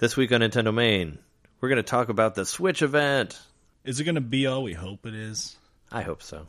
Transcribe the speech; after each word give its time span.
This 0.00 0.16
week 0.16 0.32
on 0.32 0.40
Nintendo 0.40 0.72
Main, 0.72 1.18
we're 1.60 1.68
going 1.68 1.76
to 1.76 1.82
talk 1.82 2.08
about 2.08 2.34
the 2.34 2.46
Switch 2.46 2.80
event. 2.80 3.38
Is 3.84 4.00
it 4.00 4.04
going 4.04 4.14
to 4.14 4.22
be 4.22 4.46
all 4.46 4.62
we 4.62 4.72
hope 4.72 5.04
it 5.04 5.12
is? 5.12 5.58
I 5.92 6.00
hope 6.00 6.22
so. 6.22 6.46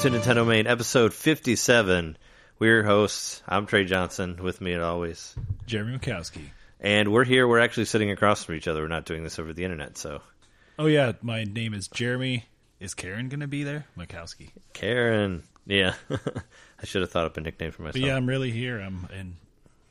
To 0.00 0.08
Nintendo 0.08 0.48
Main, 0.48 0.66
episode 0.66 1.12
57. 1.12 2.16
We're 2.58 2.76
your 2.76 2.84
hosts. 2.84 3.42
I'm 3.46 3.66
Trey 3.66 3.84
Johnson, 3.84 4.42
with 4.42 4.62
me 4.62 4.72
as 4.72 4.82
always. 4.82 5.36
Jeremy 5.66 5.98
Mikowski. 5.98 6.40
And 6.80 7.12
we're 7.12 7.24
here, 7.24 7.46
we're 7.46 7.58
actually 7.58 7.84
sitting 7.84 8.10
across 8.10 8.42
from 8.42 8.54
each 8.54 8.66
other. 8.66 8.80
We're 8.80 8.88
not 8.88 9.04
doing 9.04 9.24
this 9.24 9.38
over 9.38 9.52
the 9.52 9.62
internet, 9.62 9.98
so. 9.98 10.22
Oh, 10.78 10.86
yeah, 10.86 11.12
my 11.20 11.44
name 11.44 11.74
is 11.74 11.86
Jeremy. 11.86 12.46
Is 12.80 12.94
Karen 12.94 13.28
going 13.28 13.40
to 13.40 13.46
be 13.46 13.62
there? 13.62 13.84
Mikowski. 13.98 14.52
Karen. 14.72 15.42
Yeah. 15.66 15.92
I 16.10 16.86
should 16.86 17.02
have 17.02 17.10
thought 17.10 17.26
up 17.26 17.36
a 17.36 17.42
nickname 17.42 17.70
for 17.70 17.82
myself. 17.82 18.00
But 18.00 18.00
yeah, 18.00 18.16
I'm 18.16 18.26
really 18.26 18.52
here. 18.52 18.80
I'm 18.80 19.06
in 19.14 19.36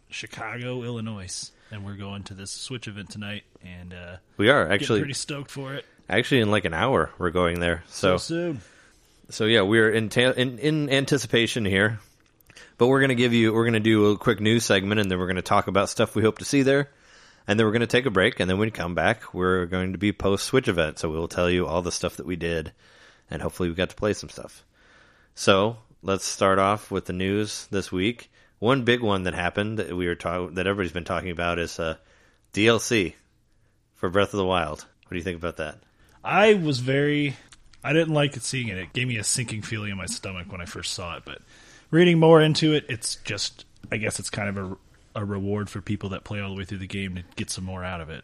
Chicago, 0.10 0.82
Illinois, 0.82 1.52
and 1.70 1.86
we're 1.86 1.98
going 1.98 2.24
to 2.24 2.34
this 2.34 2.50
Switch 2.50 2.88
event 2.88 3.12
tonight, 3.12 3.44
and 3.64 3.94
uh, 3.94 4.16
we 4.38 4.50
are 4.50 4.72
actually 4.72 5.02
pretty 5.02 5.14
stoked 5.14 5.52
for 5.52 5.76
it. 5.76 5.86
actually 6.10 6.42
in 6.42 6.50
like 6.50 6.66
an 6.66 6.74
hour 6.74 7.12
we're 7.20 7.30
going 7.30 7.60
there. 7.60 7.84
So 7.90 8.18
soon. 8.18 8.62
So 9.30 9.46
yeah, 9.46 9.62
we're 9.62 9.92
in, 9.92 10.10
ta- 10.10 10.32
in 10.32 10.58
in 10.58 10.90
anticipation 10.90 11.66
here, 11.66 12.00
but 12.78 12.88
we're 12.88 13.02
gonna 13.02 13.16
give 13.16 13.34
you 13.34 13.54
we're 13.54 13.66
gonna 13.66 13.80
do 13.80 14.08
a 14.08 14.18
quick 14.18 14.40
news 14.40 14.66
segment, 14.66 15.00
and 15.00 15.10
then 15.10 15.20
we're 15.20 15.28
gonna 15.28 15.42
talk 15.42 15.68
about 15.68 15.90
stuff 15.90 16.16
we 16.16 16.24
hope 16.24 16.40
to 16.40 16.46
see 16.46 16.64
there, 16.64 16.90
and 17.48 17.60
then 17.60 17.68
we're 17.68 17.74
gonna 17.74 17.88
take 17.88 18.06
a 18.06 18.12
break, 18.12 18.40
and 18.40 18.50
then 18.50 18.58
when 18.58 18.68
we 18.68 18.72
come 18.72 18.96
back, 18.96 19.34
we're 19.34 19.66
going 19.68 19.92
to 19.92 20.00
be 20.00 20.12
post 20.12 20.46
Switch 20.46 20.68
event, 20.68 21.00
so 21.00 21.10
we'll 21.10 21.28
tell 21.28 21.50
you 21.50 21.68
all 21.68 21.82
the 21.82 21.92
stuff 21.92 22.18
that 22.18 22.26
we 22.26 22.36
did, 22.36 22.72
and 23.30 23.42
hopefully 23.42 23.70
we 23.70 23.76
got 23.76 23.90
to 23.90 23.96
play 23.96 24.14
some 24.14 24.30
stuff. 24.30 24.66
So 25.36 25.78
let's 26.02 26.26
start 26.26 26.60
off 26.60 26.92
with 26.92 27.06
the 27.06 27.14
news 27.14 27.68
this 27.72 27.92
week. 27.92 28.32
One 28.60 28.84
big 28.84 29.02
one 29.02 29.24
that 29.24 29.34
happened 29.34 29.80
that 29.80 29.96
we 29.96 30.08
were 30.08 30.16
talking 30.16 30.56
that 30.56 30.68
everybody's 30.68 30.92
been 30.92 31.06
talking 31.06 31.32
about 31.32 31.60
is 31.60 31.80
uh, 31.80 31.96
DLC 32.54 33.14
for 33.96 34.10
Breath 34.10 34.34
of 34.34 34.38
the 34.38 34.46
Wild. 34.46 34.80
What 34.80 35.12
do 35.12 35.18
you 35.18 35.24
think 35.24 35.38
about 35.38 35.58
that? 35.58 35.80
I 36.24 36.56
was 36.56 36.80
very. 36.80 37.36
I 37.84 37.94
didn't 37.94 38.14
like 38.14 38.36
it 38.36 38.44
seeing 38.44 38.68
it. 38.68 38.78
It 38.78 38.94
gave 38.94 39.08
me 39.08 39.18
a 39.18 39.24
sinking 39.24 39.62
feeling 39.62 39.92
in 39.92 39.98
my 39.98 40.06
stomach 40.06 40.52
when 40.52 40.62
I 40.62 40.66
first 40.66 40.94
saw 40.94 41.16
it. 41.18 41.24
But 41.26 41.42
reading 41.92 42.20
more 42.20 42.42
into 42.42 42.74
it, 42.74 42.86
it's 42.90 43.16
just. 43.18 43.66
I 43.92 43.98
guess 43.98 44.20
it's 44.20 44.30
kind 44.30 44.50
of 44.50 44.72
a, 45.16 45.22
a 45.22 45.26
reward 45.26 45.70
for 45.70 45.82
people 45.82 46.10
that 46.10 46.24
play 46.24 46.42
all 46.42 46.50
the 46.50 46.56
way 46.56 46.66
through 46.66 46.80
the 46.80 46.88
game 46.88 47.16
to 47.16 47.24
get 47.38 47.50
some 47.50 47.64
more 47.64 47.84
out 47.84 48.02
of 48.02 48.10
it, 48.10 48.24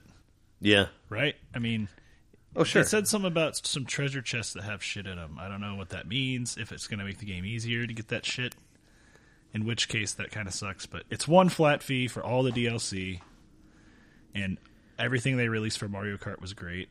Yeah. 0.59 0.87
right? 1.09 1.35
I 1.55 1.59
mean, 1.59 1.87
Oh 2.57 2.63
sure. 2.63 2.83
It 2.83 2.87
said 2.87 3.07
something 3.07 3.27
about 3.27 3.55
some 3.65 3.85
treasure 3.85 4.21
chests 4.21 4.53
that 4.53 4.63
have 4.63 4.83
shit 4.83 5.07
in 5.07 5.15
them. 5.17 5.37
I 5.39 5.47
don't 5.49 5.59
know 5.61 5.75
what 5.75 5.89
that 5.89 6.07
means. 6.07 6.57
If 6.57 6.71
it's 6.71 6.87
going 6.87 6.99
to 6.99 7.05
make 7.05 7.17
the 7.17 7.25
game 7.25 7.45
easier 7.45 7.85
to 7.87 7.93
get 7.93 8.09
that 8.09 8.25
shit, 8.25 8.55
in 9.53 9.65
which 9.65 9.87
case 9.89 10.13
that 10.13 10.31
kind 10.31 10.47
of 10.47 10.53
sucks. 10.53 10.85
But 10.85 11.03
it's 11.09 11.27
one 11.27 11.49
flat 11.49 11.81
fee 11.81 12.07
for 12.07 12.23
all 12.23 12.43
the 12.43 12.51
DLC, 12.51 13.21
and 14.33 14.57
everything 14.99 15.37
they 15.37 15.47
released 15.49 15.79
for 15.79 15.87
Mario 15.89 16.17
Kart 16.17 16.39
was 16.41 16.53
great. 16.53 16.89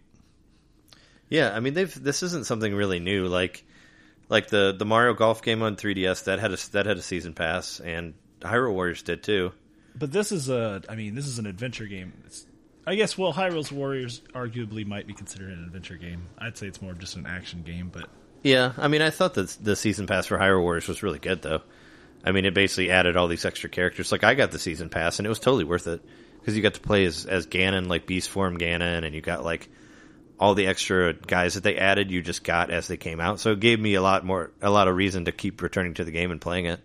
Yeah, 1.29 1.55
I 1.55 1.61
mean 1.61 1.75
they've 1.75 2.03
this 2.03 2.23
isn't 2.23 2.47
something 2.47 2.75
really 2.75 3.01
new. 3.01 3.27
Like 3.27 3.65
like 4.29 4.49
the 4.49 4.75
the 4.77 4.85
Mario 4.85 5.15
Golf 5.15 5.43
game 5.43 5.63
on 5.63 5.77
3DS 5.77 6.25
that 6.25 6.39
had 6.39 6.53
a 6.53 6.71
that 6.73 6.87
had 6.87 6.97
a 6.97 7.03
season 7.03 7.35
pass, 7.35 7.81
and 7.81 8.15
Hyrule 8.41 8.73
Warriors 8.73 9.03
did 9.03 9.23
too. 9.23 9.53
But 9.97 10.13
this 10.13 10.33
is 10.33 10.49
a, 10.49 10.83
I 10.89 10.97
mean, 10.97 11.15
this 11.15 11.27
is 11.29 11.39
an 11.39 11.47
adventure 11.47 11.87
game. 11.87 12.13
It's, 12.27 12.47
I 12.85 12.97
guess, 12.97 13.17
well, 13.17 13.33
Hyrule's 13.33 13.71
Warriors 13.71 14.23
arguably 14.35 14.85
might 14.85 15.07
be 15.07 15.15
considered 15.15 15.53
an 15.53 15.63
adventure 15.65 15.97
game. 15.97 16.27
I'd 16.37 16.59
say 16.59 16.67
it's 16.67 16.83
more 16.83 16.91
of 16.91 16.99
just 16.99 17.15
an 17.15 17.27
action 17.27 17.63
game, 17.63 17.91
but 17.93 18.09
Yeah, 18.43 18.73
I 18.77 18.89
mean 18.89 19.03
I 19.03 19.11
thought 19.11 19.35
that 19.35 19.57
the 19.63 19.77
season 19.77 20.07
pass 20.07 20.27
for 20.27 20.37
Hyrule 20.39 20.63
Warriors 20.63 20.89
was 20.89 21.03
really 21.03 21.19
good 21.21 21.43
though. 21.43 21.63
I 22.25 22.33
mean 22.33 22.45
it 22.45 22.55
basically 22.55 22.91
added 22.91 23.17
all 23.17 23.29
these 23.29 23.45
extra 23.45 23.71
characters. 23.71 24.11
Like 24.13 24.25
I 24.25 24.35
got 24.35 24.51
the 24.51 24.59
season 24.59 24.89
pass, 24.89 25.19
and 25.19 25.27
it 25.27 25.29
was 25.31 25.41
totally 25.41 25.65
worth 25.65 25.87
it 25.87 26.03
because 26.41 26.57
you 26.57 26.63
got 26.63 26.75
to 26.75 26.81
play 26.81 27.05
as 27.05 27.25
as 27.25 27.47
Ganon, 27.47 27.87
like 27.89 28.07
Beast 28.07 28.29
Form 28.31 28.59
Ganon, 28.59 29.05
and 29.05 29.15
you 29.15 29.21
got 29.21 29.45
like 29.45 29.69
all 30.39 30.55
the 30.55 30.67
extra 30.67 31.13
guys 31.13 31.55
that 31.55 31.63
they 31.63 31.77
added. 31.77 32.11
You 32.11 32.23
just 32.23 32.45
got 32.45 32.71
as 32.71 32.89
they 32.89 32.97
came 32.97 33.21
out, 33.21 33.41
so 33.41 33.53
it 33.53 33.61
gave 33.61 33.81
me 33.81 33.95
a 33.95 34.03
lot 34.03 34.25
more 34.25 34.51
a 34.61 34.71
lot 34.71 34.89
of 34.89 34.97
reason 34.97 35.27
to 35.27 35.33
keep 35.33 35.63
returning 35.63 35.95
to 35.95 36.05
the 36.05 36.13
game 36.13 36.31
and 36.31 36.41
playing 36.41 36.67
it. 36.67 36.81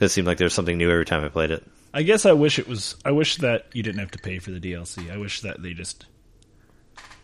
It 0.00 0.08
seemed 0.08 0.26
like 0.26 0.38
there 0.38 0.46
was 0.46 0.54
something 0.54 0.78
new 0.78 0.90
every 0.90 1.04
time 1.04 1.24
I 1.24 1.28
played 1.28 1.50
it. 1.50 1.66
I 1.92 2.02
guess 2.02 2.24
I 2.24 2.32
wish 2.32 2.58
it 2.58 2.68
was. 2.68 2.96
I 3.04 3.10
wish 3.10 3.36
that 3.38 3.66
you 3.72 3.82
didn't 3.82 4.00
have 4.00 4.12
to 4.12 4.18
pay 4.18 4.38
for 4.38 4.50
the 4.50 4.60
DLC. 4.60 5.10
I 5.10 5.18
wish 5.18 5.42
that 5.42 5.62
they 5.62 5.74
just 5.74 6.06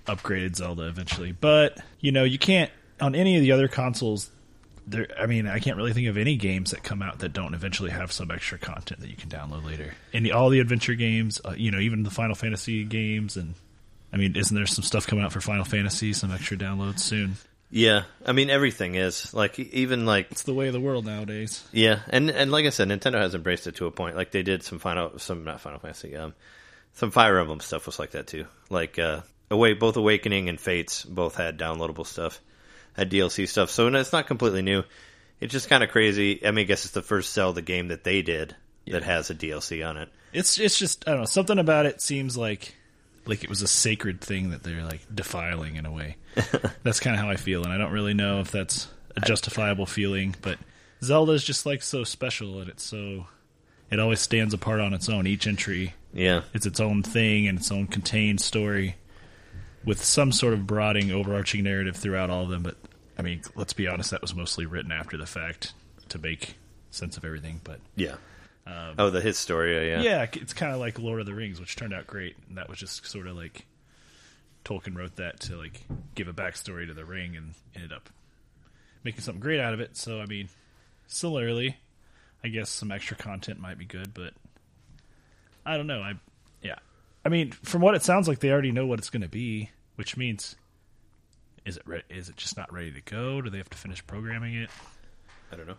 upgraded 0.07 0.57
Zelda 0.57 0.87
eventually. 0.87 1.33
But 1.33 1.79
you 2.01 2.13
know, 2.13 2.25
you 2.25 2.39
can't 2.39 2.71
on 3.01 3.15
any 3.15 3.37
of 3.37 3.43
the 3.43 3.53
other 3.53 3.69
consoles. 3.69 4.31
There, 4.89 5.09
I 5.19 5.27
mean, 5.27 5.49
I 5.49 5.59
can't 5.59 5.77
really 5.77 5.93
think 5.93 6.07
of 6.07 6.17
any 6.17 6.37
games 6.37 6.71
that 6.71 6.85
come 6.85 7.03
out 7.03 7.19
that 7.19 7.33
don't 7.33 7.55
eventually 7.55 7.91
have 7.91 8.13
some 8.13 8.31
extra 8.31 8.57
content 8.57 9.01
that 9.01 9.11
you 9.11 9.17
can 9.17 9.29
download 9.29 9.65
later. 9.65 9.95
And 10.13 10.31
all 10.31 10.49
the 10.49 10.61
adventure 10.61 10.95
games, 10.95 11.41
uh, 11.45 11.55
you 11.57 11.73
know, 11.73 11.81
even 11.81 12.05
the 12.05 12.11
Final 12.11 12.37
Fantasy 12.37 12.85
games, 12.85 13.37
and 13.37 13.55
I 14.13 14.17
mean, 14.17 14.37
isn't 14.37 14.55
there 14.55 14.67
some 14.67 14.85
stuff 14.85 15.07
coming 15.07 15.25
out 15.25 15.33
for 15.33 15.41
Final 15.41 15.65
Fantasy? 15.65 16.13
Some 16.13 16.33
extra 16.33 16.57
downloads 16.57 17.01
soon. 17.01 17.37
Yeah, 17.71 18.05
I 18.25 18.31
mean 18.33 18.49
everything 18.49 18.95
is 18.95 19.35
like 19.35 19.59
even 19.59 20.07
like 20.07 20.31
It's 20.31 20.45
the 20.45 20.55
way 20.55 20.69
of 20.69 20.73
the 20.73 20.81
world 20.81 21.05
nowadays. 21.05 21.65
yeah, 21.73 22.01
and 22.09 22.31
and 22.31 22.53
like 22.53 22.65
I 22.65 22.71
said, 22.71 22.89
Nintendo 22.89 23.19
has 23.19 23.35
embraced 23.35 23.67
it 23.67 23.77
to 23.77 23.87
a 23.87 23.91
point. 23.91 24.15
Like 24.17 24.31
they 24.31 24.43
did 24.45 24.63
some 24.63 24.79
final, 24.79 25.19
some 25.19 25.45
not 25.45 25.61
Final 25.61 25.81
Fantasy, 25.81 26.17
um, 26.17 26.33
some 26.95 27.11
Fire 27.11 27.39
Emblem 27.39 27.59
stuff 27.61 27.87
was 27.87 27.99
like 27.99 28.13
that 28.13 28.29
too. 28.29 28.47
Like 28.71 28.99
uh, 29.01 29.23
away 29.51 29.75
both 29.75 29.97
Awakening 29.97 30.49
and 30.49 30.61
Fates 30.61 31.05
both 31.05 31.35
had 31.35 31.59
downloadable 31.59 32.07
stuff, 32.07 32.41
had 32.93 33.11
DLC 33.11 33.49
stuff. 33.49 33.71
So 33.71 33.89
no, 33.89 33.99
it's 33.99 34.13
not 34.13 34.29
completely 34.29 34.63
new. 34.63 34.85
It's 35.41 35.53
just 35.53 35.69
kind 35.69 35.83
of 35.83 35.91
crazy. 35.91 36.47
I 36.47 36.53
mean, 36.53 36.63
I 36.63 36.67
guess 36.69 36.85
it's 36.85 36.95
the 36.95 37.03
first 37.03 37.35
Zelda 37.35 37.63
game 37.63 37.89
that 37.89 38.05
they 38.05 38.23
did 38.23 38.55
that 38.87 39.03
has 39.03 39.29
a 39.29 39.35
DLC 39.35 39.87
on 39.87 39.97
it. 39.97 40.09
It's 40.33 40.59
it's 40.61 40.79
just 40.79 41.03
I 41.09 41.11
don't 41.11 41.21
know 41.21 41.27
something 41.27 41.59
about 41.59 41.85
it 41.87 42.01
seems 42.01 42.37
like 42.37 42.77
like 43.29 43.45
it 43.45 43.51
was 43.51 43.63
a 43.63 43.69
sacred 43.69 44.21
thing 44.21 44.51
that 44.51 44.63
they're 44.63 44.85
like 44.85 45.01
defiling 45.15 45.77
in 45.77 45.87
a 45.87 45.93
way. 45.93 46.17
that's 46.83 47.01
kind 47.01 47.15
of 47.17 47.23
how 47.23 47.31
I 47.31 47.37
feel, 47.37 47.65
and 47.65 47.73
I 47.73 47.79
don't 47.79 47.93
really 47.93 48.15
know 48.15 48.41
if 48.41 48.51
that's 48.51 48.89
a 49.17 49.21
justifiable 49.21 49.87
feeling. 49.87 50.35
But 50.43 50.59
Zelda 51.03 51.33
is 51.33 51.45
just 51.45 51.67
like 51.67 51.83
so 51.83 52.05
special, 52.05 52.61
and 52.61 52.69
it's 52.69 52.85
so 52.85 53.27
it 53.91 53.99
always 53.99 54.21
stands 54.21 54.55
apart 54.55 54.81
on 54.81 54.93
its 54.95 55.09
own. 55.09 55.27
Each 55.27 55.47
entry, 55.47 55.95
Yeah, 56.13 56.43
it's 56.55 56.67
its 56.67 56.81
own 56.81 57.03
thing 57.03 57.47
and 57.47 57.59
its 57.59 57.71
own 57.71 57.87
contained 57.87 58.41
story, 58.41 58.97
with 59.85 60.03
some 60.03 60.33
sort 60.33 60.55
of 60.55 60.67
brooding, 60.67 61.11
overarching 61.11 61.65
narrative 61.65 61.97
throughout 61.97 62.31
all 62.31 62.45
of 62.45 62.51
them. 62.51 62.63
But 62.63 62.77
I 63.19 63.23
mean, 63.23 63.43
let's 63.55 63.73
be 63.73 63.89
honest, 63.89 64.11
that 64.11 64.23
was 64.23 64.35
mostly 64.35 64.67
written 64.67 64.93
after 64.93 65.17
the 65.17 65.27
fact 65.27 65.73
to 66.09 66.19
make 66.19 66.57
sense 66.91 67.17
of 67.17 67.25
everything. 67.25 67.61
But 67.65 67.81
yeah. 67.95 68.17
Um, 68.67 68.95
oh, 68.99 69.11
the 69.11 69.21
his 69.21 69.39
story. 69.39 69.89
Yeah, 69.89 70.01
yeah, 70.01 70.27
it's 70.33 70.53
kind 70.53 70.73
of 70.73 70.81
like 70.81 70.99
Lord 70.99 71.21
of 71.21 71.27
the 71.27 71.35
Rings, 71.35 71.61
which 71.61 71.77
turned 71.77 71.95
out 71.95 72.07
great, 72.07 72.37
and 72.49 72.59
that 72.59 72.69
was 72.69 72.79
just 72.79 73.07
sort 73.07 73.27
of 73.27 73.37
like 73.37 73.65
Tolkien 74.65 74.97
wrote 74.97 75.17
that 75.17 75.41
to 75.41 75.57
like 75.57 75.83
give 76.15 76.27
a 76.27 76.33
backstory 76.33 76.87
to 76.87 76.95
the 76.95 77.05
ring, 77.05 77.37
and 77.37 77.55
ended 77.75 77.93
up 77.93 78.11
making 79.05 79.21
something 79.21 79.41
great 79.41 79.61
out 79.61 79.73
of 79.73 79.81
it. 79.81 79.97
So 79.97 80.21
I 80.21 80.27
mean, 80.27 80.49
similarly, 81.07 81.77
I 82.43 82.49
guess 82.49 82.69
some 82.69 82.91
extra 82.91 83.17
content 83.17 83.61
might 83.61 83.79
be 83.79 83.85
good, 83.85 84.13
but 84.13 84.35
I 85.65 85.77
don't 85.77 85.87
know. 85.87 86.01
I 86.01 86.15
yeah, 86.61 86.79
I 87.25 87.29
mean, 87.29 87.53
from 87.53 87.83
what 87.83 87.95
it 87.95 88.03
sounds 88.03 88.27
like, 88.27 88.41
they 88.41 88.51
already 88.51 88.73
know 88.73 88.87
what 88.87 88.99
it's 88.99 89.11
going 89.11 89.23
to 89.23 89.29
be, 89.29 89.71
which 89.95 90.17
means 90.17 90.57
is 91.65 91.77
it 91.77 91.83
re- 91.87 92.03
is 92.09 92.29
it 92.29 92.37
just 92.37 92.57
not 92.57 92.73
ready 92.73 92.91
to 92.93 93.01
go? 93.01 93.41
Do 93.41 93.51
they 93.51 93.59
have 93.59 93.71
to 93.71 93.79
finish 93.79 94.05
programming 94.07 94.55
it? 94.55 94.71
I 95.53 95.57
don't 95.57 95.67
know. 95.67 95.77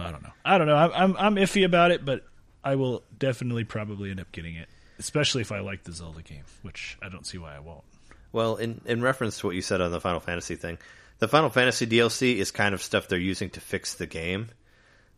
I 0.00 0.10
don't 0.10 0.22
know. 0.22 0.32
I 0.44 0.58
don't 0.58 0.66
know. 0.66 0.76
I'm 0.76 0.92
I'm, 0.92 1.16
I'm 1.16 1.34
iffy 1.36 1.64
about 1.64 1.90
it, 1.90 2.04
but 2.04 2.24
I 2.64 2.74
will 2.76 3.02
definitely 3.18 3.64
probably 3.64 4.10
end 4.10 4.20
up 4.20 4.30
getting 4.32 4.54
it, 4.56 4.68
especially 4.98 5.42
if 5.42 5.52
I 5.52 5.60
like 5.60 5.84
the 5.84 5.92
Zelda 5.92 6.22
game, 6.22 6.44
which 6.62 6.98
I 7.02 7.08
don't 7.08 7.26
see 7.26 7.38
why 7.38 7.56
I 7.56 7.60
won't. 7.60 7.84
Well, 8.32 8.56
in 8.56 8.80
in 8.84 9.02
reference 9.02 9.38
to 9.40 9.46
what 9.46 9.56
you 9.56 9.62
said 9.62 9.80
on 9.80 9.90
the 9.92 10.00
Final 10.00 10.20
Fantasy 10.20 10.54
thing, 10.56 10.78
the 11.18 11.28
Final 11.28 11.50
Fantasy 11.50 11.86
DLC 11.86 12.36
is 12.36 12.50
kind 12.50 12.74
of 12.74 12.82
stuff 12.82 13.08
they're 13.08 13.18
using 13.18 13.50
to 13.50 13.60
fix 13.60 13.94
the 13.94 14.06
game, 14.06 14.48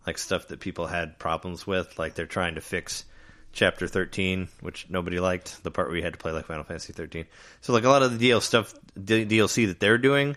like 0.07 0.19
stuff 0.19 0.49
that 0.49 0.61
people 0.61 0.87
had 0.87 1.19
problems 1.19 1.67
with. 1.67 1.99
Like 1.99 2.15
they're 2.15 2.27
trying 2.27 2.55
to 2.55 2.61
fix 2.61 3.05
Chapter 3.53 3.87
13, 3.87 4.49
which 4.63 4.87
nobody 4.89 5.21
liked, 5.21 5.63
the 5.63 5.71
part 5.71 5.89
where 5.89 5.97
you 5.99 6.03
had 6.03 6.15
to 6.15 6.19
play 6.19 6.33
like 6.33 6.47
Final 6.47 6.65
Fantasy 6.65 6.95
13. 6.95 7.27
So 7.61 7.75
like 7.75 7.85
a 7.85 7.89
lot 7.89 8.03
of 8.03 8.19
the 8.19 8.31
DL 8.31 8.41
stuff, 8.41 8.73
the 8.97 9.27
DLC 9.27 9.67
that 9.67 9.79
they're 9.79 9.99
doing 9.99 10.37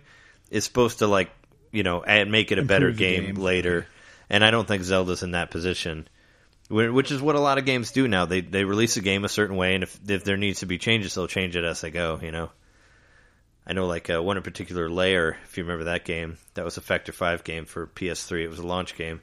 is 0.51 0.65
supposed 0.65 1.00
to 1.00 1.07
like 1.07 1.30
you 1.71 1.83
know 1.83 2.03
add, 2.03 2.30
make 2.30 2.51
it 2.51 2.59
a 2.59 2.63
better 2.63 2.88
Improve 2.89 2.97
the 2.97 3.03
game, 3.15 3.25
game. 3.27 3.36
later. 3.36 3.88
And 4.35 4.43
I 4.43 4.51
don't 4.51 4.67
think 4.67 4.83
Zelda's 4.83 5.23
in 5.23 5.31
that 5.31 5.49
position. 5.49 6.09
Which 6.69 7.09
is 7.09 7.21
what 7.21 7.35
a 7.37 7.39
lot 7.39 7.57
of 7.57 7.63
games 7.63 7.93
do 7.93 8.05
now. 8.05 8.25
They 8.25 8.41
they 8.41 8.65
release 8.65 8.97
a 8.97 9.01
game 9.01 9.23
a 9.23 9.29
certain 9.29 9.55
way, 9.55 9.75
and 9.75 9.83
if 9.83 9.97
if 10.09 10.25
there 10.25 10.35
needs 10.35 10.59
to 10.59 10.65
be 10.65 10.77
changes, 10.77 11.13
they'll 11.13 11.25
change 11.25 11.55
it 11.55 11.63
as 11.63 11.79
they 11.79 11.89
go. 11.89 12.19
You 12.21 12.33
know. 12.33 12.49
I 13.65 13.71
know, 13.71 13.87
like 13.87 14.09
uh, 14.09 14.21
one 14.21 14.35
in 14.35 14.43
particular, 14.43 14.89
Lair. 14.89 15.37
If 15.45 15.57
you 15.57 15.63
remember 15.63 15.85
that 15.85 16.03
game, 16.03 16.37
that 16.55 16.65
was 16.65 16.75
a 16.75 16.81
Factor 16.81 17.13
Five 17.13 17.45
game 17.45 17.63
for 17.63 17.87
PS3. 17.87 18.43
It 18.43 18.49
was 18.49 18.59
a 18.59 18.67
launch 18.67 18.97
game 18.97 19.21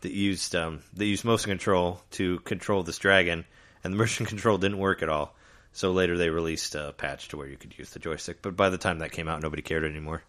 that 0.00 0.10
used 0.10 0.56
um, 0.56 0.80
they 0.92 1.04
used 1.04 1.24
motion 1.24 1.50
control 1.50 2.02
to 2.12 2.40
control 2.40 2.82
this 2.82 2.98
dragon, 2.98 3.44
and 3.84 3.92
the 3.92 3.98
motion 4.04 4.26
control 4.26 4.58
didn't 4.58 4.78
work 4.78 5.04
at 5.04 5.08
all. 5.08 5.36
So 5.74 5.92
later 5.92 6.18
they 6.18 6.30
released 6.30 6.74
a 6.74 6.94
patch 6.96 7.28
to 7.28 7.36
where 7.36 7.46
you 7.46 7.56
could 7.56 7.78
use 7.78 7.90
the 7.90 8.00
joystick. 8.00 8.42
But 8.42 8.56
by 8.56 8.70
the 8.70 8.78
time 8.78 8.98
that 8.98 9.12
came 9.12 9.28
out, 9.28 9.40
nobody 9.40 9.62
cared 9.62 9.84
anymore. 9.84 10.24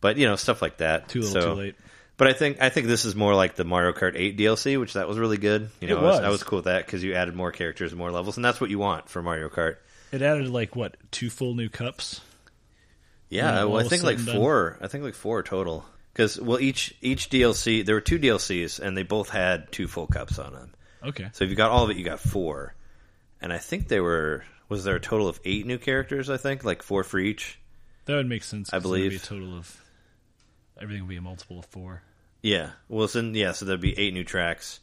But 0.00 0.16
you 0.16 0.26
know, 0.26 0.34
stuff 0.34 0.60
like 0.60 0.78
that. 0.78 1.06
Too 1.08 1.20
little, 1.20 1.40
So- 1.40 1.54
too 1.54 1.60
late. 1.60 1.76
But 2.16 2.28
I 2.28 2.32
think 2.32 2.60
I 2.62 2.68
think 2.68 2.86
this 2.86 3.04
is 3.04 3.14
more 3.16 3.34
like 3.34 3.56
the 3.56 3.64
Mario 3.64 3.92
Kart 3.92 4.12
8 4.14 4.38
DLC, 4.38 4.78
which 4.78 4.92
that 4.92 5.08
was 5.08 5.18
really 5.18 5.36
good. 5.38 5.70
You 5.80 5.88
know, 5.88 5.96
It 5.96 6.00
I 6.00 6.02
was, 6.02 6.16
was. 6.18 6.24
I 6.24 6.28
was 6.28 6.42
cool 6.44 6.58
with 6.58 6.66
that 6.66 6.86
because 6.86 7.02
you 7.02 7.14
added 7.14 7.34
more 7.34 7.50
characters 7.50 7.90
and 7.92 7.98
more 7.98 8.10
levels, 8.12 8.36
and 8.36 8.44
that's 8.44 8.60
what 8.60 8.70
you 8.70 8.78
want 8.78 9.08
for 9.08 9.20
Mario 9.22 9.48
Kart. 9.48 9.76
It 10.12 10.22
added 10.22 10.48
like 10.48 10.76
what 10.76 10.96
two 11.10 11.28
full 11.30 11.54
new 11.54 11.68
cups? 11.68 12.20
Yeah, 13.28 13.64
well, 13.64 13.84
I 13.84 13.88
think 13.88 14.02
like 14.04 14.18
four. 14.18 14.78
I 14.80 14.86
think 14.86 15.02
like 15.02 15.14
four 15.14 15.42
total. 15.42 15.84
Because 16.12 16.40
well, 16.40 16.60
each 16.60 16.94
each 17.00 17.30
DLC 17.30 17.84
there 17.84 17.96
were 17.96 18.00
two 18.00 18.18
DLCs, 18.20 18.78
and 18.78 18.96
they 18.96 19.02
both 19.02 19.28
had 19.30 19.72
two 19.72 19.88
full 19.88 20.06
cups 20.06 20.38
on 20.38 20.52
them. 20.52 20.70
Okay, 21.02 21.28
So 21.32 21.44
if 21.44 21.50
you 21.50 21.56
got 21.56 21.70
all 21.70 21.84
of 21.84 21.90
it, 21.90 21.96
you 21.96 22.04
got 22.04 22.20
four. 22.20 22.74
And 23.40 23.52
I 23.52 23.58
think 23.58 23.88
they 23.88 24.00
were 24.00 24.44
was 24.68 24.84
there 24.84 24.94
a 24.96 25.00
total 25.00 25.28
of 25.28 25.40
eight 25.44 25.66
new 25.66 25.78
characters? 25.78 26.30
I 26.30 26.36
think 26.36 26.62
like 26.64 26.82
four 26.82 27.02
for 27.02 27.18
each. 27.18 27.58
that 28.04 28.14
would 28.14 28.28
make 28.28 28.44
sense. 28.44 28.72
I 28.72 28.76
there'd 28.78 28.82
be 28.84 28.88
believe. 28.88 29.22
a 29.22 29.26
total 29.26 29.58
of 29.58 29.80
everything 30.80 31.02
will 31.02 31.08
be 31.08 31.16
a 31.16 31.22
multiple 31.22 31.58
of 31.58 31.66
four. 31.66 32.02
Yeah. 32.42 32.70
Well, 32.88 33.08
so 33.08 33.20
yeah, 33.20 33.52
so 33.52 33.64
there'd 33.64 33.80
be 33.80 33.98
eight 33.98 34.12
new 34.14 34.24
tracks 34.24 34.80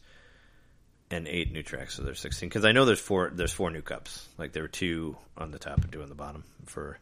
and 1.10 1.28
eight 1.28 1.52
new 1.52 1.62
tracks, 1.62 1.94
so 1.94 2.02
there's 2.02 2.20
sixteen. 2.20 2.48
Because 2.48 2.64
I 2.64 2.72
know 2.72 2.84
there's 2.84 3.00
four. 3.00 3.30
There's 3.32 3.52
four 3.52 3.70
new 3.70 3.82
cups. 3.82 4.26
Like 4.38 4.52
there 4.52 4.62
were 4.62 4.68
two 4.68 5.16
on 5.36 5.50
the 5.50 5.58
top 5.58 5.82
and 5.82 5.92
two 5.92 6.02
on 6.02 6.08
the 6.08 6.14
bottom 6.14 6.44
for 6.66 6.98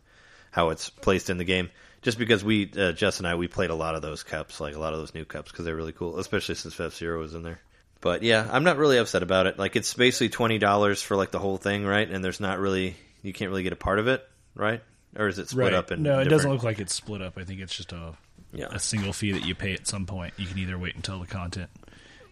how 0.50 0.70
it's 0.70 0.90
placed 0.90 1.30
in 1.30 1.38
the 1.38 1.44
game. 1.44 1.70
Just 2.02 2.18
because 2.18 2.42
we, 2.42 2.70
uh, 2.78 2.92
Jess 2.92 3.18
and 3.18 3.26
I, 3.28 3.34
we 3.34 3.46
played 3.46 3.68
a 3.68 3.74
lot 3.74 3.94
of 3.94 4.00
those 4.00 4.22
cups, 4.22 4.58
like 4.58 4.74
a 4.74 4.78
lot 4.78 4.94
of 4.94 5.00
those 5.00 5.14
new 5.14 5.26
cups, 5.26 5.50
because 5.50 5.66
they're 5.66 5.76
really 5.76 5.92
cool, 5.92 6.18
especially 6.18 6.54
since 6.54 6.80
F 6.80 6.94
Zero 6.94 7.20
was 7.20 7.34
in 7.34 7.42
there. 7.42 7.60
But 8.00 8.22
yeah, 8.22 8.48
I'm 8.50 8.64
not 8.64 8.78
really 8.78 8.96
upset 8.96 9.22
about 9.22 9.46
it. 9.46 9.58
Like 9.58 9.76
it's 9.76 9.92
basically 9.94 10.30
twenty 10.30 10.58
dollars 10.58 11.02
for 11.02 11.16
like 11.16 11.30
the 11.30 11.38
whole 11.38 11.58
thing, 11.58 11.84
right? 11.84 12.10
And 12.10 12.24
there's 12.24 12.40
not 12.40 12.58
really 12.58 12.96
you 13.22 13.32
can't 13.34 13.50
really 13.50 13.62
get 13.62 13.74
a 13.74 13.76
part 13.76 13.98
of 13.98 14.08
it, 14.08 14.26
right? 14.54 14.82
Or 15.14 15.28
is 15.28 15.38
it 15.38 15.48
split 15.48 15.74
up 15.74 15.90
in? 15.90 16.02
no, 16.02 16.12
it 16.12 16.24
different- 16.24 16.30
doesn't 16.30 16.50
look 16.52 16.62
like 16.62 16.78
it's 16.78 16.94
split 16.94 17.20
up. 17.20 17.36
I 17.36 17.44
think 17.44 17.60
it's 17.60 17.76
just 17.76 17.92
a 17.92 18.14
Yeah. 18.52 18.66
a 18.70 18.78
single 18.78 19.12
fee 19.12 19.32
that 19.32 19.44
you 19.46 19.54
pay 19.54 19.74
at 19.74 19.86
some 19.86 20.06
point. 20.06 20.34
You 20.36 20.46
can 20.46 20.58
either 20.58 20.78
wait 20.78 20.96
until 20.96 21.18
the 21.20 21.26
content 21.26 21.70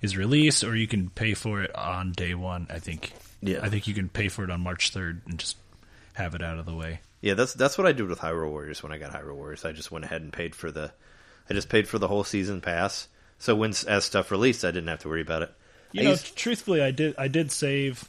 is 0.03 0.17
released, 0.17 0.65
or 0.65 0.75
you 0.77 0.87
can 0.89 1.11
pay 1.11 1.35
for 1.35 1.63
it 1.63 1.75
on 1.75 2.13
day 2.13 2.35
one. 2.35 2.67
I 2.71 2.79
think. 2.79 3.13
Yeah. 3.41 3.61
I 3.63 3.69
think 3.69 3.87
you 3.87 3.95
can 3.95 4.09
pay 4.09 4.29
for 4.29 4.43
it 4.45 4.51
on 4.51 4.61
March 4.61 4.91
third 4.91 5.23
and 5.27 5.39
just 5.39 5.57
have 6.15 6.35
it 6.35 6.43
out 6.43 6.59
of 6.59 6.67
the 6.67 6.75
way. 6.75 7.01
Yeah, 7.21 7.35
that's 7.35 7.55
that's 7.55 7.77
what 7.79 7.87
I 7.87 7.93
did 7.93 8.09
with 8.09 8.19
Hyrule 8.21 8.51
Warriors 8.51 8.83
when 8.83 8.93
I 8.93 8.99
got 8.99 9.13
Hyrule 9.13 9.35
Warriors. 9.37 9.65
I 9.65 9.73
just 9.73 9.91
went 9.91 10.05
ahead 10.05 10.23
and 10.23 10.33
paid 10.33 10.55
for 10.55 10.71
the, 10.71 10.93
I 11.51 11.55
just 11.55 11.69
paid 11.69 11.89
for 11.89 11.99
the 11.99 12.09
whole 12.09 12.25
season 12.25 12.61
pass. 12.61 13.09
So 13.41 13.55
when 13.55 13.71
as 13.87 14.05
stuff 14.05 14.31
released, 14.31 14.65
I 14.65 14.73
didn't 14.73 14.89
have 14.89 15.01
to 15.01 15.09
worry 15.09 15.21
about 15.23 15.43
it. 15.43 15.53
You 15.93 16.01
I 16.01 16.05
know, 16.05 16.11
used- 16.11 16.37
truthfully, 16.37 16.83
I 16.83 16.91
did 16.91 17.15
I 17.19 17.29
did 17.29 17.51
save 17.53 18.09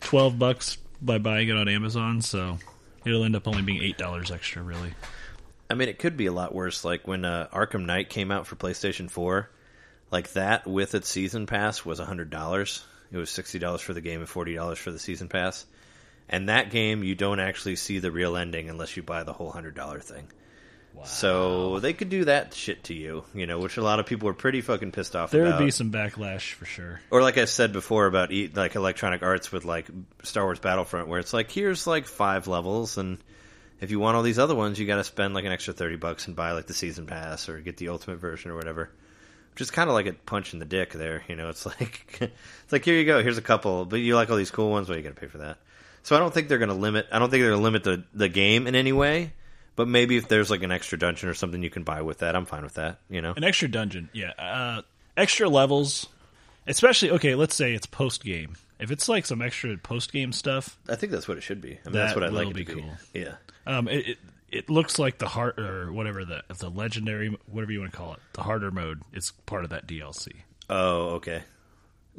twelve 0.00 0.38
bucks 0.38 0.76
by 1.00 1.18
buying 1.18 1.48
it 1.48 1.56
on 1.56 1.68
Amazon, 1.68 2.20
so 2.20 2.58
it'll 3.06 3.24
end 3.24 3.36
up 3.36 3.48
only 3.48 3.62
being 3.62 3.82
eight 3.82 3.96
dollars 3.98 4.30
extra. 4.30 4.62
Really, 4.62 4.92
I 5.70 5.74
mean, 5.74 5.88
it 5.88 5.98
could 5.98 6.16
be 6.16 6.26
a 6.26 6.32
lot 6.32 6.54
worse. 6.54 6.84
Like 6.84 7.06
when 7.06 7.24
uh, 7.24 7.48
Arkham 7.52 7.84
Knight 7.86 8.08
came 8.10 8.30
out 8.30 8.46
for 8.46 8.56
PlayStation 8.56 9.10
Four, 9.10 9.50
like 10.10 10.32
that 10.32 10.66
with 10.66 10.94
its 10.94 11.08
season 11.08 11.46
pass 11.46 11.84
was 11.84 11.98
hundred 11.98 12.30
dollars. 12.30 12.84
It 13.12 13.18
was 13.18 13.30
sixty 13.30 13.58
dollars 13.58 13.80
for 13.80 13.94
the 13.94 14.00
game 14.00 14.20
and 14.20 14.28
forty 14.28 14.54
dollars 14.54 14.78
for 14.78 14.90
the 14.90 14.98
season 14.98 15.28
pass. 15.28 15.66
And 16.28 16.48
that 16.50 16.70
game, 16.70 17.02
you 17.04 17.14
don't 17.14 17.40
actually 17.40 17.76
see 17.76 18.00
the 18.00 18.10
real 18.10 18.36
ending 18.36 18.68
unless 18.68 18.96
you 18.96 19.02
buy 19.02 19.24
the 19.24 19.32
whole 19.32 19.50
hundred 19.50 19.74
dollar 19.74 20.00
thing. 20.00 20.28
So 21.04 21.78
they 21.78 21.92
could 21.92 22.08
do 22.08 22.24
that 22.24 22.54
shit 22.54 22.84
to 22.84 22.94
you, 22.94 23.22
you 23.32 23.46
know, 23.46 23.60
which 23.60 23.76
a 23.76 23.82
lot 23.82 24.00
of 24.00 24.06
people 24.06 24.28
are 24.30 24.34
pretty 24.34 24.60
fucking 24.62 24.90
pissed 24.90 25.14
off 25.14 25.30
about. 25.30 25.38
there 25.38 25.46
about. 25.46 25.60
would 25.60 25.66
be 25.66 25.70
some 25.70 25.92
backlash 25.92 26.54
for 26.54 26.64
sure. 26.64 27.00
or 27.10 27.22
like 27.22 27.38
I 27.38 27.44
said 27.44 27.72
before 27.72 28.06
about 28.06 28.32
e- 28.32 28.50
like 28.52 28.74
Electronic 28.74 29.22
Arts 29.22 29.52
with 29.52 29.64
like 29.64 29.86
Star 30.24 30.44
Wars 30.44 30.58
Battlefront, 30.58 31.06
where 31.06 31.20
it's 31.20 31.32
like 31.32 31.52
here's 31.52 31.86
like 31.86 32.06
five 32.06 32.48
levels, 32.48 32.98
and 32.98 33.18
if 33.80 33.90
you 33.90 34.00
want 34.00 34.16
all 34.16 34.22
these 34.22 34.38
other 34.38 34.54
ones, 34.54 34.78
you 34.78 34.86
got 34.86 34.96
to 34.96 35.04
spend 35.04 35.34
like 35.34 35.44
an 35.44 35.52
extra 35.52 35.72
thirty 35.74 35.96
bucks 35.96 36.26
and 36.26 36.36
buy 36.36 36.52
like 36.52 36.66
the 36.66 36.74
season 36.74 37.06
pass 37.06 37.48
or 37.48 37.60
get 37.60 37.76
the 37.76 37.88
ultimate 37.88 38.18
version 38.18 38.50
or 38.50 38.56
whatever. 38.56 38.90
Which 39.52 39.62
is 39.62 39.70
kind 39.70 39.88
of 39.90 39.94
like 39.94 40.06
a 40.06 40.12
punch 40.12 40.52
in 40.52 40.60
the 40.60 40.64
dick 40.64 40.92
there, 40.92 41.24
you 41.28 41.36
know. 41.36 41.48
It's 41.48 41.66
like 41.80 42.06
it's 42.20 42.72
like 42.72 42.84
here 42.84 42.96
you 42.96 43.04
go, 43.04 43.22
here's 43.22 43.38
a 43.38 43.42
couple, 43.42 43.84
but 43.84 43.96
you 43.96 44.14
like 44.14 44.30
all 44.30 44.36
these 44.36 44.50
cool 44.50 44.70
ones, 44.70 44.88
well 44.88 44.96
you 44.96 45.04
got 45.04 45.14
to 45.14 45.20
pay 45.20 45.26
for 45.26 45.38
that. 45.38 45.58
So 46.02 46.16
I 46.16 46.20
don't 46.20 46.32
think 46.32 46.48
they're 46.48 46.58
going 46.58 46.70
to 46.70 46.74
limit. 46.74 47.06
I 47.12 47.18
don't 47.18 47.30
think 47.30 47.42
they're 47.42 47.50
going 47.50 47.60
to 47.60 47.64
limit 47.64 47.84
the 47.84 48.04
the 48.14 48.28
game 48.28 48.66
in 48.66 48.74
any 48.74 48.92
way. 48.92 49.32
But 49.76 49.86
maybe 49.86 50.16
if 50.16 50.26
there's 50.26 50.50
like 50.50 50.64
an 50.64 50.72
extra 50.72 50.98
dungeon 50.98 51.28
or 51.28 51.34
something 51.34 51.62
you 51.62 51.70
can 51.70 51.84
buy 51.84 52.02
with 52.02 52.18
that, 52.18 52.34
I'm 52.34 52.46
fine 52.46 52.64
with 52.64 52.74
that. 52.74 52.98
You 53.08 53.22
know. 53.22 53.34
An 53.36 53.44
extra 53.44 53.68
dungeon, 53.68 54.10
yeah, 54.12 54.32
uh, 54.36 54.82
extra 55.16 55.48
levels, 55.48 56.08
especially 56.66 57.12
okay. 57.12 57.36
Let's 57.36 57.54
say 57.54 57.74
it's 57.74 57.86
post 57.86 58.24
game. 58.24 58.56
If 58.80 58.90
it's 58.90 59.08
like 59.08 59.26
some 59.26 59.42
extra 59.42 59.76
post 59.76 60.12
game 60.12 60.32
stuff, 60.32 60.78
I 60.88 60.94
think 60.94 61.12
that's 61.12 61.26
what 61.26 61.36
it 61.36 61.42
should 61.42 61.60
be. 61.60 61.70
I 61.70 61.72
mean, 61.72 61.80
That 61.84 61.92
that's 61.92 62.14
what 62.14 62.24
I'd 62.24 62.30
will 62.32 62.38
like 62.38 62.48
it 62.50 62.54
be 62.54 62.64
to 62.64 62.74
be. 62.76 62.80
cool. 62.82 62.90
Yeah. 63.14 63.34
um, 63.66 63.88
it, 63.88 64.06
it 64.08 64.18
it 64.50 64.70
looks 64.70 64.98
like 64.98 65.18
the 65.18 65.28
heart 65.28 65.58
or 65.58 65.92
whatever 65.92 66.24
the 66.24 66.42
the 66.58 66.70
legendary 66.70 67.36
whatever 67.46 67.72
you 67.72 67.80
want 67.80 67.90
to 67.92 67.96
call 67.98 68.14
it, 68.14 68.20
the 68.34 68.42
harder 68.42 68.70
mode 68.70 69.02
is 69.12 69.32
part 69.46 69.64
of 69.64 69.70
that 69.70 69.86
DLC. 69.86 70.28
Oh, 70.70 71.16
okay. 71.16 71.42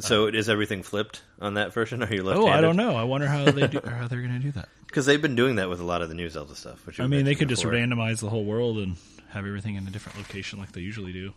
So 0.01 0.27
is 0.27 0.47
everything 0.47 0.81
flipped 0.83 1.23
on 1.41 1.55
that 1.55 1.73
version? 1.73 2.01
Are 2.03 2.13
you 2.13 2.23
left? 2.23 2.39
Oh, 2.39 2.47
I 2.47 2.61
don't 2.61 2.77
know. 2.77 2.95
I 2.95 3.03
wonder 3.03 3.27
how 3.27 3.43
they 3.51 3.67
do, 3.67 3.79
or 3.83 3.89
how 3.99 4.07
they're 4.07 4.21
going 4.21 4.33
to 4.33 4.39
do 4.39 4.51
that. 4.53 4.69
Because 4.87 5.05
they've 5.05 5.21
been 5.21 5.35
doing 5.35 5.57
that 5.57 5.69
with 5.69 5.81
a 5.81 5.83
lot 5.83 6.01
of 6.01 6.07
the 6.07 6.15
new 6.15 6.29
Zelda 6.29 6.55
stuff. 6.55 6.85
Which 6.87 7.01
I 7.01 7.07
mean, 7.07 7.25
they 7.25 7.35
could 7.35 7.49
just 7.49 7.63
randomize 7.63 8.21
the 8.21 8.29
whole 8.29 8.45
world 8.45 8.77
and 8.77 8.95
have 9.31 9.45
everything 9.45 9.75
in 9.75 9.85
a 9.87 9.91
different 9.91 10.17
location 10.17 10.57
like 10.57 10.71
they 10.71 10.79
usually 10.81 11.11
do, 11.11 11.33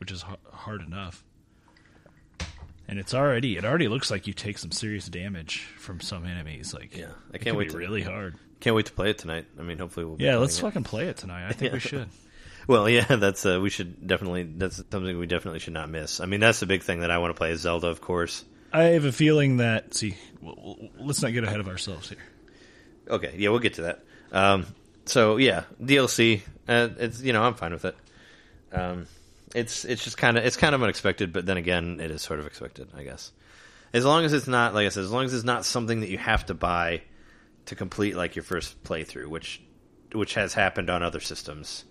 which 0.00 0.10
is 0.10 0.22
ha- 0.22 0.36
hard 0.52 0.80
enough. 0.80 1.22
And 2.88 2.98
it's 2.98 3.12
already 3.12 3.56
it 3.58 3.64
already 3.64 3.86
looks 3.88 4.10
like 4.10 4.26
you 4.26 4.32
take 4.32 4.56
some 4.58 4.72
serious 4.72 5.06
damage 5.08 5.60
from 5.78 6.00
some 6.00 6.24
enemies. 6.24 6.72
Like, 6.72 6.96
Yeah, 6.96 7.10
I 7.32 7.38
can't 7.38 7.56
wait 7.56 7.70
to- 7.70 7.76
really 7.78 8.02
hard. 8.02 8.36
Can't 8.60 8.74
wait 8.74 8.86
to 8.86 8.92
play 8.92 9.10
it 9.10 9.18
tonight. 9.18 9.44
I 9.58 9.62
mean, 9.62 9.78
hopefully 9.78 10.06
we'll. 10.06 10.20
Yeah, 10.20 10.38
let's 10.38 10.58
it. 10.58 10.62
fucking 10.62 10.84
play 10.84 11.06
it 11.08 11.16
tonight. 11.18 11.46
I 11.48 11.52
think 11.52 11.72
we 11.74 11.78
should. 11.90 12.08
Well, 12.66 12.88
yeah, 12.88 13.04
that's 13.16 13.44
uh, 13.46 13.60
we 13.62 13.70
should 13.70 14.06
definitely. 14.06 14.42
That's 14.42 14.76
something 14.90 15.18
we 15.18 15.26
definitely 15.26 15.60
should 15.60 15.74
not 15.74 15.90
miss. 15.90 16.20
I 16.20 16.26
mean, 16.26 16.40
that's 16.40 16.60
the 16.60 16.66
big 16.66 16.82
thing 16.82 17.00
that 17.00 17.10
I 17.10 17.18
want 17.18 17.30
to 17.34 17.38
play 17.38 17.50
is 17.52 17.60
Zelda, 17.60 17.88
of 17.88 18.00
course. 18.00 18.44
I 18.72 18.84
have 18.84 19.04
a 19.04 19.12
feeling 19.12 19.58
that 19.58 19.94
see, 19.94 20.16
let's 20.98 21.22
not 21.22 21.32
get 21.32 21.44
ahead 21.44 21.60
of 21.60 21.68
ourselves 21.68 22.08
here. 22.08 22.18
Okay, 23.08 23.34
yeah, 23.38 23.48
we'll 23.50 23.60
get 23.60 23.74
to 23.74 23.82
that. 23.82 24.04
Um, 24.32 24.66
so 25.04 25.36
yeah, 25.36 25.64
DLC. 25.80 26.42
Uh, 26.66 26.88
it's 26.98 27.20
you 27.22 27.32
know 27.32 27.42
I'm 27.42 27.54
fine 27.54 27.72
with 27.72 27.84
it. 27.84 27.96
Um, 28.72 29.06
it's 29.54 29.84
it's 29.84 30.04
just 30.04 30.16
kind 30.16 30.36
of 30.36 30.44
it's 30.44 30.56
kind 30.56 30.74
of 30.74 30.82
unexpected, 30.82 31.32
but 31.32 31.46
then 31.46 31.56
again, 31.56 32.00
it 32.00 32.10
is 32.10 32.22
sort 32.22 32.40
of 32.40 32.46
expected, 32.46 32.88
I 32.96 33.04
guess. 33.04 33.32
As 33.92 34.04
long 34.04 34.24
as 34.24 34.32
it's 34.32 34.48
not 34.48 34.74
like 34.74 34.86
I 34.86 34.90
said, 34.90 35.04
as 35.04 35.10
long 35.10 35.24
as 35.24 35.34
it's 35.34 35.44
not 35.44 35.64
something 35.64 36.00
that 36.00 36.10
you 36.10 36.18
have 36.18 36.46
to 36.46 36.54
buy 36.54 37.02
to 37.66 37.74
complete 37.74 38.16
like 38.16 38.36
your 38.36 38.42
first 38.42 38.82
playthrough, 38.82 39.26
which 39.26 39.60
which 40.12 40.34
has 40.34 40.54
happened 40.54 40.90
on 40.90 41.02
other 41.02 41.20
systems. 41.20 41.84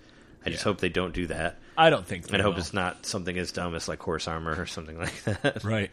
I 0.45 0.49
just 0.49 0.63
hope 0.63 0.79
they 0.79 0.89
don't 0.89 1.13
do 1.13 1.27
that. 1.27 1.57
I 1.77 1.89
don't 1.89 2.05
think. 2.05 2.31
And 2.31 2.37
I 2.37 2.41
hope 2.41 2.57
it's 2.57 2.73
not 2.73 3.05
something 3.05 3.37
as 3.37 3.51
dumb 3.51 3.75
as 3.75 3.89
like 3.89 4.01
horse 4.01 4.29
armor 4.29 4.55
or 4.59 4.65
something 4.65 4.97
like 4.99 5.23
that. 5.25 5.63
right. 5.63 5.91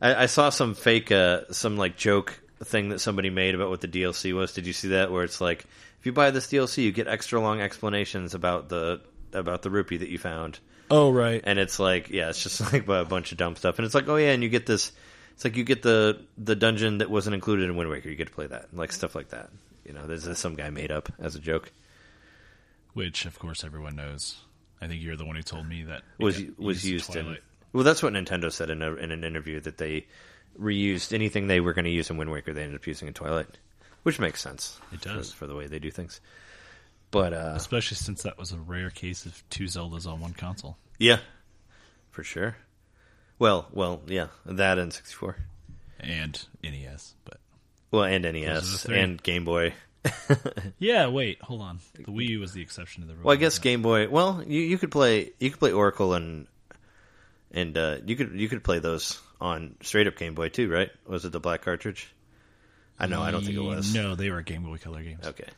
I, 0.00 0.22
I 0.22 0.26
saw 0.26 0.48
some 0.48 0.74
fake, 0.74 1.12
uh, 1.12 1.42
some 1.50 1.76
like 1.76 1.96
joke 1.96 2.40
thing 2.64 2.88
that 2.90 3.00
somebody 3.00 3.28
made 3.28 3.54
about 3.54 3.68
what 3.68 3.80
the 3.80 3.88
DLC 3.88 4.34
was. 4.34 4.54
Did 4.54 4.66
you 4.66 4.72
see 4.72 4.88
that? 4.88 5.12
Where 5.12 5.24
it's 5.24 5.40
like, 5.40 5.66
if 6.00 6.06
you 6.06 6.12
buy 6.12 6.30
this 6.30 6.46
DLC, 6.46 6.84
you 6.84 6.92
get 6.92 7.06
extra 7.06 7.40
long 7.40 7.60
explanations 7.60 8.34
about 8.34 8.68
the 8.68 9.00
about 9.32 9.62
the 9.62 9.70
rupee 9.70 9.98
that 9.98 10.08
you 10.08 10.18
found, 10.18 10.58
Oh, 10.90 11.10
right. 11.10 11.40
and 11.44 11.58
it's 11.58 11.78
like, 11.78 12.10
yeah, 12.10 12.28
it's 12.28 12.42
just 12.42 12.60
like 12.72 12.88
a 12.88 13.04
bunch 13.04 13.32
of 13.32 13.38
dumb 13.38 13.56
stuff. 13.56 13.78
And 13.78 13.86
it's 13.86 13.94
like, 13.94 14.08
oh 14.08 14.16
yeah, 14.16 14.32
and 14.32 14.42
you 14.42 14.48
get 14.48 14.66
this. 14.66 14.92
It's 15.32 15.44
like 15.44 15.56
you 15.56 15.64
get 15.64 15.82
the 15.82 16.20
the 16.36 16.54
dungeon 16.54 16.98
that 16.98 17.10
wasn't 17.10 17.34
included 17.34 17.64
in 17.64 17.76
Wind 17.76 17.90
Waker. 17.90 18.08
You 18.08 18.16
get 18.16 18.28
to 18.28 18.34
play 18.34 18.46
that, 18.46 18.74
like 18.74 18.92
stuff 18.92 19.14
like 19.14 19.30
that. 19.30 19.50
You 19.84 19.92
know, 19.92 20.06
this 20.06 20.26
is 20.26 20.38
some 20.38 20.54
guy 20.54 20.70
made 20.70 20.92
up 20.92 21.10
as 21.18 21.34
a 21.34 21.40
joke. 21.40 21.72
Which, 22.94 23.24
of 23.24 23.38
course, 23.38 23.64
everyone 23.64 23.96
knows. 23.96 24.36
I 24.80 24.88
think 24.88 25.02
you're 25.02 25.16
the 25.16 25.24
one 25.24 25.36
who 25.36 25.42
told 25.42 25.66
me 25.66 25.84
that 25.84 26.02
was 26.18 26.40
got 26.40 26.58
was 26.58 26.88
used 26.88 27.14
in. 27.16 27.24
Twilight. 27.24 27.42
Well, 27.72 27.84
that's 27.84 28.02
what 28.02 28.12
Nintendo 28.12 28.52
said 28.52 28.68
in 28.68 28.82
a, 28.82 28.94
in 28.94 29.10
an 29.10 29.24
interview 29.24 29.60
that 29.60 29.78
they 29.78 30.06
reused 30.60 31.12
anything 31.14 31.46
they 31.46 31.60
were 31.60 31.72
going 31.72 31.86
to 31.86 31.90
use 31.90 32.10
in 32.10 32.18
Wind 32.18 32.30
Waker. 32.30 32.52
They 32.52 32.62
ended 32.62 32.76
up 32.78 32.86
using 32.86 33.08
in 33.08 33.14
Twilight, 33.14 33.46
which 34.02 34.18
makes 34.18 34.42
sense. 34.42 34.78
It 34.92 35.00
does. 35.00 35.30
for, 35.32 35.38
for 35.38 35.46
the 35.46 35.54
way 35.54 35.66
they 35.66 35.78
do 35.78 35.90
things. 35.90 36.20
But 37.12 37.32
uh, 37.32 37.52
especially 37.54 37.98
since 37.98 38.24
that 38.24 38.38
was 38.38 38.50
a 38.50 38.58
rare 38.58 38.90
case 38.90 39.26
of 39.26 39.48
two 39.50 39.64
Zeldas 39.64 40.06
on 40.06 40.18
one 40.18 40.32
console. 40.32 40.76
yeah, 40.98 41.18
for 42.10 42.24
sure. 42.24 42.56
Well, 43.38 43.68
well, 43.72 44.00
yeah, 44.06 44.28
that 44.46 44.78
and 44.78 44.92
sixty 44.92 45.14
four. 45.14 45.36
and 46.00 46.44
NES. 46.64 47.14
But 47.24 47.38
Well, 47.90 48.04
and 48.04 48.24
NES 48.24 48.86
and 48.86 49.22
Game 49.22 49.44
Boy. 49.44 49.74
yeah, 50.78 51.06
wait, 51.08 51.40
hold 51.42 51.60
on. 51.60 51.78
The 51.94 52.04
Wii 52.04 52.30
U 52.30 52.40
was 52.40 52.52
the 52.52 52.62
exception 52.62 53.02
to 53.02 53.08
the 53.08 53.14
rule. 53.14 53.24
Well, 53.24 53.34
I 53.34 53.36
guess 53.36 53.58
Game 53.58 53.82
Boy. 53.82 54.08
Well, 54.08 54.42
you, 54.44 54.60
you 54.62 54.78
could 54.78 54.90
play 54.90 55.32
you 55.38 55.50
could 55.50 55.60
play 55.60 55.72
Oracle 55.72 56.14
and 56.14 56.46
and 57.52 57.76
uh, 57.76 57.98
you 58.06 58.16
could 58.16 58.32
you 58.32 58.48
could 58.48 58.64
play 58.64 58.78
those 58.78 59.20
on 59.40 59.76
straight 59.82 60.06
up 60.06 60.16
Game 60.16 60.34
Boy 60.34 60.48
too, 60.48 60.70
right? 60.70 60.90
Was 61.06 61.24
it 61.26 61.32
the 61.32 61.40
black 61.40 61.62
cartridge? 61.62 62.12
I 62.98 63.06
know, 63.06 63.20
I 63.20 63.32
don't 63.32 63.44
think 63.44 63.56
it 63.56 63.60
was. 63.60 63.94
No, 63.94 64.14
they 64.14 64.30
were 64.30 64.42
Game 64.42 64.62
Boy 64.62 64.78
Color 64.78 65.02
games. 65.02 65.26
Okay. 65.26 65.48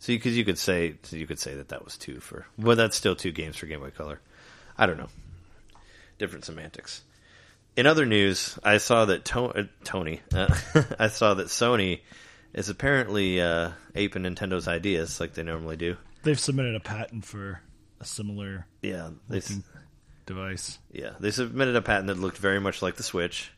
So 0.00 0.12
because 0.14 0.36
you, 0.36 0.44
could 0.44 0.58
say 0.58 0.94
you 1.10 1.26
could 1.26 1.38
say 1.38 1.54
that 1.54 1.68
that 1.68 1.84
was 1.84 1.96
two 1.98 2.20
for 2.20 2.46
well 2.58 2.74
that's 2.76 2.96
still 2.96 3.14
two 3.14 3.32
games 3.32 3.56
for 3.56 3.66
Game 3.66 3.80
Boy 3.80 3.90
Color. 3.90 4.18
I 4.76 4.86
don't 4.86 4.96
know. 4.98 5.10
Different 6.18 6.44
semantics. 6.44 7.02
In 7.76 7.86
other 7.86 8.04
news, 8.06 8.58
I 8.64 8.78
saw 8.78 9.04
that 9.06 9.24
to- 9.26 9.44
uh, 9.44 9.64
Tony, 9.84 10.20
uh, 10.34 10.54
I 10.98 11.08
saw 11.08 11.34
that 11.34 11.46
Sony 11.46 12.00
is 12.52 12.68
apparently 12.68 13.40
uh, 13.40 13.70
aping 13.94 14.22
Nintendo's 14.24 14.66
ideas 14.68 15.20
like 15.20 15.34
they 15.34 15.42
normally 15.44 15.76
do. 15.76 15.96
They've 16.24 16.38
submitted 16.40 16.74
a 16.74 16.80
patent 16.80 17.24
for 17.24 17.60
a 18.00 18.04
similar 18.04 18.66
Yeah, 18.82 19.10
they 19.28 19.40
device. 20.26 20.78
yeah 20.92 21.12
they 21.20 21.30
submitted 21.30 21.76
a 21.76 21.82
patent 21.82 22.08
that 22.08 22.18
looked 22.18 22.38
very 22.38 22.60
much 22.60 22.82
like 22.82 22.96
the 22.96 23.02
Switch, 23.02 23.52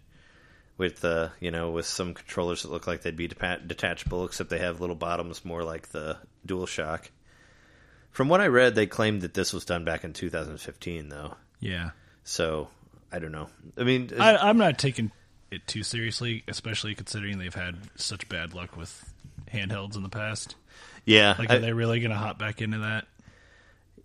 with 0.83 1.05
uh, 1.05 1.29
you 1.41 1.51
know 1.53 1.71
with 1.71 1.87
some 1.87 2.13
controllers 2.13 2.63
that 2.63 2.71
look 2.73 2.87
like 2.89 3.03
they'd 3.03 3.17
be 3.17 3.29
deta- 3.29 3.67
detachable, 3.67 4.25
except 4.25 4.51
they 4.51 4.59
have 4.59 4.81
little 4.81 4.97
bottoms 4.97 5.45
more 5.45 5.63
like 5.63 5.89
the 5.91 6.19
DualShock. 6.47 7.05
From 8.11 8.29
what 8.29 8.41
I 8.41 8.49
read, 8.49 8.75
they 8.75 8.87
claimed 8.87 9.23
that 9.23 9.33
this 9.33 9.53
was 9.53 9.65
done 9.65 9.85
back 9.85 10.05
in 10.05 10.13
2015, 10.13 11.09
though. 11.09 11.35
Yeah, 11.61 11.91
So 12.25 12.69
I 13.11 13.21
don't 13.21 13.33
know. 13.33 13.49
I 13.79 13.85
mean, 13.85 14.11
I, 14.19 14.37
I'm 14.37 14.59
not 14.59 14.77
taking 14.79 15.11
it 15.51 15.67
too 15.67 15.83
seriously, 15.83 16.43
especially 16.49 16.95
considering 16.95 17.39
they've 17.39 17.55
had 17.55 17.77
such 17.97 18.29
bad 18.29 18.53
luck 18.53 18.77
with 18.77 18.93
handhelds 19.51 19.97
in 19.97 20.03
the 20.03 20.09
past. 20.11 20.57
yeah, 21.07 21.35
Like, 21.39 21.51
I- 21.51 21.57
are 21.57 21.61
they 21.61 21.73
really 21.73 22.01
going 22.01 22.11
to 22.11 22.17
hop 22.19 22.39
back 22.39 22.61
into 22.61 22.79
that? 22.81 23.07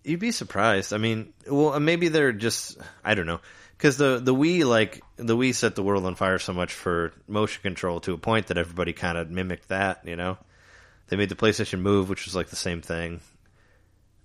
you'd 0.04 0.20
be 0.20 0.30
surprised. 0.32 0.94
I 0.94 0.98
mean, 0.98 1.34
well, 1.46 1.78
maybe 1.80 2.08
they're 2.08 2.32
just 2.32 2.78
I 3.04 3.14
don't 3.14 3.26
know 3.26 3.40
because 3.78 3.96
the 3.96 4.18
the 4.22 4.34
Wii 4.34 4.64
like 4.66 5.02
the 5.16 5.36
Wii 5.36 5.54
set 5.54 5.74
the 5.76 5.82
world 5.82 6.04
on 6.04 6.14
fire 6.16 6.38
so 6.38 6.52
much 6.52 6.74
for 6.74 7.12
motion 7.26 7.62
control 7.62 8.00
to 8.00 8.12
a 8.12 8.18
point 8.18 8.48
that 8.48 8.58
everybody 8.58 8.92
kind 8.92 9.16
of 9.16 9.30
mimicked 9.30 9.68
that. 9.68 10.00
You 10.04 10.16
know, 10.16 10.36
they 11.08 11.16
made 11.16 11.28
the 11.30 11.34
PlayStation 11.36 11.80
Move, 11.80 12.08
which 12.10 12.26
was 12.26 12.34
like 12.36 12.48
the 12.48 12.56
same 12.56 12.82
thing 12.82 13.20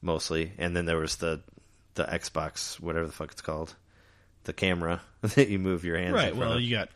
mostly, 0.02 0.52
and 0.58 0.76
then 0.76 0.86
there 0.86 0.98
was 0.98 1.16
the 1.18 1.42
the 1.96 2.04
Xbox, 2.06 2.80
whatever 2.80 3.06
the 3.06 3.14
fuck 3.14 3.32
it's 3.32 3.42
called, 3.42 3.76
the 4.46 4.54
camera 4.54 5.02
that 5.22 5.48
you 5.50 5.60
move 5.60 5.86
your 5.86 5.98
hands. 5.98 6.14
Right. 6.16 6.36
Well, 6.36 6.54
of. 6.54 6.62
you 6.62 6.76
got 6.76 6.90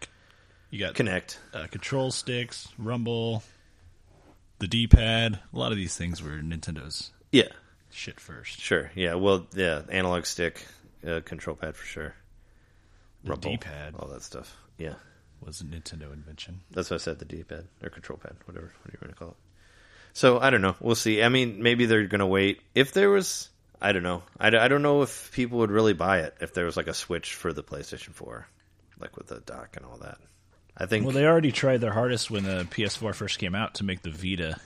you 0.71 0.79
got 0.79 0.95
Kinect. 0.95 1.37
uh, 1.53 1.67
control 1.67 2.11
sticks, 2.11 2.67
rumble, 2.77 3.43
the 4.59 4.67
D-pad. 4.67 5.39
A 5.53 5.57
lot 5.57 5.71
of 5.71 5.77
these 5.77 5.95
things 5.95 6.21
were 6.21 6.31
Nintendo's 6.31 7.11
Yeah, 7.31 7.47
shit 7.91 8.19
first. 8.19 8.59
sure. 8.59 8.91
Yeah, 8.95 9.13
well, 9.15 9.45
yeah, 9.53 9.83
analog 9.89 10.25
stick, 10.25 10.65
uh, 11.07 11.21
control 11.23 11.55
pad 11.55 11.75
for 11.75 11.85
sure. 11.85 12.15
The 13.35 13.49
D-pad. 13.49 13.95
all 13.99 14.07
that 14.09 14.23
stuff. 14.23 14.55
Yeah. 14.77 14.93
Was 15.45 15.61
a 15.61 15.65
Nintendo 15.65 16.11
invention. 16.13 16.61
That's 16.71 16.89
what 16.89 16.99
I 16.99 17.03
said, 17.03 17.19
the 17.19 17.25
D-pad 17.25 17.67
or 17.83 17.89
control 17.89 18.17
pad, 18.17 18.35
whatever 18.45 18.71
what 18.83 18.93
are 18.93 18.93
you 18.93 18.97
want 19.01 19.13
to 19.13 19.19
call 19.19 19.29
it. 19.29 19.35
So 20.13 20.39
I 20.39 20.49
don't 20.49 20.61
know. 20.61 20.75
We'll 20.79 20.95
see. 20.95 21.21
I 21.21 21.29
mean, 21.29 21.61
maybe 21.61 21.85
they're 21.85 22.07
going 22.07 22.19
to 22.19 22.25
wait. 22.25 22.61
If 22.73 22.91
there 22.93 23.09
was, 23.09 23.49
I 23.79 23.91
don't 23.91 24.01
know. 24.03 24.23
I, 24.39 24.47
I 24.47 24.67
don't 24.67 24.81
know 24.81 25.03
if 25.03 25.31
people 25.33 25.59
would 25.59 25.69
really 25.69 25.93
buy 25.93 26.21
it 26.21 26.35
if 26.41 26.53
there 26.53 26.65
was 26.65 26.75
like 26.75 26.87
a 26.87 26.93
Switch 26.93 27.35
for 27.35 27.53
the 27.53 27.61
PlayStation 27.61 28.13
4, 28.15 28.47
like 28.99 29.15
with 29.15 29.27
the 29.27 29.39
dock 29.41 29.75
and 29.77 29.85
all 29.85 29.97
that. 29.99 30.17
I 30.75 30.87
think. 30.87 31.05
Well, 31.05 31.13
they 31.13 31.25
already 31.25 31.51
tried 31.51 31.81
their 31.81 31.93
hardest 31.93 32.31
when 32.31 32.43
the 32.43 32.67
PS4 32.71 33.13
first 33.13 33.37
came 33.37 33.53
out 33.53 33.75
to 33.75 33.83
make 33.83 34.01
the 34.01 34.09
Vita, 34.09 34.59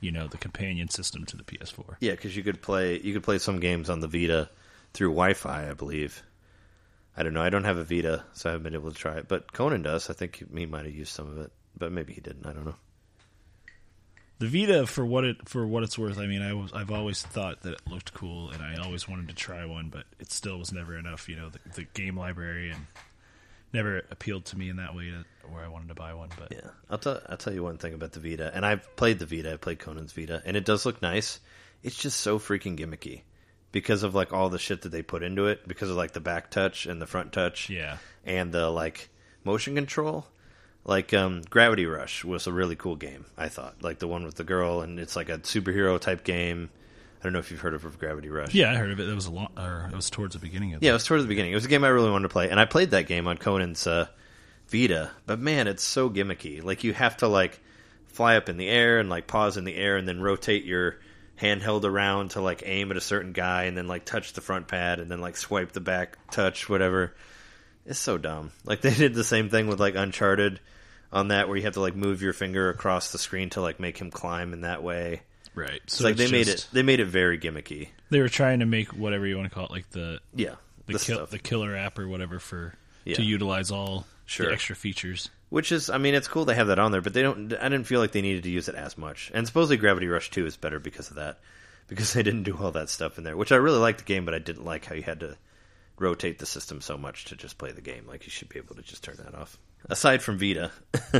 you 0.00 0.10
know, 0.10 0.26
the 0.26 0.38
companion 0.38 0.88
system 0.88 1.26
to 1.26 1.36
the 1.36 1.44
PS4. 1.44 1.96
yeah, 2.00 2.12
because 2.12 2.34
you 2.34 2.42
could 2.42 2.62
play 2.62 2.98
you 2.98 3.12
could 3.12 3.22
play 3.22 3.38
some 3.38 3.60
games 3.60 3.90
on 3.90 4.00
the 4.00 4.08
Vita 4.08 4.48
through 4.94 5.08
Wi-Fi, 5.10 5.68
I 5.68 5.74
believe. 5.74 6.22
I 7.16 7.22
don't 7.22 7.34
know. 7.34 7.42
I 7.42 7.50
don't 7.50 7.64
have 7.64 7.76
a 7.76 7.84
Vita, 7.84 8.24
so 8.32 8.48
I 8.48 8.52
haven't 8.52 8.64
been 8.64 8.74
able 8.74 8.90
to 8.90 8.96
try 8.96 9.16
it. 9.18 9.28
But 9.28 9.52
Conan 9.52 9.82
does. 9.82 10.10
I 10.10 10.14
think 10.14 10.44
he 10.54 10.66
might 10.66 10.84
have 10.84 10.94
used 10.94 11.12
some 11.12 11.28
of 11.28 11.38
it, 11.38 11.52
but 11.76 11.92
maybe 11.92 12.12
he 12.12 12.20
didn't. 12.20 12.46
I 12.46 12.52
don't 12.52 12.64
know. 12.64 12.74
The 14.40 14.48
Vita, 14.48 14.86
for 14.86 15.06
what 15.06 15.24
it 15.24 15.48
for 15.48 15.64
what 15.64 15.84
it's 15.84 15.96
worth, 15.96 16.18
I 16.18 16.26
mean, 16.26 16.42
I 16.42 16.54
was 16.54 16.72
I've 16.72 16.90
always 16.90 17.22
thought 17.22 17.62
that 17.62 17.74
it 17.74 17.80
looked 17.88 18.14
cool, 18.14 18.50
and 18.50 18.60
I 18.62 18.76
always 18.82 19.08
wanted 19.08 19.28
to 19.28 19.34
try 19.34 19.64
one, 19.64 19.90
but 19.90 20.04
it 20.18 20.32
still 20.32 20.58
was 20.58 20.72
never 20.72 20.98
enough. 20.98 21.28
You 21.28 21.36
know, 21.36 21.50
the, 21.50 21.60
the 21.74 21.84
game 21.94 22.16
library 22.16 22.70
and 22.70 22.86
never 23.72 23.98
appealed 24.10 24.46
to 24.46 24.58
me 24.58 24.68
in 24.68 24.76
that 24.76 24.94
way 24.94 25.10
to, 25.10 25.24
where 25.48 25.64
I 25.64 25.68
wanted 25.68 25.88
to 25.88 25.94
buy 25.94 26.14
one. 26.14 26.30
But 26.36 26.50
Yeah, 26.50 26.70
I'll 26.90 26.98
tell 26.98 27.20
I'll 27.28 27.36
tell 27.36 27.54
you 27.54 27.62
one 27.62 27.78
thing 27.78 27.94
about 27.94 28.10
the 28.10 28.20
Vita, 28.20 28.50
and 28.52 28.66
I've 28.66 28.96
played 28.96 29.20
the 29.20 29.26
Vita. 29.26 29.52
I 29.52 29.56
played 29.56 29.78
Conan's 29.78 30.12
Vita, 30.12 30.42
and 30.44 30.56
it 30.56 30.64
does 30.64 30.84
look 30.84 31.00
nice. 31.00 31.38
It's 31.84 31.96
just 31.96 32.20
so 32.20 32.40
freaking 32.40 32.76
gimmicky 32.76 33.22
because 33.74 34.04
of 34.04 34.14
like 34.14 34.32
all 34.32 34.48
the 34.50 34.58
shit 34.58 34.82
that 34.82 34.90
they 34.90 35.02
put 35.02 35.24
into 35.24 35.46
it, 35.46 35.66
because 35.66 35.90
of 35.90 35.96
like 35.96 36.12
the 36.12 36.20
back 36.20 36.48
touch 36.48 36.86
and 36.86 37.02
the 37.02 37.06
front 37.06 37.32
touch, 37.32 37.68
yeah, 37.68 37.98
and 38.24 38.52
the 38.52 38.70
like 38.70 39.10
motion 39.42 39.74
control. 39.74 40.24
Like 40.86 41.12
um, 41.12 41.42
Gravity 41.50 41.84
Rush 41.84 42.24
was 42.24 42.46
a 42.46 42.52
really 42.52 42.76
cool 42.76 42.94
game. 42.94 43.24
I 43.36 43.48
thought, 43.48 43.82
like 43.82 43.98
the 43.98 44.06
one 44.06 44.24
with 44.24 44.36
the 44.36 44.44
girl, 44.44 44.80
and 44.80 45.00
it's 45.00 45.16
like 45.16 45.28
a 45.28 45.38
superhero 45.38 46.00
type 46.00 46.22
game. 46.24 46.70
I 47.20 47.24
don't 47.24 47.32
know 47.32 47.38
if 47.40 47.50
you've 47.50 47.60
heard 47.60 47.74
of 47.74 47.98
Gravity 47.98 48.28
Rush. 48.28 48.54
yeah, 48.54 48.70
I 48.70 48.76
heard 48.76 48.92
of 48.92 49.00
it. 49.00 49.08
It 49.08 49.14
was 49.14 49.26
a 49.26 49.32
lot. 49.32 49.50
or 49.56 49.88
it 49.90 49.96
was 49.96 50.08
towards 50.08 50.34
the 50.34 50.40
beginning 50.40 50.74
of 50.74 50.82
Yeah, 50.82 50.90
it 50.90 50.94
was 50.94 51.04
towards 51.04 51.24
the 51.24 51.28
beginning. 51.28 51.52
It 51.52 51.56
was 51.56 51.64
a 51.64 51.68
game 51.68 51.82
I 51.82 51.88
really 51.88 52.10
wanted 52.10 52.28
to 52.28 52.32
play, 52.32 52.50
and 52.50 52.60
I 52.60 52.66
played 52.66 52.92
that 52.92 53.08
game 53.08 53.26
on 53.26 53.38
Conan's 53.38 53.86
uh, 53.88 54.06
Vita. 54.68 55.10
But 55.26 55.40
man, 55.40 55.66
it's 55.66 55.82
so 55.82 56.08
gimmicky. 56.08 56.62
Like 56.62 56.84
you 56.84 56.92
have 56.92 57.16
to 57.18 57.28
like 57.28 57.58
fly 58.06 58.36
up 58.36 58.48
in 58.48 58.56
the 58.56 58.68
air 58.68 58.98
and 59.00 59.10
like 59.10 59.26
pause 59.26 59.56
in 59.56 59.64
the 59.64 59.74
air, 59.74 59.96
and 59.96 60.06
then 60.06 60.20
rotate 60.20 60.64
your 60.64 60.98
handheld 61.40 61.84
around 61.84 62.30
to 62.32 62.40
like 62.40 62.62
aim 62.64 62.90
at 62.90 62.96
a 62.96 63.00
certain 63.00 63.32
guy, 63.32 63.64
and 63.64 63.76
then 63.76 63.86
like 63.88 64.04
touch 64.04 64.32
the 64.32 64.40
front 64.40 64.68
pad, 64.68 65.00
and 65.00 65.10
then 65.10 65.20
like 65.20 65.36
swipe 65.36 65.72
the 65.72 65.80
back 65.80 66.16
touch, 66.30 66.68
whatever. 66.68 67.14
It's 67.86 67.98
so 67.98 68.16
dumb. 68.18 68.50
Like 68.64 68.80
they 68.80 68.94
did 68.94 69.14
the 69.14 69.24
same 69.24 69.50
thing 69.50 69.66
with 69.66 69.80
like 69.80 69.94
Uncharted 69.94 70.60
on 71.12 71.28
that, 71.28 71.48
where 71.48 71.56
you 71.56 71.64
have 71.64 71.74
to 71.74 71.80
like 71.80 71.94
move 71.94 72.22
your 72.22 72.32
finger 72.32 72.68
across 72.70 73.12
the 73.12 73.18
screen 73.18 73.50
to 73.50 73.60
like 73.60 73.78
make 73.78 73.98
him 73.98 74.10
climb 74.10 74.52
in 74.52 74.62
that 74.62 74.82
way. 74.82 75.22
right. 75.54 75.80
It's 75.84 75.96
So 75.98 76.04
like 76.04 76.16
they 76.16 76.24
it's 76.24 76.32
made 76.32 76.48
it. 76.48 76.66
They 76.72 76.82
made 76.82 77.00
it 77.00 77.06
very 77.06 77.38
gimmicky. 77.38 77.88
They 78.10 78.20
were 78.20 78.28
trying 78.28 78.60
to 78.60 78.66
make 78.66 78.88
whatever 78.88 79.26
you 79.26 79.36
want 79.36 79.48
to 79.48 79.54
call 79.54 79.66
it, 79.66 79.70
like 79.70 79.90
the 79.90 80.20
Yeah, 80.34 80.54
the, 80.86 80.94
the 80.94 80.98
kill, 80.98 81.26
the 81.26 81.38
killer 81.38 81.76
app 81.76 81.98
or 81.98 82.08
whatever 82.08 82.38
for 82.38 82.74
Yeah. 83.04 83.16
to 83.16 83.22
utilize 83.22 83.70
all 83.70 84.06
Sure. 84.26 84.46
the 84.46 84.52
extra 84.52 84.74
features. 84.74 85.28
Which 85.50 85.72
is, 85.72 85.90
I 85.90 85.98
mean, 85.98 86.14
it's 86.14 86.28
cool 86.28 86.44
they 86.44 86.54
have 86.54 86.68
that 86.68 86.78
on 86.78 86.90
there, 86.90 87.00
but 87.00 87.12
they 87.12 87.22
don't. 87.22 87.52
I 87.54 87.68
didn't 87.68 87.86
feel 87.86 88.00
like 88.00 88.12
they 88.12 88.22
needed 88.22 88.42
to 88.44 88.50
use 88.50 88.68
it 88.68 88.74
as 88.74 88.98
much. 88.98 89.30
And 89.34 89.46
supposedly 89.46 89.76
Gravity 89.76 90.08
Rush 90.08 90.30
Two 90.30 90.46
is 90.46 90.56
better 90.56 90.80
because 90.80 91.10
of 91.10 91.16
that, 91.16 91.38
because 91.86 92.12
they 92.14 92.22
didn't 92.22 92.42
do 92.42 92.56
all 92.56 92.72
that 92.72 92.88
stuff 92.88 93.18
in 93.18 93.24
there. 93.24 93.36
Which 93.36 93.52
I 93.52 93.56
really 93.56 93.78
liked 93.78 93.98
the 93.98 94.04
game, 94.04 94.24
but 94.24 94.34
I 94.34 94.38
didn't 94.38 94.64
like 94.64 94.84
how 94.84 94.94
you 94.94 95.02
had 95.02 95.20
to 95.20 95.36
rotate 95.98 96.38
the 96.38 96.46
system 96.46 96.80
so 96.80 96.98
much 96.98 97.26
to 97.26 97.36
just 97.36 97.58
play 97.58 97.72
the 97.72 97.80
game. 97.80 98.06
Like 98.06 98.24
you 98.24 98.30
should 98.30 98.48
be 98.48 98.58
able 98.58 98.74
to 98.76 98.82
just 98.82 99.04
turn 99.04 99.16
that 99.18 99.34
off. 99.34 99.58
Aside 99.86 100.22
from 100.22 100.38
Vita, 100.38 100.72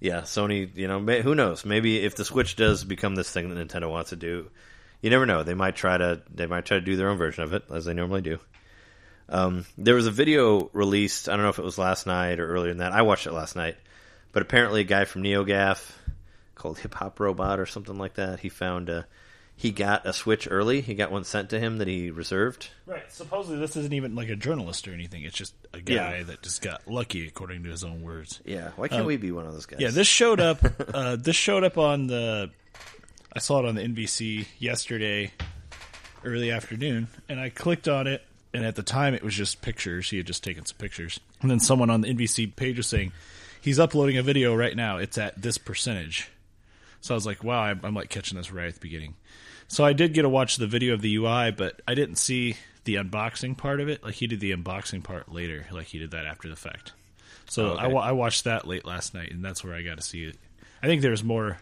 yeah, 0.00 0.22
Sony. 0.22 0.74
You 0.76 0.88
know, 0.88 1.00
may, 1.00 1.22
who 1.22 1.34
knows? 1.34 1.64
Maybe 1.64 2.04
if 2.04 2.16
the 2.16 2.24
Switch 2.24 2.56
does 2.56 2.84
become 2.84 3.14
this 3.14 3.30
thing 3.30 3.48
that 3.48 3.68
Nintendo 3.68 3.90
wants 3.90 4.10
to 4.10 4.16
do, 4.16 4.50
you 5.00 5.10
never 5.10 5.26
know. 5.26 5.42
They 5.42 5.54
might 5.54 5.76
try 5.76 5.96
to. 5.96 6.22
They 6.32 6.46
might 6.46 6.66
try 6.66 6.78
to 6.78 6.84
do 6.84 6.96
their 6.96 7.08
own 7.08 7.18
version 7.18 7.44
of 7.44 7.54
it, 7.54 7.64
as 7.70 7.84
they 7.84 7.94
normally 7.94 8.22
do. 8.22 8.40
Um, 9.28 9.64
there 9.76 9.94
was 9.94 10.06
a 10.06 10.10
video 10.12 10.70
released. 10.72 11.28
I 11.28 11.32
don't 11.32 11.42
know 11.42 11.48
if 11.50 11.58
it 11.58 11.64
was 11.64 11.78
last 11.78 12.06
night 12.06 12.38
or 12.40 12.46
earlier 12.48 12.70
than 12.70 12.78
that. 12.78 12.92
I 12.92 13.02
watched 13.02 13.26
it 13.26 13.32
last 13.32 13.56
night, 13.56 13.76
but 14.32 14.42
apparently 14.42 14.82
a 14.82 14.84
guy 14.84 15.04
from 15.04 15.22
NeoGaf 15.22 15.90
called 16.54 16.78
Hip 16.78 16.94
Hop 16.94 17.18
Robot 17.20 17.58
or 17.60 17.66
something 17.66 17.98
like 17.98 18.14
that. 18.14 18.40
He 18.40 18.48
found 18.48 18.88
a, 18.88 19.06
he 19.56 19.72
got 19.72 20.06
a 20.06 20.12
Switch 20.12 20.46
early. 20.50 20.80
He 20.80 20.94
got 20.94 21.10
one 21.10 21.24
sent 21.24 21.50
to 21.50 21.58
him 21.58 21.78
that 21.78 21.88
he 21.88 22.10
reserved. 22.10 22.68
Right. 22.86 23.10
Supposedly, 23.10 23.58
this 23.58 23.74
isn't 23.76 23.92
even 23.92 24.14
like 24.14 24.28
a 24.28 24.36
journalist 24.36 24.86
or 24.86 24.92
anything. 24.92 25.24
It's 25.24 25.36
just 25.36 25.54
a 25.74 25.80
guy 25.80 25.94
Yeah. 26.18 26.22
that 26.24 26.42
just 26.42 26.62
got 26.62 26.86
lucky, 26.86 27.26
according 27.26 27.64
to 27.64 27.70
his 27.70 27.82
own 27.82 28.02
words. 28.02 28.40
Yeah, 28.44 28.70
why 28.76 28.86
can't 28.88 29.06
we 29.06 29.16
be 29.16 29.32
one 29.32 29.46
of 29.46 29.52
those 29.54 29.66
guys? 29.66 29.80
Yeah, 29.80 29.90
this 29.90 30.06
showed 30.06 30.40
up. 30.40 30.58
uh, 30.94 31.16
this 31.16 31.36
showed 31.36 31.64
up 31.64 31.78
on 31.78 32.06
the. 32.06 32.50
I 33.32 33.38
saw 33.40 33.58
it 33.58 33.66
on 33.66 33.74
the 33.74 33.82
NBC 33.82 34.46
yesterday, 34.58 35.32
early 36.24 36.50
afternoon, 36.52 37.08
and 37.28 37.38
I 37.40 37.50
clicked 37.50 37.88
on 37.88 38.06
it. 38.06 38.22
And 38.56 38.64
at 38.64 38.74
the 38.74 38.82
time, 38.82 39.12
it 39.12 39.22
was 39.22 39.34
just 39.34 39.60
pictures. 39.60 40.08
He 40.08 40.16
had 40.16 40.26
just 40.26 40.42
taken 40.42 40.64
some 40.64 40.78
pictures, 40.78 41.20
and 41.42 41.50
then 41.50 41.60
someone 41.60 41.90
on 41.90 42.00
the 42.00 42.08
NBC 42.08 42.56
page 42.56 42.78
was 42.78 42.86
saying, 42.86 43.12
"He's 43.60 43.78
uploading 43.78 44.16
a 44.16 44.22
video 44.22 44.54
right 44.54 44.74
now. 44.74 44.96
It's 44.96 45.18
at 45.18 45.40
this 45.40 45.58
percentage." 45.58 46.30
So 47.02 47.12
I 47.12 47.16
was 47.16 47.26
like, 47.26 47.44
"Wow, 47.44 47.60
I'm, 47.60 47.80
I'm 47.84 47.94
like 47.94 48.08
catching 48.08 48.38
this 48.38 48.50
right 48.50 48.66
at 48.68 48.74
the 48.74 48.80
beginning." 48.80 49.14
So 49.68 49.84
I 49.84 49.92
did 49.92 50.14
get 50.14 50.22
to 50.22 50.28
watch 50.28 50.56
the 50.56 50.66
video 50.66 50.94
of 50.94 51.02
the 51.02 51.14
UI, 51.16 51.50
but 51.50 51.82
I 51.86 51.94
didn't 51.94 52.16
see 52.16 52.56
the 52.84 52.94
unboxing 52.94 53.58
part 53.58 53.80
of 53.80 53.88
it. 53.88 54.02
Like 54.02 54.14
he 54.14 54.26
did 54.26 54.40
the 54.40 54.52
unboxing 54.52 55.02
part 55.04 55.30
later. 55.30 55.66
Like 55.70 55.88
he 55.88 55.98
did 55.98 56.12
that 56.12 56.24
after 56.24 56.48
the 56.48 56.56
fact. 56.56 56.92
So 57.48 57.64
Oh, 57.64 57.72
okay. 57.72 57.94
I, 57.94 58.08
I 58.08 58.12
watched 58.12 58.44
that 58.44 58.66
late 58.66 58.86
last 58.86 59.12
night, 59.12 59.32
and 59.32 59.44
that's 59.44 59.62
where 59.62 59.74
I 59.74 59.82
got 59.82 59.98
to 59.98 60.02
see 60.02 60.24
it. 60.24 60.36
I 60.82 60.86
think 60.86 61.02
there's 61.02 61.22
more 61.22 61.58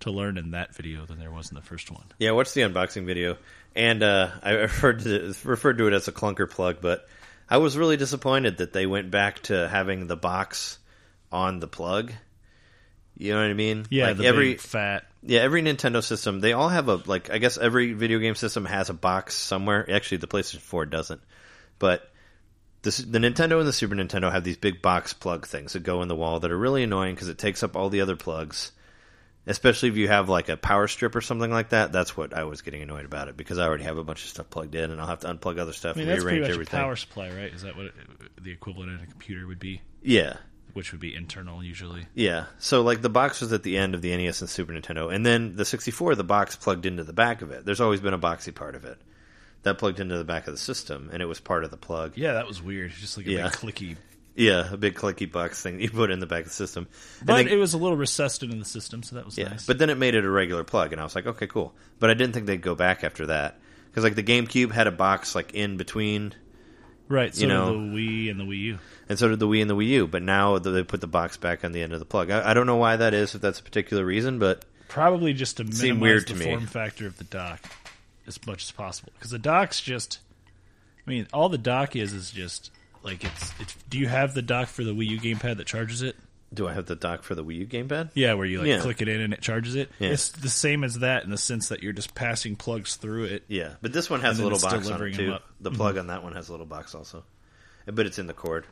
to 0.00 0.10
learn 0.10 0.36
in 0.36 0.50
that 0.50 0.74
video 0.74 1.06
than 1.06 1.18
there 1.18 1.30
was 1.30 1.50
in 1.50 1.54
the 1.54 1.62
first 1.62 1.90
one. 1.90 2.04
Yeah, 2.18 2.32
watch 2.32 2.52
the 2.52 2.62
unboxing 2.62 3.06
video. 3.06 3.36
And 3.74 4.02
uh, 4.02 4.30
I 4.42 4.50
referred 4.52 5.00
to 5.00 5.34
referred 5.44 5.78
to 5.78 5.86
it 5.88 5.92
as 5.92 6.08
a 6.08 6.12
clunker 6.12 6.48
plug, 6.48 6.78
but 6.80 7.08
I 7.48 7.58
was 7.58 7.76
really 7.76 7.96
disappointed 7.96 8.58
that 8.58 8.72
they 8.72 8.86
went 8.86 9.10
back 9.10 9.40
to 9.44 9.68
having 9.68 10.06
the 10.06 10.16
box 10.16 10.78
on 11.30 11.60
the 11.60 11.68
plug. 11.68 12.12
You 13.16 13.32
know 13.32 13.40
what 13.40 13.50
I 13.50 13.54
mean? 13.54 13.86
Yeah, 13.90 14.08
like 14.08 14.16
the 14.18 14.26
every 14.26 14.56
fat. 14.56 15.06
yeah 15.22 15.40
every 15.40 15.62
Nintendo 15.62 16.02
system 16.02 16.40
they 16.40 16.52
all 16.52 16.68
have 16.68 16.88
a 16.88 16.96
like 17.06 17.30
I 17.30 17.38
guess 17.38 17.58
every 17.58 17.92
video 17.92 18.18
game 18.18 18.34
system 18.34 18.64
has 18.64 18.90
a 18.90 18.94
box 18.94 19.34
somewhere. 19.34 19.88
Actually, 19.90 20.18
the 20.18 20.26
PlayStation 20.26 20.60
Four 20.60 20.86
doesn't, 20.86 21.20
but 21.78 22.10
this, 22.84 22.98
the 22.98 23.18
Nintendo 23.18 23.58
and 23.58 23.66
the 23.66 23.72
Super 23.72 23.94
Nintendo 23.94 24.30
have 24.30 24.44
these 24.44 24.56
big 24.56 24.82
box 24.82 25.12
plug 25.12 25.46
things 25.46 25.72
that 25.72 25.82
go 25.82 26.02
in 26.02 26.08
the 26.08 26.14
wall 26.14 26.40
that 26.40 26.52
are 26.52 26.58
really 26.58 26.82
annoying 26.82 27.14
because 27.14 27.28
it 27.28 27.38
takes 27.38 27.62
up 27.62 27.76
all 27.76 27.88
the 27.88 28.02
other 28.02 28.14
plugs. 28.16 28.72
Especially 29.46 29.90
if 29.90 29.96
you 29.96 30.08
have 30.08 30.28
like 30.30 30.48
a 30.48 30.56
power 30.56 30.88
strip 30.88 31.14
or 31.14 31.20
something 31.20 31.50
like 31.50 31.68
that. 31.70 31.92
That's 31.92 32.16
what 32.16 32.32
I 32.32 32.44
was 32.44 32.62
getting 32.62 32.80
annoyed 32.82 33.04
about 33.04 33.28
it 33.28 33.36
because 33.36 33.58
I 33.58 33.66
already 33.66 33.84
have 33.84 33.98
a 33.98 34.04
bunch 34.04 34.22
of 34.24 34.30
stuff 34.30 34.48
plugged 34.48 34.74
in 34.74 34.90
and 34.90 35.00
I'll 35.00 35.06
have 35.06 35.20
to 35.20 35.26
unplug 35.28 35.58
other 35.58 35.72
stuff 35.74 35.96
I 35.96 36.00
mean, 36.00 36.08
and 36.08 36.12
that's 36.16 36.22
pretty 36.24 36.38
rearrange 36.38 36.48
much 36.48 36.54
everything. 36.54 36.80
a 36.80 36.82
power 36.82 36.96
supply, 36.96 37.28
right? 37.30 37.52
Is 37.52 37.62
that 37.62 37.76
what 37.76 37.86
it, 37.86 37.94
the 38.42 38.50
equivalent 38.52 38.90
in 38.92 39.00
a 39.00 39.06
computer 39.06 39.46
would 39.46 39.58
be? 39.58 39.82
Yeah. 40.02 40.36
Which 40.72 40.92
would 40.92 41.00
be 41.00 41.14
internal 41.14 41.62
usually. 41.62 42.06
Yeah. 42.14 42.46
So 42.58 42.80
like 42.82 43.02
the 43.02 43.10
box 43.10 43.42
was 43.42 43.52
at 43.52 43.62
the 43.62 43.76
end 43.76 43.94
of 43.94 44.00
the 44.02 44.16
NES 44.16 44.40
and 44.40 44.48
Super 44.50 44.72
Nintendo, 44.72 45.14
and 45.14 45.24
then 45.26 45.56
the 45.56 45.64
64, 45.66 46.14
the 46.14 46.24
box 46.24 46.56
plugged 46.56 46.86
into 46.86 47.04
the 47.04 47.12
back 47.12 47.42
of 47.42 47.50
it. 47.50 47.64
There's 47.66 47.80
always 47.82 48.00
been 48.00 48.14
a 48.14 48.18
boxy 48.18 48.52
part 48.54 48.74
of 48.74 48.84
it 48.86 48.98
that 49.62 49.78
plugged 49.78 50.00
into 50.00 50.16
the 50.18 50.24
back 50.24 50.46
of 50.46 50.52
the 50.54 50.58
system, 50.58 51.10
and 51.12 51.22
it 51.22 51.26
was 51.26 51.38
part 51.40 51.64
of 51.64 51.70
the 51.70 51.76
plug. 51.76 52.12
Yeah, 52.16 52.32
that 52.32 52.46
was 52.46 52.60
weird. 52.62 52.90
Just 52.92 53.16
like 53.16 53.26
a 53.26 53.30
Yeah. 53.30 53.42
big 53.44 53.52
clicky. 53.52 53.96
Yeah, 54.36 54.72
a 54.72 54.76
big 54.76 54.94
clicky 54.94 55.30
box 55.30 55.62
thing 55.62 55.80
you 55.80 55.90
put 55.90 56.10
in 56.10 56.18
the 56.18 56.26
back 56.26 56.40
of 56.40 56.46
the 56.48 56.52
system. 56.54 56.88
And 57.20 57.26
But 57.28 57.46
it 57.46 57.56
was 57.56 57.72
a 57.74 57.78
little 57.78 57.96
recessed 57.96 58.42
into 58.42 58.56
the 58.56 58.64
system, 58.64 59.02
so 59.04 59.14
that 59.16 59.24
was 59.24 59.38
yeah, 59.38 59.50
nice. 59.50 59.64
but 59.66 59.78
then 59.78 59.90
it 59.90 59.96
made 59.96 60.14
it 60.16 60.24
a 60.24 60.30
regular 60.30 60.64
plug, 60.64 60.92
and 60.92 61.00
I 61.00 61.04
was 61.04 61.14
like, 61.14 61.26
okay, 61.26 61.46
cool. 61.46 61.72
But 62.00 62.10
I 62.10 62.14
didn't 62.14 62.32
think 62.34 62.46
they'd 62.46 62.60
go 62.60 62.74
back 62.74 63.04
after 63.04 63.26
that 63.26 63.60
because 63.86 64.02
like 64.02 64.16
the 64.16 64.24
GameCube 64.24 64.72
had 64.72 64.88
a 64.88 64.90
box 64.92 65.36
like 65.36 65.54
in 65.54 65.76
between, 65.76 66.34
right, 67.08 67.32
so 67.34 67.42
you 67.42 67.46
know- 67.46 67.66
the 67.72 67.78
Wii 67.96 68.30
and 68.30 68.40
the 68.40 68.44
Wii 68.44 68.58
U. 68.60 68.78
and 69.08 69.16
so 69.18 69.28
did 69.28 69.38
the 69.38 69.46
Wii 69.46 69.60
and 69.60 69.70
the 69.70 69.76
Wii 69.76 69.86
U. 69.88 70.06
But 70.08 70.22
now 70.22 70.58
they 70.58 70.82
put 70.82 71.00
the 71.00 71.06
box 71.06 71.36
back 71.36 71.64
on 71.64 71.70
the 71.70 71.82
end 71.82 71.92
of 71.92 72.00
the 72.00 72.04
plug. 72.06 72.30
I, 72.32 72.50
I 72.50 72.54
don't 72.54 72.66
know 72.66 72.76
why 72.76 72.96
that 72.96 73.14
is, 73.14 73.34
if 73.36 73.40
that's 73.40 73.60
a 73.60 73.62
particular 73.62 74.04
reason, 74.04 74.38
but 74.40 74.64
Probably 74.88 75.32
just 75.32 75.56
to 75.58 75.64
minimize 75.64 76.00
weird 76.00 76.22
the 76.22 76.26
to 76.32 76.34
me. 76.34 76.44
form 76.46 76.66
factor 76.66 77.06
of 77.06 77.16
the 77.18 77.24
dock 77.24 77.60
as 78.26 78.44
much 78.46 78.64
as 78.64 78.70
possible. 78.72 79.12
Because 79.16 79.30
the 79.30 79.38
dock's 79.38 79.80
just, 79.80 80.18
I 81.06 81.10
mean, 81.10 81.26
all 81.32 81.48
the 81.48 81.58
dock 81.58 81.94
is 81.96 82.12
is 82.12 82.30
just 82.30 82.70
like 83.04 83.24
it's. 83.24 83.52
it's 83.60 83.74
do 83.88 83.98
you 83.98 84.08
have 84.08 84.34
the 84.34 84.42
dock 84.42 84.68
for 84.68 84.82
the 84.82 84.92
Wii 84.94 85.06
U 85.08 85.20
gamepad 85.20 85.58
that 85.58 85.66
charges 85.66 86.02
it? 86.02 86.16
do 86.54 86.68
I 86.68 86.72
have 86.72 86.86
the 86.86 86.94
dock 86.94 87.22
for 87.22 87.34
the 87.34 87.44
Wii 87.44 87.56
U 87.56 87.66
gamepad? 87.66 88.10
Yeah, 88.14 88.34
where 88.34 88.46
you 88.46 88.58
like 88.58 88.68
Yeah. 88.68 88.80
click 88.80 89.02
it 89.02 89.08
in 89.08 89.20
and 89.20 89.32
it 89.32 89.40
charges 89.40 89.74
it. 89.74 89.90
Yeah. 89.98 90.10
It's 90.10 90.30
the 90.30 90.48
same 90.48 90.84
as 90.84 91.00
that 91.00 91.24
in 91.24 91.30
the 91.30 91.38
sense 91.38 91.68
that 91.68 91.82
you're 91.82 91.92
just 91.92 92.14
passing 92.14 92.56
plugs 92.56 92.96
through 92.96 93.24
it. 93.24 93.44
Yeah, 93.48 93.74
but 93.82 93.92
this 93.92 94.08
one 94.08 94.20
has 94.20 94.38
And 94.38 94.40
a 94.40 94.42
then 94.42 94.52
little 94.52 94.56
it's 94.56 94.64
box 94.64 94.74
on 94.74 94.82
delivering 94.82 95.14
it 95.14 95.16
too. 95.16 95.32
up. 95.34 95.42
The 95.60 95.70
mm-hmm. 95.70 95.76
plug 95.76 95.98
on 95.98 96.06
that 96.08 96.22
one 96.22 96.34
has 96.34 96.48
a 96.48 96.52
little 96.52 96.66
box 96.66 96.94
also, 96.94 97.24
but 97.86 98.06
it's 98.06 98.18
in 98.18 98.26
the 98.26 98.34
cord. 98.34 98.66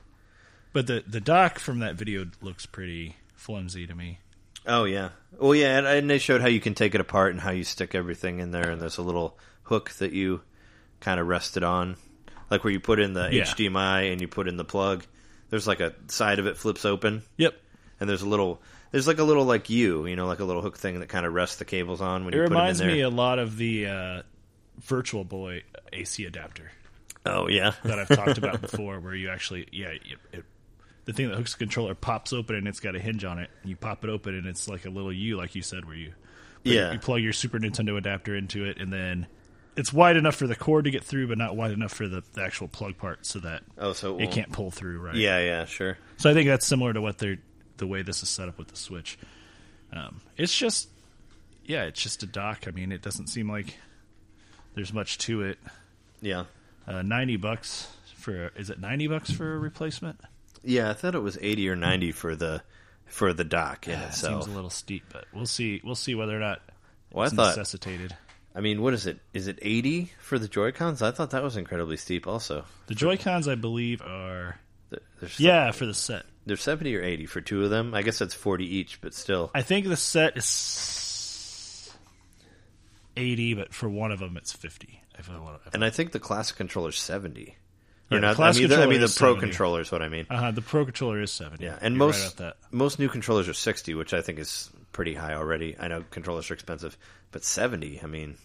But 0.73 0.87
the 0.87 1.05
the 1.07 1.21
dock 1.21 1.59
from 1.59 1.81
that 1.81 1.97
video 1.97 2.27
looks 2.41 2.67
pretty 2.67 3.17
flimsy 3.35 3.87
to 3.87 3.95
me. 3.95 4.21
Oh 4.67 4.85
yeah, 4.85 5.11
well 5.39 5.55
yeah, 5.55 5.79
and, 5.79 5.87
and 5.87 6.09
they 6.09 6.19
showed 6.19 6.41
how 6.41 6.47
you 6.49 6.61
can 6.61 6.75
take 6.75 6.95
it 6.95 7.01
apart 7.01 7.33
and 7.33 7.41
how 7.41 7.51
you 7.51 7.65
stick 7.65 7.95
everything 7.95 8.39
in 8.39 8.53
there, 8.53 8.71
and 8.71 8.81
there's 8.81 8.99
a 8.99 9.03
little 9.03 9.39
hook 9.65 9.91
that 9.93 10.13
you 10.13 10.43
kind 11.01 11.19
of 11.19 11.27
rest 11.27 11.57
it 11.57 11.65
on, 11.65 11.97
like 12.53 12.65
where 12.65 12.73
you 12.73 12.81
put 12.81 13.01
in 13.01 13.15
the 13.15 13.29
Yeah. 13.33 13.45
HDMI 13.45 14.13
and 14.13 14.21
you 14.21 14.29
put 14.29 14.47
in 14.47 14.57
the 14.59 14.65
plug. 14.65 15.05
There's 15.51 15.67
like 15.67 15.81
a 15.81 15.95
side 16.09 16.39
of 16.39 16.47
it 16.47 16.57
flips 16.59 16.85
open, 16.85 17.23
Yep. 17.39 17.55
and 17.99 18.09
there's 18.09 18.23
a 18.23 18.29
little, 18.29 18.61
there's 18.91 19.07
like 19.09 19.19
a 19.19 19.25
little 19.25 19.45
like 19.45 19.69
U, 19.71 20.07
you 20.07 20.17
know, 20.17 20.27
like 20.27 20.41
a 20.41 20.45
little 20.45 20.63
hook 20.63 20.77
thing 20.79 21.01
that 21.01 21.09
kind 21.09 21.25
of 21.27 21.33
rests 21.35 21.57
the 21.57 21.65
cables 21.65 22.01
on 22.01 22.25
when 22.25 22.35
It 22.35 22.37
you 22.37 22.43
put 22.45 22.51
reminds 22.51 22.79
them 22.79 22.89
in 22.91 22.97
there 22.99 23.05
reminds 23.07 23.17
me 23.17 23.21
a 23.23 23.23
lot 23.25 23.39
of 23.39 23.57
the 23.57 23.87
uh, 23.87 24.23
Virtual 24.81 25.25
Boy 25.25 25.63
AC 25.93 26.25
adapter. 26.27 26.71
oh 27.27 27.49
yeah, 27.49 27.73
that 27.85 27.99
I've 27.99 28.09
talked 28.09 28.39
about 28.39 28.61
before, 28.61 28.99
where 29.01 29.15
you 29.15 29.29
actually, 29.31 29.67
yeah, 29.73 29.89
it, 29.89 30.03
it, 30.33 30.45
the 31.05 31.13
thing 31.13 31.29
that 31.29 31.37
hooks 31.37 31.53
the 31.53 31.59
controller 31.59 31.95
pops 31.95 32.33
open 32.33 32.55
and 32.57 32.69
it's 32.69 32.81
got 32.81 32.95
a 32.95 32.99
hinge 33.01 33.25
on 33.25 33.39
it. 33.39 33.51
And 33.63 33.71
you 33.71 33.77
pop 33.77 34.05
it 34.05 34.11
open 34.11 34.35
and 34.37 34.47
it's 34.47 34.69
like 34.69 34.85
a 34.87 34.91
little 34.91 35.13
U, 35.13 35.37
like 35.37 35.55
you 35.55 35.63
said, 35.63 35.85
where 35.85 35.97
you, 35.97 36.13
Yeah. 36.65 36.93
you 36.93 36.99
plug 36.99 37.21
your 37.23 37.33
Super 37.33 37.59
Nintendo 37.59 37.97
adapter 37.99 38.35
into 38.37 38.65
it, 38.67 38.79
and 38.81 38.93
then 38.93 39.27
it's 39.77 39.93
wide 39.93 40.17
enough 40.17 40.35
for 40.37 40.47
the 40.47 40.55
cord 40.57 40.85
to 40.85 40.91
get 40.91 41.03
through, 41.05 41.29
but 41.29 41.39
not 41.39 41.57
wide 41.57 41.71
enough 41.73 41.93
for 41.93 42.07
the, 42.09 42.23
the 42.35 42.43
actual 42.43 42.69
plug 42.69 42.99
part, 42.99 43.25
so 43.27 43.39
that 43.41 43.63
oh 43.79 43.93
so 43.93 44.19
it 44.19 44.31
can't 44.31 44.53
pull 44.53 44.71
through. 44.71 45.01
Right? 45.01 45.15
Yeah, 45.15 45.39
yeah, 45.41 45.65
sure. 45.65 45.99
So 46.19 46.31
I 46.31 46.35
think 46.35 46.49
that's 46.49 46.67
similar 46.67 46.93
to 46.93 47.01
what 47.01 47.19
they're 47.19 47.39
the 47.79 47.87
way 47.87 48.03
this 48.03 48.23
is 48.23 48.29
set 48.29 48.49
up 48.49 48.59
with 48.59 48.69
the 48.69 48.77
Switch. 48.77 49.19
Um, 49.93 50.21
it's 50.37 50.57
just, 50.57 50.89
yeah, 51.65 51.85
it's 51.85 52.01
just 52.03 52.23
a 52.23 52.27
dock. 52.27 52.65
I 52.69 52.71
mean, 52.71 52.93
it 52.93 53.03
doesn't 53.03 53.27
seem 53.29 53.51
like 53.51 53.77
there's 54.75 54.93
much 54.93 55.19
to 55.19 55.43
it. 55.43 55.59
Yeah, 56.21 56.45
Uh, 56.87 57.03
Ninety 57.03 57.37
bucks 57.37 57.89
for 58.17 58.53
is 58.57 58.71
it 58.71 58.79
ninety 58.81 59.07
bucks 59.09 59.31
for 59.33 59.55
a 59.55 59.59
replacement? 59.59 60.21
yeah. 60.63 60.91
I 60.91 60.93
thought 60.93 61.15
it 61.15 61.23
was 61.23 61.37
eighty 61.41 61.69
or 61.69 61.75
ninety 61.77 62.13
for 62.13 62.37
the 62.37 62.63
for 63.07 63.33
the 63.33 63.45
dock 63.45 63.89
in 63.89 63.95
Yeah, 63.99 64.07
it 64.09 64.15
seems 64.15 64.47
a 64.47 64.51
little 64.51 64.71
steep, 64.71 65.03
but 65.13 65.25
we'll 65.35 65.45
see. 65.47 65.81
We'll 65.85 65.95
see 65.97 66.15
whether 66.15 66.37
or 66.37 66.41
not 66.41 66.63
Well, 67.11 67.27
I 67.27 67.31
thought 67.31 67.57
necessitated. 67.57 68.17
I 68.55 68.61
mean, 68.61 68.83
what 68.83 68.93
is 68.95 69.07
it? 69.07 69.19
Is 69.33 69.47
it 69.49 69.59
80 69.63 70.13
for 70.21 70.39
the 70.39 70.49
Joy 70.49 70.73
Cons? 70.73 71.01
I 71.03 71.11
thought 71.11 71.31
that 71.31 71.43
was 71.43 71.57
incredibly 71.57 71.97
steep. 71.97 72.27
Also, 72.27 72.65
The 72.87 72.95
Joy 72.95 73.17
Cons, 73.17 73.49
I 73.49 73.55
believe, 73.55 74.03
are 74.03 74.59
There- 74.91 75.01
there's 75.21 75.41
yeah 75.41 75.71
for 75.71 75.87
the 75.87 75.95
set. 75.95 76.27
They're 76.45 76.57
70 76.57 76.95
or 76.97 77.03
80 77.03 77.27
for 77.27 77.41
two 77.41 77.65
of 77.65 77.71
them. 77.71 77.95
I 77.95 78.03
guess 78.03 78.19
that's 78.19 78.35
40 78.35 78.65
each, 78.67 79.01
but 79.01 79.15
still, 79.15 79.51
I 79.55 79.63
think 79.63 79.87
the 79.89 79.97
set 79.97 80.37
is 80.37 81.91
eighty, 83.17 83.55
but 83.55 83.73
for 83.75 83.89
one 83.89 84.11
of 84.13 84.19
them, 84.21 84.37
it's 84.37 84.53
fifty. 84.53 85.03
If 85.19 85.31
I 85.31 85.39
want, 85.39 85.61
if 85.67 85.75
and 85.75 85.85
I 85.85 85.91
think 85.91 86.13
the 86.13 86.19
classic 86.19 86.57
controller's 86.57 86.99
70. 86.99 87.57
Yeah, 88.13 88.19
Or 88.19 88.21
the 88.21 88.27
not? 88.39 88.41
I 88.41 88.53
mean, 88.59 88.69
the, 88.69 88.83
I 88.83 88.87
mean 88.87 88.99
the 89.01 89.05
is 89.07 89.17
pro 89.19 89.31
70. 89.35 89.41
controller 89.47 89.81
is 89.81 89.91
what 89.93 90.03
I 90.03 90.09
mean. 90.09 90.27
uh, 90.31 90.51
the 90.51 90.63
Pro 90.63 90.85
controller 90.85 91.21
is 91.21 91.31
seventy. 91.33 91.65
Yeah, 91.65 91.79
and 91.81 91.95
You're 91.97 92.07
most 92.07 92.25
right 92.25 92.37
that. 92.49 92.57
most 92.71 92.99
new 92.99 93.09
controllers 93.09 93.49
are 93.49 93.55
60, 93.55 93.95
which 93.95 94.15
I 94.15 94.21
think 94.23 94.39
is 94.39 94.71
pretty 94.93 95.15
high 95.15 95.35
already. 95.35 95.77
I 95.79 95.89
know 95.89 96.05
controllers 96.11 96.51
are 96.51 96.55
expensive, 96.55 96.97
but 97.31 97.45
70. 97.45 98.01
I 98.03 98.07
mean, 98.07 98.37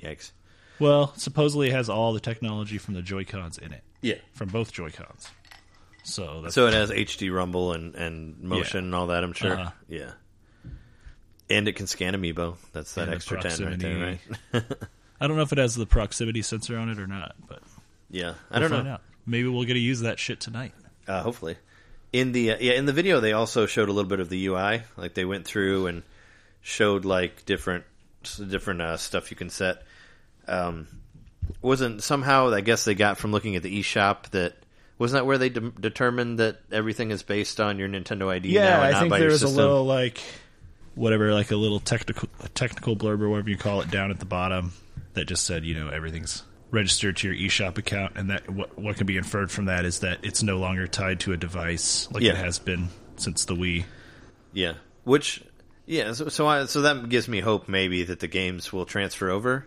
yikes. 0.00 0.32
Well, 0.78 1.12
supposedly 1.16 1.68
it 1.68 1.72
has 1.74 1.88
all 1.90 2.12
the 2.12 2.20
technology 2.20 2.78
from 2.78 2.94
the 2.94 3.02
Joy 3.02 3.24
Cons 3.24 3.58
in 3.58 3.72
it, 3.72 3.82
Yeah. 4.00 4.16
from 4.32 4.48
both 4.48 4.72
Joy 4.72 4.90
Cons. 4.90 5.28
So 6.04 6.40
that's 6.42 6.54
So 6.56 6.66
it 6.66 6.74
has 6.74 6.90
HD 6.90 7.32
rumble 7.32 7.72
and, 7.72 7.94
and 7.94 8.40
motion 8.40 8.78
and 8.86 8.94
all 8.94 9.08
that. 9.08 9.22
I'm 9.22 9.32
sure. 9.34 9.52
Uh-huh. 9.58 9.70
Yeah. 9.88 10.10
And 11.50 11.68
it 11.68 11.74
can 11.76 11.86
scan 11.86 12.14
amiibo. 12.14 12.56
That's 12.72 12.94
that 12.94 13.02
And 13.08 13.14
extra 13.14 13.40
ten 13.42 13.64
right 13.66 13.78
there, 13.78 13.98
right? 14.00 14.18
proximity. 14.50 14.86
I 15.20 15.26
don't 15.28 15.36
know 15.36 15.42
if 15.42 15.52
it 15.52 15.58
has 15.58 15.74
the 15.76 15.86
proximity 15.86 16.42
sensor 16.42 16.76
on 16.78 16.88
it 16.88 16.98
or 16.98 17.06
not, 17.06 17.36
but 17.46 17.62
yeah, 18.12 18.34
I 18.50 18.60
we'll 18.60 18.68
don't 18.68 18.70
find 18.76 18.84
know. 18.86 18.92
out. 18.94 19.02
Maybe 19.26 19.48
we'll 19.48 19.64
get 19.64 19.74
to 19.74 19.80
use 19.80 20.00
that 20.02 20.20
shit 20.20 20.38
tonight. 20.40 20.72
Uh, 21.08 21.22
hopefully, 21.22 21.56
in 22.12 22.30
the 22.30 22.52
uh, 22.52 22.56
yeah 22.60 22.74
in 22.74 22.86
the 22.86 22.92
video 22.92 23.18
they 23.18 23.32
also 23.32 23.66
showed 23.66 23.88
a 23.88 23.92
little 23.92 24.08
bit 24.08 24.20
of 24.20 24.28
the 24.28 24.46
UI. 24.46 24.82
Like 24.96 25.14
they 25.14 25.24
went 25.24 25.44
through 25.46 25.88
and 25.88 26.02
showed 26.60 27.04
like 27.04 27.44
different 27.46 27.84
different 28.48 28.80
uh, 28.80 28.96
stuff 28.96 29.30
you 29.32 29.36
can 29.36 29.50
set. 29.50 29.82
Um, 30.46 30.86
wasn't 31.60 32.02
somehow 32.02 32.52
I 32.52 32.60
guess 32.60 32.84
they 32.84 32.94
got 32.94 33.18
from 33.18 33.32
looking 33.32 33.56
at 33.56 33.62
the 33.62 33.80
eShop 33.80 34.30
that 34.30 34.54
wasn't 34.98 35.20
that 35.20 35.26
where 35.26 35.38
they 35.38 35.48
de- 35.48 35.70
determined 35.70 36.38
that 36.38 36.60
everything 36.70 37.10
is 37.10 37.22
based 37.24 37.60
on 37.60 37.78
your 37.78 37.88
Nintendo 37.88 38.28
ID 38.32 38.54
now 38.54 38.60
and 38.76 38.82
I 38.84 38.90
not 38.92 39.00
think 39.00 39.10
by 39.10 39.18
there 39.18 39.28
was 39.28 39.40
system. 39.40 39.58
a 39.58 39.62
little 39.62 39.84
like 39.84 40.20
whatever, 40.94 41.32
like 41.32 41.50
a 41.50 41.56
little 41.56 41.80
technical 41.80 42.28
technical 42.54 42.96
blurb 42.96 43.20
or 43.22 43.28
whatever 43.28 43.50
you 43.50 43.56
call 43.56 43.80
it 43.80 43.90
down 43.90 44.10
at 44.10 44.18
the 44.20 44.24
bottom 44.26 44.72
that 45.14 45.24
just 45.26 45.44
said, 45.44 45.64
you 45.64 45.74
know, 45.74 45.88
everything's 45.88 46.42
registered 46.72 47.16
to 47.18 47.30
your 47.30 47.36
eShop 47.48 47.78
account, 47.78 48.14
and 48.16 48.30
that 48.30 48.50
what 48.50 48.76
what 48.76 48.96
can 48.96 49.06
be 49.06 49.16
inferred 49.16 49.50
from 49.52 49.66
that 49.66 49.84
is 49.84 50.00
that 50.00 50.18
it's 50.24 50.42
no 50.42 50.56
longer 50.58 50.88
tied 50.88 51.20
to 51.20 51.32
a 51.32 51.36
device 51.36 52.08
like 52.10 52.24
Yeah. 52.24 52.32
it 52.32 52.38
has 52.38 52.58
been 52.58 52.88
since 53.16 53.44
the 53.44 53.54
Wii. 53.54 53.84
Yeah, 54.52 54.74
which 55.04 55.44
yeah, 55.86 56.12
so 56.12 56.28
so, 56.28 56.46
I, 56.48 56.64
so 56.66 56.80
that 56.82 57.08
gives 57.08 57.28
me 57.28 57.38
hope 57.40 57.68
maybe 57.68 58.02
that 58.04 58.18
the 58.20 58.26
games 58.28 58.72
will 58.72 58.86
transfer 58.86 59.30
over 59.30 59.66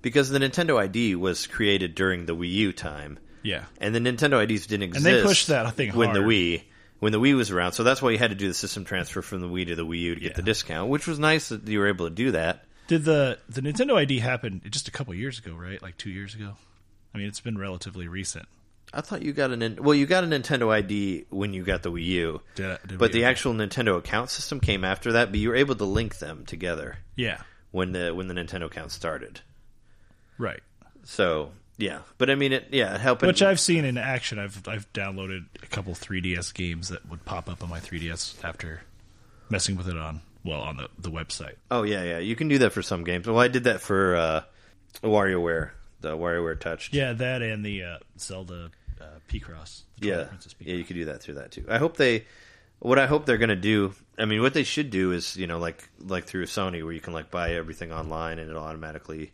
because 0.00 0.30
the 0.30 0.38
Nintendo 0.38 0.80
ID 0.80 1.16
was 1.16 1.46
created 1.46 1.94
during 1.94 2.24
the 2.26 2.34
Wii 2.34 2.50
U 2.52 2.72
time. 2.72 3.18
Yeah, 3.42 3.64
and 3.80 3.94
the 3.94 4.00
Nintendo 4.00 4.42
IDs 4.42 4.66
didn't 4.66 4.84
exist. 4.84 5.06
And 5.06 5.16
they 5.16 5.22
pushed 5.22 5.48
that 5.48 5.74
thing 5.74 5.90
when 5.94 6.12
the. 6.14 6.20
Wii 6.20 6.62
when 7.00 7.12
the 7.12 7.18
Wii 7.20 7.34
was 7.34 7.50
around. 7.50 7.72
So 7.72 7.82
that's 7.82 8.02
why 8.02 8.10
you 8.10 8.18
had 8.18 8.28
to 8.28 8.36
do 8.36 8.46
the 8.46 8.52
system 8.52 8.84
transfer 8.84 9.22
from 9.22 9.40
the 9.40 9.48
Wii 9.48 9.68
to 9.68 9.74
the 9.74 9.86
Wii 9.86 9.98
U 10.00 10.14
to 10.16 10.20
get 10.20 10.30
Yeah. 10.32 10.36
the 10.36 10.42
discount, 10.42 10.90
which 10.90 11.06
was 11.06 11.18
nice 11.18 11.48
that 11.48 11.66
you 11.66 11.78
were 11.78 11.88
able 11.88 12.06
to 12.06 12.14
do 12.14 12.32
that. 12.32 12.66
Did 12.90 13.04
the 13.04 13.38
the 13.48 13.60
Nintendo 13.60 13.94
ID 13.94 14.18
happen 14.18 14.60
just 14.68 14.88
a 14.88 14.90
couple 14.90 15.14
years 15.14 15.38
ago, 15.38 15.54
right? 15.54 15.80
Like 15.80 15.96
two 15.96 16.10
years 16.10 16.34
ago. 16.34 16.54
I 17.14 17.18
mean, 17.18 17.28
it's 17.28 17.38
been 17.38 17.56
relatively 17.56 18.08
recent. 18.08 18.48
I 18.92 19.00
thought 19.00 19.22
you 19.22 19.32
got 19.32 19.52
an 19.52 19.78
well, 19.80 19.94
you 19.94 20.06
got 20.06 20.24
a 20.24 20.26
Nintendo 20.26 20.72
ID 20.72 21.26
when 21.30 21.54
you 21.54 21.62
got 21.62 21.84
the 21.84 21.92
Wii 21.92 22.04
U, 22.04 22.40
Did, 22.56 22.78
did 22.84 22.98
but 22.98 23.12
the 23.12 23.24
actual 23.24 23.54
Nintendo 23.54 23.96
account 23.96 24.30
system 24.30 24.58
came 24.58 24.84
after 24.84 25.12
that. 25.12 25.30
But 25.30 25.38
you 25.38 25.50
were 25.50 25.54
able 25.54 25.76
to 25.76 25.84
link 25.84 26.18
them 26.18 26.44
together 26.44 26.98
yeah, 27.14 27.42
when 27.70 27.92
the 27.92 28.12
when 28.12 28.26
the 28.26 28.34
Nintendo 28.34 28.64
account 28.64 28.90
started. 28.90 29.40
right. 30.36 30.60
So 31.04 31.52
yeah, 31.78 32.00
but 32.18 32.28
I 32.28 32.34
mean 32.34 32.52
it. 32.52 32.66
Yeah, 32.72 32.98
helping. 32.98 33.28
Which 33.28 33.40
I've 33.40 33.60
seen 33.60 33.84
in 33.84 33.98
action. 33.98 34.40
I've 34.40 34.66
I've 34.66 34.92
downloaded 34.92 35.44
a 35.62 35.66
couple 35.66 35.94
3DS 35.94 36.52
games 36.54 36.88
that 36.88 37.08
would 37.08 37.24
pop 37.24 37.48
up 37.48 37.62
on 37.62 37.68
my 37.68 37.78
3DS 37.78 38.44
after 38.44 38.80
messing 39.48 39.76
with 39.76 39.88
it 39.88 39.96
on 39.96 40.22
well 40.44 40.60
on 40.60 40.76
the 40.76 40.88
the 40.98 41.10
website. 41.10 41.56
Oh 41.70 41.82
yeah, 41.82 42.02
yeah. 42.02 42.18
You 42.18 42.36
can 42.36 42.48
do 42.48 42.58
that 42.58 42.72
for 42.72 42.82
some 42.82 43.04
games. 43.04 43.26
Well, 43.26 43.38
I 43.38 43.48
did 43.48 43.64
that 43.64 43.80
for 43.80 44.16
uh, 44.16 44.42
WarioWare, 45.02 45.70
the 46.00 46.16
WarioWare 46.16 46.58
Touched. 46.58 46.94
Yeah, 46.94 47.12
that 47.14 47.42
and 47.42 47.64
the 47.64 47.82
uh, 47.84 47.98
Zelda 48.18 48.70
uh, 49.00 49.04
Picross. 49.28 49.82
yeah, 50.00 50.24
Princess 50.24 50.54
yeah. 50.58 50.72
Picross. 50.74 50.78
You 50.78 50.84
could 50.84 50.96
do 50.96 51.04
that 51.06 51.22
through 51.22 51.34
that 51.34 51.52
too. 51.52 51.66
I 51.68 51.78
hope 51.78 51.96
they. 51.96 52.26
What 52.78 52.98
I 52.98 53.06
hope 53.06 53.26
they're 53.26 53.36
going 53.36 53.50
to 53.50 53.56
do. 53.56 53.92
I 54.16 54.24
mean, 54.24 54.40
what 54.40 54.54
they 54.54 54.64
should 54.64 54.88
do 54.90 55.12
is 55.12 55.36
you 55.36 55.46
know 55.46 55.58
like 55.58 55.86
like 55.98 56.24
through 56.24 56.46
Sony 56.46 56.82
where 56.82 56.92
you 56.92 57.00
can 57.00 57.12
like 57.12 57.30
buy 57.30 57.52
everything 57.54 57.92
online 57.92 58.38
and 58.38 58.48
it'll 58.48 58.62
automatically 58.62 59.32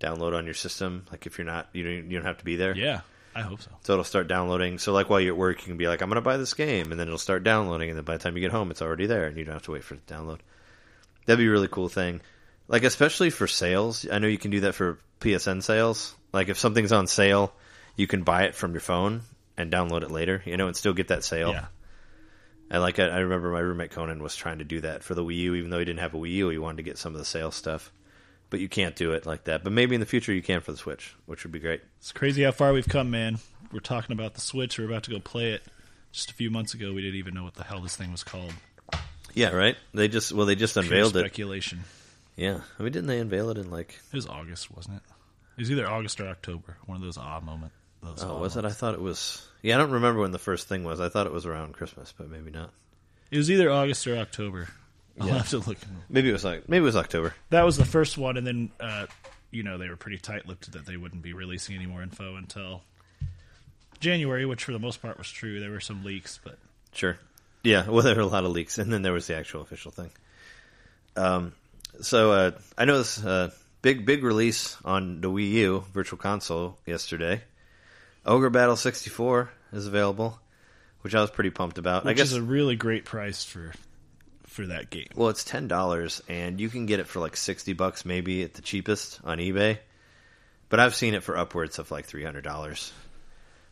download 0.00 0.36
on 0.36 0.44
your 0.44 0.54
system. 0.54 1.06
Like 1.10 1.26
if 1.26 1.38
you're 1.38 1.46
not 1.46 1.68
you 1.72 1.82
don't 1.82 2.10
you 2.10 2.18
don't 2.18 2.26
have 2.26 2.38
to 2.38 2.44
be 2.44 2.56
there. 2.56 2.76
Yeah, 2.76 3.00
I 3.34 3.42
hope 3.42 3.60
so. 3.60 3.70
So 3.82 3.92
it'll 3.94 4.04
start 4.04 4.28
downloading. 4.28 4.78
So 4.78 4.92
like 4.92 5.10
while 5.10 5.20
you're 5.20 5.34
at 5.34 5.38
work, 5.38 5.60
you 5.60 5.66
can 5.66 5.76
be 5.76 5.88
like, 5.88 6.02
I'm 6.02 6.08
going 6.08 6.16
to 6.16 6.20
buy 6.22 6.36
this 6.36 6.54
game, 6.54 6.90
and 6.90 7.00
then 7.00 7.08
it'll 7.08 7.18
start 7.18 7.44
downloading, 7.44 7.90
and 7.90 7.98
then 7.98 8.04
by 8.04 8.16
the 8.16 8.22
time 8.22 8.36
you 8.36 8.40
get 8.40 8.52
home, 8.52 8.70
it's 8.70 8.82
already 8.82 9.06
there, 9.06 9.26
and 9.26 9.36
you 9.36 9.44
don't 9.44 9.54
have 9.54 9.62
to 9.64 9.72
wait 9.72 9.84
for 9.84 9.94
it 9.94 10.06
to 10.06 10.14
download. 10.14 10.38
That'd 11.26 11.38
be 11.38 11.46
a 11.46 11.50
really 11.50 11.68
cool 11.68 11.88
thing. 11.88 12.20
Like 12.68 12.84
especially 12.84 13.30
for 13.30 13.46
sales, 13.46 14.06
I 14.10 14.18
know 14.18 14.28
you 14.28 14.38
can 14.38 14.50
do 14.50 14.60
that 14.60 14.74
for 14.74 14.98
PSN 15.20 15.62
sales. 15.62 16.14
Like 16.32 16.48
if 16.48 16.58
something's 16.58 16.92
on 16.92 17.06
sale, 17.06 17.52
you 17.96 18.06
can 18.06 18.22
buy 18.22 18.44
it 18.44 18.54
from 18.54 18.72
your 18.72 18.80
phone 18.80 19.22
and 19.56 19.70
download 19.70 20.02
it 20.02 20.10
later, 20.10 20.42
you 20.44 20.56
know, 20.56 20.66
and 20.66 20.76
still 20.76 20.94
get 20.94 21.08
that 21.08 21.24
sale. 21.24 21.50
Yeah. 21.50 21.66
And 22.70 22.82
like 22.82 22.98
I, 22.98 23.04
I 23.04 23.18
remember 23.18 23.50
my 23.50 23.60
roommate 23.60 23.90
Conan 23.90 24.22
was 24.22 24.34
trying 24.34 24.58
to 24.58 24.64
do 24.64 24.80
that 24.80 25.02
for 25.02 25.14
the 25.14 25.22
Wii 25.22 25.36
U, 25.36 25.54
even 25.54 25.70
though 25.70 25.78
he 25.78 25.84
didn't 25.84 26.00
have 26.00 26.14
a 26.14 26.18
Wii 26.18 26.32
U, 26.32 26.48
he 26.48 26.58
wanted 26.58 26.78
to 26.78 26.82
get 26.82 26.98
some 26.98 27.12
of 27.12 27.18
the 27.18 27.24
sales 27.24 27.54
stuff. 27.54 27.92
But 28.50 28.60
you 28.60 28.68
can't 28.68 28.94
do 28.94 29.12
it 29.12 29.26
like 29.26 29.44
that. 29.44 29.64
But 29.64 29.72
maybe 29.72 29.94
in 29.94 30.00
the 30.00 30.06
future 30.06 30.32
you 30.32 30.42
can 30.42 30.60
for 30.60 30.70
the 30.72 30.78
Switch, 30.78 31.14
which 31.26 31.42
would 31.44 31.52
be 31.52 31.58
great. 31.58 31.80
It's 31.98 32.12
crazy 32.12 32.42
how 32.44 32.52
far 32.52 32.72
we've 32.72 32.88
come, 32.88 33.10
man. 33.10 33.38
We're 33.72 33.80
talking 33.80 34.12
about 34.12 34.34
the 34.34 34.40
Switch. 34.40 34.78
We're 34.78 34.84
about 34.86 35.02
to 35.04 35.10
go 35.10 35.18
play 35.18 35.52
it. 35.52 35.62
Just 36.12 36.30
a 36.30 36.34
few 36.34 36.50
months 36.50 36.74
ago, 36.74 36.92
we 36.92 37.02
didn't 37.02 37.16
even 37.18 37.34
know 37.34 37.42
what 37.42 37.54
the 37.54 37.64
hell 37.64 37.80
this 37.80 37.96
thing 37.96 38.12
was 38.12 38.22
called. 38.22 38.52
Yeah, 39.34 39.50
right. 39.50 39.76
They 39.92 40.06
just 40.06 40.30
well, 40.32 40.46
they 40.46 40.54
just 40.54 40.74
Pure 40.74 40.84
unveiled 40.84 41.16
it. 41.16 41.20
speculation. 41.20 41.80
Yeah, 42.36 42.60
I 42.78 42.82
mean, 42.84 42.92
didn't 42.92 43.08
they 43.08 43.18
unveil 43.18 43.50
it 43.50 43.58
in 43.58 43.70
like? 43.70 43.98
It 44.12 44.16
was 44.16 44.26
August, 44.28 44.70
wasn't 44.70 44.96
it? 44.96 45.02
It 45.56 45.62
was 45.62 45.70
either 45.72 45.88
August 45.88 46.20
or 46.20 46.28
October. 46.28 46.76
One 46.86 46.96
of 46.96 47.02
those 47.02 47.18
odd 47.18 47.42
moment. 47.44 47.72
Those 48.02 48.22
Oh, 48.22 48.36
odd 48.36 48.40
was 48.40 48.56
it? 48.56 48.64
I 48.64 48.70
thought 48.70 48.94
it 48.94 49.00
was. 49.00 49.44
Yeah, 49.62 49.74
I 49.74 49.78
don't 49.78 49.90
remember 49.90 50.20
when 50.20 50.30
the 50.30 50.38
first 50.38 50.68
thing 50.68 50.84
was. 50.84 51.00
I 51.00 51.08
thought 51.08 51.26
it 51.26 51.32
was 51.32 51.46
around 51.46 51.72
Christmas, 51.74 52.12
but 52.16 52.28
maybe 52.30 52.50
not. 52.52 52.70
It 53.32 53.36
was 53.38 53.50
either 53.50 53.70
August 53.70 54.06
or 54.06 54.16
October. 54.16 54.68
I'll 55.20 55.28
Yeah. 55.28 55.34
have 55.38 55.48
to 55.50 55.58
look. 55.58 55.78
Maybe 56.08 56.28
it 56.28 56.32
was 56.32 56.44
like 56.44 56.68
maybe 56.68 56.82
it 56.82 56.86
was 56.86 56.96
October. 56.96 57.34
That 57.50 57.62
was 57.62 57.76
the 57.76 57.84
first 57.84 58.18
one, 58.18 58.36
and 58.36 58.46
then 58.46 58.70
uh, 58.80 59.06
you 59.50 59.62
know 59.62 59.78
they 59.78 59.88
were 59.88 59.96
pretty 59.96 60.18
tight-lipped 60.18 60.72
that 60.72 60.86
they 60.86 60.96
wouldn't 60.96 61.22
be 61.22 61.32
releasing 61.32 61.76
any 61.76 61.86
more 61.86 62.02
info 62.02 62.36
until 62.36 62.82
January, 64.00 64.44
which 64.44 64.64
for 64.64 64.72
the 64.72 64.78
most 64.78 65.00
part 65.00 65.18
was 65.18 65.30
true. 65.30 65.60
There 65.60 65.70
were 65.70 65.80
some 65.80 66.04
leaks, 66.04 66.40
but 66.42 66.58
Sure. 66.92 67.16
Yeah, 67.62 67.86
well, 67.88 68.02
there 68.02 68.14
were 68.14 68.20
a 68.22 68.26
lot 68.26 68.44
of 68.44 68.52
leaks, 68.52 68.78
and 68.78 68.92
then 68.92 69.02
there 69.02 69.12
was 69.12 69.26
the 69.26 69.36
actual 69.36 69.62
official 69.62 69.90
thing. 69.90 70.10
Um, 71.16 71.52
so 72.00 72.32
uh, 72.32 72.50
I 72.76 72.84
know 72.84 72.98
this 72.98 73.24
uh, 73.24 73.50
big 73.82 74.04
big 74.04 74.24
release 74.24 74.76
on 74.84 75.20
the 75.20 75.30
Wii 75.30 75.50
U 75.52 75.84
Virtual 75.92 76.18
Console 76.18 76.76
yesterday. 76.86 77.40
Ogre 78.26 78.50
Battle 78.50 78.76
sixty 78.76 79.10
four 79.10 79.50
is 79.72 79.86
available, 79.86 80.38
which 81.02 81.14
I 81.14 81.20
was 81.20 81.30
pretty 81.30 81.50
pumped 81.50 81.78
about. 81.78 82.04
which 82.04 82.10
I 82.10 82.14
guess 82.14 82.32
is 82.32 82.36
a 82.38 82.42
really 82.42 82.74
great 82.74 83.04
price 83.04 83.44
for 83.44 83.72
for 84.54 84.66
that 84.66 84.88
game. 84.88 85.08
well, 85.16 85.30
it's 85.30 85.42
ten 85.42 85.66
dollars, 85.66 86.22
and 86.28 86.60
you 86.60 86.68
can 86.68 86.86
get 86.86 87.00
it 87.00 87.08
for 87.08 87.18
like 87.18 87.36
sixty 87.36 87.72
bucks, 87.72 88.04
maybe 88.04 88.44
at 88.44 88.54
the 88.54 88.62
cheapest 88.62 89.20
on 89.24 89.38
eBay. 89.38 89.78
But 90.68 90.80
I've 90.80 90.94
seen 90.94 91.14
it 91.14 91.24
for 91.24 91.36
upwards 91.36 91.78
of 91.78 91.90
like 91.90 92.06
three 92.06 92.24
hundred 92.24 92.44
dollars. 92.44 92.92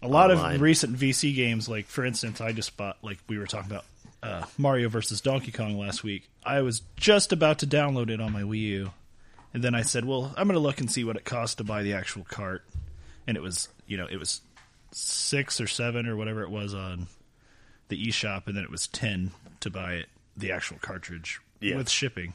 A 0.02 0.08
lot 0.08 0.32
online. 0.32 0.56
of 0.56 0.60
recent 0.60 0.98
VC 0.98 1.34
games, 1.36 1.68
like 1.68 1.86
for 1.86 2.04
instance, 2.04 2.40
I 2.40 2.52
just 2.52 2.76
bought 2.76 2.98
like 3.02 3.18
we 3.28 3.38
were 3.38 3.46
talking 3.46 3.70
about 3.70 3.84
uh, 4.22 4.44
Mario 4.58 4.88
versus 4.88 5.20
Donkey 5.20 5.52
Kong 5.52 5.78
last 5.78 6.02
week. 6.02 6.28
I 6.44 6.62
was 6.62 6.82
just 6.96 7.32
about 7.32 7.60
to 7.60 7.66
download 7.66 8.10
it 8.10 8.20
on 8.20 8.32
my 8.32 8.42
Wii 8.42 8.58
U, 8.58 8.90
and 9.54 9.62
then 9.62 9.76
I 9.76 9.82
said, 9.82 10.04
"Well, 10.04 10.34
I'm 10.36 10.48
going 10.48 10.58
to 10.58 10.60
look 10.60 10.80
and 10.80 10.90
see 10.90 11.04
what 11.04 11.14
it 11.14 11.24
costs 11.24 11.54
to 11.56 11.64
buy 11.64 11.84
the 11.84 11.94
actual 11.94 12.24
cart." 12.24 12.64
And 13.24 13.36
it 13.36 13.40
was, 13.40 13.68
you 13.86 13.96
know, 13.96 14.08
it 14.10 14.18
was 14.18 14.40
six 14.90 15.60
or 15.60 15.68
seven 15.68 16.08
or 16.08 16.16
whatever 16.16 16.42
it 16.42 16.50
was 16.50 16.74
on 16.74 17.06
the 17.86 18.08
eShop, 18.08 18.48
and 18.48 18.56
then 18.56 18.64
it 18.64 18.70
was 18.70 18.88
ten 18.88 19.30
to 19.60 19.70
buy 19.70 19.92
it 19.94 20.08
the 20.36 20.52
actual 20.52 20.78
cartridge 20.80 21.40
Yeah. 21.60 21.76
with 21.76 21.88
shipping. 21.90 22.34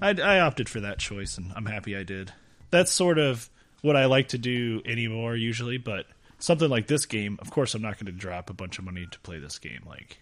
I, 0.00 0.10
I 0.10 0.40
opted 0.40 0.68
for 0.68 0.80
that 0.80 0.98
choice, 0.98 1.36
and 1.38 1.52
I'm 1.54 1.66
happy 1.66 1.96
I 1.96 2.02
did. 2.02 2.32
That's 2.70 2.90
sort 2.92 3.18
of 3.18 3.48
what 3.82 3.96
I 3.96 4.06
like 4.06 4.28
to 4.28 4.38
do 4.38 4.80
anymore 4.84 5.36
usually, 5.36 5.78
but 5.78 6.06
something 6.38 6.68
like 6.70 6.86
this 6.86 7.06
game, 7.06 7.38
of 7.42 7.50
course, 7.50 7.74
I'm 7.74 7.82
not 7.82 7.94
going 7.94 8.06
to 8.06 8.12
drop 8.12 8.48
a 8.50 8.54
bunch 8.54 8.78
of 8.78 8.84
money 8.84 9.06
to 9.10 9.18
play 9.20 9.38
this 9.38 9.58
game. 9.58 9.80
Like 9.86 10.18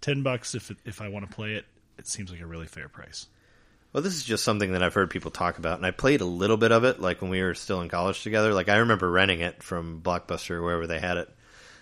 ten 0.00 0.22
bucks 0.22 0.54
if 0.54 0.72
if 0.84 1.00
I 1.00 1.08
want 1.08 1.28
to 1.28 1.34
play 1.34 1.54
it, 1.54 1.64
it 1.98 2.08
seems 2.08 2.30
like 2.30 2.40
a 2.40 2.46
really 2.46 2.66
fair 2.66 2.88
price. 2.88 3.26
Well, 3.92 4.02
this 4.04 4.14
is 4.14 4.22
just 4.24 4.44
something 4.44 4.72
that 4.72 4.82
I've 4.84 4.94
heard 4.94 5.10
people 5.10 5.32
talk 5.32 5.58
about, 5.58 5.76
and 5.78 5.84
I 5.84 5.90
played 5.90 6.20
a 6.20 6.24
little 6.24 6.56
bit 6.56 6.70
of 6.72 6.84
it, 6.84 7.00
like 7.00 7.20
when 7.20 7.30
we 7.30 7.42
were 7.42 7.54
still 7.54 7.80
in 7.82 7.88
college 7.88 8.22
together. 8.22 8.54
Like 8.54 8.68
I 8.68 8.76
remember 8.78 9.10
renting 9.10 9.40
it 9.40 9.62
from 9.62 10.00
Blockbuster 10.00 10.52
or 10.52 10.62
wherever 10.62 10.86
they 10.86 11.00
had 11.00 11.16
it, 11.16 11.28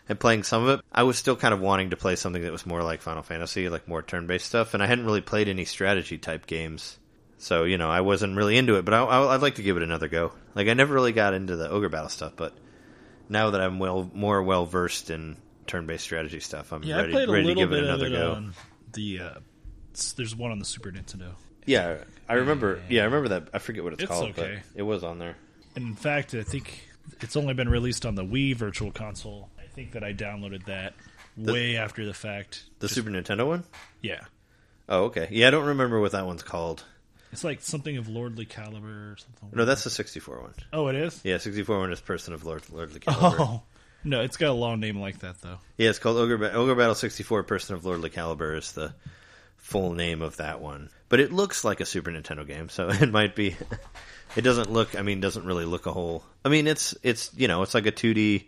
and 0.08 0.18
playing 0.18 0.42
some 0.42 0.64
of 0.66 0.78
it. 0.78 0.84
I 0.92 1.02
was 1.02 1.18
still 1.18 1.36
kind 1.36 1.52
of 1.54 1.60
wanting 1.60 1.90
to 1.90 1.96
play 1.96 2.16
something 2.16 2.42
that 2.42 2.52
was 2.52 2.66
more 2.66 2.82
like 2.82 3.02
Final 3.02 3.22
Fantasy, 3.22 3.68
like 3.68 3.86
more 3.88 4.02
turn-based 4.02 4.46
stuff, 4.46 4.74
and 4.74 4.82
I 4.82 4.86
hadn't 4.86 5.04
really 5.04 5.20
played 5.20 5.48
any 5.48 5.64
strategy 5.64 6.18
type 6.18 6.46
games, 6.46 6.98
so 7.38 7.64
you 7.64 7.78
know 7.78 7.90
I 7.90 8.00
wasn't 8.00 8.36
really 8.36 8.56
into 8.56 8.76
it. 8.76 8.84
But 8.84 8.94
I, 8.94 9.04
I'd 9.34 9.42
like 9.42 9.56
to 9.56 9.62
give 9.62 9.76
it 9.76 9.82
another 9.82 10.08
go. 10.08 10.32
Like 10.54 10.68
I 10.68 10.74
never 10.74 10.94
really 10.94 11.12
got 11.12 11.34
into 11.34 11.56
the 11.56 11.68
ogre 11.70 11.88
battle 11.88 12.08
stuff, 12.08 12.32
but 12.36 12.52
now 13.28 13.50
that 13.50 13.60
I'm 13.60 13.78
well 13.78 14.10
more 14.14 14.42
well 14.42 14.64
versed 14.66 15.10
in 15.10 15.36
turn-based 15.66 16.04
strategy 16.04 16.40
stuff, 16.40 16.72
I'm 16.72 16.82
Yeah, 16.82 16.96
ready, 16.96 17.08
I 17.12 17.12
played 17.12 17.28
a 17.28 17.32
ready 17.32 17.48
to 17.48 17.54
give 17.54 17.72
it 17.72 17.84
another 17.84 18.06
it 18.06 18.10
go. 18.10 18.50
the. 18.92 19.20
Uh, 19.20 19.34
there's 20.16 20.36
one 20.36 20.52
on 20.52 20.58
the 20.60 20.64
Super 20.64 20.92
Nintendo. 20.92 21.32
Yeah, 21.66 21.98
I 22.28 22.34
remember. 22.34 22.80
Yeah, 22.88 23.02
I 23.02 23.04
remember 23.06 23.28
that. 23.30 23.48
I 23.52 23.58
forget 23.58 23.82
what 23.84 23.92
it's, 23.94 24.02
It's 24.04 24.10
called, 24.10 24.30
okay. 24.30 24.60
but 24.72 24.78
it 24.78 24.82
was 24.84 25.02
on 25.04 25.18
there. 25.18 25.36
And 25.74 25.84
in 25.88 25.94
fact, 25.96 26.34
I 26.34 26.42
think 26.44 26.88
it's 27.20 27.36
only 27.36 27.52
been 27.52 27.68
released 27.68 28.06
on 28.06 28.14
the 28.14 28.24
Wii 28.24 28.54
Virtual 28.54 28.90
Console. 28.92 29.50
Think 29.78 29.92
that 29.92 30.02
I 30.02 30.12
downloaded 30.12 30.64
that 30.64 30.94
way 31.36 31.76
after 31.76 32.04
the 32.04 32.12
fact. 32.12 32.64
The 32.80 32.88
Super 32.88 33.10
Nintendo 33.10 33.46
one? 33.46 33.62
Yeah, 34.02 34.22
Oh, 34.88 35.04
okay. 35.04 35.28
Yeah, 35.30 35.46
I 35.46 35.50
don't 35.52 35.66
remember 35.66 36.00
what 36.00 36.10
that 36.10 36.26
one's 36.26 36.42
called. 36.42 36.82
it's 37.30 37.44
like 37.44 37.60
something 37.60 37.96
of 37.96 38.08
Lordly 38.08 38.44
Caliber 38.44 39.12
or 39.12 39.16
something. 39.18 39.50
No, 39.56 39.64
that's 39.64 39.84
the 39.84 39.90
64 39.90 40.40
one. 40.40 40.54
Oh, 40.72 40.88
it 40.88 40.96
is. 40.96 41.20
Yeah, 41.22 41.38
64 41.38 41.78
one 41.78 41.92
is 41.92 42.00
Person 42.00 42.34
of 42.34 42.44
Lord 42.44 42.68
Lordly 42.72 42.98
Caliber. 42.98 43.36
Oh 43.38 43.62
no, 44.02 44.20
it's 44.20 44.36
got 44.36 44.48
a 44.48 44.52
long 44.52 44.80
name 44.80 44.98
like 44.98 45.20
that 45.20 45.40
though. 45.42 45.58
Yeah, 45.76 45.90
it's 45.90 46.00
called 46.00 46.16
Ogre, 46.16 46.38
ba- 46.38 46.54
Ogre 46.54 46.74
Battle 46.74 46.96
64 46.96 47.44
Person 47.44 47.76
of 47.76 47.84
Lordly 47.84 48.10
Caliber 48.10 48.56
is 48.56 48.72
the 48.72 48.92
full 49.58 49.92
name 49.92 50.22
of 50.22 50.38
that 50.38 50.60
one. 50.60 50.90
But 51.08 51.20
it 51.20 51.32
looks 51.32 51.62
like 51.62 51.78
a 51.80 51.86
Super 51.86 52.10
Nintendo 52.10 52.44
game, 52.44 52.68
so 52.68 52.88
it 52.90 53.12
might 53.12 53.36
be. 53.36 53.54
It 54.36 54.42
doesn't 54.42 54.70
look. 54.70 54.94
I 54.94 55.00
mean, 55.00 55.20
doesn't 55.20 55.46
really 55.46 55.64
look 55.64 55.86
a 55.86 55.92
whole. 55.92 56.22
I 56.44 56.50
mean, 56.50 56.66
it's 56.66 56.94
it's 57.02 57.30
you 57.34 57.48
know, 57.48 57.62
it's 57.62 57.72
like 57.72 57.86
a 57.86 57.92
2D. 57.92 58.44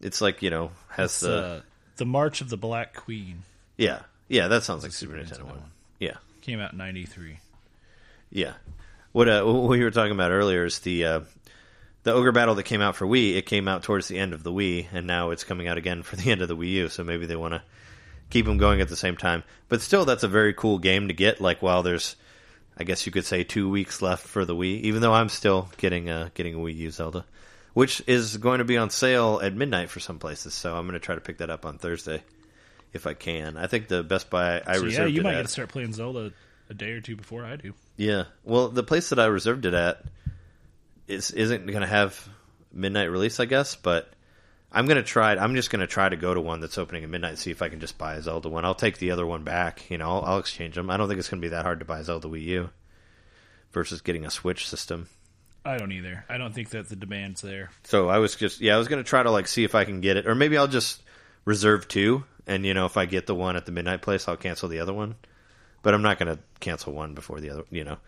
It's 0.00 0.20
like 0.20 0.42
you 0.42 0.50
know 0.50 0.70
has 0.88 1.12
It's 1.12 1.20
the 1.20 1.38
uh, 1.38 1.60
the 1.96 2.06
March 2.06 2.40
of 2.40 2.50
the 2.50 2.56
Black 2.56 2.94
Queen 2.94 3.42
yeah 3.76 4.00
yeah 4.28 4.48
that 4.48 4.62
sounds 4.62 4.82
like 4.82 4.92
Super, 4.92 5.12
Super 5.12 5.24
Nintendo, 5.24 5.38
Nintendo 5.38 5.46
one. 5.46 5.60
one. 5.60 5.70
Yeah. 5.98 6.16
came 6.42 6.60
out 6.60 6.72
in 6.72 6.78
'93. 6.78 7.38
Yeah. 8.30 8.54
What 9.12 9.28
uh, 9.28 9.44
what 9.44 9.70
we 9.70 9.82
were 9.82 9.90
talking 9.90 10.12
about 10.12 10.30
earlier 10.30 10.64
is 10.64 10.80
the 10.80 11.04
uh, 11.04 11.20
the 12.02 12.12
ogre 12.12 12.32
battle 12.32 12.54
that 12.56 12.64
came 12.64 12.82
out 12.82 12.96
for 12.96 13.06
Wii. 13.06 13.36
It 13.36 13.46
came 13.46 13.66
out 13.66 13.82
towards 13.82 14.08
the 14.08 14.18
end 14.18 14.32
of 14.32 14.42
the 14.42 14.52
Wii, 14.52 14.86
and 14.92 15.06
now 15.06 15.30
it's 15.30 15.42
coming 15.42 15.68
out 15.68 15.78
again 15.78 16.02
for 16.02 16.16
the 16.16 16.30
end 16.30 16.42
of 16.42 16.48
the 16.48 16.56
Wii 16.56 16.70
U. 16.70 16.88
So 16.88 17.02
maybe 17.02 17.26
they 17.26 17.34
want 17.36 17.54
to 17.54 17.62
keep 18.30 18.46
them 18.46 18.58
going 18.58 18.80
at 18.80 18.88
the 18.88 18.96
same 18.96 19.16
time. 19.16 19.42
But 19.68 19.80
still, 19.80 20.04
that's 20.04 20.22
a 20.22 20.28
very 20.28 20.52
cool 20.52 20.78
game 20.78 21.08
to 21.08 21.14
get. 21.14 21.40
Like 21.40 21.62
while 21.62 21.82
there's, 21.82 22.14
I 22.76 22.84
guess 22.84 23.06
you 23.06 23.12
could 23.12 23.24
say, 23.24 23.42
two 23.42 23.68
weeks 23.68 24.02
left 24.02 24.26
for 24.26 24.44
the 24.44 24.54
Wii. 24.54 24.82
Even 24.82 25.02
though 25.02 25.14
I'm 25.14 25.28
still 25.28 25.68
getting 25.78 26.08
uh, 26.08 26.28
getting 26.34 26.54
a 26.54 26.58
Wii 26.58 26.76
U 26.76 26.90
Zelda, 26.90 27.24
which 27.76 28.02
is 28.06 28.38
going 28.38 28.60
to 28.60 28.64
be 28.64 28.78
on 28.78 28.88
sale 28.88 29.38
at 29.42 29.54
midnight 29.54 29.90
for 29.90 30.00
some 30.00 30.18
places. 30.18 30.54
So 30.54 30.74
I'm 30.74 30.86
going 30.86 30.94
to 30.94 30.98
try 30.98 31.14
to 31.14 31.20
pick 31.20 31.36
that 31.38 31.50
up 31.50 31.66
on 31.66 31.76
Thursday 31.76 32.22
if 32.94 33.06
I 33.06 33.12
can. 33.12 33.58
I 33.58 33.66
think 33.66 33.88
the 33.88 34.02
Best 34.02 34.30
Buy 34.30 34.62
I 34.66 34.78
So 34.78 34.86
yeah, 34.86 35.04
you 35.04 35.20
might 35.20 35.34
get 35.34 35.42
to 35.42 35.48
start 35.48 35.68
playing 35.68 35.92
Zelda 35.92 36.32
a 36.70 36.74
day 36.74 36.92
or 36.92 37.02
two 37.02 37.16
before 37.16 37.44
I 37.44 37.56
do. 37.56 37.74
yeah. 37.98 38.24
Well, 38.44 38.68
the 38.68 38.82
place 38.82 39.10
that 39.10 39.18
I 39.18 39.26
reserved 39.26 39.66
it 39.66 39.74
at 39.74 40.02
is 41.06 41.32
isn't 41.32 41.66
going 41.66 41.82
to 41.82 41.86
have 41.86 42.26
midnight 42.72 43.10
release, 43.10 43.40
I 43.40 43.44
guess, 43.44 43.76
but 43.76 44.10
I'm 44.72 44.86
going 44.86 44.96
to 44.96 45.02
try. 45.02 45.36
I'm 45.36 45.54
just 45.54 45.68
going 45.68 45.80
to 45.80 45.86
try 45.86 46.08
to 46.08 46.16
go 46.16 46.32
to 46.32 46.40
one 46.40 46.60
that's 46.60 46.78
opening 46.78 47.04
at 47.04 47.10
midnight 47.10 47.32
and 47.32 47.38
see 47.38 47.50
if 47.50 47.60
I 47.60 47.68
can 47.68 47.80
just 47.80 47.98
buy 47.98 48.14
a 48.14 48.22
Zelda 48.22 48.48
one. 48.48 48.64
I'll 48.64 48.74
take 48.74 48.96
the 48.96 49.10
other 49.10 49.26
one 49.26 49.44
back, 49.44 49.90
you 49.90 49.98
know, 49.98 50.08
I'll, 50.12 50.24
I'll 50.24 50.38
exchange 50.38 50.76
them. 50.76 50.88
I 50.88 50.96
don't 50.96 51.08
think 51.08 51.18
it's 51.18 51.28
going 51.28 51.42
to 51.42 51.46
be 51.46 51.50
that 51.50 51.66
hard 51.66 51.80
to 51.80 51.84
buy 51.84 51.98
a 51.98 52.04
Zelda 52.04 52.26
Wii 52.26 52.42
U 52.42 52.70
versus 53.72 54.00
getting 54.00 54.24
a 54.24 54.30
Switch 54.30 54.66
system. 54.66 55.10
I 55.66 55.78
don't 55.78 55.92
either. 55.92 56.24
I 56.28 56.38
don't 56.38 56.54
think 56.54 56.70
that 56.70 56.88
the 56.88 56.96
demand's 56.96 57.40
there. 57.40 57.70
So 57.84 58.08
I 58.08 58.18
was 58.18 58.36
just 58.36 58.60
yeah, 58.60 58.76
I 58.76 58.78
was 58.78 58.88
going 58.88 59.02
to 59.02 59.08
try 59.08 59.22
to 59.22 59.30
like 59.30 59.48
see 59.48 59.64
if 59.64 59.74
I 59.74 59.84
can 59.84 60.00
get 60.00 60.16
it 60.16 60.26
or 60.26 60.34
maybe 60.34 60.56
I'll 60.56 60.68
just 60.68 61.02
reserve 61.44 61.88
two 61.88 62.24
and 62.46 62.64
you 62.64 62.74
know, 62.74 62.86
if 62.86 62.96
I 62.96 63.06
get 63.06 63.26
the 63.26 63.34
one 63.34 63.56
at 63.56 63.66
the 63.66 63.72
midnight 63.72 64.02
place, 64.02 64.28
I'll 64.28 64.36
cancel 64.36 64.68
the 64.68 64.78
other 64.78 64.94
one. 64.94 65.16
But 65.82 65.94
I'm 65.94 66.02
not 66.02 66.18
going 66.18 66.36
to 66.36 66.42
cancel 66.60 66.92
one 66.92 67.14
before 67.14 67.40
the 67.40 67.50
other, 67.50 67.64
you 67.70 67.84
know. 67.84 67.98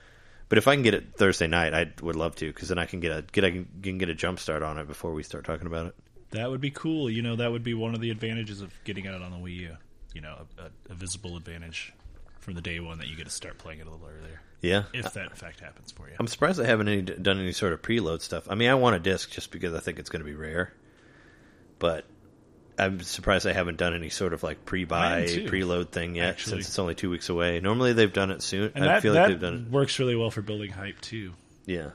But 0.49 0.59
if 0.59 0.67
I 0.67 0.75
can 0.75 0.83
get 0.83 0.95
it 0.95 1.15
Thursday 1.17 1.47
night, 1.47 1.75
I 1.75 1.93
would 2.03 2.17
love 2.17 2.35
to 2.37 2.47
because 2.47 2.69
then 2.69 2.79
I 2.79 2.87
can 2.87 3.01
get 3.01 3.13
a 3.13 3.23
get 3.23 3.45
a, 3.45 3.51
can 3.83 3.99
get 3.99 4.09
a 4.09 4.15
jump 4.15 4.39
start 4.39 4.63
on 4.63 4.79
it 4.79 4.87
before 4.87 5.13
we 5.13 5.23
start 5.23 5.45
talking 5.45 5.67
about 5.67 5.87
it. 5.87 5.95
That 6.31 6.51
would 6.51 6.61
be 6.61 6.71
cool. 6.71 7.11
You 7.11 7.23
know, 7.23 7.37
that 7.37 7.53
would 7.53 7.63
be 7.63 7.75
one 7.75 7.95
of 7.95 8.01
the 8.01 8.11
advantages 8.11 8.61
of 8.61 8.73
getting 8.85 9.05
it 9.05 9.15
on 9.15 9.31
the 9.31 9.37
Wii 9.37 9.57
U. 9.57 9.77
You 10.15 10.21
know, 10.23 10.47
a, 10.59 10.71
a 10.91 10.95
visible 10.95 11.37
advantage 11.37 11.93
from 12.41 12.55
the 12.55 12.61
day 12.63 12.81
one 12.81 12.99
that 12.99 13.09
you 13.09 13.17
get 13.17 13.27
to 13.27 13.33
start 13.33 13.59
playing 13.59 13.81
it 13.81 13.87
a 13.87 13.91
little 13.91 14.07
earlier, 14.07 14.41
Yeah, 14.63 14.85
if 14.95 15.13
that 15.15 15.31
in 15.31 15.37
fact 15.37 15.61
happens 15.61 15.93
for 15.93 16.09
you. 16.09 16.15
I'm 16.19 16.27
surprised 16.27 16.61
I 16.61 16.67
haven't 16.67 16.89
any, 16.89 17.03
done 17.03 17.39
any 17.39 17.53
sort 17.53 17.73
of 17.73 17.83
preload 17.83 18.21
stuff. 18.23 18.47
I 18.49 18.55
mean, 18.55 18.71
I 18.71 18.75
want 18.75 18.97
a 18.97 19.01
disc 19.01 19.31
just 19.31 19.51
because 19.51 19.75
I 19.75 19.81
think 19.81 19.99
it's 19.99 20.11
going 20.11 20.21
to 20.21 20.27
be 20.29 20.35
rare, 20.35 20.73
but 21.79 22.05
I'm 22.79 23.01
surprised 23.01 23.47
I 23.47 23.53
haven't 23.53 23.77
done 23.77 23.93
any 23.95 24.09
sort 24.09 24.33
of 24.33 24.43
like 24.43 24.65
pre-buy, 24.65 25.25
preload 25.27 25.91
thing 25.91 26.15
yet 26.15 26.29
actually. 26.31 26.53
since 26.59 26.69
it's 26.69 26.79
only 26.79 26.95
two 26.95 27.11
weeks 27.11 27.29
away. 27.29 27.61
Normally 27.61 27.93
they've 27.93 28.13
done 28.13 28.31
it 28.31 28.41
soon. 28.43 28.71
and 28.75 28.85
I 28.85 28.95
that, 28.95 29.03
feel 29.03 29.15
like 29.15 29.29
they've 29.29 29.41
done 29.41 29.67
it. 29.67 29.73
works 29.73 29.99
really 29.99 30.15
well 30.17 30.31
for 30.31 30.43
building 30.43 30.71
hype 30.71 31.01
too. 31.01 31.33
Yeah. 31.67 31.91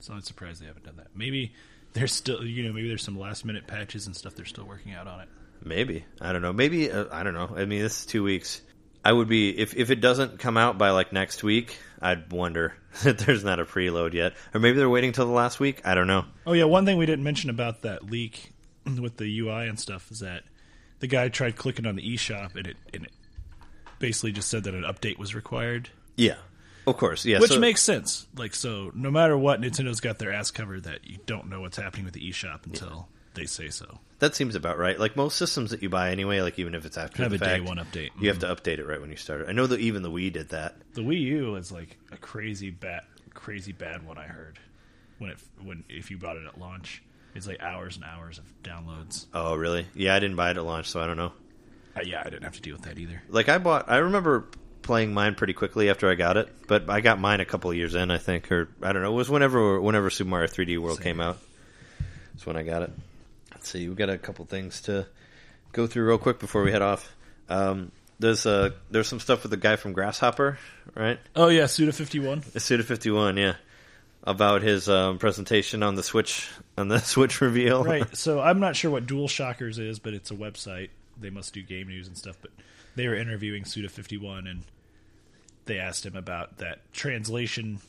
So 0.00 0.12
I'm 0.12 0.20
surprised 0.20 0.62
they 0.62 0.66
haven't 0.66 0.84
done 0.84 0.96
that. 0.98 1.08
Maybe 1.14 1.52
there's 1.94 2.12
still 2.12 2.44
you 2.44 2.64
know 2.66 2.72
maybe 2.72 2.88
there's 2.88 3.02
some 3.02 3.18
last 3.18 3.44
minute 3.44 3.66
patches 3.66 4.06
and 4.06 4.14
stuff 4.14 4.34
they're 4.34 4.44
still 4.44 4.66
working 4.66 4.92
out 4.92 5.06
on 5.06 5.20
it. 5.20 5.28
Maybe 5.64 6.04
I 6.20 6.32
don't 6.32 6.42
know. 6.42 6.52
Maybe 6.52 6.90
uh, 6.90 7.06
I 7.10 7.22
don't 7.22 7.34
know. 7.34 7.50
I 7.56 7.64
mean, 7.64 7.82
this 7.82 8.00
is 8.00 8.06
two 8.06 8.22
weeks. 8.22 8.62
I 9.04 9.12
would 9.12 9.28
be 9.28 9.50
if 9.58 9.74
if 9.76 9.90
it 9.90 10.00
doesn't 10.00 10.38
come 10.38 10.56
out 10.56 10.78
by 10.78 10.90
like 10.90 11.12
next 11.12 11.42
week. 11.42 11.78
I'd 12.02 12.32
wonder 12.32 12.74
that 13.02 13.18
there's 13.18 13.44
not 13.44 13.60
a 13.60 13.64
preload 13.64 14.14
yet, 14.14 14.34
or 14.54 14.60
maybe 14.60 14.78
they're 14.78 14.88
waiting 14.90 15.12
till 15.12 15.26
the 15.26 15.32
last 15.32 15.60
week. 15.60 15.82
I 15.84 15.94
don't 15.94 16.06
know. 16.06 16.24
Oh 16.46 16.52
yeah, 16.52 16.64
one 16.64 16.84
thing 16.86 16.96
we 16.98 17.06
didn't 17.06 17.24
mention 17.24 17.50
about 17.50 17.82
that 17.82 18.10
leak 18.10 18.52
with 19.00 19.16
the 19.16 19.38
UI 19.40 19.68
and 19.68 19.78
stuff 19.78 20.10
is 20.10 20.20
that 20.20 20.42
the 21.00 21.06
guy 21.06 21.28
tried 21.28 21.56
clicking 21.56 21.86
on 21.86 21.96
the 21.96 22.02
eShop 22.02 22.56
and 22.56 22.66
it 22.66 22.76
and 22.94 23.04
it 23.04 23.12
basically 23.98 24.32
just 24.32 24.48
said 24.48 24.64
that 24.64 24.74
an 24.74 24.82
update 24.84 25.18
was 25.18 25.34
required, 25.34 25.90
Yeah, 26.16 26.36
of 26.86 26.96
course. 26.96 27.24
Yeah, 27.26 27.38
which 27.40 27.50
so- 27.50 27.60
makes 27.60 27.82
sense. 27.82 28.26
Like 28.36 28.54
so, 28.54 28.90
no 28.94 29.10
matter 29.10 29.36
what, 29.36 29.60
Nintendo's 29.60 30.00
got 30.00 30.18
their 30.18 30.32
ass 30.32 30.50
covered 30.50 30.84
that 30.84 31.00
you 31.06 31.18
don't 31.26 31.48
know 31.48 31.60
what's 31.60 31.76
happening 31.76 32.04
with 32.06 32.14
the 32.14 32.30
eShop 32.30 32.64
until 32.66 33.08
they 33.34 33.46
say 33.46 33.68
so. 33.68 33.98
that 34.18 34.34
seems 34.34 34.54
about 34.54 34.78
right. 34.78 34.98
Like 34.98 35.16
most 35.16 35.36
systems 35.36 35.70
that 35.70 35.82
you 35.82 35.88
buy 35.88 36.10
anyway, 36.10 36.40
like 36.40 36.58
even 36.58 36.74
if 36.74 36.84
it's 36.84 36.98
after 36.98 37.22
Have 37.22 37.30
the 37.30 37.36
a 37.36 37.38
day 37.38 37.58
fact, 37.58 37.64
one 37.64 37.78
update. 37.78 38.10
you 38.20 38.28
have 38.28 38.40
to 38.40 38.46
update 38.46 38.78
it 38.78 38.86
right 38.86 39.00
when 39.00 39.10
you 39.10 39.16
start 39.16 39.42
it. 39.42 39.48
I 39.48 39.52
know 39.52 39.66
that 39.66 39.80
even 39.80 40.02
the 40.02 40.10
Wii 40.10 40.32
did 40.32 40.48
that. 40.50 40.74
The 40.94 41.02
Wii 41.02 41.20
U 41.20 41.54
is 41.56 41.70
like 41.70 41.96
a 42.12 42.16
crazy 42.16 42.70
bad, 42.70 43.02
crazy 43.34 43.72
bad 43.72 44.06
one. 44.06 44.18
I 44.18 44.24
heard 44.24 44.58
when 45.18 45.30
it 45.30 45.38
when 45.62 45.84
if 45.88 46.10
you 46.10 46.18
bought 46.18 46.36
it 46.36 46.46
at 46.46 46.58
launch, 46.58 47.02
it's 47.34 47.46
like 47.46 47.60
hours 47.60 47.96
and 47.96 48.04
hours 48.04 48.38
of 48.38 48.44
downloads. 48.62 49.26
Oh, 49.32 49.54
really? 49.54 49.86
Yeah, 49.94 50.14
I 50.14 50.18
didn't 50.20 50.36
buy 50.36 50.50
it 50.50 50.56
at 50.56 50.64
launch, 50.64 50.88
so 50.88 51.00
I 51.00 51.06
don't 51.06 51.16
know. 51.16 51.32
Uh, 51.96 52.00
yeah, 52.04 52.20
I 52.20 52.24
didn't 52.30 52.42
have 52.44 52.54
to 52.54 52.60
deal 52.62 52.74
with 52.74 52.82
that 52.86 52.98
either. 52.98 53.22
Like 53.28 53.48
I 53.48 53.58
bought, 53.58 53.88
I 53.90 53.98
remember 53.98 54.46
playing 54.82 55.12
mine 55.14 55.34
pretty 55.34 55.52
quickly 55.52 55.88
after 55.90 56.10
I 56.10 56.14
got 56.14 56.36
it, 56.36 56.48
but 56.66 56.88
I 56.90 57.00
got 57.00 57.20
mine 57.20 57.40
a 57.40 57.44
couple 57.44 57.70
of 57.70 57.76
years 57.76 57.94
in, 57.94 58.10
I 58.10 58.18
think, 58.18 58.50
or 58.50 58.68
I 58.82 58.92
don't 58.92 59.02
know. 59.02 59.12
It 59.12 59.16
was 59.16 59.28
whenever 59.30 59.80
whenever 59.80 60.10
Super 60.10 60.30
Mario 60.30 60.48
3D 60.48 60.78
World 60.78 60.96
Same. 60.98 61.04
came 61.04 61.20
out. 61.20 61.38
That's 62.32 62.46
when 62.46 62.56
I 62.56 62.62
got 62.62 62.82
it. 62.82 62.90
Let's 63.60 63.68
see, 63.68 63.90
we 63.90 63.94
got 63.94 64.08
a 64.08 64.16
couple 64.16 64.46
things 64.46 64.80
to 64.82 65.06
go 65.72 65.86
through 65.86 66.06
real 66.06 66.16
quick 66.16 66.38
before 66.38 66.62
we 66.62 66.72
head 66.72 66.80
off. 66.80 67.14
Um, 67.50 67.92
there's 68.18 68.46
uh, 68.46 68.70
there's 68.90 69.06
some 69.06 69.20
stuff 69.20 69.42
with 69.42 69.50
the 69.50 69.58
guy 69.58 69.76
from 69.76 69.92
Grasshopper, 69.92 70.58
right? 70.94 71.18
Oh 71.36 71.48
yeah, 71.48 71.66
Suda 71.66 71.92
fifty 71.92 72.20
one. 72.20 72.42
Suda 72.42 72.82
51, 72.82 73.36
yeah, 73.36 73.56
about 74.24 74.62
his 74.62 74.88
um, 74.88 75.18
presentation 75.18 75.82
on 75.82 75.94
the 75.94 76.02
Switch 76.02 76.48
on 76.78 76.88
the 76.88 77.00
Switch 77.00 77.42
reveal. 77.42 77.84
Right. 77.84 78.06
So 78.16 78.40
I'm 78.40 78.60
not 78.60 78.76
sure 78.76 78.90
what 78.90 79.06
Dual 79.06 79.28
Shockers 79.28 79.78
is, 79.78 79.98
but 79.98 80.14
it's 80.14 80.30
a 80.30 80.34
website. 80.34 80.88
They 81.20 81.28
must 81.28 81.52
do 81.52 81.60
game 81.60 81.88
news 81.88 82.08
and 82.08 82.16
stuff. 82.16 82.38
But 82.40 82.52
they 82.96 83.06
were 83.08 83.14
interviewing 83.14 83.66
Suda 83.66 83.90
fifty 83.90 84.16
one, 84.16 84.46
and 84.46 84.62
they 85.66 85.78
asked 85.78 86.06
him 86.06 86.16
about 86.16 86.56
that 86.56 86.90
translation 86.94 87.80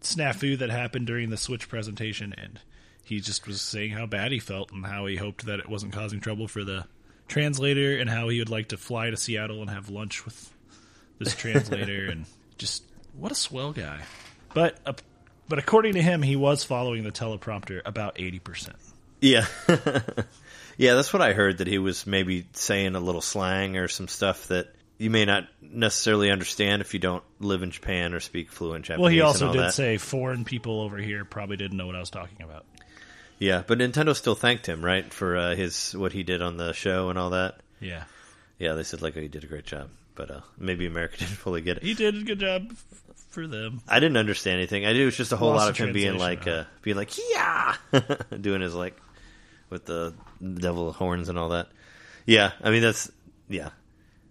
snafu 0.00 0.56
that 0.56 0.70
happened 0.70 1.06
during 1.06 1.28
the 1.28 1.36
Switch 1.36 1.68
presentation, 1.68 2.34
and 2.38 2.60
he 3.06 3.20
just 3.20 3.46
was 3.46 3.62
saying 3.62 3.92
how 3.92 4.04
bad 4.04 4.32
he 4.32 4.40
felt 4.40 4.72
and 4.72 4.84
how 4.84 5.06
he 5.06 5.14
hoped 5.14 5.46
that 5.46 5.60
it 5.60 5.68
wasn't 5.68 5.92
causing 5.92 6.18
trouble 6.20 6.48
for 6.48 6.64
the 6.64 6.84
translator, 7.28 7.96
and 7.96 8.10
how 8.10 8.28
he 8.28 8.40
would 8.40 8.50
like 8.50 8.68
to 8.68 8.76
fly 8.76 9.10
to 9.10 9.16
Seattle 9.16 9.60
and 9.60 9.70
have 9.70 9.88
lunch 9.88 10.24
with 10.24 10.52
this 11.18 11.34
translator, 11.36 12.10
and 12.10 12.26
just 12.58 12.82
what 13.16 13.30
a 13.30 13.36
swell 13.36 13.72
guy. 13.72 14.00
But 14.54 14.78
uh, 14.84 14.94
but 15.48 15.58
according 15.58 15.94
to 15.94 16.02
him, 16.02 16.20
he 16.20 16.34
was 16.34 16.64
following 16.64 17.04
the 17.04 17.12
teleprompter 17.12 17.80
about 17.84 18.18
eighty 18.18 18.40
percent. 18.40 18.76
Yeah. 19.20 19.46
yeah, 20.76 20.94
that's 20.94 21.12
what 21.12 21.22
I 21.22 21.32
heard 21.32 21.58
that 21.58 21.66
he 21.66 21.78
was 21.78 22.06
maybe 22.06 22.46
saying 22.52 22.96
a 22.96 23.00
little 23.00 23.20
slang 23.20 23.76
or 23.76 23.88
some 23.88 24.08
stuff 24.08 24.48
that 24.48 24.68
you 24.98 25.10
may 25.10 25.24
not 25.24 25.44
necessarily 25.62 26.30
understand 26.30 26.82
if 26.82 26.92
you 26.92 27.00
don't 27.00 27.24
live 27.38 27.62
in 27.62 27.70
Japan 27.70 28.14
or 28.14 28.20
speak 28.20 28.50
fluent 28.50 28.84
Japanese. 28.84 29.02
Well, 29.02 29.10
he 29.10 29.20
also 29.20 29.52
did 29.52 29.62
that. 29.62 29.74
say 29.74 29.96
foreign 29.98 30.44
people 30.44 30.80
over 30.80 30.96
here 30.96 31.24
probably 31.24 31.56
didn't 31.56 31.76
know 31.76 31.86
what 31.86 31.96
I 31.96 32.00
was 32.00 32.10
talking 32.10 32.42
about. 32.42 32.64
Yeah, 33.38 33.62
but 33.66 33.78
Nintendo 33.78 34.14
still 34.16 34.34
thanked 34.34 34.66
him, 34.66 34.84
right, 34.84 35.12
for 35.12 35.36
uh, 35.36 35.54
his 35.54 35.94
what 35.96 36.12
he 36.12 36.22
did 36.22 36.40
on 36.42 36.56
the 36.56 36.72
show 36.72 37.10
and 37.10 37.18
all 37.18 37.30
that. 37.30 37.60
Yeah, 37.80 38.04
Yeah, 38.58 38.72
they 38.72 38.82
said 38.82 39.02
like, 39.02 39.16
"Oh, 39.16 39.20
you 39.20 39.28
did 39.28 39.44
a 39.44 39.46
great 39.46 39.66
job," 39.66 39.90
but 40.14 40.30
uh, 40.30 40.40
maybe 40.58 40.86
America 40.86 41.16
didn't 41.18 41.36
fully 41.36 41.60
get 41.60 41.76
it. 41.78 41.82
he 41.82 41.94
did 41.94 42.16
a 42.16 42.22
good 42.22 42.38
job 42.40 42.68
f- 42.70 42.84
for 43.28 43.46
them. 43.46 43.82
I 43.88 44.00
didn't 44.00 44.16
understand 44.16 44.56
anything. 44.56 44.86
I 44.86 44.92
knew 44.94 45.02
it 45.02 45.04
was 45.06 45.16
just 45.16 45.32
a 45.32 45.36
whole 45.36 45.50
Lost 45.50 45.60
lot 45.66 45.70
of 45.70 45.76
him 45.76 45.92
being 45.92 46.16
like, 46.18 46.46
uh, 46.46 46.64
being 46.82 46.96
like, 46.96 47.10
yeah, 47.32 47.76
doing 48.40 48.62
his 48.62 48.74
like 48.74 48.96
with 49.68 49.84
the 49.84 50.14
devil 50.40 50.92
horns 50.92 51.28
and 51.28 51.38
all 51.38 51.50
that. 51.50 51.68
Yeah, 52.24 52.52
I 52.62 52.70
mean 52.70 52.80
that's 52.82 53.10
yeah. 53.48 53.70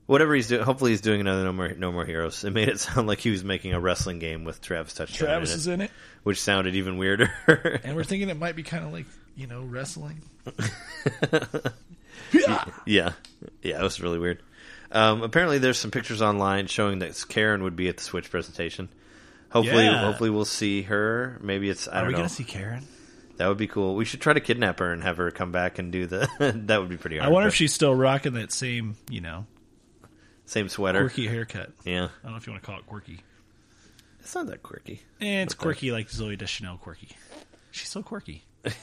Whatever 0.08 0.36
he's 0.36 0.48
doing, 0.48 0.62
hopefully 0.64 0.92
he's 0.92 1.02
doing 1.02 1.20
another 1.22 1.44
No 1.44 1.52
More 1.54 1.70
No 1.70 1.92
More 1.92 2.06
Heroes. 2.06 2.44
It 2.44 2.52
made 2.52 2.70
it 2.70 2.80
sound 2.80 3.08
like 3.08 3.20
he 3.20 3.32
was 3.32 3.44
making 3.44 3.74
a 3.74 3.80
wrestling 3.80 4.20
game 4.20 4.44
with 4.44 4.62
Travis 4.62 4.94
Touchdown, 4.94 5.28
Travis 5.28 5.50
in 5.52 5.56
it, 5.56 5.58
is 5.58 5.68
in 5.68 5.82
it, 5.82 5.92
which 6.24 6.40
sounded 6.40 6.76
even 6.76 6.98
weirder. 6.98 7.32
and 7.84 7.96
we're 7.96 8.04
thinking 8.04 8.30
it 8.30 8.38
might 8.38 8.56
be 8.56 8.64
kind 8.64 8.86
of 8.86 8.94
like 8.94 9.06
you 9.36 9.48
know 9.48 9.64
wrestling. 9.64 10.22
yeah, 12.32 12.66
yeah, 12.86 13.14
it 13.80 13.82
was 13.82 14.00
really 14.02 14.20
weird. 14.20 14.42
Um, 14.92 15.24
apparently, 15.24 15.58
there's 15.58 15.80
some 15.80 15.92
pictures 15.92 16.22
online 16.22 16.68
showing 16.68 17.00
that 17.00 17.24
Karen 17.28 17.64
would 17.64 17.76
be 17.76 17.88
at 17.90 17.98
the 17.98 18.04
Switch 18.04 18.30
presentation. 18.30 18.90
Hopefully, 19.50 19.86
Yeah. 19.86 20.02
hopefully 20.06 20.30
we'll 20.30 20.46
see 20.46 20.84
her. 20.84 21.40
Maybe 21.42 21.70
it's 21.70 21.88
I 21.88 21.92
Are 21.92 21.94
don't 21.94 22.02
know. 22.02 22.04
Are 22.04 22.08
we 22.08 22.12
know. 22.14 22.18
gonna 22.20 22.30
see 22.30 22.44
Karen? 22.44 22.84
That 23.38 23.48
would 23.48 23.58
be 23.58 23.68
cool. 23.68 23.96
We 23.96 24.06
should 24.06 24.22
try 24.22 24.34
to 24.34 24.40
kidnap 24.40 24.80
her 24.80 24.92
and 24.94 25.04
have 25.04 25.18
her 25.18 25.30
come 25.32 25.52
back 25.52 25.80
and 25.80 25.92
do 25.92 26.06
the. 26.06 26.30
that 26.68 26.80
would 26.80 26.90
be 26.90 26.98
pretty 26.98 27.18
hard. 27.18 27.30
I 27.30 27.34
wonder 27.34 27.48
but 27.48 27.54
if 27.54 27.56
she's 27.56 27.74
still 27.74 27.94
rocking 27.96 28.34
that 28.34 28.52
same 28.52 28.96
you 29.10 29.22
know 29.22 29.46
same 30.46 30.70
sweater. 30.70 31.00
quirky 31.00 31.28
haircut. 31.28 31.72
Yeah, 31.84 32.06
I 32.06 32.24
don't 32.24 32.32
know 32.32 32.38
if 32.38 32.48
you 32.48 32.54
want 32.54 32.64
to 32.64 32.68
call 32.68 32.80
it 32.80 32.86
quirky. 32.86 33.20
it's 34.20 34.34
not 34.36 34.48
that 34.48 34.64
quirky. 34.64 35.02
Eh, 35.22 35.42
it's 35.44 35.54
quirky 35.54 35.92
like 35.92 36.08
Zooey 36.10 36.38
Deschanel 36.38 36.78
quirky. 36.78 37.10
She's 37.72 37.90
so 37.90 38.02
quirky. 38.04 38.44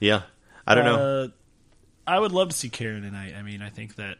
Yeah, 0.00 0.22
I 0.66 0.74
don't 0.74 0.84
know. 0.86 1.24
Uh, 1.24 1.28
I 2.06 2.18
would 2.18 2.32
love 2.32 2.48
to 2.48 2.56
see 2.56 2.70
Karen 2.70 3.02
tonight. 3.02 3.34
I 3.36 3.42
mean, 3.42 3.60
I 3.60 3.68
think 3.68 3.96
that 3.96 4.16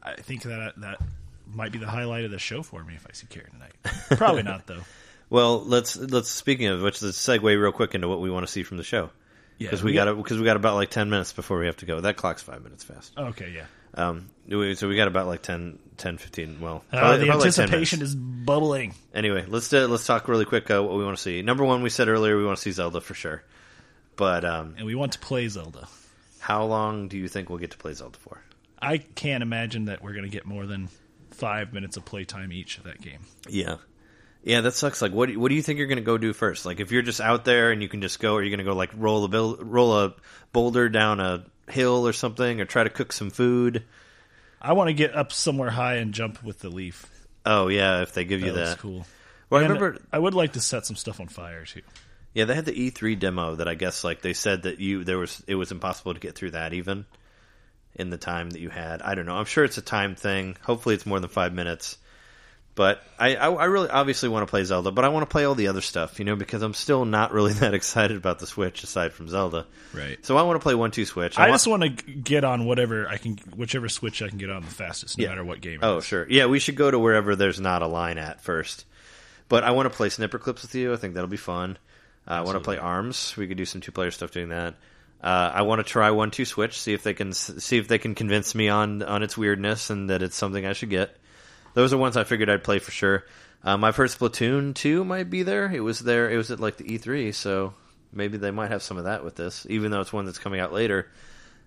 I 0.00 0.14
think 0.14 0.42
that 0.44 0.74
that 0.78 1.00
might 1.46 1.72
be 1.72 1.78
the 1.78 1.88
highlight 1.88 2.24
of 2.24 2.30
the 2.30 2.38
show 2.38 2.62
for 2.62 2.84
me 2.84 2.94
if 2.94 3.04
I 3.08 3.12
see 3.12 3.26
Karen 3.26 3.50
tonight. 3.50 3.72
Probably 4.10 4.42
not 4.42 4.66
though. 4.66 4.80
Well, 5.30 5.64
let's 5.64 5.96
let's 5.96 6.30
speaking 6.30 6.68
of 6.68 6.82
which, 6.82 7.02
let's 7.02 7.18
segue 7.18 7.42
real 7.42 7.72
quick 7.72 7.94
into 7.94 8.06
what 8.08 8.20
we 8.20 8.30
want 8.30 8.46
to 8.46 8.52
see 8.52 8.62
from 8.62 8.76
the 8.76 8.84
show 8.84 9.10
Yeah, 9.58 9.68
because 9.68 9.82
we, 9.82 9.94
got 9.94 10.14
because 10.16 10.38
we 10.38 10.44
got 10.44 10.54
about 10.56 10.74
like 10.74 10.90
ten 10.90 11.08
minutes 11.10 11.32
before 11.32 11.58
we 11.58 11.66
have 11.66 11.78
to 11.78 11.86
go. 11.86 11.98
That 12.00 12.16
clock's 12.16 12.42
five 12.42 12.62
minutes 12.62 12.84
fast. 12.84 13.12
Okay, 13.18 13.50
yeah. 13.52 13.64
Um, 13.96 14.28
so 14.48 14.88
we 14.88 14.96
got 14.96 15.08
about 15.08 15.26
like 15.26 15.42
10, 15.42 15.78
10 15.96 16.18
15, 16.18 16.60
Well, 16.60 16.84
Uh, 16.92 16.98
probably- 16.98 17.18
the 17.20 17.26
probably 17.26 17.44
like 17.46 17.54
10 17.54 17.62
anticipation 17.64 17.98
minutes. 18.00 18.14
is 18.14 18.16
bubbling. 18.16 18.94
Anyway, 19.14 19.44
let's 19.48 19.72
uh, 19.72 19.86
let's 19.88 20.04
talk 20.06 20.28
really 20.28 20.44
quick 20.44 20.70
uh, 20.70 20.82
what 20.82 20.96
we 20.96 21.04
want 21.04 21.16
to 21.16 21.22
see. 21.22 21.40
Number 21.42 21.64
one, 21.64 21.82
we 21.82 21.90
said 21.90 22.08
earlier 22.08 22.36
we 22.36 22.44
want 22.44 22.56
to 22.58 22.62
see 22.62 22.72
Zelda 22.72 23.00
for 23.00 23.14
sure, 23.14 23.42
but 24.16 24.44
um, 24.44 24.74
and 24.76 24.86
we 24.86 24.94
want 24.94 25.12
to 25.12 25.18
play 25.18 25.48
Zelda. 25.48 25.88
how 26.40 26.64
long 26.64 27.08
do 27.08 27.16
you 27.16 27.28
think 27.28 27.48
we'll 27.48 27.58
get 27.58 27.70
to 27.70 27.78
play 27.78 27.92
Zelda 27.94 28.18
for? 28.18 28.42
I 28.82 28.98
can't 28.98 29.42
imagine 29.42 29.86
that 29.86 30.02
we're 30.02 30.12
going 30.12 30.24
to 30.24 30.30
get 30.30 30.44
more 30.44 30.66
than 30.66 30.88
five 31.30 31.72
minutes 31.72 31.96
of 31.96 32.04
playtime 32.04 32.52
each 32.52 32.76
of 32.78 32.84
that 32.84 33.00
game. 33.00 33.20
Yeah, 33.48 33.76
yeah, 34.42 34.60
that 34.60 34.74
sucks. 34.74 35.00
Like, 35.00 35.12
what 35.12 35.30
do, 35.30 35.40
what 35.40 35.48
do 35.48 35.54
you 35.54 35.62
think 35.62 35.78
you're 35.78 35.86
going 35.88 35.96
to 35.96 36.04
go 36.04 36.18
do 36.18 36.34
first? 36.34 36.66
Like, 36.66 36.80
if 36.80 36.92
you're 36.92 37.00
just 37.02 37.20
out 37.20 37.46
there 37.46 37.70
and 37.72 37.80
you 37.80 37.88
can 37.88 38.02
just 38.02 38.20
go, 38.20 38.34
are 38.36 38.42
you 38.42 38.50
going 38.50 38.58
to 38.58 38.64
go 38.64 38.74
like 38.74 38.90
roll 38.94 39.24
a 39.24 39.56
roll 39.64 39.98
a 40.00 40.14
boulder 40.52 40.88
down 40.90 41.20
a 41.20 41.46
hill 41.68 42.06
or 42.06 42.12
something, 42.12 42.60
or 42.60 42.64
try 42.64 42.84
to 42.84 42.90
cook 42.90 43.12
some 43.12 43.30
food? 43.30 43.84
I 44.60 44.72
want 44.72 44.88
to 44.88 44.94
get 44.94 45.14
up 45.14 45.32
somewhere 45.32 45.70
high 45.70 45.96
and 45.96 46.14
jump 46.14 46.42
with 46.42 46.60
the 46.60 46.70
leaf. 46.70 47.06
Oh 47.46 47.68
yeah, 47.68 48.02
if 48.02 48.14
they 48.14 48.24
give 48.24 48.40
you 48.40 48.52
That 48.52 48.56
looks 48.58 48.70
that. 48.70 48.78
cool. 48.78 49.06
Well, 49.50 49.60
I 49.60 49.64
remember, 49.66 49.98
I 50.12 50.18
would 50.18 50.34
like 50.34 50.54
to 50.54 50.60
set 50.60 50.86
some 50.86 50.96
stuff 50.96 51.20
on 51.20 51.28
fire 51.28 51.64
too. 51.64 51.82
yeah, 52.32 52.46
they 52.46 52.54
had 52.54 52.64
the 52.64 52.72
E3 52.90 53.18
demo 53.18 53.56
that 53.56 53.68
I 53.68 53.74
guess 53.74 54.02
like 54.04 54.22
they 54.22 54.32
said 54.32 54.62
that 54.62 54.80
you 54.80 55.04
there 55.04 55.18
was 55.18 55.42
it 55.46 55.54
was 55.54 55.70
impossible 55.70 56.14
to 56.14 56.20
get 56.20 56.34
through 56.34 56.52
that 56.52 56.72
even 56.72 57.04
in 57.94 58.10
the 58.10 58.16
time 58.16 58.50
that 58.50 58.60
you 58.60 58.70
had. 58.70 59.02
I 59.02 59.14
don't 59.14 59.26
know. 59.26 59.36
I'm 59.36 59.44
sure 59.44 59.64
it's 59.64 59.78
a 59.78 59.82
time 59.82 60.14
thing. 60.16 60.56
Hopefully, 60.62 60.94
it's 60.94 61.06
more 61.06 61.20
than 61.20 61.28
five 61.28 61.52
minutes. 61.52 61.98
But 62.76 63.00
I, 63.20 63.36
I, 63.36 63.52
I 63.52 63.64
really 63.66 63.88
obviously 63.88 64.28
want 64.28 64.44
to 64.46 64.50
play 64.50 64.64
Zelda, 64.64 64.90
but 64.90 65.04
I 65.04 65.08
want 65.08 65.22
to 65.22 65.30
play 65.32 65.44
all 65.44 65.54
the 65.54 65.68
other 65.68 65.80
stuff, 65.80 66.18
you 66.18 66.24
know, 66.24 66.34
because 66.34 66.60
I'm 66.60 66.74
still 66.74 67.04
not 67.04 67.32
really 67.32 67.52
that 67.60 67.72
excited 67.72 68.16
about 68.16 68.40
the 68.40 68.48
Switch 68.48 68.82
aside 68.82 69.12
from 69.12 69.28
Zelda. 69.28 69.66
Right. 69.92 70.18
So 70.26 70.36
I 70.36 70.42
want 70.42 70.56
to 70.58 70.62
play 70.62 70.74
one 70.74 70.90
two 70.90 71.04
Switch. 71.04 71.38
I 71.38 71.42
want- 71.48 71.52
just 71.54 71.66
want 71.68 71.82
to 71.84 71.88
get 72.12 72.42
on 72.42 72.64
whatever 72.64 73.06
I 73.08 73.16
can, 73.18 73.36
whichever 73.56 73.88
Switch 73.88 74.22
I 74.22 74.28
can 74.28 74.38
get 74.38 74.50
on 74.50 74.62
the 74.62 74.68
fastest, 74.70 75.18
no 75.18 75.22
Yeah. 75.22 75.28
matter 75.28 75.44
what 75.44 75.60
game. 75.60 75.78
Oh, 75.82 75.98
is. 75.98 76.04
sure. 76.04 76.26
Yeah, 76.28 76.46
we 76.46 76.58
should 76.58 76.74
go 76.74 76.90
to 76.90 76.98
wherever 76.98 77.36
there's 77.36 77.60
not 77.60 77.82
a 77.82 77.86
line 77.86 78.18
at 78.18 78.40
first. 78.42 78.86
But 79.48 79.62
I 79.62 79.70
want 79.70 79.86
to 79.90 79.96
play 79.96 80.08
Snipper 80.08 80.38
Clips 80.40 80.62
with 80.62 80.74
you. 80.74 80.92
I 80.92 80.96
think 80.96 81.14
that'll 81.14 81.28
be 81.28 81.36
fun. 81.36 81.78
Uh, 82.26 82.30
I 82.32 82.40
want 82.40 82.56
to 82.56 82.60
play 82.60 82.78
Arms. 82.78 83.36
We 83.36 83.46
could 83.46 83.56
do 83.58 83.66
some 83.66 83.82
two 83.82 83.92
player 83.92 84.10
stuff 84.10 84.32
doing 84.32 84.48
that. 84.48 84.74
Uh, 85.22 85.52
I 85.54 85.62
want 85.62 85.78
to 85.78 85.84
try 85.84 86.10
one 86.10 86.30
two 86.32 86.44
Switch. 86.44 86.80
See 86.80 86.92
if 86.92 87.02
they 87.04 87.14
can 87.14 87.32
see 87.34 87.78
if 87.78 87.86
they 87.86 87.98
can 87.98 88.14
convince 88.16 88.54
me 88.54 88.68
on 88.68 89.02
on 89.04 89.22
its 89.22 89.38
weirdness 89.38 89.90
and 89.90 90.10
that 90.10 90.22
it's 90.22 90.34
something 90.34 90.66
I 90.66 90.72
should 90.72 90.90
get. 90.90 91.16
Those 91.74 91.92
are 91.92 91.98
ones 91.98 92.16
I 92.16 92.24
figured 92.24 92.48
I'd 92.48 92.64
play 92.64 92.78
for 92.78 92.90
sure. 92.90 93.24
Um, 93.62 93.84
I've 93.84 93.96
heard 93.96 94.10
Splatoon 94.10 94.74
two 94.74 95.04
might 95.04 95.30
be 95.30 95.42
there. 95.42 95.70
It 95.70 95.80
was 95.80 96.00
there. 96.00 96.30
It 96.30 96.36
was 96.36 96.50
at 96.50 96.60
like 96.60 96.76
the 96.76 96.84
E3, 96.84 97.34
so 97.34 97.74
maybe 98.12 98.38
they 98.38 98.50
might 98.50 98.70
have 98.70 98.82
some 98.82 98.96
of 98.96 99.04
that 99.04 99.24
with 99.24 99.36
this, 99.36 99.66
even 99.68 99.90
though 99.90 100.00
it's 100.00 100.12
one 100.12 100.24
that's 100.24 100.38
coming 100.38 100.60
out 100.60 100.72
later 100.72 101.08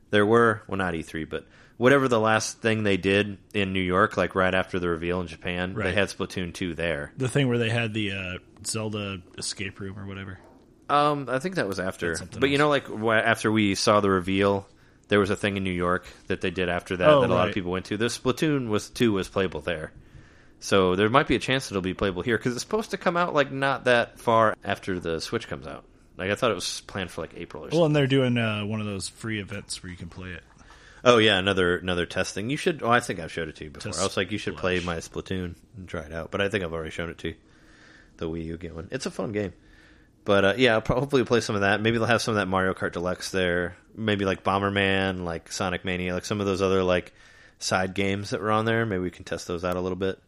there 0.09 0.25
were 0.25 0.61
well 0.67 0.77
not 0.77 0.93
E3 0.93 1.29
but 1.29 1.45
whatever 1.77 2.07
the 2.07 2.19
last 2.19 2.61
thing 2.61 2.83
they 2.83 2.97
did 2.97 3.37
in 3.53 3.73
New 3.73 3.81
York 3.81 4.17
like 4.17 4.35
right 4.35 4.53
after 4.53 4.79
the 4.79 4.89
reveal 4.89 5.21
in 5.21 5.27
Japan 5.27 5.73
they 5.73 5.93
had 5.93 6.09
Splatoon 6.09 6.53
2 6.53 6.73
there 6.73 7.11
The 7.17 7.29
thing 7.29 7.47
where 7.47 7.57
they 7.57 7.69
had 7.69 7.93
the 7.93 8.11
uh, 8.11 8.37
Zelda 8.65 9.21
escape 9.37 9.79
room 9.79 9.97
or 9.97 10.05
whatever. 10.05 10.39
Um, 10.89 11.27
I 11.29 11.39
think 11.39 11.55
that 11.55 11.67
was 11.67 11.81
after. 11.81 12.15
But 12.39 12.49
you 12.49 12.57
know, 12.57 12.69
like 12.69 12.89
after 12.89 13.51
we 13.51 13.75
saw 13.75 13.99
the 13.99 14.09
reveal, 14.09 14.65
there 15.09 15.19
was 15.19 15.29
a 15.29 15.35
thing 15.35 15.57
in 15.57 15.63
New 15.63 15.71
York 15.71 16.05
that 16.27 16.41
they 16.41 16.51
did 16.51 16.69
after 16.69 16.97
that 16.97 17.09
Oh, 17.09 17.21
that 17.21 17.29
a 17.29 17.33
lot 17.33 17.47
of 17.47 17.53
people 17.53 17.71
went 17.71 17.85
to. 17.85 17.97
This 17.97 18.17
Splatoon 18.17 18.67
was 18.67 18.89
two 18.89 19.13
was 19.13 19.27
playable 19.29 19.61
there, 19.61 19.91
so 20.59 20.95
there 20.95 21.09
might 21.09 21.27
be 21.27 21.35
a 21.35 21.39
chance 21.39 21.67
that 21.67 21.73
it'll 21.73 21.81
be 21.81 21.93
playable 21.93 22.21
here 22.23 22.37
because 22.37 22.53
it's 22.53 22.61
supposed 22.61 22.91
to 22.91 22.97
come 22.97 23.15
out 23.17 23.33
like 23.33 23.51
not 23.51 23.85
that 23.85 24.19
far 24.19 24.55
after 24.63 24.99
the 24.99 25.21
Switch 25.21 25.47
comes 25.47 25.67
out. 25.67 25.83
Like 26.17 26.31
I 26.31 26.35
thought 26.35 26.51
it 26.51 26.55
was 26.55 26.81
planned 26.87 27.11
for 27.11 27.21
like 27.21 27.33
April 27.37 27.63
or 27.63 27.67
something. 27.67 27.79
Well, 27.79 27.85
and 27.85 27.95
they're 27.95 28.07
doing 28.07 28.37
uh, 28.37 28.65
one 28.65 28.79
of 28.79 28.85
those 28.87 29.07
free 29.07 29.39
events 29.39 29.81
where 29.83 29.91
you 29.91 29.97
can 29.97 30.09
play 30.09 30.31
it. 30.31 30.43
oh 31.03 31.19
yeah, 31.19 31.37
another 31.37 31.77
another 31.77 32.05
testing. 32.07 32.49
You 32.49 32.57
should. 32.57 32.81
Oh, 32.81 32.89
I 32.89 32.99
think 32.99 33.19
I've 33.19 33.31
showed 33.31 33.49
it 33.49 33.55
to 33.57 33.65
you 33.65 33.69
before. 33.69 33.91
Test 33.91 34.01
I 34.01 34.03
was 34.03 34.17
like, 34.17 34.31
you 34.31 34.39
should 34.39 34.57
play 34.57 34.79
my 34.79 34.97
Splatoon 34.97 35.55
and 35.77 35.87
try 35.87 36.01
it 36.01 36.11
out. 36.11 36.31
But 36.31 36.41
I 36.41 36.49
think 36.49 36.63
I've 36.63 36.73
already 36.73 36.89
shown 36.91 37.09
it 37.11 37.19
to 37.19 37.29
you. 37.29 37.35
The 38.17 38.27
Wii 38.27 38.45
U 38.45 38.57
game 38.57 38.73
one. 38.73 38.87
It's 38.89 39.05
a 39.05 39.11
fun 39.11 39.31
game. 39.31 39.53
But 40.27 40.43
uh, 40.43 40.53
yeah, 40.57 40.73
I'll 40.73 40.81
probably 40.81 41.23
play 41.23 41.39
some 41.39 41.55
of 41.55 41.61
that. 41.61 41.79
Maybe 41.81 41.97
they'll 41.97 42.05
have 42.05 42.21
some 42.21 42.33
of 42.33 42.35
that 42.35 42.47
Mario 42.49 42.73
Kart 42.73 42.91
Deluxe 42.91 43.31
there. 43.31 43.77
Maybe 43.95 44.25
like 44.25 44.43
Bomberman, 44.43 45.23
like 45.23 45.49
Sonic 45.49 45.85
Mania, 45.85 46.13
like 46.13 46.25
some 46.25 46.41
of 46.41 46.45
those 46.45 46.61
other 46.61 46.83
like 46.83 47.13
side 47.59 47.93
games 47.93 48.31
that 48.31 48.41
were 48.41 48.51
on 48.51 48.65
there. 48.65 48.85
Maybe 48.85 49.01
we 49.03 49.09
can 49.09 49.23
test 49.23 49.47
those 49.47 49.63
out 49.63 49.77
a 49.77 49.79
little 49.79 49.95
bit. 49.95 50.19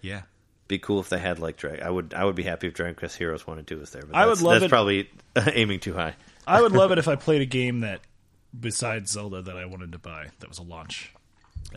Yeah. 0.00 0.22
Be 0.66 0.80
cool 0.80 0.98
if 0.98 1.08
they 1.08 1.20
had 1.20 1.38
like 1.38 1.56
Drag. 1.56 1.80
I 1.82 1.88
would. 1.88 2.14
I 2.14 2.24
would 2.24 2.34
be 2.34 2.42
happy 2.42 2.66
if 2.66 2.74
Dragon 2.74 2.96
Quest 2.96 3.16
Heroes 3.16 3.46
One 3.46 3.58
and 3.58 3.66
Two 3.66 3.78
was 3.78 3.90
there. 3.92 4.02
But 4.02 4.16
I 4.16 4.26
would 4.26 4.40
love 4.42 4.54
That's 4.54 4.64
it- 4.64 4.70
probably 4.70 5.08
aiming 5.52 5.78
too 5.78 5.94
high. 5.94 6.16
I 6.48 6.60
would 6.60 6.72
love 6.72 6.90
it 6.90 6.98
if 6.98 7.06
I 7.06 7.14
played 7.14 7.40
a 7.40 7.46
game 7.46 7.80
that, 7.80 8.00
besides 8.58 9.12
Zelda, 9.12 9.40
that 9.42 9.56
I 9.56 9.66
wanted 9.66 9.92
to 9.92 9.98
buy 9.98 10.30
that 10.40 10.48
was 10.48 10.58
a 10.58 10.62
launch. 10.62 11.12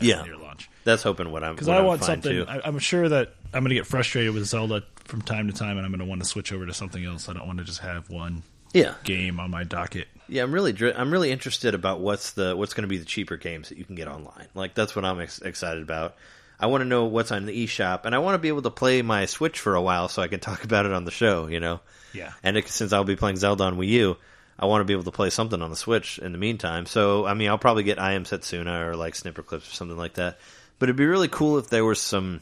Yeah. 0.02 0.24
near 0.24 0.36
launch. 0.38 0.70
That's 0.84 1.04
hoping 1.04 1.32
what 1.32 1.44
I'm. 1.44 1.54
Because 1.54 1.68
I 1.70 1.78
I'm 1.78 1.86
want 1.86 2.04
something. 2.04 2.32
too. 2.32 2.46
I, 2.48 2.62
I'm 2.66 2.80
sure 2.80 3.08
that 3.08 3.36
I'm 3.54 3.62
going 3.62 3.70
to 3.70 3.76
get 3.76 3.86
frustrated 3.88 4.34
with 4.34 4.46
Zelda 4.46 4.84
from 5.08 5.22
time 5.22 5.48
to 5.48 5.54
time, 5.54 5.78
and 5.78 5.86
I'm 5.86 5.92
going 5.92 6.00
to 6.00 6.06
want 6.06 6.22
to 6.22 6.28
switch 6.28 6.52
over 6.54 6.66
to 6.66 6.74
something 6.74 7.04
else. 7.04 7.30
I 7.30 7.34
don't 7.34 7.48
want 7.48 7.60
to 7.60 7.66
just 7.66 7.80
have 7.80 8.10
one 8.10 8.44
yeah, 8.74 8.96
game 9.04 9.40
on 9.40 9.50
my 9.52 9.64
docket. 9.64 10.08
Yeah, 10.30 10.44
I'm 10.44 10.52
really 10.54 10.76
I'm 10.94 11.12
really 11.12 11.32
interested 11.32 11.74
about 11.74 12.00
what's 12.02 12.32
the 12.32 12.56
what's 12.56 12.74
going 12.74 12.84
to 12.84 12.88
be 12.88 12.98
the 12.98 13.06
cheaper 13.06 13.38
games 13.38 13.70
that 13.70 13.78
you 13.78 13.86
can 13.86 13.96
get 13.96 14.08
online. 14.08 14.48
Like 14.54 14.74
that's 14.76 14.96
what 14.96 15.06
I'm 15.06 15.20
ex- 15.22 15.40
excited 15.42 15.82
about. 15.84 16.16
I 16.60 16.66
want 16.68 16.82
to 16.82 16.86
know 16.86 17.06
what's 17.06 17.32
on 17.32 17.46
the 17.46 17.66
eShop, 17.66 18.06
and 18.06 18.14
I 18.16 18.18
want 18.18 18.34
to 18.36 18.40
be 18.40 18.48
able 18.48 18.64
to 18.64 18.72
play 18.72 19.02
my 19.04 19.26
Switch 19.26 19.60
for 19.60 19.76
a 19.76 19.82
while 19.82 20.10
so 20.10 20.22
I 20.22 20.28
can 20.28 20.40
talk 20.42 20.64
about 20.64 20.86
it 20.86 20.92
on 20.92 21.06
the 21.06 21.12
show. 21.12 21.48
You 21.48 21.60
know, 21.60 21.80
Yeah. 22.14 22.34
and 22.44 22.58
it, 22.58 22.68
since 22.68 22.92
I'll 22.94 23.04
be 23.04 23.16
playing 23.16 23.38
Zelda 23.38 23.64
on 23.64 23.78
Wii 23.78 23.88
U, 23.90 24.18
I 24.60 24.66
want 24.66 24.82
to 24.82 24.86
be 24.86 24.94
able 24.94 25.04
to 25.04 25.12
play 25.12 25.30
something 25.30 25.62
on 25.62 25.70
the 25.70 25.76
Switch 25.76 26.18
in 26.20 26.32
the 26.32 26.38
meantime. 26.38 26.86
So 26.88 27.26
I 27.26 27.34
mean, 27.36 27.48
I'll 27.50 27.58
probably 27.58 27.84
get 27.84 28.00
I 28.00 28.14
Am 28.14 28.24
Setsuna 28.26 28.88
or 28.88 28.96
like 28.96 29.14
Snipperclips 29.14 29.72
or 29.72 29.74
something 29.76 29.98
like 29.98 30.16
that. 30.16 30.40
But 30.80 30.90
it'd 30.90 30.96
be 30.98 31.06
really 31.06 31.28
cool 31.30 31.58
if 31.58 31.70
there 31.70 31.86
was 31.86 32.02
some 32.02 32.42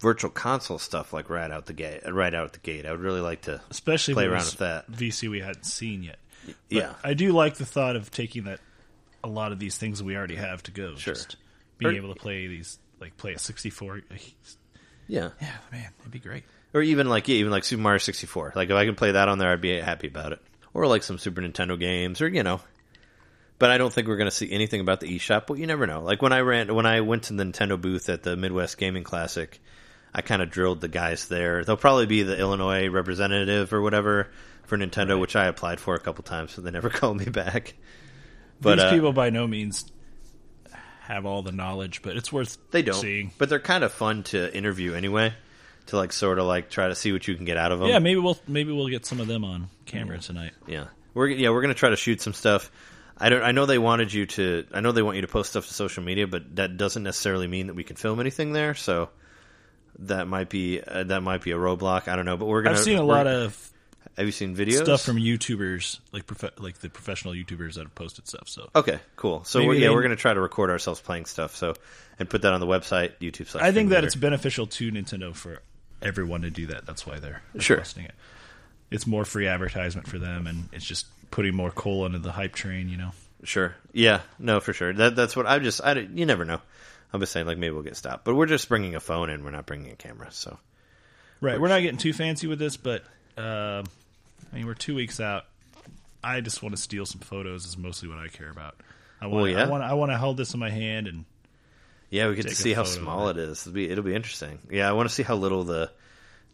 virtual 0.00 0.30
console 0.30 0.78
stuff 0.78 1.12
like 1.12 1.28
right 1.30 1.50
out 1.50 1.66
the 1.66 1.72
gate. 1.72 2.00
Right 2.10 2.34
out 2.34 2.52
the 2.52 2.58
gate, 2.58 2.86
I 2.86 2.90
would 2.90 3.00
really 3.00 3.20
like 3.20 3.42
to. 3.42 3.60
Especially 3.70 4.14
Play 4.14 4.26
around 4.26 4.44
with 4.46 4.58
that. 4.58 4.90
VC 4.90 5.30
we 5.30 5.40
hadn't 5.40 5.64
seen 5.66 6.02
yet. 6.02 6.18
But 6.46 6.54
Yeah. 6.70 6.94
I 7.04 7.14
do 7.14 7.32
like 7.32 7.56
the 7.56 7.66
thought 7.66 7.96
of 7.96 8.10
taking 8.10 8.44
that 8.44 8.60
a 9.22 9.28
lot 9.28 9.52
of 9.52 9.58
these 9.58 9.76
things 9.76 10.02
we 10.02 10.16
already 10.16 10.36
have 10.36 10.62
to 10.64 10.70
go. 10.70 10.94
Sure. 10.96 11.14
Just 11.14 11.36
being 11.78 11.92
Or- 11.92 11.96
able 11.96 12.14
to 12.14 12.18
play 12.20 12.46
these, 12.46 12.78
like 13.00 13.16
play 13.16 13.34
a 13.34 13.38
64. 13.38 14.00
Yeah, 15.06 15.30
Yeah, 15.40 15.52
man, 15.72 15.90
it'd 16.00 16.12
be 16.12 16.20
great. 16.20 16.44
or 16.72 16.82
even 16.82 17.08
like 17.08 17.26
yeah, 17.26 17.34
even 17.36 17.50
like 17.50 17.64
Super 17.64 17.82
Mario 17.82 17.98
64. 17.98 18.52
Like 18.54 18.70
if 18.70 18.76
I 18.76 18.84
can 18.86 18.94
play 18.94 19.10
that 19.12 19.28
on 19.28 19.38
there, 19.38 19.50
I'd 19.50 19.60
be 19.60 19.78
happy 19.80 20.06
about 20.06 20.32
it. 20.32 20.38
Or 20.72 20.86
like 20.86 21.02
some 21.02 21.18
Super 21.18 21.40
Nintendo 21.42 21.76
games, 21.78 22.20
or 22.20 22.28
you 22.28 22.44
know. 22.44 22.60
But 23.58 23.70
I 23.72 23.76
don't 23.78 23.92
think 23.92 24.06
we're 24.06 24.16
going 24.16 24.30
to 24.30 24.34
see 24.34 24.50
anything 24.52 24.80
about 24.80 25.00
the 25.00 25.08
eShop. 25.18 25.46
But 25.48 25.58
you 25.58 25.66
never 25.66 25.86
know. 25.86 26.00
Like 26.02 26.22
when 26.22 26.32
I 26.32 26.40
ran, 26.40 26.72
when 26.74 26.86
I 26.86 27.00
went 27.00 27.24
to 27.24 27.32
the 27.34 27.42
Nintendo 27.42 27.78
booth 27.78 28.08
at 28.08 28.22
the 28.22 28.36
Midwest 28.36 28.78
Gaming 28.78 29.02
Classic, 29.02 29.60
I 30.14 30.22
kind 30.22 30.42
of 30.42 30.50
drilled 30.50 30.80
the 30.80 30.88
guys 30.88 31.28
there. 31.28 31.64
They'll 31.64 31.76
probably 31.76 32.06
be 32.06 32.22
the 32.22 32.38
Illinois 32.38 32.88
representative 32.88 33.72
or 33.72 33.80
whatever 33.80 34.28
for 34.64 34.76
Nintendo, 34.76 35.18
which 35.18 35.36
I 35.36 35.46
applied 35.46 35.80
for 35.80 35.94
a 35.94 36.00
couple 36.00 36.24
times, 36.24 36.52
so 36.52 36.62
they 36.62 36.70
never 36.70 36.90
called 36.90 37.18
me 37.18 37.26
back. 37.26 37.74
But 38.60 38.76
these 38.76 38.84
uh, 38.84 38.90
people 38.90 39.12
by 39.12 39.30
no 39.30 39.46
means 39.46 39.90
have 41.02 41.26
all 41.26 41.42
the 41.42 41.52
knowledge, 41.52 42.02
but 42.02 42.16
it's 42.16 42.32
worth 42.32 42.58
they 42.70 42.82
don't. 42.82 42.94
seeing. 42.94 43.32
But 43.38 43.48
they're 43.48 43.58
kind 43.58 43.84
of 43.84 43.92
fun 43.92 44.22
to 44.24 44.54
interview 44.54 44.94
anyway, 44.94 45.34
to 45.86 45.96
like 45.96 46.12
sort 46.12 46.38
of 46.38 46.46
like 46.46 46.70
try 46.70 46.88
to 46.88 46.94
see 46.94 47.12
what 47.12 47.26
you 47.26 47.34
can 47.34 47.44
get 47.44 47.56
out 47.56 47.72
of 47.72 47.80
them. 47.80 47.88
Yeah, 47.88 47.98
maybe 47.98 48.20
we'll 48.20 48.38
maybe 48.46 48.72
we'll 48.72 48.88
get 48.88 49.06
some 49.06 49.20
of 49.20 49.26
them 49.26 49.44
on 49.44 49.68
camera 49.86 50.18
tonight. 50.18 50.52
Yeah, 50.66 50.86
we're 51.14 51.28
yeah 51.28 51.50
we're 51.50 51.62
gonna 51.62 51.74
try 51.74 51.90
to 51.90 51.96
shoot 51.96 52.20
some 52.20 52.34
stuff. 52.34 52.70
I 53.16 53.28
don't. 53.28 53.42
I 53.42 53.52
know 53.52 53.66
they 53.66 53.78
wanted 53.78 54.12
you 54.12 54.26
to. 54.26 54.64
I 54.72 54.80
know 54.80 54.92
they 54.92 55.02
want 55.02 55.16
you 55.16 55.22
to 55.22 55.28
post 55.28 55.50
stuff 55.50 55.66
to 55.68 55.74
social 55.74 56.02
media, 56.02 56.26
but 56.26 56.56
that 56.56 56.76
doesn't 56.76 57.02
necessarily 57.02 57.46
mean 57.46 57.66
that 57.66 57.74
we 57.74 57.84
can 57.84 57.96
film 57.96 58.20
anything 58.20 58.52
there. 58.52 58.74
So 58.74 59.10
that 59.98 60.26
might 60.28 60.48
be 60.48 60.80
uh, 60.80 61.04
that 61.04 61.22
might 61.22 61.42
be 61.42 61.50
a 61.52 61.56
roadblock. 61.56 62.08
I 62.08 62.16
don't 62.16 62.24
know, 62.24 62.36
but 62.36 62.46
we're 62.46 62.62
gonna. 62.62 62.76
I've 62.76 62.82
seen 62.82 62.98
a 62.98 63.02
lot 63.02 63.26
of 63.26 63.70
Have 64.16 64.26
you 64.26 64.32
seen 64.32 64.56
videos 64.56 64.82
stuff 64.84 65.02
from 65.02 65.16
YouTubers, 65.16 66.00
like 66.12 66.26
prof- 66.26 66.58
like 66.58 66.78
the 66.78 66.88
professional 66.88 67.34
YouTubers 67.34 67.74
that 67.74 67.82
have 67.82 67.94
posted 67.94 68.26
stuff. 68.28 68.48
So 68.48 68.70
Okay, 68.74 68.98
cool. 69.16 69.44
So 69.44 69.64
we're, 69.64 69.74
yeah, 69.74 69.88
they- 69.88 69.94
we're 69.94 70.02
gonna 70.02 70.16
try 70.16 70.32
to 70.34 70.40
record 70.40 70.70
ourselves 70.70 71.00
playing 71.00 71.26
stuff. 71.26 71.56
So 71.56 71.74
and 72.18 72.28
put 72.28 72.42
that 72.42 72.52
on 72.52 72.60
the 72.60 72.66
website, 72.66 73.12
YouTube. 73.20 73.54
I 73.60 73.72
think 73.72 73.90
that 73.90 74.04
it's 74.04 74.14
beneficial 74.14 74.66
to 74.66 74.90
Nintendo 74.92 75.34
for 75.34 75.62
everyone 76.02 76.42
to 76.42 76.50
do 76.50 76.66
that. 76.68 76.86
That's 76.86 77.06
why 77.06 77.18
they're 77.18 77.42
Sure. 77.58 77.76
requesting 77.76 78.04
it. 78.06 78.14
It's 78.90 79.06
more 79.06 79.24
free 79.24 79.46
advertisement 79.46 80.08
for 80.08 80.18
them, 80.18 80.46
and 80.46 80.68
it's 80.72 80.84
just 80.84 81.06
putting 81.30 81.54
more 81.54 81.70
coal 81.70 82.06
into 82.06 82.18
the 82.18 82.32
hype 82.32 82.54
train. 82.54 82.88
You 82.88 82.96
know. 82.96 83.10
Sure. 83.44 83.74
Yeah. 83.92 84.20
No, 84.38 84.60
for 84.60 84.72
sure. 84.74 84.92
That 84.92 85.16
that's 85.16 85.34
what 85.36 85.46
I 85.46 85.58
just. 85.60 85.80
I 85.82 85.92
you 85.98 86.26
never 86.26 86.44
know. 86.44 86.60
I'm 87.12 87.20
just 87.20 87.32
saying, 87.32 87.46
like 87.46 87.58
maybe 87.58 87.74
we'll 87.74 87.82
get 87.82 87.96
stopped, 87.96 88.24
but 88.24 88.34
we're 88.34 88.46
just 88.46 88.68
bringing 88.68 88.94
a 88.94 89.00
phone 89.00 89.30
in. 89.30 89.44
We're 89.44 89.50
not 89.50 89.66
bringing 89.66 89.90
a 89.92 89.96
camera. 89.96 90.28
So 90.30 90.58
Right. 91.40 91.60
We're 91.60 91.68
not 91.68 91.80
getting 91.80 91.98
too 91.98 92.12
fancy 92.12 92.46
with 92.46 92.58
this, 92.58 92.76
but 92.76 93.02
uh, 93.38 93.82
I 94.52 94.56
mean, 94.56 94.66
we're 94.66 94.74
two 94.74 94.94
weeks 94.94 95.20
out. 95.20 95.46
I 96.22 96.40
just 96.42 96.62
want 96.62 96.76
to 96.76 96.80
steal 96.80 97.06
some 97.06 97.20
photos. 97.20 97.64
Is 97.64 97.78
mostly 97.78 98.08
what 98.08 98.18
I 98.18 98.28
care 98.28 98.50
about. 98.50 98.74
I 99.20 99.26
want. 99.26 99.36
Well, 99.36 99.48
yeah. 99.48 99.64
I 99.64 99.68
want. 99.68 99.82
I 99.82 99.94
want 99.94 100.10
to 100.12 100.18
hold 100.18 100.36
this 100.36 100.52
in 100.52 100.60
my 100.60 100.70
hand 100.70 101.08
and 101.08 101.24
yeah, 102.10 102.28
we 102.28 102.34
get 102.34 102.48
to 102.48 102.54
see 102.54 102.74
how 102.74 102.84
small 102.84 103.28
it. 103.28 103.38
is. 103.38 103.62
It'll 103.62 103.72
be 103.72 103.88
it'll 103.88 104.04
be 104.04 104.14
interesting. 104.14 104.58
Yeah, 104.70 104.88
I 104.88 104.92
want 104.92 105.08
to 105.08 105.14
see 105.14 105.22
how 105.22 105.36
little 105.36 105.64
the 105.64 105.90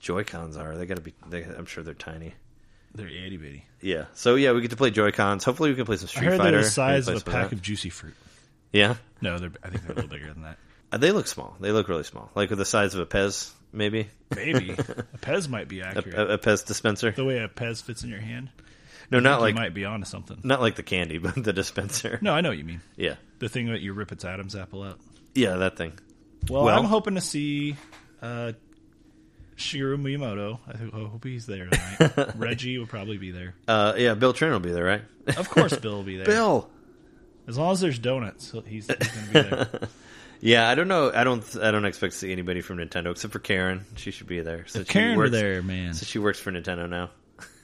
Joy 0.01 0.23
Cons 0.23 0.57
are. 0.57 0.77
They 0.77 0.87
got 0.87 0.97
to 0.97 1.03
be. 1.03 1.15
They, 1.29 1.43
I'm 1.43 1.67
sure 1.67 1.83
they're 1.83 1.95
tiny. 1.95 2.35
they're 2.95 3.09
itty 3.09 3.39
bitty. 3.39 3.65
Yeah. 3.81 4.05
So 4.15 4.35
yeah, 4.37 4.53
we 4.53 4.61
get 4.61 4.71
to 4.71 4.77
play 4.77 4.91
Joy 4.91 5.11
Cons. 5.13 5.45
Hopefully, 5.45 5.71
we 5.71 5.77
can 5.77 5.87
play 5.87 5.97
some 5.97 6.07
I 6.07 6.09
Street 6.11 6.25
heard 6.27 6.39
Fighter. 6.39 6.51
they're 6.53 6.63
the 6.63 6.71
size 6.71 7.09
of 7.09 7.17
a 7.17 7.21
pack 7.21 7.51
that. 7.51 7.53
of 7.55 7.63
juicy 7.63 7.89
fruit. 7.91 8.15
Yeah. 8.73 8.97
No, 9.21 9.39
they're. 9.39 9.53
I 9.63 9.69
think 9.71 9.83
they're 9.83 9.93
a 9.93 9.95
little 9.95 10.11
bigger 10.11 10.33
than 10.33 10.43
that. 10.43 10.59
Uh, 10.93 10.99
They 10.99 11.11
look 11.11 11.27
small. 11.27 11.57
They 11.59 11.73
look 11.73 11.89
really 11.89 12.05
small, 12.05 12.31
like 12.37 12.49
with 12.51 12.61
the 12.61 12.65
size 12.65 12.95
of 12.95 13.01
a 13.01 13.07
Pez, 13.07 13.51
maybe 13.73 14.07
Maybe 14.37 14.71
a 14.71 14.77
Pez 15.19 15.49
might 15.49 15.67
be 15.67 15.81
a, 15.81 15.87
accurate. 15.87 16.15
a, 16.15 16.35
a 16.35 16.39
Pez 16.39 16.65
dispenser. 16.65 17.11
the 17.11 17.25
way 17.25 17.39
a 17.39 17.49
Pez 17.49 17.83
fits 17.83 18.05
in 18.05 18.09
your 18.11 18.21
hand, 18.21 18.51
No, 19.11 19.19
not 19.19 19.39
you 19.39 19.43
like 19.47 19.55
might 19.57 19.75
be 19.75 19.85
onto 19.85 20.07
something. 20.07 20.39
not 20.45 20.61
like 20.61 20.77
the 20.77 20.85
candy, 20.85 21.19
but 21.27 21.35
the 21.43 21.53
dispenser. 21.53 22.21
No, 22.23 22.33
I 22.35 22.41
know 22.41 22.51
what 22.51 22.59
you 22.59 22.63
mean. 22.63 22.83
Yeah. 22.97 23.17
The 23.41 23.49
thing 23.49 23.67
that 23.73 23.81
you 23.81 23.95
rip 23.95 24.13
its 24.13 24.25
Adam's 24.25 24.55
apple 24.55 24.85
out. 24.85 25.01
Yeah, 25.35 25.57
that 25.57 25.77
thing. 25.77 25.99
Well, 26.49 26.63
Well- 26.63 26.79
I'm 26.79 26.85
hoping 26.85 27.17
to 27.17 27.21
see 27.21 27.75
uh, 28.23 28.53
Shigeru 29.57 30.01
Miyamoto. 30.01 30.61
I 30.69 30.77
ho- 30.77 31.05
I 31.07 31.09
hope 31.09 31.25
he's 31.25 31.47
there 31.47 31.67
tonight. 31.69 32.37
Reggie 32.37 32.79
will 32.79 32.87
probably 32.87 33.17
be 33.19 33.33
there. 33.33 33.55
Uh, 33.67 33.95
yeah, 33.97 34.15
Bill 34.15 34.33
Trinen 34.35 34.53
will 34.53 34.61
be 34.61 34.71
there, 34.71 34.85
right? 34.85 35.03
Of 35.37 35.51
course, 35.51 35.77
Bill 35.77 35.97
will 35.97 36.03
be 36.05 36.17
there. 36.17 36.27
Bill. 36.27 36.71
As 37.47 37.57
long 37.57 37.73
as 37.73 37.81
there's 37.81 37.99
donuts, 37.99 38.53
he's, 38.67 38.87
he's 38.87 38.87
going 38.87 38.99
to 38.99 39.33
be 39.33 39.41
there. 39.41 39.89
Yeah, 40.41 40.69
I 40.69 40.75
don't 40.75 40.89
know. 40.89 41.11
I 41.13 41.25
don't. 41.25 41.57
I 41.63 41.71
don't 41.71 41.85
expect 41.85 42.13
to 42.13 42.19
see 42.19 42.33
anybody 42.33 42.61
from 42.61 42.77
Nintendo 42.79 43.11
except 43.11 43.33
for 43.33 43.39
Karen. 43.39 43.85
She 43.97 44.11
should 44.11 44.27
be 44.27 44.41
there. 44.41 44.67
Since 44.67 44.83
If 44.83 44.89
Karen 44.89 45.15
she 45.15 45.17
were 45.17 45.31
there, 45.31 45.63
man, 45.63 45.95
So 45.95 46.05
she 46.05 46.19
works 46.19 46.39
for 46.39 46.53
Nintendo 46.53 46.89
now. 46.89 47.11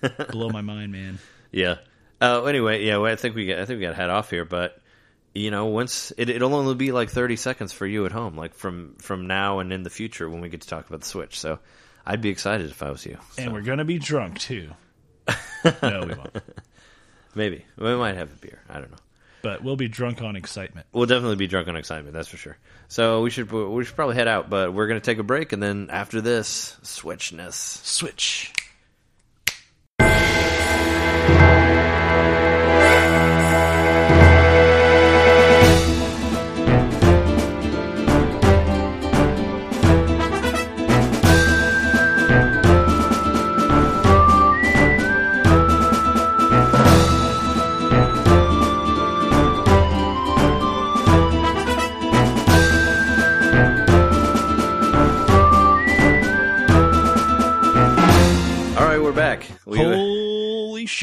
blow 0.31 0.49
my 0.49 0.63
mind, 0.63 0.93
man. 0.93 1.19
Yeah. 1.51 1.77
Uh, 2.21 2.45
anyway, 2.45 2.85
yeah. 2.85 2.97
Well, 2.97 3.13
I 3.13 3.17
think 3.17 3.35
we 3.35 3.47
got. 3.47 3.59
I 3.59 3.67
think 3.67 3.79
we 3.79 3.83
got 3.85 3.91
to 3.91 3.97
head 3.97 4.11
off 4.11 4.31
here, 4.31 4.45
but 4.45 4.81
you 5.35 5.51
know, 5.51 5.67
once 5.67 6.13
it, 6.17 6.29
it'll 6.31 6.55
only 6.55 6.75
be 6.75 6.93
like 6.93 7.11
thirty 7.11 7.37
seconds 7.37 7.73
for 7.73 7.87
you 7.87 8.07
at 8.07 8.13
home, 8.13 8.37
like 8.37 8.55
from 8.55 8.95
from 8.99 9.27
now 9.27 9.59
and 9.59 9.73
in 9.73 9.83
the 9.83 9.91
future 9.91 10.29
when 10.29 10.41
we 10.41 10.49
get 10.49 10.63
to 10.63 10.69
talk 10.69 10.89
about 10.89 11.01
the 11.01 11.07
Switch. 11.07 11.39
So, 11.39 11.59
I'd 12.07 12.21
be 12.23 12.31
excited 12.31 12.71
if 12.71 12.83
I 12.83 12.91
was 12.91 13.05
you. 13.05 13.19
And 13.39 13.53
we're 13.53 13.63
going 13.63 13.79
to 13.79 13.85
be 13.85 13.99
drunk, 13.99 14.39
too. 14.39 14.71
no, 15.83 16.05
we 16.07 16.15
won't. 16.15 16.37
maybe 17.35 17.65
we 17.77 17.95
might 17.97 18.17
have 18.17 18.33
a 18.33 18.37
beer. 18.37 18.61
I 18.69 18.75
don't 18.81 18.91
know. 18.91 18.97
But 19.43 19.63
we'll 19.63 19.77
be 19.77 19.89
drunk 19.89 20.23
on 20.23 20.37
excitement. 20.37 20.87
We'll 20.93 21.07
definitely 21.07 21.37
be 21.37 21.49
drunk 21.49 21.69
on 21.69 21.77
excitement. 21.77 22.15
That's 22.15 22.29
for 22.29 22.37
sure. 22.37 22.57
So 22.89 23.23
we 23.23 23.31
should 23.31 23.51
we 23.51 23.85
should 23.85 23.97
probably 23.97 24.15
head 24.15 24.29
out, 24.29 24.49
but 24.49 24.73
we're 24.73 24.87
gonna 24.87 25.01
take 25.01 25.19
a 25.19 25.25
break, 25.25 25.53
and 25.53 25.63
then 25.63 25.89
after 25.91 26.21
this, 26.21 26.77
Switchness. 26.83 27.55
Switch. 27.55 28.53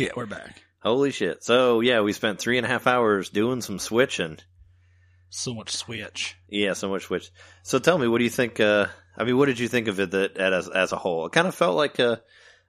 Shit, 0.09 0.17
we're 0.17 0.25
back. 0.25 0.61
Holy 0.81 1.11
shit! 1.11 1.43
So 1.43 1.81
yeah, 1.81 2.01
we 2.01 2.13
spent 2.13 2.39
three 2.39 2.57
and 2.57 2.65
a 2.65 2.69
half 2.69 2.87
hours 2.87 3.29
doing 3.29 3.61
some 3.61 3.79
switching. 3.79 4.37
So 5.29 5.53
much 5.53 5.71
switch. 5.75 6.35
Yeah, 6.47 6.73
so 6.73 6.89
much 6.89 7.03
switch. 7.03 7.29
So 7.63 7.79
tell 7.79 7.97
me, 7.97 8.07
what 8.07 8.17
do 8.17 8.23
you 8.23 8.29
think? 8.29 8.59
Uh, 8.59 8.87
I 9.17 9.23
mean, 9.25 9.37
what 9.37 9.45
did 9.45 9.59
you 9.59 9.67
think 9.67 9.87
of 9.87 9.99
it 9.99 10.11
that 10.11 10.37
as 10.37 10.67
as 10.69 10.91
a 10.91 10.97
whole? 10.97 11.25
It 11.27 11.33
kind 11.33 11.47
of 11.47 11.53
felt 11.55 11.75
like 11.75 11.99
uh, 11.99 12.17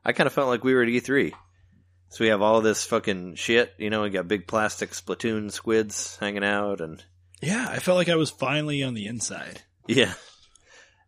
I 0.05 0.13
kind 0.13 0.27
of 0.27 0.33
felt 0.33 0.49
like 0.49 0.65
we 0.65 0.75
were 0.75 0.83
at 0.83 0.89
E3. 0.89 1.33
So 2.11 2.25
we 2.25 2.29
have 2.31 2.43
all 2.43 2.61
this 2.61 2.85
fucking 2.85 3.37
shit, 3.37 3.73
you 3.79 3.89
know. 3.89 4.03
We 4.03 4.11
got 4.11 4.27
big 4.27 4.49
plastic 4.49 4.91
Splatoon 4.91 5.53
squids 5.53 6.17
hanging 6.19 6.45
out, 6.45 6.81
and 6.81 7.03
Yeah, 7.41 7.67
I 7.71 7.79
felt 7.79 7.97
like 7.97 8.09
I 8.09 8.17
was 8.17 8.31
finally 8.31 8.83
on 8.83 8.95
the 8.95 9.07
inside. 9.07 9.63
yeah, 9.87 10.13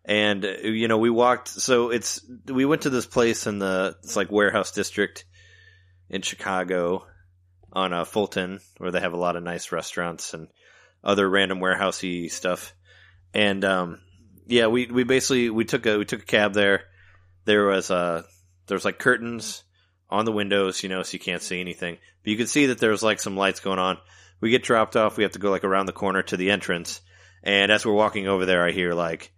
and 0.05 0.45
uh, 0.45 0.49
you 0.63 0.87
know 0.87 0.99
we 0.99 1.11
walked. 1.11 1.49
So 1.49 1.91
it's 1.91 2.25
we 2.47 2.65
went 2.65 2.83
to 2.83 2.91
this 2.91 3.07
place 3.07 3.49
in 3.49 3.59
the 3.59 3.97
it's 4.05 4.15
like 4.17 4.31
warehouse 4.31 4.71
district 4.71 5.25
in 6.13 6.23
Chicago 6.23 7.07
on 7.73 7.93
uh, 7.93 8.05
Fulton, 8.05 8.61
where 8.77 8.93
they 8.93 9.01
have 9.01 9.15
a 9.15 9.19
lot 9.19 9.35
of 9.35 9.43
nice 9.43 9.73
restaurants 9.73 10.35
and 10.35 10.49
other 11.03 11.29
random 11.29 11.59
warehousey 11.59 12.31
stuff. 12.31 12.75
And 13.35 13.65
um, 13.65 14.01
yeah, 14.47 14.67
we 14.67 14.87
we 14.87 15.05
basically 15.05 15.51
we 15.51 15.65
took 15.65 15.87
a 15.87 15.99
we 15.99 16.05
took 16.05 16.23
a 16.23 16.27
cab 16.27 16.53
there. 16.53 16.85
There 17.45 17.65
was 17.65 17.91
uh 17.91 18.23
there 18.67 18.77
was 18.77 18.85
like 18.85 18.99
curtains 18.99 19.65
on 20.11 20.27
the 20.27 20.33
windows, 20.33 20.83
you 20.83 20.91
know, 20.91 21.03
so 21.03 21.15
you 21.15 21.19
can't 21.19 21.43
see 21.43 21.61
anything. 21.61 21.97
But 22.23 22.31
you 22.31 22.37
could 22.37 22.51
see 22.51 22.67
that 22.67 22.79
there 22.79 22.91
was 22.91 23.03
like 23.03 23.19
some 23.19 23.37
lights 23.37 23.61
going 23.61 23.79
on. 23.79 23.99
We 24.41 24.51
get 24.51 24.63
dropped 24.63 24.97
off. 24.97 25.17
We 25.17 25.23
have 25.23 25.33
to 25.33 25.39
go 25.39 25.51
like 25.51 25.65
around 25.65 25.87
the 25.87 25.93
corner 25.93 26.23
to 26.25 26.37
the 26.37 26.51
entrance. 26.51 27.01
And 27.43 27.73
as 27.73 27.85
we're 27.85 27.93
walking 27.95 28.29
over 28.29 28.45
there, 28.45 28.65
I 28.65 28.71
hear 28.71 28.93
like 28.93 29.33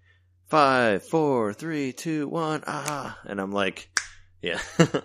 five, 0.48 1.04
four, 1.04 1.52
three, 1.52 1.92
two, 1.92 2.28
one, 2.28 2.64
ah, 2.66 3.18
and 3.24 3.40
I'm 3.40 3.52
like, 3.52 3.88
yeah. 4.42 4.60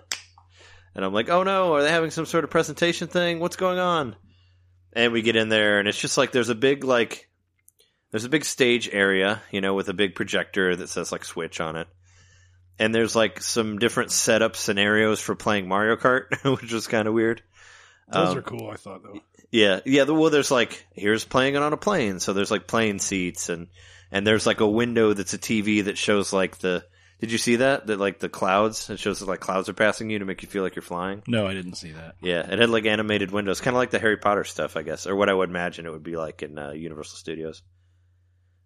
and 0.95 1.05
I'm 1.05 1.13
like, 1.13 1.29
oh 1.29 1.43
no, 1.43 1.73
are 1.73 1.83
they 1.83 1.89
having 1.91 2.11
some 2.11 2.25
sort 2.25 2.43
of 2.43 2.49
presentation 2.49 3.07
thing? 3.07 3.39
What's 3.39 3.55
going 3.55 3.79
on? 3.79 4.15
And 4.93 5.13
we 5.13 5.21
get 5.21 5.35
in 5.35 5.49
there, 5.49 5.79
and 5.79 5.87
it's 5.87 5.99
just 5.99 6.17
like 6.17 6.31
there's 6.31 6.49
a 6.49 6.55
big 6.55 6.83
like 6.83 7.29
there's 8.11 8.25
a 8.25 8.29
big 8.29 8.43
stage 8.45 8.89
area, 8.91 9.41
you 9.51 9.61
know, 9.61 9.73
with 9.75 9.87
a 9.89 9.93
big 9.93 10.15
projector 10.15 10.75
that 10.75 10.89
says 10.89 11.11
like 11.11 11.23
Switch 11.23 11.61
on 11.61 11.75
it. 11.75 11.87
And 12.79 12.95
there's 12.95 13.15
like 13.15 13.41
some 13.41 13.77
different 13.77 14.11
setup 14.11 14.55
scenarios 14.55 15.19
for 15.19 15.35
playing 15.35 15.67
Mario 15.67 15.95
Kart, 15.97 16.27
which 16.61 16.71
was 16.73 16.87
kind 16.87 17.07
of 17.07 17.13
weird. 17.13 17.43
Those 18.11 18.29
Um, 18.29 18.37
are 18.37 18.41
cool, 18.41 18.69
I 18.71 18.77
thought 18.77 19.03
though. 19.03 19.19
yeah, 19.51 19.81
yeah. 19.85 20.03
Well, 20.03 20.29
there's 20.31 20.49
like 20.49 20.85
here's 20.93 21.23
playing 21.25 21.55
it 21.55 21.61
on 21.61 21.73
a 21.73 21.77
plane, 21.77 22.19
so 22.19 22.33
there's 22.33 22.51
like 22.51 22.67
plane 22.67 22.97
seats, 22.99 23.49
and 23.49 23.67
and 24.11 24.25
there's 24.25 24.47
like 24.47 24.59
a 24.61 24.67
window 24.67 25.13
that's 25.13 25.33
a 25.35 25.37
TV 25.39 25.83
that 25.85 25.97
shows 25.97 26.33
like 26.33 26.57
the. 26.59 26.83
Did 27.19 27.31
you 27.31 27.37
see 27.37 27.57
that? 27.57 27.87
That 27.87 27.99
like 27.99 28.19
the 28.19 28.29
clouds. 28.29 28.89
It 28.89 28.99
shows 28.99 29.19
that 29.19 29.27
like 29.27 29.41
clouds 29.41 29.67
are 29.67 29.73
passing 29.73 30.09
you 30.09 30.19
to 30.19 30.25
make 30.25 30.41
you 30.41 30.47
feel 30.47 30.63
like 30.63 30.75
you're 30.75 30.83
flying. 30.83 31.21
No, 31.27 31.45
I 31.45 31.53
didn't 31.53 31.75
see 31.75 31.91
that. 31.91 32.15
Yeah, 32.21 32.49
it 32.49 32.59
had 32.59 32.69
like 32.69 32.85
animated 32.85 33.31
windows, 33.31 33.59
kind 33.59 33.75
of 33.75 33.79
like 33.79 33.91
the 33.91 33.99
Harry 33.99 34.17
Potter 34.17 34.45
stuff, 34.45 34.77
I 34.77 34.83
guess, 34.83 35.05
or 35.05 35.15
what 35.15 35.29
I 35.29 35.33
would 35.33 35.49
imagine 35.49 35.85
it 35.85 35.91
would 35.91 36.03
be 36.03 36.15
like 36.15 36.43
in 36.43 36.57
uh, 36.57 36.71
Universal 36.71 37.17
Studios, 37.17 37.61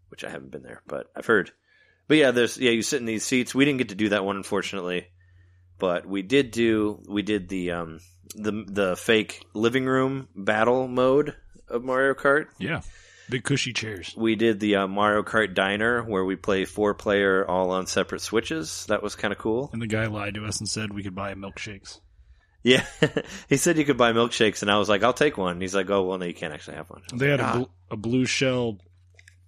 which 0.09 0.23
I 0.23 0.29
haven't 0.29 0.51
been 0.51 0.63
there, 0.63 0.83
but 0.87 1.07
I've 1.15 1.25
heard. 1.25 1.51
But 2.07 2.17
yeah, 2.17 2.31
there's 2.31 2.57
yeah, 2.57 2.71
you 2.71 2.83
sit 2.83 2.99
in 2.99 3.05
these 3.05 3.25
seats. 3.25 3.55
We 3.55 3.65
didn't 3.65 3.79
get 3.79 3.89
to 3.89 3.95
do 3.95 4.09
that 4.09 4.25
one, 4.25 4.37
unfortunately, 4.37 5.07
but 5.79 6.05
we 6.05 6.21
did 6.21 6.51
do 6.51 7.01
we 7.07 7.23
did 7.23 7.49
the 7.49 7.71
um 7.71 7.99
the 8.35 8.65
the 8.67 8.95
fake 8.95 9.43
living 9.53 9.85
room 9.85 10.27
battle 10.35 10.87
mode 10.87 11.35
of 11.67 11.83
Mario 11.83 12.13
Kart. 12.13 12.47
Yeah. 12.59 12.81
Big 13.29 13.43
cushy 13.43 13.73
chairs. 13.73 14.13
We 14.17 14.35
did 14.35 14.59
the 14.59 14.75
uh, 14.77 14.87
Mario 14.87 15.23
Kart 15.23 15.53
Diner 15.53 16.03
where 16.03 16.25
we 16.25 16.35
play 16.35 16.65
four 16.65 16.93
player 16.93 17.45
all 17.49 17.71
on 17.71 17.87
separate 17.87 18.21
switches. 18.21 18.85
That 18.87 19.01
was 19.01 19.15
kind 19.15 19.31
of 19.31 19.37
cool. 19.37 19.69
And 19.73 19.81
the 19.81 19.87
guy 19.87 20.07
lied 20.07 20.35
to 20.35 20.45
us 20.45 20.59
and 20.59 20.67
said 20.67 20.93
we 20.93 21.03
could 21.03 21.15
buy 21.15 21.33
milkshakes. 21.33 21.99
Yeah, 22.63 22.85
he 23.49 23.57
said 23.57 23.77
you 23.77 23.85
could 23.85 23.97
buy 23.97 24.13
milkshakes, 24.13 24.61
and 24.61 24.71
I 24.71 24.77
was 24.77 24.87
like, 24.87 25.03
"I'll 25.03 25.11
take 25.13 25.37
one." 25.37 25.53
And 25.53 25.61
He's 25.61 25.75
like, 25.75 25.89
"Oh, 25.89 26.03
well, 26.03 26.17
no, 26.17 26.25
you 26.25 26.33
can't 26.33 26.53
actually 26.53 26.77
have 26.77 26.89
one." 26.89 27.01
I 27.01 27.13
was 27.13 27.19
They 27.19 27.29
had 27.29 27.39
like, 27.41 27.49
a, 27.55 27.57
"Ah." 27.57 27.57
bl- 27.59 27.69
a 27.91 27.97
blue 27.97 28.25
shell 28.25 28.77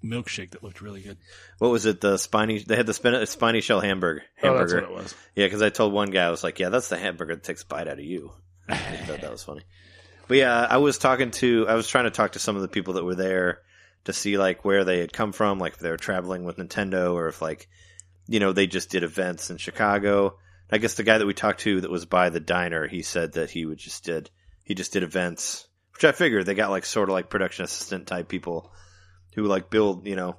milkshake 0.04 0.52
that 0.52 0.64
looked 0.64 0.82
really 0.82 1.02
good. 1.02 1.18
what 1.60 1.72
was 1.72 1.86
it? 1.86 2.02
The 2.02 2.18
spiny. 2.18 2.60
They 2.64 2.76
had 2.76 2.86
the 2.86 2.94
spin- 2.94 3.26
spiny 3.26 3.62
shell 3.62 3.80
hamburger. 3.80 4.24
Oh, 4.44 4.58
that's 4.58 4.74
what 4.74 4.84
it 4.84 4.92
was. 4.92 5.16
yeah, 5.36 5.46
because 5.46 5.62
I 5.62 5.70
told 5.70 5.94
one 5.94 6.12
guy, 6.12 6.26
I 6.26 6.30
was 6.30 6.44
like, 6.44 6.60
"Yeah, 6.60 6.70
that's 6.70 6.90
the 6.90 6.98
hamburger 6.98 7.36
that 7.36 7.44
takes 7.44 7.64
a 7.64 7.66
bite 7.66 7.88
out 7.88 8.00
of 8.00 8.06
you." 8.06 8.32
I 8.68 8.76
thought 8.76 9.22
that 9.22 9.32
was 9.32 9.44
funny. 9.44 9.62
But 10.28 10.38
yeah, 10.38 10.68
I 10.70 10.78
was 10.78 10.98
talking 10.98 11.32
to. 11.32 11.68
I 11.70 11.76
was 11.76 11.88
trying 11.88 12.06
to 12.06 12.12
talk 12.12 12.34
to 12.34 12.40
some 12.40 12.56
of 12.58 12.62
the 12.64 12.68
people 12.68 12.96
that 12.96 13.04
were 13.06 13.16
there 13.16 13.60
to 14.06 14.14
see 14.14 14.38
like 14.38 14.64
where 14.64 14.84
they 14.84 15.00
had 15.00 15.14
come 15.14 15.32
from, 15.32 15.60
like 15.60 15.74
if 15.74 15.80
they 15.80 15.90
were 15.90 15.98
traveling 15.98 16.46
with 16.46 16.58
Nintendo 16.58 17.14
or 17.14 17.28
if 17.28 17.42
like, 17.42 17.68
you 18.28 18.40
know, 18.40 18.54
they 18.54 18.68
just 18.68 18.90
did 18.90 19.04
events 19.04 19.50
in 19.50 19.58
Chicago. 19.58 20.38
I 20.72 20.80
guess 20.80 20.96
the 20.96 21.04
guy 21.04 21.18
that 21.18 21.28
we 21.28 21.34
talked 21.34 21.60
to 21.62 21.82
that 21.82 21.92
was 21.92 22.06
by 22.06 22.30
the 22.30 22.40
diner, 22.40 22.88
he 22.88 23.02
said 23.04 23.34
that 23.34 23.52
he 23.52 23.66
would 23.66 23.78
just 23.78 24.04
did 24.04 24.30
he 24.64 24.74
just 24.74 24.94
did 24.94 25.04
events, 25.04 25.68
which 25.94 26.06
I 26.06 26.12
figured 26.12 26.46
they 26.46 26.56
got 26.56 26.72
like 26.72 26.86
sort 26.86 27.10
of 27.10 27.14
like 27.14 27.30
production 27.30 27.66
assistant 27.66 28.08
type 28.08 28.28
people 28.28 28.72
who 29.36 29.44
like 29.44 29.70
build, 29.70 30.08
you 30.08 30.16
know, 30.16 30.38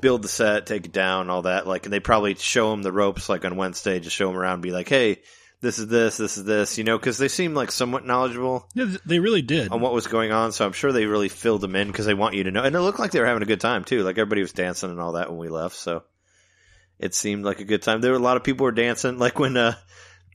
build 0.00 0.22
the 0.22 0.28
set, 0.28 0.66
take 0.66 0.86
it 0.86 0.92
down, 0.92 1.28
all 1.28 1.42
that. 1.42 1.66
Like, 1.66 1.84
and 1.84 1.92
they 1.92 2.00
probably 2.00 2.34
show 2.34 2.70
them 2.70 2.82
the 2.82 2.92
ropes 2.92 3.28
like 3.28 3.44
on 3.44 3.56
Wednesday, 3.56 4.00
just 4.00 4.16
show 4.16 4.28
them 4.28 4.38
around, 4.38 4.54
and 4.54 4.62
be 4.62 4.70
like, 4.70 4.88
hey, 4.88 5.20
this 5.60 5.78
is 5.78 5.88
this, 5.88 6.16
this 6.16 6.36
is 6.36 6.44
this, 6.44 6.78
you 6.78 6.84
know, 6.84 6.96
because 6.98 7.18
they 7.18 7.28
seem 7.28 7.54
like 7.54 7.72
somewhat 7.72 8.06
knowledgeable 8.06 8.68
Yeah, 8.74 8.94
they 9.04 9.18
really 9.18 9.42
did. 9.42 9.72
on 9.72 9.80
what 9.80 9.92
was 9.92 10.06
going 10.06 10.30
on. 10.32 10.52
So 10.52 10.64
I'm 10.64 10.72
sure 10.72 10.92
they 10.92 11.06
really 11.06 11.28
filled 11.28 11.60
them 11.62 11.74
in 11.74 11.88
because 11.88 12.06
they 12.06 12.14
want 12.14 12.34
you 12.34 12.44
to 12.44 12.50
know. 12.50 12.62
And 12.62 12.74
it 12.76 12.80
looked 12.80 12.98
like 13.00 13.10
they 13.10 13.20
were 13.20 13.26
having 13.26 13.42
a 13.42 13.46
good 13.46 13.60
time 13.60 13.84
too. 13.84 14.02
Like 14.04 14.18
everybody 14.18 14.40
was 14.42 14.52
dancing 14.52 14.90
and 14.90 15.00
all 15.00 15.12
that 15.12 15.30
when 15.30 15.38
we 15.38 15.48
left. 15.48 15.74
So 15.76 16.04
it 16.98 17.14
seemed 17.14 17.44
like 17.44 17.60
a 17.60 17.64
good 17.64 17.82
time. 17.82 18.00
There 18.00 18.12
were 18.12 18.18
a 18.18 18.22
lot 18.22 18.36
of 18.36 18.44
people 18.44 18.64
were 18.64 18.72
dancing. 18.72 19.18
Like 19.18 19.38
when, 19.38 19.56
uh, 19.56 19.74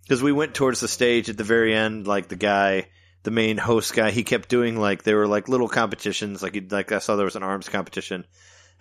because 0.01 0.21
we 0.21 0.33
went 0.33 0.53
towards 0.53 0.81
the 0.81 0.87
stage 0.89 1.29
at 1.29 1.37
the 1.37 1.45
very 1.45 1.73
end, 1.73 2.05
like 2.05 2.27
the 2.27 2.35
guy, 2.35 2.89
the 3.23 3.31
main 3.31 3.57
host 3.57 3.93
guy, 3.95 4.11
he 4.11 4.23
kept 4.23 4.49
doing 4.49 4.77
like 4.77 5.03
there 5.03 5.15
were 5.15 5.27
like 5.27 5.47
little 5.47 5.69
competitions. 5.69 6.43
Like 6.43 6.55
he, 6.55 6.59
like 6.59 6.91
I 6.91 6.99
saw 6.99 7.15
there 7.15 7.23
was 7.23 7.37
an 7.37 7.43
arms 7.43 7.69
competition, 7.69 8.25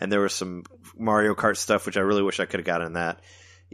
and 0.00 0.10
there 0.10 0.18
was 0.20 0.34
some 0.34 0.64
Mario 0.98 1.36
Kart 1.36 1.56
stuff, 1.56 1.86
which 1.86 1.96
I 1.96 2.00
really 2.00 2.24
wish 2.24 2.40
I 2.40 2.46
could 2.46 2.58
have 2.58 2.66
gotten 2.66 2.88
in 2.88 2.92
that. 2.94 3.20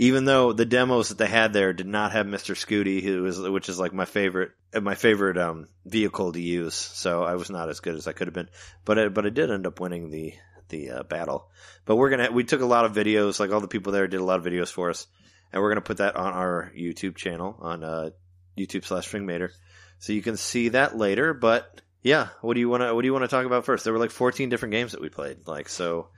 Even 0.00 0.24
though 0.24 0.52
the 0.52 0.64
demos 0.64 1.08
that 1.08 1.18
they 1.18 1.26
had 1.26 1.52
there 1.52 1.72
did 1.72 1.88
not 1.88 2.12
have 2.12 2.24
Mr. 2.24 2.54
Scooty, 2.54 3.02
who 3.02 3.26
is 3.26 3.40
which 3.40 3.68
is 3.68 3.80
like 3.80 3.92
my 3.92 4.04
favorite 4.04 4.52
uh, 4.72 4.80
my 4.80 4.94
favorite 4.94 5.36
um 5.36 5.66
vehicle 5.84 6.32
to 6.32 6.40
use, 6.40 6.76
so 6.76 7.24
I 7.24 7.34
was 7.34 7.50
not 7.50 7.68
as 7.68 7.80
good 7.80 7.96
as 7.96 8.06
I 8.06 8.12
could 8.12 8.28
have 8.28 8.34
been. 8.34 8.48
But 8.84 8.98
I, 8.98 9.08
but 9.08 9.26
I 9.26 9.30
did 9.30 9.50
end 9.50 9.66
up 9.66 9.80
winning 9.80 10.10
the 10.10 10.34
the 10.68 10.90
uh, 10.90 11.02
battle. 11.02 11.50
But 11.84 11.96
we're 11.96 12.10
gonna 12.10 12.30
we 12.30 12.44
took 12.44 12.60
a 12.60 12.66
lot 12.66 12.84
of 12.84 12.92
videos, 12.92 13.40
like 13.40 13.50
all 13.50 13.60
the 13.60 13.66
people 13.66 13.92
there 13.92 14.06
did 14.06 14.20
a 14.20 14.24
lot 14.24 14.38
of 14.38 14.44
videos 14.44 14.70
for 14.70 14.88
us, 14.88 15.08
and 15.52 15.60
we're 15.60 15.70
gonna 15.70 15.80
put 15.80 15.96
that 15.96 16.14
on 16.14 16.32
our 16.32 16.72
YouTube 16.78 17.16
channel 17.16 17.56
on 17.58 17.82
uh, 17.82 18.10
YouTube 18.56 18.84
slash 18.84 19.10
Fingmater, 19.10 19.50
so 19.98 20.12
you 20.12 20.22
can 20.22 20.36
see 20.36 20.68
that 20.68 20.96
later. 20.96 21.34
But 21.34 21.80
yeah, 22.02 22.28
what 22.40 22.54
do 22.54 22.60
you 22.60 22.68
want 22.68 22.84
to 22.84 22.94
what 22.94 23.02
do 23.02 23.06
you 23.06 23.12
want 23.12 23.24
to 23.24 23.28
talk 23.28 23.46
about 23.46 23.64
first? 23.64 23.82
There 23.82 23.92
were 23.92 23.98
like 23.98 24.12
14 24.12 24.48
different 24.48 24.72
games 24.72 24.92
that 24.92 25.00
we 25.00 25.08
played, 25.08 25.48
like 25.48 25.68
so. 25.68 26.10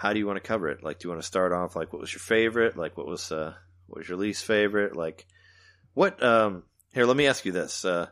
How 0.00 0.14
do 0.14 0.18
you 0.18 0.26
want 0.26 0.38
to 0.38 0.48
cover 0.48 0.70
it? 0.70 0.82
Like, 0.82 0.98
do 0.98 1.06
you 1.06 1.10
want 1.10 1.20
to 1.20 1.26
start 1.26 1.52
off 1.52 1.76
like 1.76 1.92
what 1.92 2.00
was 2.00 2.10
your 2.10 2.20
favorite? 2.20 2.74
Like, 2.74 2.96
what 2.96 3.06
was 3.06 3.30
uh, 3.30 3.52
what 3.86 3.98
was 3.98 4.08
your 4.08 4.16
least 4.16 4.46
favorite? 4.46 4.96
Like, 4.96 5.26
what? 5.92 6.22
Um, 6.22 6.62
here, 6.94 7.04
let 7.04 7.18
me 7.18 7.26
ask 7.26 7.44
you 7.44 7.52
this: 7.52 7.84
uh, 7.84 8.06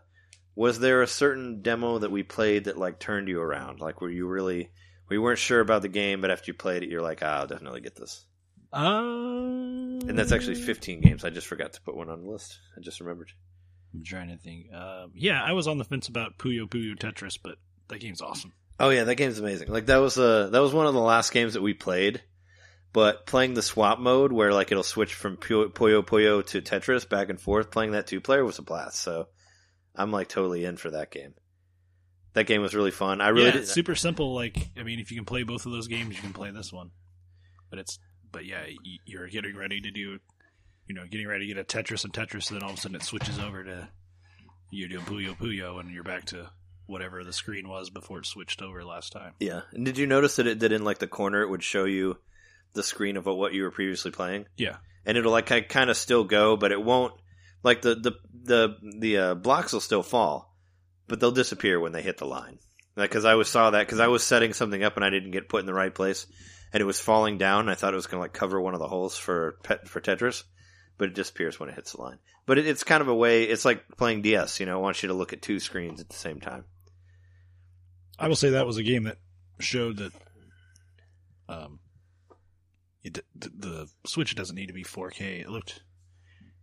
Was 0.55 0.79
there 0.81 1.01
a 1.01 1.07
certain 1.07 1.63
demo 1.63 1.99
that 1.99 2.11
we 2.11 2.23
played 2.23 2.65
that 2.65 2.77
like 2.77 2.99
turned 2.99 3.29
you 3.29 3.41
around? 3.41 3.81
Like, 3.81 4.03
were 4.03 4.11
you 4.11 4.27
really 4.27 4.69
we 5.09 5.17
weren't 5.17 5.39
sure 5.39 5.61
about 5.61 5.81
the 5.81 5.89
game, 5.89 6.21
but 6.21 6.31
after 6.31 6.51
you 6.51 6.55
played 6.55 6.83
it, 6.83 6.91
you're 6.91 7.01
like, 7.01 7.21
ah, 7.23 7.39
I'll 7.39 7.47
definitely 7.47 7.81
get 7.81 7.97
this. 7.97 8.27
Um, 8.71 10.01
And 10.07 10.19
that's 10.19 10.33
actually 10.33 10.57
15 10.57 11.01
games. 11.01 11.25
I 11.25 11.31
just 11.31 11.47
forgot 11.47 11.73
to 11.73 11.81
put 11.81 11.97
one 11.97 12.11
on 12.11 12.23
the 12.23 12.31
list. 12.31 12.59
I 12.77 12.81
just 12.83 13.01
remembered. 13.01 13.33
I'm 13.95 14.05
trying 14.05 14.29
to 14.29 14.37
think. 14.37 14.67
Um, 14.75 15.13
yeah, 15.15 15.43
I 15.43 15.53
was 15.53 15.67
on 15.67 15.79
the 15.79 15.85
fence 15.85 16.09
about 16.09 16.37
Puyo 16.37 16.69
Puyo 16.69 16.95
Tetris, 16.95 17.39
but 17.43 17.57
that 17.89 18.01
game's 18.01 18.21
awesome. 18.21 18.53
Oh 18.81 18.91
yeah, 18.91 19.05
that 19.05 19.17
game's 19.17 19.39
amazing. 19.39 19.69
Like 19.69 19.87
that 19.87 19.99
was 19.99 20.19
uh 20.19 20.49
that 20.51 20.61
was 20.61 20.73
one 20.73 20.87
of 20.87 20.95
the 20.95 21.01
last 21.01 21.33
games 21.33 21.55
that 21.55 21.63
we 21.63 21.75
played. 21.75 22.23
But 22.93 23.27
playing 23.27 23.55
the 23.55 23.63
swap 23.63 23.99
mode 23.99 24.33
where 24.33 24.53
like 24.53 24.73
it'll 24.73 24.83
switch 24.83 25.15
from 25.15 25.37
Puyo 25.37 25.71
Puyo, 25.71 26.03
Puyo 26.03 26.45
to 26.47 26.63
Tetris 26.63 27.09
back 27.09 27.29
and 27.29 27.41
forth, 27.41 27.71
playing 27.71 27.93
that 27.93 28.07
two 28.07 28.21
player 28.21 28.45
was 28.45 28.59
a 28.59 28.63
blast. 28.63 28.99
So 28.99 29.29
I'm 29.95 30.13
like 30.13 30.29
totally 30.29 30.65
in 30.65 30.77
for 30.77 30.91
that 30.91 31.11
game. 31.11 31.35
That 32.35 32.47
game 32.47 32.63
was 32.63 32.75
really 32.75 32.93
fun. 32.93 33.21
I 33.21 33.29
really 33.29 33.49
yeah, 33.49 33.57
it's 33.57 33.73
super 33.73 33.97
simple. 33.97 34.35
Like, 34.35 34.71
I 34.79 34.85
mean, 34.85 35.01
if 35.01 35.11
you 35.11 35.17
can 35.17 35.25
play 35.25 35.43
both 35.43 35.67
of 35.67 35.73
those 35.73 35.89
games, 35.89 36.15
you 36.15 36.23
can 36.23 36.33
play 36.33 36.51
this 36.51 36.73
one. 36.73 36.91
But 37.69 37.81
it's, 37.81 37.99
but 38.31 38.45
yeah, 38.45 38.65
you're 39.05 39.29
getting 39.29 39.57
ready 39.57 39.81
to 39.81 39.91
do, 39.91 40.19
you 40.87 40.95
know, 40.95 41.05
getting 41.11 41.27
ready 41.27 41.49
to 41.49 41.55
get 41.55 41.61
a 41.61 41.65
Tetris 41.65 42.05
and 42.05 42.13
Tetris, 42.13 42.51
and 42.51 42.61
then 42.61 42.63
all 42.63 42.71
of 42.71 42.79
a 42.79 42.81
sudden 42.81 42.97
it 42.97 43.03
switches 43.03 43.39
over 43.39 43.65
to 43.65 43.89
you're 44.71 44.89
doing 44.89 45.05
Puyo 45.05 45.37
Puyo, 45.37 45.81
and 45.81 45.91
you're 45.91 46.05
back 46.05 46.27
to 46.27 46.51
whatever 46.89 47.23
the 47.23 47.33
screen 47.33 47.69
was 47.69 47.91
before 47.91 48.19
it 48.19 48.27
switched 48.27 48.63
over 48.63 48.85
last 48.85 49.13
time. 49.13 49.35
yeah. 49.39 49.61
And 49.73 49.85
did 49.85 49.99
you 49.99 50.07
notice 50.07 50.37
that 50.37 50.47
it 50.47 50.59
did 50.59 50.73
in 50.73 50.85
like 50.85 50.99
the 50.99 51.07
corner 51.07 51.43
it 51.43 51.51
would 51.51 51.63
show 51.63 51.85
you 51.85 52.17
the 52.75 52.83
screen 52.83 53.17
of 53.17 53.27
what 53.27 53.53
you 53.53 53.63
were 53.63 53.71
previously 53.71 54.11
playing? 54.11 54.47
Yeah, 54.57 54.77
and 55.07 55.17
it'll 55.17 55.33
like 55.33 55.69
kind 55.69 55.91
of 55.91 55.97
still 55.97 56.25
go, 56.25 56.57
but 56.57 56.73
it 56.73 56.83
won't 56.83 57.15
like 57.63 57.83
the 57.83 57.95
the 57.95 58.13
the 58.45 58.77
the 58.99 59.17
uh, 59.19 59.35
blocks 59.35 59.73
will 59.73 59.81
still 59.81 60.03
fall, 60.03 60.55
but 61.07 61.21
they'll 61.21 61.31
disappear 61.31 61.79
when 61.81 61.93
they 61.93 62.03
hit 62.03 62.19
the 62.19 62.27
line. 62.27 62.59
Like 62.97 63.11
because 63.11 63.25
I 63.25 63.35
was 63.35 63.49
saw 63.49 63.71
that 63.71 63.87
because 63.87 64.01
I 64.01 64.09
was 64.09 64.23
setting 64.25 64.53
something 64.53 64.83
up 64.83 64.97
and 64.97 65.05
I 65.05 65.11
didn't 65.11 65.31
get 65.31 65.49
put 65.49 65.61
in 65.61 65.67
the 65.67 65.75
right 65.75 65.95
place, 65.95 66.27
and 66.73 66.81
it 66.81 66.85
was 66.85 67.01
falling 67.01 67.39
down. 67.39 67.69
I 67.69 67.75
thought 67.75 67.93
it 67.93 67.97
was 67.97 68.07
going 68.07 68.19
to 68.19 68.23
like 68.23 68.33
cover 68.33 68.61
one 68.61 68.75
of 68.75 68.81
the 68.81 68.89
holes 68.89 69.17
for 69.17 69.59
pet 69.63 69.89
for 69.89 70.01
Tetris, 70.01 70.43
but 70.99 71.09
it 71.09 71.15
disappears 71.15 71.59
when 71.59 71.69
it 71.69 71.75
hits 71.75 71.93
the 71.93 72.03
line. 72.03 72.19
But 72.47 72.59
it, 72.59 72.67
it's 72.67 72.85
kind 72.85 73.01
of 73.01 73.09
a 73.09 73.15
way. 73.15 73.45
It's 73.45 73.65
like 73.65 73.85
playing 73.97 74.23
DS. 74.23 74.61
You 74.61 74.67
know, 74.67 74.79
it 74.79 74.83
wants 74.83 75.03
you 75.03 75.09
to 75.09 75.15
look 75.15 75.33
at 75.33 75.43
two 75.43 75.61
screens 75.61 76.01
at 76.01 76.09
the 76.09 76.17
same 76.17 76.41
time. 76.41 76.65
I 78.19 78.29
will 78.29 78.37
say 78.37 78.51
that 78.51 78.67
was 78.67 78.77
a 78.79 78.83
game 78.83 79.05
that 79.05 79.19
showed 79.61 79.99
that 79.99 80.13
um, 81.49 81.79
it, 83.03 83.15
the, 83.35 83.49
the 83.57 83.89
Switch 84.07 84.35
doesn't 84.35 84.57
need 84.57 84.67
to 84.67 84.73
be 84.73 84.85
4K. 84.85 85.41
It 85.41 85.49
looked, 85.49 85.83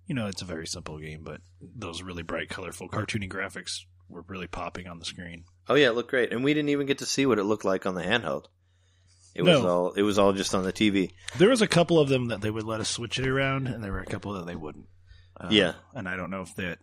you 0.06 0.16
know, 0.16 0.28
it's 0.28 0.41
a 0.41 0.45
very 0.45 0.68
simple 0.68 0.97
game, 0.99 1.22
but 1.24 1.41
those 1.62 2.01
really 2.03 2.24
bright, 2.24 2.49
colorful, 2.49 2.89
cartoony 2.89 3.30
graphics 3.30 3.82
were 4.10 4.24
really 4.28 4.47
popping 4.47 4.88
on 4.88 4.99
the 4.99 5.06
screen. 5.06 5.45
Oh 5.68 5.76
yeah, 5.76 5.88
it 5.88 5.95
looked 5.95 6.10
great, 6.12 6.32
and 6.32 6.43
we 6.43 6.53
didn't 6.53 6.70
even 6.70 6.86
get 6.86 6.99
to 6.99 7.06
see 7.06 7.26
what 7.26 7.39
it 7.39 7.43
looked 7.43 7.66
like 7.66 7.86
on 7.86 7.95
the 7.95 8.03
handheld. 8.03 8.45
It 9.34 9.41
was 9.41 9.62
No. 9.62 9.68
all 9.68 9.91
it 9.93 10.03
was 10.03 10.18
all 10.20 10.32
just 10.32 10.53
on 10.56 10.64
the 10.64 10.72
TV. 10.72 11.12
There 11.38 11.49
was 11.49 11.62
a 11.62 11.68
couple 11.68 11.99
of 11.99 12.08
them 12.08 12.28
that 12.28 12.39
they 12.41 12.51
would 12.51 12.64
let 12.64 12.80
us 12.80 12.89
switch 12.89 13.20
it 13.20 13.28
around, 13.28 13.68
and 13.68 13.84
there 13.84 13.91
were 13.91 13.99
a 13.99 14.06
couple 14.06 14.34
that 14.34 14.45
they 14.45 14.56
wouldn't. 14.56 14.86
Uh, 15.39 15.47
Yeah. 15.51 15.74
and 15.93 16.08
I 16.08 16.16
don't 16.16 16.30
know 16.30 16.41
if 16.41 16.56
that. 16.56 16.78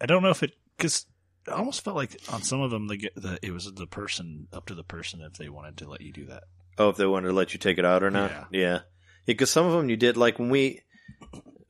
I 0.00 0.06
don't 0.06 0.22
know 0.22 0.30
if 0.30 0.42
it 0.42 0.52
because 0.76 1.06
it 1.48 1.54
almost 1.54 1.84
felt 1.84 1.96
like 1.96 2.20
on 2.32 2.42
some 2.42 2.60
of 2.60 2.70
them 2.70 2.86
the, 2.88 3.10
the 3.16 3.38
it 3.42 3.52
was 3.52 3.72
the 3.72 3.86
person 3.86 4.48
up 4.52 4.66
to 4.66 4.74
the 4.74 4.84
person 4.84 5.20
if 5.20 5.34
they 5.34 5.48
wanted 5.48 5.78
to 5.78 5.88
let 5.88 6.00
you 6.00 6.12
do 6.12 6.26
that. 6.26 6.44
Oh, 6.78 6.90
if 6.90 6.96
they 6.96 7.06
wanted 7.06 7.28
to 7.28 7.34
let 7.34 7.52
you 7.52 7.58
take 7.58 7.78
it 7.78 7.84
out 7.84 8.02
or 8.02 8.10
not? 8.10 8.30
Yeah. 8.30 8.44
yeah. 8.50 8.78
Because 9.26 9.50
some 9.50 9.66
of 9.66 9.72
them 9.72 9.90
you 9.90 9.96
did 9.96 10.16
like 10.16 10.38
when 10.38 10.50
we 10.50 10.82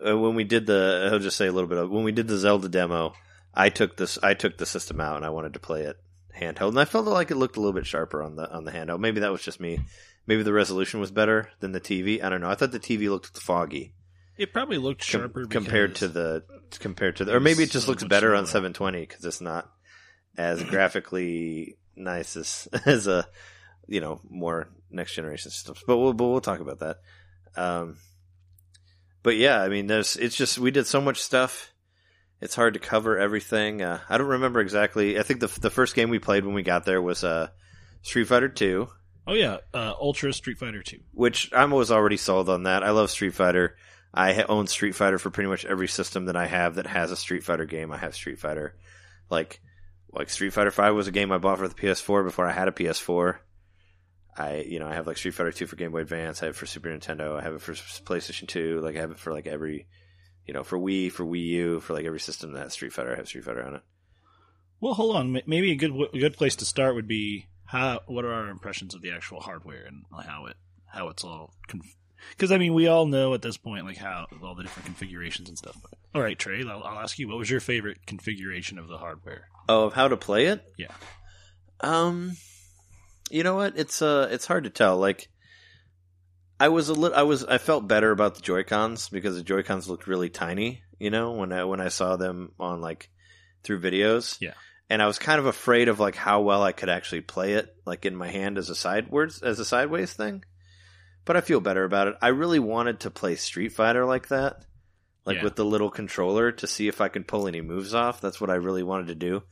uh, 0.07 0.17
when 0.17 0.35
we 0.35 0.45
did 0.45 0.67
the 0.67 1.11
I'll 1.13 1.19
just 1.19 1.37
say 1.37 1.47
a 1.47 1.53
little 1.53 1.69
bit 1.69 1.79
of 1.79 1.91
when 1.91 2.05
we 2.05 2.13
did 2.13 2.29
the 2.29 2.37
Zelda 2.37 2.69
demo. 2.69 3.15
I 3.55 3.71
took 3.71 3.97
this 3.97 4.19
I 4.23 4.35
took 4.35 4.59
the 4.59 4.67
system 4.67 5.01
out 5.01 5.17
and 5.17 5.25
I 5.25 5.31
wanted 5.31 5.55
to 5.55 5.59
play 5.59 5.83
it 5.83 5.97
handheld, 6.39 6.69
and 6.69 6.81
I 6.81 6.85
felt 6.85 7.07
like 7.07 7.31
it 7.31 7.37
looked 7.37 7.57
a 7.57 7.61
little 7.61 7.73
bit 7.73 7.87
sharper 7.87 8.23
on 8.23 8.37
the 8.37 8.51
on 8.51 8.65
the 8.65 8.73
handheld. 8.73 9.01
Maybe 9.01 9.21
that 9.21 9.33
was 9.33 9.43
just 9.43 9.61
me. 9.61 9.81
Maybe 10.27 10.43
the 10.43 10.53
resolution 10.53 11.01
was 11.01 11.11
better 11.11 11.51
than 11.61 11.73
the 11.73 11.81
TV. 11.81 12.23
I 12.23 12.29
don't 12.29 12.43
know. 12.43 12.51
I 12.51 12.55
thought 12.55 12.73
the 12.73 12.79
TV 12.79 13.09
looked 13.09 13.39
foggy 13.39 13.95
It 14.39 14.53
probably 14.53 14.79
looked 14.79 15.01
com- 15.01 15.21
sharper 15.21 15.47
compared 15.47 15.97
to 15.97 16.09
the 16.09 16.45
compared 16.79 17.17
to 17.17 17.25
the, 17.25 17.35
or 17.35 17.41
maybe 17.41 17.65
it 17.65 17.71
just 17.71 17.87
so 17.87 17.91
looks 17.93 18.05
better 18.05 18.35
on 18.35 18.47
720 18.47 19.01
because 19.01 19.25
it's 19.25 19.41
not 19.41 19.71
as 20.37 20.63
graphically 20.63 21.77
nice 21.97 22.37
as 22.37 22.69
as 22.87 23.07
a 23.07 23.27
you 23.89 24.01
know 24.01 24.21
more 24.29 24.69
next 24.91 25.15
generation 25.15 25.51
systems. 25.51 25.83
But 25.87 25.99
we'll 25.99 26.13
but 26.13 26.29
we'll 26.29 26.41
talk 26.41 26.61
about 26.61 26.79
that. 26.81 26.99
Um, 27.57 27.97
but 29.23 29.37
yeah, 29.37 29.61
I 29.61 29.69
mean, 29.69 29.87
there's 29.89 30.17
it's 30.17 30.37
just 30.37 30.59
we 30.59 30.71
did 30.71 30.87
so 30.87 31.01
much 31.01 31.21
stuff. 31.21 31.73
It's 32.41 32.55
hard 32.55 32.75
to 32.75 32.81
cover 32.81 33.19
everything. 33.19 33.83
Uh, 33.83 33.99
I 34.09 34.17
don't 34.17 34.29
remember 34.29 34.61
exactly. 34.61 35.19
I 35.19 35.23
think 35.25 35.41
the 35.41 35.49
the 35.61 35.71
first 35.71 35.97
game 35.97 36.11
we 36.11 36.21
played 36.21 36.45
when 36.45 36.55
we 36.55 36.63
got 36.63 36.85
there 36.85 37.03
was 37.03 37.25
uh, 37.25 37.49
Street 38.03 38.29
Fighter 38.29 38.49
Two. 38.49 38.89
Oh 39.27 39.35
yeah, 39.35 39.59
uh, 39.75 39.95
Ultra 40.01 40.33
Street 40.33 40.59
Fighter 40.59 40.83
Two. 40.83 41.01
which 41.13 41.53
I 41.53 41.65
was 41.65 41.91
already 41.91 42.17
sold 42.17 42.49
on 42.49 42.63
that. 42.63 42.85
I 42.85 42.91
love 42.91 43.11
Street 43.11 43.35
Fighter. 43.35 43.77
I 44.13 44.43
own 44.43 44.67
Street 44.67 44.95
Fighter 44.95 45.19
for 45.19 45.31
pretty 45.31 45.49
much 45.49 45.65
every 45.65 45.89
system 45.89 46.27
that 46.27 46.37
I 46.37 46.47
have 46.47 46.77
that 46.77 46.87
has 46.87 47.11
a 47.11 47.17
Street 47.17 47.45
Fighter 47.45 47.67
game. 47.67 47.93
I 47.93 47.99
have 47.99 48.15
Street 48.15 48.39
Fighter. 48.39 48.75
Like, 49.31 49.61
like 50.13 50.31
Street 50.31 50.53
Fighter 50.53 50.71
Five 50.71 50.95
was 50.95 51.09
a 51.09 51.13
game 51.13 51.31
I 51.31 51.39
bought 51.39 51.59
for 51.59 51.69
the 51.69 51.75
PS4 51.75 52.25
before 52.25 52.47
I 52.47 52.53
had 52.53 52.69
a 52.69 52.73
PS4. 52.73 53.39
I, 54.37 54.65
you 54.69 54.79
know, 54.79 54.87
I 54.87 54.95
have 54.95 55.07
like 55.07 55.19
Street 55.19 55.35
Fighter 55.35 55.53
Two 55.53 55.67
for 55.67 55.77
Game 55.77 55.93
Boy 55.93 56.01
Advance. 56.01 56.43
I 56.43 56.47
have 56.47 56.55
it 56.55 56.59
for 56.59 56.67
Super 56.67 56.89
Nintendo. 56.89 57.39
I 57.39 57.43
have 57.43 57.55
it 57.55 57.61
for 57.61 57.73
PlayStation 57.73 58.49
Two. 58.49 58.81
Like, 58.81 58.97
I 58.97 59.01
have 59.01 59.11
it 59.11 59.19
for 59.19 59.33
like 59.33 59.47
every, 59.47 59.87
you 60.47 60.55
know, 60.55 60.65
for 60.65 60.79
Wii, 60.79 61.13
for 61.13 61.25
Wii 61.25 61.45
U, 61.47 61.81
for 61.81 61.93
like 61.93 62.07
every 62.07 62.21
system 62.21 62.53
that 62.53 62.61
has 62.61 62.73
Street 62.73 62.93
Fighter. 62.93 63.13
I 63.13 63.17
have 63.17 63.29
Street 63.29 63.45
Fighter 63.45 63.65
on 63.65 63.75
it. 63.75 63.83
Well, 64.81 64.95
hold 64.95 65.17
on. 65.17 65.33
Maybe 65.47 65.73
a 65.73 65.77
good 65.77 65.93
a 66.15 66.19
good 66.19 66.37
place 66.37 66.57
to 66.57 66.65
start 66.65 66.95
would 66.95 67.09
be 67.09 67.49
how. 67.67 68.01
What 68.07 68.25
are 68.25 68.33
our 68.33 68.49
impressions 68.49 68.95
of 68.95 69.03
the 69.03 69.11
actual 69.11 69.41
hardware 69.41 69.85
and 69.85 70.05
how 70.25 70.47
it 70.47 70.57
how 70.87 71.09
it's 71.09 71.25
all? 71.25 71.53
Because 72.31 72.53
I 72.53 72.59
mean, 72.59 72.75
we 72.75 72.87
all 72.87 73.07
know 73.07 73.35
at 73.35 73.43
this 73.43 73.57
point 73.57 73.87
like 73.87 73.97
how 73.97 74.27
all 74.43 74.55
the 74.55 74.63
different 74.63 74.87
configurations 74.87 75.49
and 75.49 75.59
stuff. 75.59 75.77
But, 75.81 75.99
all 76.15 76.23
right, 76.23 76.39
Trey, 76.39 76.63
I'll, 76.63 76.83
I'll 76.83 77.01
ask 77.01 77.19
you. 77.19 77.29
What 77.29 77.39
was 77.39 77.51
your 77.51 77.61
favorite 77.61 78.07
configuration 78.07 78.79
of 78.79 78.89
the 78.89 78.99
hardware? 78.99 79.49
Oh, 79.69 79.85
of 79.85 79.93
how 79.93 80.09
to 80.09 80.17
play 80.17 80.47
it? 80.47 80.63
Yeah. 80.77 80.93
Um, 81.81 82.37
you 83.31 83.43
know 83.43 83.55
what? 83.57 83.77
It's 83.77 84.03
uh, 84.03 84.29
it's 84.31 84.47
hard 84.47 84.65
to 84.65 84.71
tell. 84.71 84.97
Like, 84.99 85.29
I 86.59 86.69
was 86.69 86.89
a 86.89 86.95
little, 86.95 87.17
I 87.17 87.23
was, 87.23 87.45
I 87.45 87.59
felt 87.59 87.87
better 87.87 88.11
about 88.11 88.35
the 88.35 88.43
Joy 88.43 88.65
Cons 88.65 89.09
because 89.09 89.37
the 89.37 89.43
Joy 89.43 89.63
Cons 89.63 89.89
looked 89.89 90.07
really 90.07 90.31
tiny. 90.31 90.83
You 90.99 91.11
know, 91.11 91.33
when 91.33 91.53
I 91.53 91.65
when 91.65 91.81
I 91.81 91.89
saw 91.89 92.17
them 92.17 92.53
on 92.59 92.81
like 92.81 93.11
through 93.63 93.81
videos. 93.81 94.39
Yeah. 94.41 94.55
And 94.91 95.03
I 95.03 95.07
was 95.07 95.19
kind 95.19 95.39
of 95.39 95.45
afraid 95.45 95.89
of 95.89 96.01
like 96.01 96.15
how 96.15 96.41
well 96.41 96.63
I 96.63 96.73
could 96.73 96.89
actually 96.89 97.21
play 97.21 97.53
it, 97.53 97.77
like 97.85 98.07
in 98.07 98.17
my 98.17 98.29
hand 98.29 98.57
as 98.57 98.71
a 98.71 98.75
sideways 98.75 99.43
as 99.43 99.59
a 99.59 99.65
sideways 99.65 100.15
thing. 100.15 100.43
But 101.29 101.37
I 101.37 101.43
feel 101.43 101.61
better 101.61 101.85
about 101.85 102.09
it. 102.09 102.15
I 102.23 102.29
really 102.29 102.59
wanted 102.59 103.01
to 103.01 103.11
play 103.11 103.37
Street 103.37 103.69
Fighter 103.69 104.05
like 104.07 104.29
that, 104.29 104.65
like 105.27 105.37
Yeah. 105.37 105.45
with 105.45 105.57
the 105.57 105.65
little 105.65 105.91
controller 105.91 106.51
to 106.53 106.67
see 106.67 106.89
if 106.89 107.01
I 107.03 107.09
could 107.09 107.29
pull 107.29 107.47
any 107.47 107.61
moves 107.61 107.93
off. 107.95 108.21
That's 108.23 108.41
what 108.41 108.49
I 108.51 108.55
really 108.55 108.83
wanted 108.83 109.09
to 109.09 109.15
do. 109.15 109.43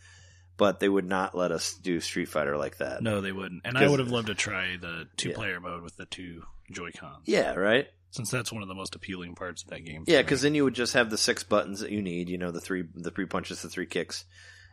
But 0.56 0.80
they 0.80 0.88
would 0.88 1.04
not 1.06 1.34
let 1.36 1.52
us 1.52 1.74
do 1.74 2.00
Street 2.00 2.30
Fighter 2.30 2.56
like 2.56 2.78
that. 2.78 3.02
No, 3.02 3.20
they 3.20 3.30
wouldn't. 3.30 3.60
And 3.66 3.76
I 3.76 3.86
would 3.86 3.98
have 4.00 4.10
loved 4.10 4.28
to 4.28 4.34
try 4.34 4.78
the 4.80 5.06
two 5.18 5.32
player 5.32 5.60
mode 5.60 5.82
with 5.82 5.98
the 5.98 6.06
two 6.06 6.44
Joy 6.72 6.92
Cons. 6.92 7.24
Yeah, 7.26 7.52
right. 7.52 7.86
since 8.10 8.30
that's 8.30 8.50
one 8.50 8.62
of 8.62 8.68
the 8.68 8.74
most 8.74 8.94
appealing 8.94 9.34
parts 9.34 9.62
of 9.62 9.68
that 9.68 9.84
game. 9.84 10.04
Yeah, 10.06 10.22
because 10.22 10.40
then 10.40 10.54
you 10.54 10.64
would 10.64 10.74
just 10.74 10.94
have 10.94 11.10
the 11.10 11.18
six 11.18 11.42
buttons 11.44 11.80
that 11.80 11.90
you 11.90 12.00
need. 12.00 12.30
You 12.30 12.38
know, 12.38 12.52
the 12.52 12.60
three 12.62 12.84
the 12.94 13.10
three 13.10 13.26
punches, 13.26 13.60
the 13.60 13.68
three 13.68 13.84
kicks, 13.84 14.24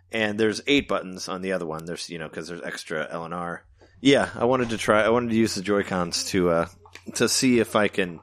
and 0.09 0.39
there's 0.39 0.61
eight 0.67 0.87
buttons 0.87 1.27
on 1.27 1.41
the 1.41 1.51
other 1.51 1.65
one. 1.65 1.83
There's 1.83 2.09
you 2.09 2.17
know 2.17 2.29
because 2.29 2.47
there's 2.47 2.61
extra 2.61 3.05
L 3.11 3.25
and 3.25 3.33
R. 3.33 3.65
Yeah, 3.99 4.29
I 4.35 4.45
wanted 4.45 4.69
to 4.69 4.77
try. 4.77 5.01
I 5.03 5.09
wanted 5.09 5.31
to 5.31 5.35
use 5.35 5.55
the 5.55 5.61
Joy 5.61 5.83
Cons 5.83 6.23
to 6.27 6.49
uh 6.49 6.67
to 7.15 7.27
see 7.29 7.59
if 7.59 7.75
I 7.75 7.87
can 7.87 8.19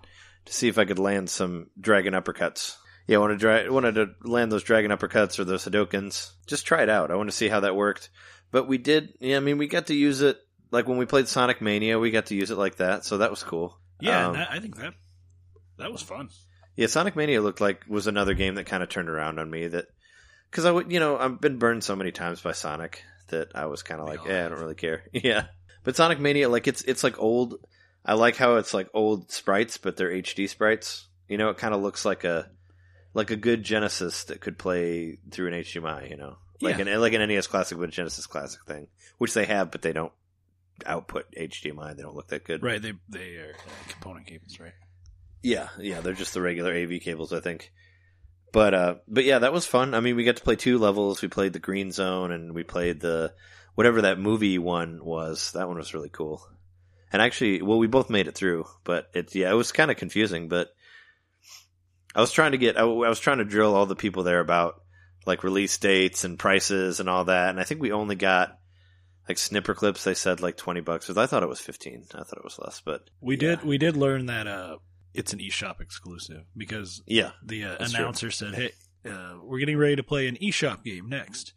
to 0.46 0.52
see 0.52 0.68
if 0.68 0.78
I 0.78 0.84
could 0.84 0.98
land 0.98 1.28
some 1.30 1.68
dragon 1.80 2.14
uppercuts. 2.14 2.76
Yeah, 3.06 3.16
I 3.16 3.20
wanted 3.20 3.34
to 3.34 3.38
dra- 3.40 3.72
wanted 3.72 3.94
to 3.96 4.08
land 4.22 4.50
those 4.52 4.62
dragon 4.62 4.90
uppercuts 4.90 5.38
or 5.38 5.44
those 5.44 5.64
Hadokens. 5.64 6.30
Just 6.46 6.66
try 6.66 6.82
it 6.82 6.88
out. 6.88 7.10
I 7.10 7.16
want 7.16 7.28
to 7.30 7.36
see 7.36 7.48
how 7.48 7.60
that 7.60 7.76
worked. 7.76 8.08
But 8.52 8.68
we 8.68 8.78
did. 8.78 9.14
Yeah, 9.20 9.36
I 9.36 9.40
mean, 9.40 9.58
we 9.58 9.66
got 9.68 9.86
to 9.88 9.94
use 9.94 10.22
it 10.22 10.38
like 10.70 10.86
when 10.88 10.98
we 10.98 11.06
played 11.06 11.28
Sonic 11.28 11.60
Mania. 11.60 11.98
We 11.98 12.10
got 12.10 12.26
to 12.26 12.34
use 12.34 12.50
it 12.50 12.58
like 12.58 12.76
that, 12.76 13.04
so 13.04 13.18
that 13.18 13.30
was 13.30 13.42
cool. 13.42 13.78
yeah, 14.00 14.28
Um, 14.28 14.36
I 14.36 14.60
think 14.60 14.76
that 14.76 14.94
that 15.78 15.92
was 15.92 16.02
fun. 16.02 16.28
Yeah, 16.76 16.86
Sonic 16.86 17.16
Mania 17.16 17.42
looked 17.42 17.60
like 17.60 17.84
was 17.88 18.06
another 18.06 18.34
game 18.34 18.54
that 18.56 18.66
kind 18.66 18.82
of 18.82 18.88
turned 18.88 19.08
around 19.08 19.38
on 19.38 19.50
me. 19.50 19.66
That 19.68 19.86
because 20.50 20.64
I 20.64 20.70
would, 20.70 20.90
you 20.90 21.00
know, 21.00 21.16
I've 21.18 21.40
been 21.40 21.58
burned 21.58 21.84
so 21.84 21.96
many 21.96 22.12
times 22.12 22.40
by 22.40 22.52
Sonic 22.52 23.02
that 23.28 23.48
I 23.54 23.66
was 23.66 23.82
kind 23.82 24.00
of 24.00 24.06
like, 24.08 24.20
yeah, 24.26 24.46
I 24.46 24.48
don't 24.48 24.60
really 24.60 24.74
care. 24.74 25.04
Yeah, 25.12 25.46
but 25.84 25.96
Sonic 25.96 26.20
Mania, 26.20 26.48
like 26.48 26.66
it's 26.68 26.82
it's 26.82 27.02
like 27.04 27.18
old. 27.18 27.56
I 28.04 28.14
like 28.14 28.36
how 28.36 28.56
it's 28.56 28.72
like 28.74 28.88
old 28.94 29.30
sprites, 29.30 29.76
but 29.78 29.96
they're 29.96 30.10
HD 30.10 30.48
sprites. 30.48 31.06
You 31.28 31.38
know, 31.38 31.50
it 31.50 31.58
kind 31.58 31.74
of 31.74 31.82
looks 31.82 32.04
like 32.04 32.24
a 32.24 32.50
like 33.14 33.30
a 33.30 33.36
good 33.36 33.62
Genesis 33.62 34.24
that 34.24 34.40
could 34.40 34.58
play 34.58 35.18
through 35.30 35.48
an 35.48 35.54
HDMI. 35.54 36.10
You 36.10 36.16
know, 36.16 36.36
like 36.60 36.78
Yeah. 36.78 36.86
an 36.86 37.00
like 37.00 37.12
an 37.12 37.26
NES 37.28 37.46
Classic, 37.46 37.76
but 37.78 37.88
a 37.88 37.92
Genesis 37.92 38.26
Classic 38.26 38.60
thing, 38.66 38.88
which 39.18 39.34
they 39.34 39.44
have, 39.46 39.70
but 39.70 39.82
they 39.82 39.92
don't 39.92 40.12
output 40.86 41.26
HDMI. 41.36 41.94
They 41.96 42.02
don't 42.02 42.14
look 42.16 42.28
that 42.28 42.44
good. 42.44 42.62
Right, 42.62 42.80
they 42.80 42.94
they 43.08 43.36
are 43.36 43.54
uh, 43.54 43.88
component 43.92 44.26
cables, 44.26 44.58
right? 44.58 44.72
Yeah, 45.42 45.68
yeah, 45.78 46.00
they're 46.00 46.12
just 46.14 46.34
the 46.34 46.40
regular 46.42 46.72
AV 46.74 47.00
cables, 47.00 47.32
I 47.32 47.40
think. 47.40 47.72
But 48.52 48.74
uh 48.74 48.94
but 49.06 49.24
yeah, 49.24 49.40
that 49.40 49.52
was 49.52 49.66
fun. 49.66 49.94
I 49.94 50.00
mean, 50.00 50.16
we 50.16 50.24
got 50.24 50.36
to 50.36 50.42
play 50.42 50.56
two 50.56 50.78
levels. 50.78 51.22
We 51.22 51.28
played 51.28 51.52
the 51.52 51.58
Green 51.60 51.92
Zone 51.92 52.32
and 52.32 52.54
we 52.54 52.62
played 52.64 53.00
the 53.00 53.32
whatever 53.74 54.02
that 54.02 54.18
movie 54.18 54.58
one 54.58 55.04
was. 55.04 55.52
That 55.52 55.68
one 55.68 55.76
was 55.76 55.94
really 55.94 56.08
cool. 56.08 56.46
And 57.12 57.20
actually, 57.20 57.60
well, 57.62 57.78
we 57.78 57.86
both 57.88 58.08
made 58.10 58.28
it 58.28 58.34
through, 58.34 58.66
but 58.84 59.10
it 59.14 59.34
yeah, 59.34 59.50
it 59.50 59.54
was 59.54 59.72
kind 59.72 59.90
of 59.90 59.96
confusing, 59.96 60.48
but 60.48 60.68
I 62.14 62.20
was 62.20 62.32
trying 62.32 62.52
to 62.52 62.58
get 62.58 62.76
I, 62.78 62.82
I 62.82 63.08
was 63.08 63.20
trying 63.20 63.38
to 63.38 63.44
drill 63.44 63.74
all 63.74 63.86
the 63.86 63.96
people 63.96 64.22
there 64.22 64.40
about 64.40 64.82
like 65.26 65.44
release 65.44 65.76
dates 65.78 66.24
and 66.24 66.38
prices 66.38 67.00
and 67.00 67.08
all 67.08 67.24
that, 67.24 67.50
and 67.50 67.60
I 67.60 67.64
think 67.64 67.80
we 67.80 67.92
only 67.92 68.16
got 68.16 68.58
like 69.28 69.36
Snipperclips 69.36 70.02
they 70.02 70.14
said 70.14 70.40
like 70.40 70.56
20 70.56 70.80
bucks. 70.80 71.10
I 71.10 71.26
thought 71.26 71.42
it 71.42 71.48
was 71.48 71.60
15. 71.60 72.06
I 72.14 72.18
thought 72.22 72.38
it 72.38 72.44
was 72.44 72.58
less, 72.58 72.80
but 72.84 73.08
We 73.20 73.34
Yeah. 73.34 73.56
did 73.56 73.64
we 73.64 73.78
did 73.78 73.96
learn 73.96 74.26
that 74.26 74.46
uh 74.46 74.76
it's 75.12 75.32
an 75.32 75.40
eShop 75.40 75.80
exclusive 75.80 76.44
because 76.56 77.02
yeah. 77.06 77.32
the 77.44 77.64
uh, 77.64 77.76
That's 77.80 77.92
true. 77.92 78.00
announcer 78.04 78.30
said, 78.30 78.54
"Hey, 78.54 78.70
uh, 79.04 79.38
we're 79.42 79.58
getting 79.58 79.76
ready 79.76 79.96
to 79.96 80.04
play 80.04 80.28
an 80.28 80.36
eShop 80.36 80.84
game 80.84 81.08
next." 81.08 81.52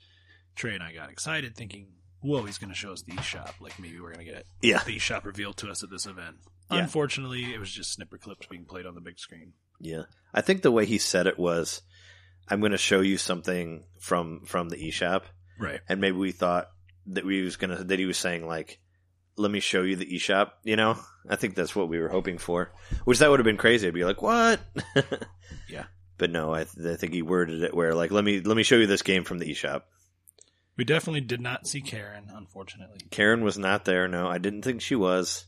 Trey 0.55 0.73
and 0.73 0.81
I 0.83 0.91
got 0.93 1.11
excited, 1.11 1.55
thinking, 1.55 1.87
"Whoa, 2.23 2.43
he's 2.43 2.57
going 2.57 2.71
to 2.71 2.75
show 2.75 2.91
us 2.91 3.03
the 3.03 3.11
eShop! 3.13 3.59
Like 3.59 3.77
maybe 3.79 3.99
we're 3.99 4.13
going 4.13 4.25
to 4.25 4.31
get 4.31 4.45
Yeah. 4.61 4.81
the 4.83 4.95
eShop 4.97 5.25
revealed 5.25 5.57
to 5.57 5.69
us 5.69 5.83
at 5.83 5.89
this 5.91 6.05
event." 6.07 6.37
Yeah. 6.71 6.79
Unfortunately, 6.79 7.53
it 7.53 7.59
was 7.59 7.71
just 7.71 7.99
Snipperclips 7.99 8.49
being 8.49 8.65
played 8.65 8.85
on 8.85 8.95
the 8.95 9.01
big 9.01 9.19
screen. 9.19 9.53
Yeah, 9.79 10.03
I 10.33 10.41
think 10.41 10.61
the 10.61 10.71
way 10.71 10.85
he 10.85 10.97
said 10.97 11.27
it 11.27 11.37
was, 11.37 11.81
"I'm 12.47 12.59
going 12.61 12.71
to 12.71 12.77
show 12.77 13.01
you 13.01 13.17
something 13.17 13.83
from 13.99 14.45
from 14.45 14.69
the 14.69 14.77
eShop," 14.77 15.23
Right. 15.59 15.81
and 15.89 15.99
maybe 16.01 16.17
we 16.17 16.31
thought 16.31 16.69
that 17.07 17.25
we 17.25 17.41
was 17.43 17.57
gonna 17.57 17.83
that 17.83 17.99
he 17.99 18.05
was 18.05 18.17
saying 18.17 18.47
like, 18.47 18.79
"Let 19.35 19.51
me 19.51 19.59
show 19.59 19.81
you 19.83 19.97
the 19.97 20.05
eShop." 20.05 20.51
You 20.63 20.77
know, 20.77 20.97
I 21.29 21.35
think 21.35 21.55
that's 21.55 21.75
what 21.75 21.89
we 21.89 21.99
were 21.99 22.07
hoping 22.09 22.37
for. 22.37 22.71
Which 23.03 23.19
that 23.19 23.29
would 23.29 23.39
have 23.41 23.45
been 23.45 23.57
crazy. 23.57 23.87
I'd 23.87 23.93
be 23.93 24.05
like, 24.05 24.21
"What?" 24.21 24.61
Yeah. 25.69 25.85
But 26.17 26.29
no, 26.31 26.53
I, 26.53 26.63
th- 26.65 26.87
I 26.87 26.95
think 26.95 27.13
he 27.13 27.21
worded 27.21 27.63
it 27.63 27.73
where 27.75 27.93
like, 27.95 28.11
"Let 28.11 28.23
me 28.23 28.39
let 28.39 28.55
me 28.55 28.63
show 28.63 28.75
you 28.77 28.87
this 28.87 29.01
game 29.01 29.23
from 29.25 29.39
the 29.39 29.51
eShop." 29.51 29.81
We 30.77 30.83
definitely 30.83 31.21
did 31.21 31.41
not 31.41 31.67
see 31.67 31.81
Karen, 31.81 32.31
unfortunately. 32.33 32.99
Karen 33.11 33.43
was 33.43 33.57
not 33.57 33.85
there. 33.85 34.07
No, 34.07 34.27
I 34.27 34.39
didn't 34.39 34.63
think 34.63 34.81
she 34.81 34.95
was. 34.95 35.45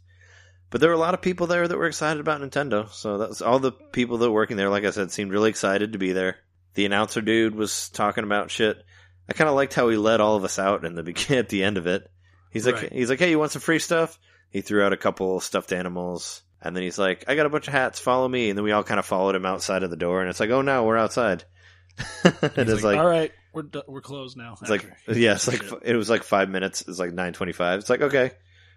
But 0.70 0.82
there 0.82 0.90
were 0.90 0.96
a 0.96 1.00
lot 1.00 1.14
of 1.14 1.22
people 1.22 1.48
there 1.48 1.68
that 1.68 1.78
were 1.78 1.88
excited 1.88 2.20
about 2.20 2.42
Nintendo. 2.42 2.90
So 2.92 3.18
that's 3.18 3.42
all 3.42 3.60
the 3.60 3.72
people 3.72 4.18
that 4.20 4.30
were 4.30 4.36
working 4.36 4.58
there. 4.58 4.70
Like 4.70 4.84
I 4.84 4.90
said, 4.92 5.12
seemed 5.12 5.32
really 5.32 5.50
excited 5.50 5.94
to 5.94 6.00
be 6.00 6.12
there. 6.12 6.38
The 6.74 6.86
announcer 6.86 7.22
dude 7.22 7.56
was 7.56 7.90
talking 7.90 8.24
about 8.24 8.52
shit. 8.52 8.84
I 9.30 9.34
kind 9.34 9.50
of 9.50 9.56
liked 9.56 9.74
how 9.74 9.90
he 9.90 9.98
let 9.98 10.22
all 10.22 10.36
of 10.36 10.44
us 10.44 10.60
out 10.60 10.86
in 10.86 10.96
the 10.96 11.04
beginning 11.04 11.40
at 11.40 11.50
the 11.50 11.64
end 11.64 11.78
of 11.78 11.88
it. 11.88 12.10
He's 12.52 12.66
like, 12.66 12.76
Right. 12.76 12.94
he's 12.94 13.10
like, 13.10 13.20
hey, 13.20 13.30
you 13.30 13.40
want 13.40 13.52
some 13.52 13.62
free 13.62 13.80
stuff? 13.80 14.20
He 14.50 14.62
threw 14.62 14.84
out 14.84 14.94
a 14.94 14.98
couple 14.98 15.40
stuffed 15.42 15.74
animals, 15.74 16.44
and 16.62 16.76
then 16.76 16.84
he's 16.84 16.98
like, 17.00 17.26
I 17.28 17.36
got 17.36 17.46
a 17.46 17.50
bunch 17.50 17.68
of 17.68 17.74
hats. 17.74 18.00
Follow 18.00 18.28
me. 18.28 18.50
And 18.50 18.58
then 18.58 18.64
we 18.64 18.72
all 18.72 18.84
kind 18.84 19.00
of 19.00 19.06
followed 19.06 19.36
him 19.36 19.46
outside 19.46 19.84
of 19.84 19.90
the 19.90 19.98
door, 19.98 20.22
and 20.22 20.30
it's 20.30 20.40
like, 20.40 20.52
oh 20.52 20.62
no, 20.62 20.86
we're 20.86 20.98
outside. 20.98 21.44
and 22.24 22.70
it's 22.70 22.84
like, 22.84 22.98
all 22.98 23.06
right, 23.08 23.32
we're 23.56 23.82
we're 23.88 24.02
closed 24.02 24.38
now. 24.38 24.56
it's 24.62 24.70
like, 24.70 24.86
yeah, 25.08 25.34
it's 25.34 25.48
like 25.48 25.64
Shit. 25.64 25.80
it 25.84 25.96
was 25.96 26.10
like 26.10 26.24
five 26.24 26.50
minutes. 26.50 26.84
It's 26.88 27.00
like 27.00 27.14
nine 27.14 27.34
twenty-five. 27.34 27.80
It's 27.80 27.90
like, 27.90 28.02
okay, 28.02 28.32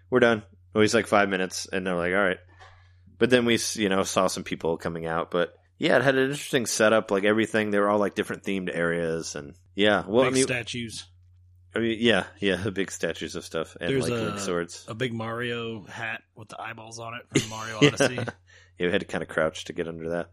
we're 0.09 0.19
done. 0.21 0.43
Well, 0.73 0.81
he's 0.81 0.93
like 0.95 1.07
five 1.07 1.29
minutes, 1.29 1.67
and 1.71 1.85
they're 1.85 1.95
like, 1.95 2.13
all 2.13 2.23
right. 2.23 2.37
But 3.17 3.29
then 3.29 3.45
we, 3.45 3.55
s- 3.55 3.75
you 3.75 3.89
know, 3.89 4.03
saw 4.03 4.27
some 4.27 4.43
people 4.43 4.77
coming 4.77 5.05
out. 5.05 5.29
But 5.31 5.53
yeah, 5.77 5.97
it 5.97 6.03
had 6.03 6.15
an 6.15 6.29
interesting 6.29 6.65
setup. 6.65 7.11
Like 7.11 7.23
everything, 7.25 7.71
they 7.71 7.79
were 7.79 7.89
all 7.89 7.99
like 7.99 8.15
different 8.15 8.43
themed 8.43 8.69
areas, 8.73 9.35
and 9.35 9.53
yeah. 9.75 10.03
Well, 10.07 10.23
big 10.25 10.33
I 10.33 10.35
mean, 10.35 10.43
statues, 10.43 11.05
I 11.75 11.79
mean, 11.79 11.97
yeah, 11.99 12.25
yeah, 12.39 12.55
the 12.55 12.71
big 12.81 12.91
statues 12.91 13.35
of 13.35 13.43
stuff 13.43 13.75
and 13.81 13.89
There's 13.91 14.07
like 14.09 14.19
a- 14.19 14.39
swords. 14.39 14.85
a 14.87 14.93
big 14.95 15.13
Mario 15.13 15.83
hat 15.85 16.21
with 16.35 16.49
the 16.49 16.61
eyeballs 16.61 16.99
on 16.99 17.13
it 17.15 17.39
from 17.39 17.49
Mario 17.49 17.77
Odyssey. 17.77 18.15
yeah, 18.15 18.25
we 18.85 18.91
had 18.91 19.01
to 19.01 19.07
kind 19.07 19.21
of 19.21 19.27
crouch 19.27 19.65
to 19.65 19.73
get 19.73 19.87
under 19.87 20.09
that. 20.11 20.29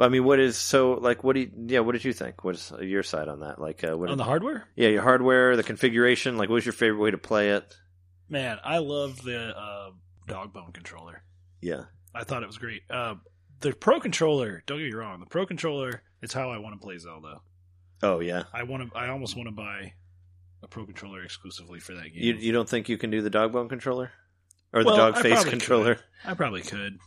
I 0.00 0.08
mean, 0.08 0.24
what 0.24 0.40
is 0.40 0.56
so 0.56 0.92
like? 0.92 1.22
What 1.22 1.34
do 1.34 1.40
you? 1.40 1.50
Yeah, 1.66 1.80
what 1.80 1.92
did 1.92 2.04
you 2.04 2.12
think? 2.12 2.42
What's 2.42 2.72
your 2.80 3.02
side 3.02 3.28
on 3.28 3.40
that? 3.40 3.60
Like, 3.60 3.84
uh, 3.84 3.96
what? 3.96 4.10
On 4.10 4.16
the 4.18 4.24
hardware, 4.24 4.66
yeah, 4.74 4.88
your 4.88 5.02
hardware, 5.02 5.56
the 5.56 5.62
configuration. 5.62 6.36
Like, 6.38 6.48
what 6.48 6.54
was 6.56 6.66
your 6.66 6.72
favorite 6.72 7.00
way 7.00 7.10
to 7.10 7.18
play 7.18 7.50
it? 7.50 7.76
man, 8.28 8.58
I 8.64 8.78
love 8.78 9.20
the 9.22 9.50
uh, 9.56 9.90
dog 10.28 10.52
bone 10.52 10.72
controller. 10.72 11.22
Yeah, 11.60 11.84
I 12.14 12.24
thought 12.24 12.42
it 12.42 12.46
was 12.46 12.58
great. 12.58 12.82
Uh, 12.88 13.16
the 13.60 13.72
Pro 13.72 14.00
controller, 14.00 14.62
don't 14.66 14.78
get 14.78 14.84
me 14.84 14.94
wrong, 14.94 15.20
the 15.20 15.26
Pro 15.26 15.44
controller 15.46 16.02
is 16.22 16.32
how 16.32 16.48
I 16.50 16.58
want 16.58 16.80
to 16.80 16.84
play 16.84 16.96
Zelda. 16.96 17.40
Oh 18.02 18.20
yeah. 18.20 18.44
I 18.54 18.62
want 18.62 18.90
to. 18.90 18.96
I 18.98 19.08
almost 19.10 19.36
want 19.36 19.48
to 19.48 19.54
buy 19.54 19.92
a 20.62 20.68
Pro 20.68 20.86
controller 20.86 21.22
exclusively 21.22 21.80
for 21.80 21.94
that 21.94 22.04
game. 22.04 22.22
You 22.22 22.34
you 22.34 22.52
don't 22.52 22.68
think 22.68 22.88
you 22.88 22.96
can 22.96 23.10
do 23.10 23.20
the 23.20 23.28
dog 23.30 23.52
bone 23.52 23.68
controller 23.68 24.10
or 24.72 24.82
the 24.82 24.86
Well, 24.86 24.96
dog 24.96 25.18
I 25.18 25.22
face 25.22 25.44
controller? 25.44 25.98
I 26.24 26.32
probably 26.34 26.62
could 26.62 26.98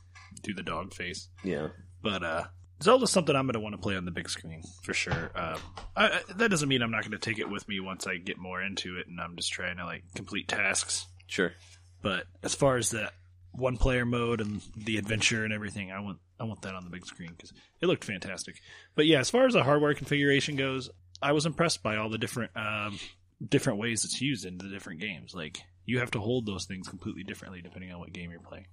do 0.43 0.53
the 0.53 0.61
dog 0.63 0.93
face, 0.93 1.29
Yeah. 1.43 1.69
but 2.03 2.21
uh, 2.23 2.43
Zelda's 2.83 3.11
something 3.11 3.35
I'm 3.35 3.45
going 3.45 3.53
to 3.53 3.59
want 3.59 3.73
to 3.73 3.81
play 3.81 3.95
on 3.95 4.03
the 4.03 4.11
big 4.11 4.29
screen 4.29 4.61
for 4.83 4.93
sure. 4.93 5.31
Uh, 5.33 5.57
I, 5.95 6.07
I, 6.07 6.21
that 6.35 6.51
doesn't 6.51 6.67
mean 6.67 6.81
I'm 6.81 6.91
not 6.91 7.01
going 7.01 7.11
to 7.11 7.17
take 7.17 7.39
it 7.39 7.49
with 7.49 7.67
me 7.67 7.79
once 7.79 8.05
I 8.05 8.17
get 8.17 8.37
more 8.37 8.61
into 8.61 8.97
it, 8.97 9.07
and 9.07 9.19
I'm 9.21 9.35
just 9.37 9.51
trying 9.51 9.77
to 9.77 9.85
like 9.85 10.03
complete 10.15 10.47
tasks. 10.47 11.07
Sure. 11.27 11.53
But 12.01 12.25
as 12.43 12.53
far 12.53 12.75
as 12.75 12.91
that 12.91 13.13
one 13.53 13.77
player 13.77 14.05
mode 14.05 14.41
and 14.41 14.61
the 14.75 14.97
adventure 14.97 15.45
and 15.45 15.53
everything, 15.53 15.91
I 15.91 16.01
want 16.01 16.19
I 16.39 16.43
want 16.43 16.61
that 16.63 16.75
on 16.75 16.83
the 16.83 16.89
big 16.89 17.05
screen 17.05 17.31
because 17.31 17.53
it 17.81 17.87
looked 17.87 18.03
fantastic. 18.03 18.61
But 18.95 19.05
yeah, 19.05 19.19
as 19.19 19.29
far 19.29 19.45
as 19.45 19.53
the 19.53 19.63
hardware 19.63 19.93
configuration 19.93 20.57
goes, 20.57 20.89
I 21.21 21.31
was 21.31 21.45
impressed 21.45 21.81
by 21.81 21.95
all 21.95 22.09
the 22.09 22.17
different 22.17 22.51
um, 22.55 22.99
different 23.47 23.79
ways 23.79 24.03
it's 24.03 24.21
used 24.21 24.45
in 24.45 24.57
the 24.57 24.67
different 24.67 24.99
games. 24.99 25.33
Like 25.33 25.61
you 25.85 25.99
have 25.99 26.11
to 26.11 26.19
hold 26.19 26.45
those 26.45 26.65
things 26.65 26.89
completely 26.89 27.23
differently 27.23 27.61
depending 27.61 27.93
on 27.93 27.99
what 27.99 28.11
game 28.11 28.31
you're 28.31 28.41
playing. 28.41 28.67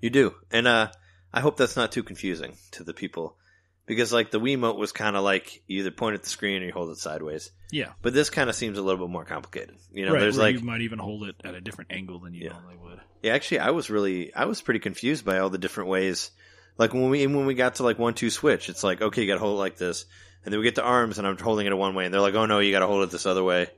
You 0.00 0.10
do, 0.10 0.34
and 0.50 0.66
uh, 0.66 0.88
I 1.34 1.40
hope 1.40 1.56
that's 1.56 1.76
not 1.76 1.92
too 1.92 2.02
confusing 2.04 2.56
to 2.72 2.84
the 2.84 2.94
people, 2.94 3.36
because 3.86 4.12
like 4.12 4.30
the 4.30 4.40
Wiimote 4.40 4.78
was 4.78 4.92
kind 4.92 5.16
of 5.16 5.24
like 5.24 5.62
you 5.66 5.80
either 5.80 5.90
point 5.90 6.14
at 6.14 6.22
the 6.22 6.28
screen 6.28 6.62
or 6.62 6.66
you 6.66 6.72
hold 6.72 6.90
it 6.90 6.96
sideways. 6.98 7.50
Yeah, 7.72 7.90
But 8.02 8.14
this 8.14 8.30
kind 8.30 8.48
of 8.48 8.54
seems 8.56 8.78
a 8.78 8.82
little 8.82 9.04
bit 9.06 9.12
more 9.12 9.24
complicated. 9.24 9.74
You 9.92 10.06
know, 10.06 10.12
right. 10.12 10.20
there's 10.20 10.38
like 10.38 10.54
you 10.56 10.62
might 10.64 10.82
even 10.82 10.98
hold 11.00 11.24
it 11.24 11.34
at 11.44 11.54
a 11.54 11.60
different 11.60 11.90
angle 11.92 12.20
than 12.20 12.32
you 12.34 12.44
Yeah. 12.44 12.52
normally 12.52 12.76
would. 12.76 13.00
Yeah, 13.22 13.34
actually, 13.34 13.58
I 13.60 13.70
was 13.70 13.90
really, 13.90 14.32
I 14.34 14.44
was 14.44 14.62
pretty 14.62 14.80
confused 14.80 15.24
by 15.24 15.38
all 15.40 15.50
the 15.50 15.58
different 15.58 15.90
ways. 15.90 16.30
Like 16.78 16.92
when 16.94 17.10
we, 17.10 17.26
when 17.26 17.46
we 17.46 17.54
got 17.54 17.76
to 17.76 17.82
like 17.82 17.98
one 17.98 18.14
two 18.14 18.30
switch, 18.30 18.68
it's 18.68 18.84
like 18.84 19.02
okay, 19.02 19.22
you 19.22 19.26
got 19.26 19.34
to 19.34 19.40
hold 19.40 19.56
it 19.56 19.60
like 19.60 19.76
this, 19.76 20.04
and 20.44 20.52
then 20.52 20.60
we 20.60 20.64
get 20.64 20.76
to 20.76 20.82
arms, 20.84 21.18
and 21.18 21.26
I'm 21.26 21.36
holding 21.38 21.66
it 21.66 21.76
one 21.76 21.94
way, 21.94 22.04
and 22.04 22.14
they're 22.14 22.20
like, 22.20 22.34
oh 22.34 22.46
no, 22.46 22.60
you 22.60 22.70
got 22.70 22.80
to 22.80 22.86
hold 22.86 23.02
it 23.02 23.10
this 23.10 23.26
other 23.26 23.42
way. 23.42 23.68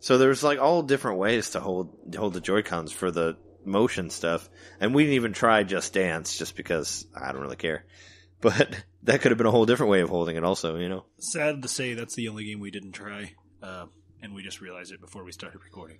So 0.00 0.16
there's 0.18 0.42
like 0.42 0.58
all 0.58 0.82
different 0.82 1.18
ways 1.18 1.50
to 1.50 1.60
hold 1.60 2.14
hold 2.16 2.32
the 2.34 2.40
Joy 2.40 2.62
Cons 2.62 2.92
for 2.92 3.10
the 3.10 3.36
motion 3.66 4.10
stuff, 4.10 4.48
and 4.80 4.94
we 4.94 5.04
didn't 5.04 5.16
even 5.16 5.32
try 5.32 5.62
Just 5.62 5.92
Dance 5.92 6.36
just 6.36 6.56
because 6.56 7.06
I 7.14 7.32
don't 7.32 7.42
really 7.42 7.56
care. 7.56 7.84
But 8.40 8.84
that 9.04 9.22
could 9.22 9.30
have 9.30 9.38
been 9.38 9.46
a 9.46 9.50
whole 9.50 9.64
different 9.64 9.90
way 9.90 10.00
of 10.00 10.10
holding 10.10 10.36
it, 10.36 10.44
also, 10.44 10.76
you 10.76 10.90
know. 10.90 11.06
Sad 11.18 11.62
to 11.62 11.68
say, 11.68 11.94
that's 11.94 12.14
the 12.14 12.28
only 12.28 12.44
game 12.44 12.60
we 12.60 12.70
didn't 12.70 12.92
try, 12.92 13.32
uh, 13.62 13.86
and 14.20 14.34
we 14.34 14.42
just 14.42 14.60
realized 14.60 14.92
it 14.92 15.00
before 15.00 15.24
we 15.24 15.32
started 15.32 15.60
recording. 15.64 15.96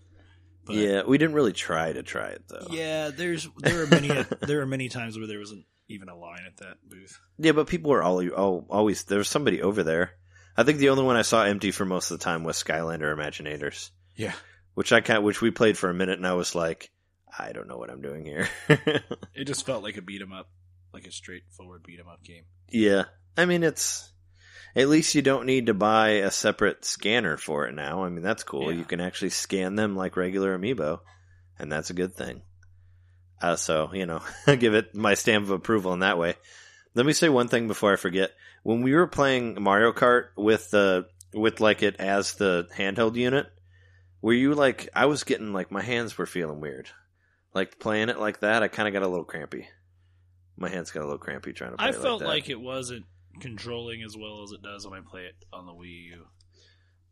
But 0.66 0.76
yeah, 0.76 1.02
we 1.06 1.16
didn't 1.18 1.34
really 1.34 1.52
try 1.52 1.92
to 1.92 2.02
try 2.02 2.28
it 2.28 2.42
though. 2.48 2.66
Yeah, 2.70 3.10
there's 3.10 3.48
there 3.58 3.78
were 3.78 3.86
many 3.86 4.08
there 4.40 4.58
were 4.58 4.66
many 4.66 4.88
times 4.88 5.16
where 5.16 5.26
there 5.26 5.38
wasn't 5.38 5.64
even 5.88 6.08
a 6.08 6.16
line 6.16 6.42
at 6.46 6.56
that 6.58 6.76
booth. 6.88 7.18
Yeah, 7.38 7.52
but 7.52 7.66
people 7.66 7.90
were 7.90 8.02
all, 8.02 8.26
all 8.30 8.66
always 8.70 9.04
there 9.04 9.18
was 9.18 9.28
somebody 9.28 9.62
over 9.62 9.82
there. 9.82 10.12
I 10.56 10.62
think 10.62 10.78
the 10.78 10.90
only 10.90 11.04
one 11.04 11.16
I 11.16 11.22
saw 11.22 11.44
empty 11.44 11.70
for 11.70 11.84
most 11.84 12.10
of 12.10 12.18
the 12.18 12.24
time 12.24 12.44
was 12.44 12.62
Skylander 12.62 13.14
Imaginators, 13.14 13.90
Yeah, 14.16 14.32
which 14.74 14.92
I 14.92 15.00
kind 15.00 15.22
which 15.24 15.40
we 15.40 15.50
played 15.50 15.76
for 15.76 15.90
a 15.90 15.94
minute, 15.94 16.18
and 16.18 16.26
I 16.26 16.34
was 16.34 16.54
like, 16.54 16.90
I 17.39 17.53
don't 17.53 17.68
know 17.68 17.76
what 17.78 17.91
I'm 17.91 18.03
doing 18.03 18.24
here. 18.24 18.49
it 18.68 19.45
just 19.45 19.66
felt 19.66 19.82
like 19.82 19.97
a 19.97 20.03
beat 20.03 20.22
'em 20.22 20.32
up, 20.32 20.49
like 20.93 21.07
a 21.07 21.12
straightforward 21.12 21.82
beat 21.85 22.01
'em 22.01 22.09
up 22.09 22.22
game. 22.22 22.45
yeah, 22.68 23.05
I 23.37 23.45
mean 23.47 23.62
it's 23.62 24.11
at 24.76 24.89
least 24.89 25.14
you 25.14 25.22
don't 25.22 25.47
need 25.47 25.66
to 25.66 25.74
buy 25.74 26.11
a 26.11 26.30
separate 26.30 26.85
scanner 26.85 27.37
for 27.37 27.66
it 27.66 27.74
now. 27.74 28.05
I 28.05 28.09
mean 28.09 28.22
that's 28.22 28.45
cool. 28.45 28.72
Yeah. 28.72 28.78
You 28.78 28.85
can 28.85 29.01
actually 29.01 29.30
scan 29.30 29.74
them 29.76 29.97
like 29.97 30.16
regular 30.16 30.57
amiibo, 30.59 31.01
and 31.59 31.70
that's 31.70 31.91
a 31.91 31.95
good 31.95 32.14
thing. 32.14 32.43
Uh, 33.41 33.57
so 33.57 33.91
you 33.93 34.07
know, 34.07 34.20
give 34.59 34.74
it 34.74 34.95
my 34.95 35.14
stamp 35.14 35.45
of 35.45 35.51
approval 35.51 35.93
in 35.93 36.01
that 36.01 36.18
way. 36.18 36.35
Let 36.95 37.07
me 37.07 37.12
say 37.12 37.28
one 37.28 37.49
thing 37.49 37.66
before 37.68 37.93
I 37.93 37.97
forget. 37.97 38.30
When 38.62 38.82
we 38.82 38.95
were 38.95 39.09
playing 39.09 39.61
Mario 39.62 39.93
Kart 39.93 40.26
with 40.37 40.70
the 40.70 41.07
with 41.32 41.61
like 41.61 41.82
it 41.82 41.97
as 41.99 42.35
the 42.35 42.68
handheld 42.76 43.16
unit, 43.16 43.47
were 44.22 44.32
you 44.32 44.55
like 44.55 44.89
I 44.95 45.07
was 45.07 45.24
getting 45.24 45.53
like 45.53 45.70
my 45.72 45.82
hands 45.82 46.16
were 46.16 46.26
feeling 46.26 46.61
weird, 46.61 46.89
like 47.55 47.78
playing 47.78 48.09
it 48.09 48.18
like 48.18 48.40
that. 48.40 48.62
I 48.62 48.68
kind 48.68 48.88
of 48.88 48.92
got 48.92 49.02
a 49.02 49.09
little 49.09 49.24
crampy. 49.24 49.68
My 50.57 50.68
hands 50.68 50.90
got 50.90 51.00
a 51.00 51.07
little 51.07 51.18
crampy 51.18 51.52
trying 51.52 51.72
to 51.72 51.76
play 51.76 51.86
I 51.86 51.90
it 51.90 51.96
felt 51.96 52.20
like, 52.20 52.28
like, 52.28 52.50
it 52.50 52.61
wasn't 52.61 53.07
controlling 53.40 54.02
as 54.02 54.16
well 54.16 54.42
as 54.42 54.52
it 54.52 54.62
does 54.62 54.86
when 54.86 54.98
I 54.98 55.02
play 55.02 55.22
it 55.22 55.34
on 55.52 55.66
the 55.66 55.72
Wii 55.72 56.05
U. 56.11 56.26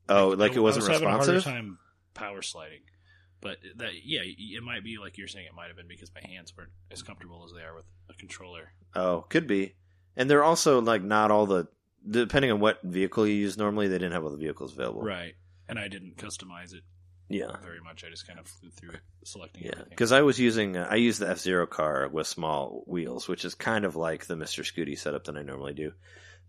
oh, 0.08 0.28
like 0.28 0.52
I- 0.52 0.56
it 0.56 0.60
wasn't 0.60 0.84
I 0.84 0.88
was 0.88 1.00
having 1.00 1.08
a 1.08 1.16
harder 1.16 1.40
time 1.40 1.78
power 2.14 2.42
sliding, 2.42 2.82
but 3.40 3.58
that 3.76 4.04
yeah, 4.04 4.20
it 4.24 4.62
might 4.62 4.84
be 4.84 4.98
like 4.98 5.18
you're 5.18 5.28
saying. 5.28 5.46
It 5.46 5.54
might 5.54 5.68
have 5.68 5.76
been 5.76 5.88
because 5.88 6.10
my 6.14 6.28
hands 6.28 6.52
weren't 6.56 6.70
as 6.90 7.02
comfortable 7.02 7.44
as 7.44 7.52
they 7.52 7.62
are 7.62 7.74
with 7.74 7.86
a 8.10 8.14
controller. 8.14 8.72
Oh, 8.94 9.22
could 9.28 9.46
be. 9.46 9.74
And 10.16 10.28
they're 10.28 10.44
also 10.44 10.80
like 10.80 11.02
not 11.02 11.30
all 11.30 11.46
the 11.46 11.68
depending 12.08 12.50
on 12.50 12.60
what 12.60 12.82
vehicle 12.82 13.26
you 13.26 13.34
use 13.34 13.56
normally, 13.56 13.88
they 13.88 13.96
didn't 13.98 14.12
have 14.12 14.24
all 14.24 14.30
the 14.30 14.36
vehicles 14.36 14.72
available. 14.72 15.02
Right, 15.02 15.34
and 15.68 15.78
I 15.78 15.88
didn't 15.88 16.16
customize 16.16 16.74
it 16.74 16.82
Yeah. 17.32 17.56
very 17.62 17.80
much. 17.80 18.04
I 18.04 18.10
just 18.10 18.26
kind 18.26 18.38
of 18.38 18.46
flew 18.46 18.70
through 18.70 18.90
it, 18.90 19.00
selecting 19.24 19.64
Yeah, 19.64 19.82
because 19.88 20.12
I 20.12 20.22
was 20.22 20.38
using 20.38 20.76
uh, 20.76 20.86
I 20.90 20.96
use 20.96 21.18
the 21.18 21.28
F 21.28 21.38
Zero 21.38 21.66
car 21.66 22.08
with 22.08 22.26
small 22.26 22.82
wheels, 22.86 23.28
which 23.28 23.44
is 23.44 23.54
kind 23.54 23.84
of 23.84 23.96
like 23.96 24.26
the 24.26 24.36
Mister 24.36 24.62
Scooty 24.62 24.98
setup 24.98 25.24
that 25.24 25.36
I 25.36 25.42
normally 25.42 25.74
do. 25.74 25.92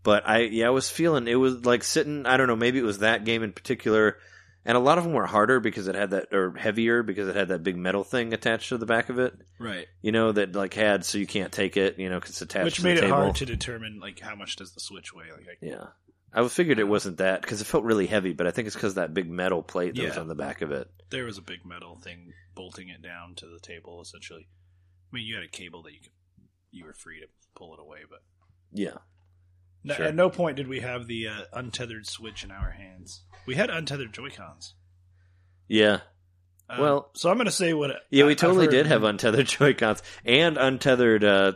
But 0.02 0.28
I 0.28 0.40
yeah, 0.40 0.66
I 0.66 0.70
was 0.70 0.90
feeling 0.90 1.26
it 1.28 1.34
was 1.36 1.64
like 1.64 1.82
sitting. 1.84 2.26
I 2.26 2.36
don't 2.36 2.46
know, 2.48 2.56
maybe 2.56 2.78
it 2.78 2.82
was 2.84 2.98
that 2.98 3.24
game 3.24 3.42
in 3.42 3.52
particular, 3.52 4.18
and 4.66 4.76
a 4.76 4.80
lot 4.80 4.98
of 4.98 5.04
them 5.04 5.14
were 5.14 5.24
harder 5.26 5.60
because 5.60 5.88
it 5.88 5.94
had 5.94 6.10
that 6.10 6.32
or 6.32 6.52
heavier 6.54 7.02
because 7.02 7.26
it 7.28 7.36
had 7.36 7.48
that 7.48 7.62
big 7.62 7.76
metal 7.76 8.04
thing 8.04 8.34
attached 8.34 8.68
to 8.68 8.76
the 8.78 8.84
back 8.86 9.08
of 9.08 9.18
it. 9.18 9.34
right, 9.58 9.86
You 10.02 10.12
know 10.12 10.32
that 10.32 10.54
like 10.54 10.74
had 10.74 11.04
so 11.06 11.16
you 11.16 11.26
can't 11.26 11.52
take 11.52 11.76
it. 11.78 11.98
You 11.98 12.10
know 12.10 12.16
because 12.16 12.30
it's 12.32 12.42
attached 12.42 12.64
which 12.66 12.76
to 12.76 12.84
made 12.84 12.96
the 12.98 13.04
it 13.04 13.06
table. 13.06 13.16
hard 13.16 13.36
to 13.36 13.46
determine 13.46 13.98
like 13.98 14.20
how 14.20 14.34
much 14.34 14.56
does 14.56 14.72
the 14.72 14.80
Switch 14.80 15.14
weigh. 15.14 15.32
Like, 15.32 15.46
I, 15.48 15.66
Yeah. 15.66 15.86
I 16.34 16.46
figured 16.48 16.78
it 16.80 16.88
wasn't 16.88 17.18
that 17.18 17.40
because 17.42 17.60
it 17.60 17.66
felt 17.66 17.84
really 17.84 18.06
heavy, 18.06 18.32
but 18.32 18.46
I 18.46 18.50
think 18.50 18.66
it's 18.66 18.74
because 18.76 18.94
that 18.94 19.14
big 19.14 19.30
metal 19.30 19.62
plate 19.62 19.94
that 19.94 20.04
was 20.04 20.14
Yeah. 20.16 20.20
on 20.20 20.28
the 20.28 20.34
back 20.34 20.62
of 20.62 20.72
it. 20.72 20.90
there 21.10 21.24
was 21.26 21.38
a 21.38 21.42
big 21.42 21.64
metal 21.64 21.96
thing 21.96 22.32
bolting 22.56 22.88
it 22.88 23.00
down 23.00 23.34
to 23.36 23.46
the 23.46 23.60
table. 23.60 24.00
Essentially, 24.02 24.48
I 25.12 25.14
mean, 25.16 25.24
you 25.26 25.36
had 25.36 25.44
a 25.44 25.48
cable 25.48 25.82
that 25.84 25.92
you 25.92 26.00
could 26.00 26.10
you 26.72 26.84
were 26.84 26.92
free 26.92 27.20
to 27.20 27.26
pull 27.54 27.72
it 27.74 27.78
away, 27.80 28.00
but 28.10 28.20
Yeah. 28.72 28.96
no, 29.84 29.94
Sure. 29.94 30.06
at 30.06 30.14
no 30.16 30.28
point 30.28 30.56
did 30.56 30.66
we 30.66 30.80
have 30.80 31.06
the 31.06 31.28
uh, 31.28 31.44
untethered 31.52 32.04
Switch 32.08 32.42
in 32.42 32.50
our 32.50 32.72
hands. 32.72 33.22
We 33.46 33.54
had 33.54 33.70
untethered 33.70 34.12
Joy 34.12 34.30
Cons. 34.30 34.74
Yeah. 35.68 36.00
Uh, 36.68 36.76
Well- 36.80 37.10
so 37.14 37.30
I'm 37.30 37.36
going 37.36 37.44
to 37.46 37.52
say 37.52 37.74
what. 37.74 37.90
Yeah, 38.10 38.24
I- 38.24 38.26
we 38.26 38.32
I've 38.32 38.38
totally 38.38 38.64
heard- 38.66 38.72
did 38.72 38.86
have 38.86 39.04
untethered 39.04 39.46
Joy-Cons 39.58 40.02
and 40.24 40.56
untethered 40.58 41.22
uh, 41.22 41.52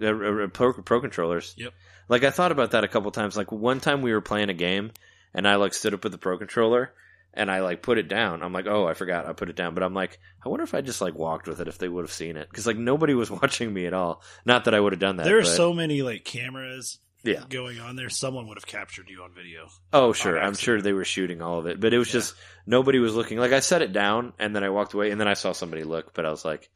uh, 0.00 0.06
uh, 0.06 0.46
pro, 0.48 0.72
pro 0.82 1.00
controllers. 1.00 1.54
Yep. 1.58 1.74
Like 2.08 2.24
I 2.24 2.30
thought 2.30 2.52
about 2.52 2.72
that 2.72 2.84
a 2.84 2.88
couple 2.88 3.10
times. 3.10 3.36
Like 3.36 3.50
one 3.52 3.80
time 3.80 4.02
we 4.02 4.12
were 4.12 4.20
playing 4.20 4.50
a 4.50 4.54
game 4.54 4.92
and 5.32 5.46
I 5.48 5.56
like 5.56 5.74
stood 5.74 5.94
up 5.94 6.02
with 6.04 6.12
the 6.12 6.18
pro 6.18 6.38
controller 6.38 6.92
and 7.32 7.50
I 7.50 7.60
like 7.60 7.82
put 7.82 7.98
it 7.98 8.08
down. 8.08 8.42
I'm 8.42 8.52
like, 8.52 8.66
oh, 8.66 8.86
I 8.86 8.94
forgot 8.94 9.26
I 9.26 9.32
put 9.32 9.48
it 9.50 9.56
down. 9.56 9.74
But 9.74 9.82
I'm 9.82 9.94
like, 9.94 10.18
I 10.44 10.48
wonder 10.48 10.64
if 10.64 10.74
I 10.74 10.80
just 10.80 11.00
like 11.00 11.14
walked 11.14 11.48
with 11.48 11.60
it 11.60 11.68
if 11.68 11.78
they 11.78 11.88
would 11.88 12.04
have 12.04 12.12
seen 12.12 12.36
it 12.36 12.48
because 12.48 12.66
like 12.66 12.76
nobody 12.76 13.14
was 13.14 13.30
watching 13.42 13.72
me 13.72 13.86
at 13.86 13.94
all. 13.94 14.22
Not 14.44 14.64
that 14.66 14.74
I 14.74 14.80
would 14.80 14.92
have 14.92 15.00
done 15.00 15.16
that. 15.16 15.24
There 15.24 15.38
are 15.38 15.42
but- 15.42 15.48
so 15.56 15.72
many 15.72 16.02
like 16.02 16.24
cameras 16.24 16.98
yeah. 17.24 17.42
going 17.48 17.80
on 17.80 17.96
there. 17.96 18.10
Someone 18.10 18.46
would 18.48 18.58
have 18.58 18.66
captured 18.66 19.08
you 19.08 19.22
on 19.22 19.32
video. 19.32 19.68
Oh, 19.92 20.12
sure. 20.12 20.38
I'm 20.38 20.54
sure 20.54 20.80
they 20.82 20.92
were 20.92 21.06
shooting 21.06 21.40
all 21.40 21.58
of 21.58 21.66
it, 21.66 21.80
but 21.80 21.94
it 21.94 21.98
was 21.98 22.08
Yeah. 22.08 22.20
just 22.20 22.34
nobody 22.66 22.98
was 22.98 23.14
looking. 23.14 23.38
Like 23.38 23.52
I 23.52 23.60
set 23.60 23.80
it 23.82 23.92
down 23.94 24.34
and 24.38 24.54
then 24.54 24.62
I 24.62 24.68
walked 24.68 24.92
away 24.94 25.10
and 25.10 25.18
then 25.20 25.28
I 25.28 25.34
saw 25.34 25.52
somebody 25.52 25.84
look, 25.84 26.12
but 26.12 26.26
I 26.26 26.30
was 26.30 26.44
like, 26.44 26.68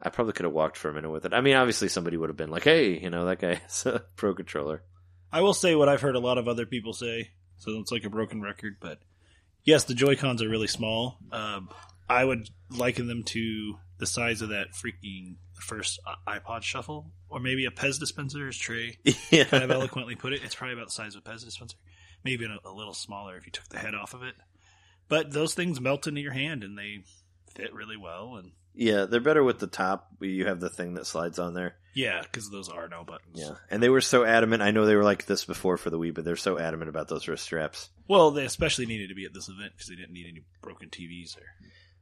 I 0.00 0.10
probably 0.10 0.32
could 0.32 0.44
have 0.44 0.52
walked 0.52 0.76
for 0.76 0.88
a 0.88 0.94
minute 0.94 1.10
with 1.10 1.24
it. 1.24 1.34
I 1.34 1.40
mean, 1.40 1.56
obviously 1.56 1.88
somebody 1.88 2.16
would 2.16 2.30
have 2.30 2.36
been 2.36 2.50
like, 2.50 2.64
"Hey, 2.64 2.98
you 2.98 3.10
know, 3.10 3.24
that 3.26 3.40
guy 3.40 3.54
has 3.62 3.86
a 3.86 4.04
pro 4.16 4.34
controller." 4.34 4.82
I 5.32 5.40
will 5.42 5.54
say 5.54 5.74
what 5.74 5.88
I've 5.88 6.00
heard 6.00 6.16
a 6.16 6.20
lot 6.20 6.38
of 6.38 6.48
other 6.48 6.66
people 6.66 6.92
say, 6.92 7.30
so 7.58 7.72
it's 7.78 7.92
like 7.92 8.04
a 8.04 8.10
broken 8.10 8.40
record, 8.40 8.76
but 8.80 8.98
yes, 9.64 9.84
the 9.84 9.94
Joy 9.94 10.16
Cons 10.16 10.42
are 10.42 10.48
really 10.48 10.68
small. 10.68 11.18
Um, 11.30 11.68
I 12.08 12.24
would 12.24 12.48
liken 12.70 13.06
them 13.06 13.22
to 13.24 13.78
the 13.98 14.06
size 14.06 14.40
of 14.40 14.50
that 14.50 14.68
freaking 14.72 15.36
first 15.54 16.00
iPod 16.26 16.62
Shuffle, 16.62 17.10
or 17.28 17.40
maybe 17.40 17.66
a 17.66 17.70
Pez 17.70 17.98
dispenser, 17.98 18.50
tray. 18.52 18.98
Yeah, 19.30 19.44
kind 19.44 19.64
of 19.64 19.70
eloquently 19.70 20.14
put 20.14 20.32
it. 20.32 20.42
It's 20.42 20.54
probably 20.54 20.74
about 20.74 20.86
the 20.86 20.92
size 20.92 21.14
of 21.14 21.22
a 21.26 21.30
Pez 21.30 21.44
dispenser, 21.44 21.76
maybe 22.24 22.46
a, 22.46 22.68
a 22.68 22.72
little 22.72 22.94
smaller 22.94 23.36
if 23.36 23.44
you 23.44 23.52
took 23.52 23.68
the 23.68 23.78
head 23.78 23.94
off 23.94 24.14
of 24.14 24.22
it. 24.22 24.34
But 25.08 25.32
those 25.32 25.54
things 25.54 25.80
melt 25.80 26.06
into 26.06 26.20
your 26.20 26.32
hand 26.32 26.62
and 26.62 26.78
they 26.78 27.02
fit 27.54 27.74
really 27.74 27.96
well. 27.96 28.36
And 28.36 28.52
yeah, 28.78 29.06
they're 29.06 29.20
better 29.20 29.42
with 29.42 29.58
the 29.58 29.66
top. 29.66 30.08
You 30.20 30.46
have 30.46 30.60
the 30.60 30.70
thing 30.70 30.94
that 30.94 31.06
slides 31.06 31.40
on 31.40 31.52
there. 31.52 31.74
yeah, 31.94 32.22
because 32.22 32.48
those 32.48 32.68
are 32.68 32.88
no 32.88 33.02
buttons. 33.02 33.34
Yeah, 33.34 33.56
and 33.70 33.82
they 33.82 33.88
were 33.88 34.00
so 34.00 34.24
adamant. 34.24 34.62
I 34.62 34.70
know 34.70 34.86
they 34.86 34.94
were 34.94 35.02
like 35.02 35.26
this 35.26 35.44
before 35.44 35.76
for 35.76 35.90
the 35.90 35.98
Wii, 35.98 36.14
but 36.14 36.24
they're 36.24 36.36
so 36.36 36.58
adamant 36.58 36.88
about 36.88 37.08
those 37.08 37.26
wrist 37.26 37.42
straps. 37.42 37.90
Well, 38.06 38.30
they 38.30 38.44
especially 38.44 38.86
needed 38.86 39.08
to 39.08 39.16
be 39.16 39.24
at 39.24 39.34
this 39.34 39.48
event 39.48 39.72
because 39.72 39.88
they 39.88 39.96
didn't 39.96 40.12
need 40.12 40.26
any 40.28 40.44
broken 40.62 40.90
TVs 40.90 41.36
or 41.36 41.42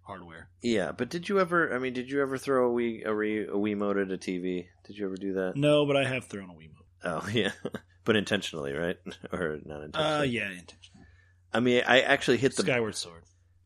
hardware. 0.03 0.51
Yeah, 0.61 0.93
but 0.93 1.09
did 1.09 1.29
you 1.29 1.41
ever? 1.41 1.75
I 1.75 1.79
mean, 1.79 1.95
did 1.95 2.11
you 2.11 2.21
ever 2.21 2.37
throw 2.37 2.71
a 2.71 2.75
Wii 2.75 3.07
a, 3.07 3.09
Wii, 3.09 3.49
a 3.49 3.57
Wiimote 3.57 4.03
at 4.03 4.13
a 4.13 4.19
TV? 4.19 4.67
Did 4.87 4.99
you 4.99 5.07
ever 5.07 5.17
do 5.17 5.33
that? 5.35 5.57
No, 5.57 5.87
but 5.87 5.97
I 5.97 6.05
have 6.05 6.27
thrown 6.27 6.51
a 6.51 6.53
Wiimote. 6.53 6.85
Oh 7.05 7.27
yeah, 7.33 7.53
but 8.05 8.17
intentionally, 8.17 8.73
right? 8.75 8.99
or 9.33 9.59
not 9.65 9.83
intentionally? 9.83 10.19
Uh, 10.19 10.23
yeah, 10.23 10.51
intentionally. 10.51 11.07
I 11.55 11.61
mean, 11.61 11.83
I 11.87 12.03
actually 12.03 12.37
hit 12.37 12.55
the. 12.55 12.63
Skyward 12.63 12.97
Sword. 12.97 13.23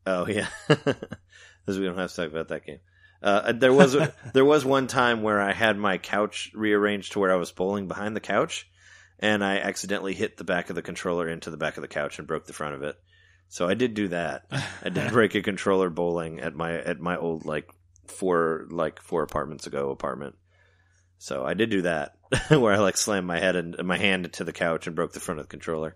Oh 0.07 0.27
yeah, 0.27 0.47
because 0.67 1.77
we 1.77 1.85
don't 1.85 1.97
have 1.97 2.09
to 2.11 2.15
talk 2.15 2.31
about 2.31 2.47
that 2.47 2.65
game. 2.65 2.79
Uh, 3.21 3.51
there 3.51 3.73
was 3.73 3.95
there 4.33 4.45
was 4.45 4.65
one 4.65 4.87
time 4.87 5.21
where 5.21 5.39
I 5.39 5.53
had 5.53 5.77
my 5.77 5.97
couch 5.97 6.51
rearranged 6.53 7.11
to 7.13 7.19
where 7.19 7.31
I 7.31 7.35
was 7.35 7.51
bowling 7.51 7.87
behind 7.87 8.15
the 8.15 8.19
couch, 8.21 8.69
and 9.19 9.43
I 9.43 9.57
accidentally 9.57 10.13
hit 10.13 10.37
the 10.37 10.43
back 10.43 10.69
of 10.69 10.75
the 10.75 10.81
controller 10.81 11.27
into 11.29 11.49
the 11.51 11.57
back 11.57 11.77
of 11.77 11.81
the 11.81 11.87
couch 11.87 12.17
and 12.19 12.27
broke 12.27 12.45
the 12.45 12.53
front 12.53 12.75
of 12.75 12.83
it. 12.83 12.95
So 13.49 13.67
I 13.67 13.73
did 13.73 13.93
do 13.93 14.07
that. 14.09 14.45
I 14.83 14.89
did 14.89 15.11
break 15.11 15.35
a 15.35 15.41
controller 15.41 15.89
bowling 15.89 16.39
at 16.39 16.55
my 16.55 16.73
at 16.79 16.99
my 16.99 17.17
old 17.17 17.45
like 17.45 17.69
four 18.07 18.65
like 18.69 19.01
four 19.01 19.23
apartments 19.23 19.67
ago 19.67 19.91
apartment. 19.91 20.35
So 21.17 21.45
I 21.45 21.53
did 21.53 21.69
do 21.69 21.83
that 21.83 22.15
where 22.49 22.73
I 22.73 22.79
like 22.79 22.97
slammed 22.97 23.27
my 23.27 23.39
head 23.39 23.55
and 23.55 23.75
my 23.83 23.97
hand 23.97 24.25
into 24.25 24.43
the 24.43 24.53
couch 24.53 24.87
and 24.87 24.95
broke 24.95 25.13
the 25.13 25.19
front 25.19 25.39
of 25.39 25.45
the 25.45 25.51
controller. 25.51 25.95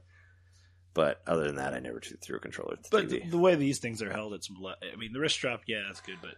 But 0.93 1.21
other 1.28 1.45
than 1.47 1.55
that, 1.55 1.73
I 1.73 1.80
never 1.80 1.99
threw 1.99 2.38
a 2.38 2.39
controller 2.39 2.73
at 2.73 2.84
the 2.84 2.89
But 2.91 3.07
TV. 3.09 3.30
the 3.30 3.38
way 3.38 3.55
these 3.55 3.80
things 3.80 4.01
are 4.01 4.11
held, 4.11 4.34
it's. 4.34 4.49
I 4.51 4.95
mean, 4.95 5.11
the 5.11 5.19
wrist 5.19 5.36
strap, 5.36 5.61
yeah, 5.67 5.82
that's 5.88 5.99
good, 5.99 6.17
but 6.21 6.36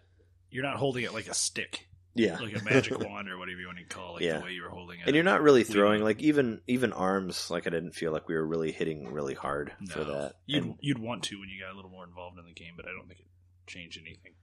you're 0.52 0.64
not 0.64 0.78
holding 0.78 1.04
it 1.04 1.14
like 1.14 1.28
a 1.28 1.34
stick, 1.34 1.88
yeah, 2.16 2.38
like 2.40 2.60
a 2.60 2.64
magic 2.64 2.98
wand 3.08 3.30
or 3.30 3.38
whatever 3.38 3.60
you 3.60 3.68
want 3.68 3.78
to 3.80 3.84
call 3.86 4.12
it, 4.12 4.14
like 4.16 4.24
Yeah. 4.24 4.40
the 4.40 4.46
way 4.46 4.52
you 4.52 4.64
were 4.64 4.70
holding 4.70 5.00
it. 5.00 5.06
and 5.08 5.16
you're 5.16 5.24
not 5.24 5.42
really 5.42 5.64
throwing 5.64 6.04
like 6.04 6.22
even 6.22 6.62
even 6.68 6.94
arms. 6.94 7.50
Like 7.52 7.68
I 7.68 7.70
didn't 7.70 7.92
feel 7.94 8.12
like 8.12 8.28
we 8.28 8.36
were 8.36 8.46
really 8.46 8.72
hitting 8.72 9.12
really 9.12 9.34
hard 9.36 9.72
for 9.90 10.04
that. 10.04 10.34
You'd 10.46 10.64
And- 10.64 10.76
you'd 10.82 11.00
want 11.00 11.24
to 11.26 11.40
when 11.40 11.50
you 11.50 11.60
got 11.64 11.74
a 11.74 11.76
little 11.76 11.92
more 11.92 12.06
involved 12.06 12.40
in 12.40 12.46
the 12.46 12.54
game, 12.54 12.74
but 12.76 12.86
I 12.88 12.92
don't 12.92 13.08
think 13.08 13.20
it 13.20 13.28
changed 13.68 14.00
anything. 14.00 14.34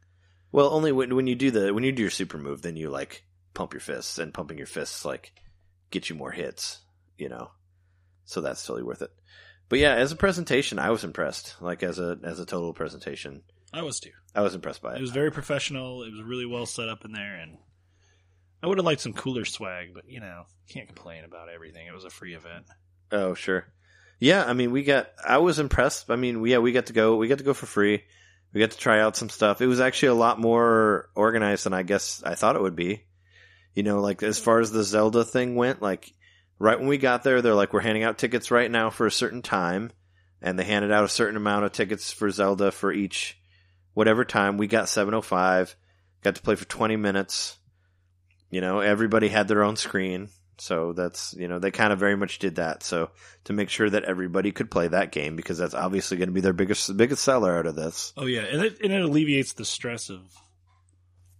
Well, 0.52 0.68
only 0.72 0.92
when 0.92 1.14
when 1.16 1.26
you 1.26 1.34
do 1.34 1.50
the 1.50 1.74
when 1.74 1.84
you 1.84 1.92
do 1.92 2.02
your 2.02 2.10
super 2.10 2.38
move, 2.38 2.62
then 2.62 2.76
you 2.76 2.90
like 2.90 3.24
pump 3.54 3.72
your 3.72 3.80
fists, 3.80 4.18
and 4.18 4.32
pumping 4.34 4.58
your 4.58 4.66
fists 4.66 5.04
like 5.04 5.32
get 5.90 6.08
you 6.10 6.14
more 6.16 6.30
hits, 6.32 6.80
you 7.18 7.28
know. 7.28 7.50
So 8.24 8.40
that's 8.40 8.64
totally 8.64 8.84
worth 8.84 9.02
it. 9.02 9.10
But 9.68 9.78
yeah, 9.80 9.94
as 9.94 10.12
a 10.12 10.16
presentation, 10.16 10.78
I 10.78 10.90
was 10.90 11.04
impressed. 11.04 11.56
Like 11.60 11.82
as 11.82 11.98
a 11.98 12.18
as 12.22 12.38
a 12.38 12.46
total 12.46 12.72
presentation, 12.72 13.42
I 13.74 13.82
was 13.82 13.98
too. 13.98 14.12
I 14.34 14.42
was 14.42 14.54
impressed 14.54 14.82
by 14.82 14.94
it. 14.94 14.98
It 14.98 15.00
was 15.00 15.10
very 15.10 15.32
professional. 15.32 16.04
It 16.04 16.12
was 16.12 16.22
really 16.22 16.46
well 16.46 16.64
set 16.64 16.88
up 16.88 17.04
in 17.04 17.12
there, 17.12 17.34
and 17.34 17.58
I 18.62 18.68
would 18.68 18.78
have 18.78 18.84
liked 18.84 19.00
some 19.00 19.12
cooler 19.12 19.44
swag, 19.44 19.92
but 19.92 20.08
you 20.08 20.20
know, 20.20 20.44
can't 20.68 20.86
complain 20.86 21.24
about 21.24 21.48
everything. 21.48 21.86
It 21.86 21.94
was 21.94 22.04
a 22.04 22.10
free 22.10 22.34
event. 22.34 22.66
Oh, 23.10 23.34
sure. 23.34 23.66
Yeah, 24.20 24.44
I 24.44 24.52
mean, 24.52 24.70
we 24.70 24.84
got. 24.84 25.08
I 25.26 25.38
was 25.38 25.58
impressed. 25.58 26.08
I 26.08 26.16
mean, 26.16 26.44
yeah, 26.46 26.58
we 26.58 26.72
got 26.72 26.86
to 26.86 26.92
go. 26.92 27.16
We 27.16 27.26
got 27.26 27.38
to 27.38 27.44
go 27.44 27.52
for 27.52 27.66
free. 27.66 28.04
We 28.52 28.60
got 28.60 28.70
to 28.70 28.78
try 28.78 29.00
out 29.00 29.16
some 29.16 29.28
stuff. 29.28 29.60
It 29.60 29.66
was 29.66 29.80
actually 29.80 30.08
a 30.08 30.14
lot 30.14 30.40
more 30.40 31.10
organized 31.16 31.66
than 31.66 31.74
I 31.74 31.82
guess 31.82 32.22
I 32.24 32.36
thought 32.36 32.54
it 32.56 32.62
would 32.62 32.76
be. 32.76 33.04
You 33.74 33.82
know, 33.82 34.00
like 34.00 34.22
as 34.22 34.38
far 34.38 34.60
as 34.60 34.70
the 34.70 34.84
Zelda 34.84 35.24
thing 35.24 35.56
went, 35.56 35.82
like 35.82 36.14
right 36.60 36.78
when 36.78 36.88
we 36.88 36.96
got 36.96 37.24
there, 37.24 37.42
they're 37.42 37.54
like, 37.54 37.72
we're 37.72 37.80
handing 37.80 38.04
out 38.04 38.18
tickets 38.18 38.52
right 38.52 38.70
now 38.70 38.90
for 38.90 39.06
a 39.06 39.10
certain 39.10 39.42
time, 39.42 39.90
and 40.40 40.56
they 40.56 40.64
handed 40.64 40.92
out 40.92 41.02
a 41.02 41.08
certain 41.08 41.36
amount 41.36 41.64
of 41.64 41.72
tickets 41.72 42.12
for 42.12 42.30
Zelda 42.30 42.70
for 42.70 42.92
each 42.92 43.36
whatever 43.94 44.24
time. 44.24 44.58
We 44.58 44.66
got 44.66 44.88
seven 44.88 45.14
oh 45.14 45.22
five. 45.22 45.74
Got 46.22 46.36
to 46.36 46.42
play 46.42 46.54
for 46.54 46.66
twenty 46.66 46.96
minutes. 46.96 47.56
You 48.50 48.60
know, 48.60 48.80
everybody 48.80 49.28
had 49.28 49.48
their 49.48 49.64
own 49.64 49.76
screen. 49.76 50.28
So 50.58 50.92
that's 50.92 51.34
you 51.34 51.48
know 51.48 51.58
they 51.58 51.70
kind 51.70 51.92
of 51.92 51.98
very 51.98 52.16
much 52.16 52.38
did 52.38 52.56
that. 52.56 52.82
So 52.82 53.10
to 53.44 53.52
make 53.52 53.70
sure 53.70 53.90
that 53.90 54.04
everybody 54.04 54.52
could 54.52 54.70
play 54.70 54.88
that 54.88 55.10
game 55.10 55.34
because 55.34 55.58
that's 55.58 55.74
obviously 55.74 56.16
going 56.16 56.28
to 56.28 56.34
be 56.34 56.40
their 56.40 56.52
biggest 56.52 56.96
biggest 56.96 57.24
seller 57.24 57.58
out 57.58 57.66
of 57.66 57.74
this. 57.74 58.12
Oh 58.16 58.26
yeah, 58.26 58.42
and 58.42 58.62
it, 58.62 58.78
and 58.82 58.92
it 58.92 59.02
alleviates 59.02 59.54
the 59.54 59.64
stress 59.64 60.10
of 60.10 60.20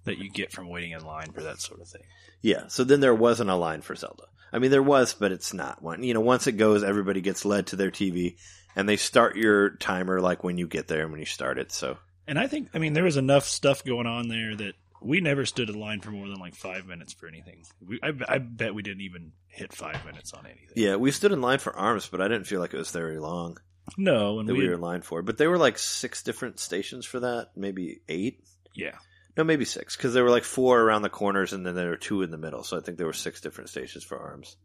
that 0.05 0.19
you 0.19 0.31
get 0.31 0.53
from 0.53 0.69
waiting 0.69 0.93
in 0.93 1.05
line 1.05 1.33
for 1.33 1.43
that 1.43 1.61
sort 1.61 1.81
of 1.81 1.89
thing. 1.89 2.03
Yeah. 2.43 2.67
So 2.69 2.85
then 2.85 3.01
there 3.01 3.15
wasn't 3.15 3.51
a 3.51 3.55
line 3.55 3.81
for 3.81 3.95
Zelda. 3.95 4.25
I 4.53 4.59
mean, 4.59 4.71
there 4.71 4.83
was, 4.83 5.15
but 5.15 5.33
it's 5.33 5.55
not 5.55 5.83
one. 5.83 6.03
You 6.03 6.15
know, 6.15 6.21
once 6.21 6.47
it 6.47 6.53
goes, 6.53 6.85
everybody 6.85 7.21
gets 7.21 7.45
led 7.45 7.69
to 7.69 7.77
their 7.77 7.91
TV, 7.91 8.37
and 8.77 8.89
they 8.89 8.97
start 8.97 9.37
your 9.37 9.71
timer 9.77 10.21
like 10.21 10.45
when 10.45 10.59
you 10.59 10.69
get 10.69 10.87
there 10.87 11.03
and 11.03 11.11
when 11.11 11.21
you 11.21 11.27
start 11.27 11.59
it. 11.59 11.73
So 11.73 11.97
And 12.27 12.39
I 12.39 12.47
think, 12.47 12.69
I 12.75 12.79
mean, 12.79 12.93
there 12.95 13.05
was 13.05 13.17
enough 13.17 13.45
stuff 13.45 13.85
going 13.85 14.07
on 14.07 14.29
there 14.29 14.55
that 14.57 14.75
we 15.03 15.21
never 15.21 15.45
stood 15.45 15.69
in 15.69 15.79
line 15.79 16.01
for 16.01 16.11
more 16.11 16.27
than 16.29 16.39
like 16.41 16.55
five 16.55 16.87
minutes 16.87 17.13
for 17.13 17.27
anything. 17.27 17.65
We, 17.87 18.01
I, 18.03 18.13
I 18.29 18.39
bet 18.39 18.75
we 18.75 18.83
didn't 18.83 19.03
even 19.03 19.33
hit 19.49 19.73
five 19.75 20.05
minutes 20.07 20.33
on 20.33 20.47
anything. 20.47 20.69
yeah, 20.75 20.97
we 20.97 21.11
stood 21.11 21.33
in 21.33 21.41
line 21.43 21.59
for 21.59 21.77
arms, 21.77 22.09
but 22.09 22.21
I 22.23 22.29
didn't 22.29 22.47
feel 22.47 22.61
like 22.61 22.73
it 22.73 22.79
was 22.79 22.91
very 22.91 23.19
long 23.19 23.59
No, 23.99 24.41
and 24.41 24.49
that 24.49 24.55
we, 24.55 24.61
we 24.61 24.69
were 24.69 24.75
in 24.75 24.81
line 24.81 25.03
for. 25.03 25.21
But 25.23 25.37
there 25.37 25.51
were 25.51 25.59
like 25.59 25.77
six 25.79 26.23
different 26.23 26.59
stations 26.59 27.05
for 27.05 27.21
that, 27.21 27.51
maybe 27.55 28.01
eight. 28.09 28.43
yeah, 28.75 28.97
No, 29.37 29.45
maybe 29.45 29.67
six, 29.67 29.95
because 29.95 30.15
there 30.15 30.25
were 30.25 30.31
like 30.31 30.45
four 30.45 30.81
around 30.81 31.03
the 31.03 31.11
corners, 31.11 31.53
and 31.53 31.67
then 31.67 31.75
there 31.75 31.91
were 31.91 31.97
two 31.99 32.23
in 32.23 32.31
the 32.31 32.39
middle. 32.39 32.65
So 32.65 32.79
I 32.79 32.81
think 32.81 32.97
there 32.97 33.07
were 33.07 33.13
six 33.13 33.43
different 33.43 33.69
stations 33.69 34.03
for 34.05 34.19
arms. 34.19 34.57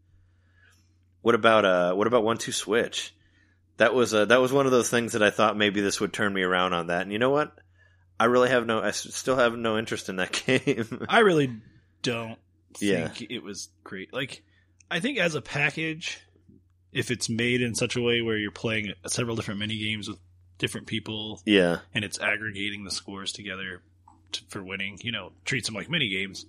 What 1.22 1.36
about 1.36 1.66
uh? 1.66 1.93
What 1.95 2.07
about 2.07 2.24
one 2.24 2.38
two 2.38 2.53
switch? 2.53 3.14
That 3.80 3.93
was 3.93 4.13
uh, 4.13 4.25
that 4.25 4.39
was 4.39 4.53
one 4.53 4.65
of 4.65 4.71
those 4.71 4.89
things 4.89 5.13
that 5.13 5.23
I 5.23 5.30
thought 5.32 5.57
maybe 5.57 5.82
this 5.82 5.99
would 5.99 6.13
turn 6.13 6.34
me 6.34 6.43
around 6.43 6.73
on 6.73 6.88
that. 6.88 7.01
And 7.01 7.11
you 7.11 7.19
know 7.19 7.30
what? 7.32 7.53
I 8.19 8.25
really 8.25 8.49
have 8.49 8.65
no. 8.65 8.82
I 8.82 8.91
still 8.91 9.38
have 9.38 9.57
no 9.57 9.77
interest 9.77 10.07
in 10.09 10.17
that 10.17 10.43
game. 10.45 11.05
I 11.09 11.19
really 11.19 11.49
don't 12.01 12.38
Yeah. 12.80 13.07
think 13.09 13.32
it 13.32 13.41
was 13.43 13.69
great. 13.84 14.13
Like, 14.13 14.43
I 14.91 14.99
think 14.99 15.17
as 15.17 15.36
a 15.36 15.41
package, 15.41 16.19
if 16.91 17.09
it's 17.11 17.30
made 17.30 17.61
in 17.61 17.73
such 17.75 17.95
a 17.95 18.01
way 18.01 18.21
where 18.21 18.38
you're 18.38 18.51
playing 18.51 18.93
several 19.07 19.36
different 19.36 19.59
mini 19.59 19.77
games 19.77 20.07
with 20.09 20.17
different 20.57 20.88
people 20.88 21.41
yeah, 21.45 21.77
and 21.93 22.03
it's 22.03 22.19
aggregating 22.19 22.84
the 22.84 22.91
scores 22.91 23.32
together 23.32 23.82
to, 24.34 24.41
for 24.49 24.61
winning, 24.61 24.97
you 25.01 25.11
know, 25.13 25.32
treats 25.45 25.67
them 25.69 25.75
like 25.75 25.89
mini 25.89 26.09
games, 26.09 26.45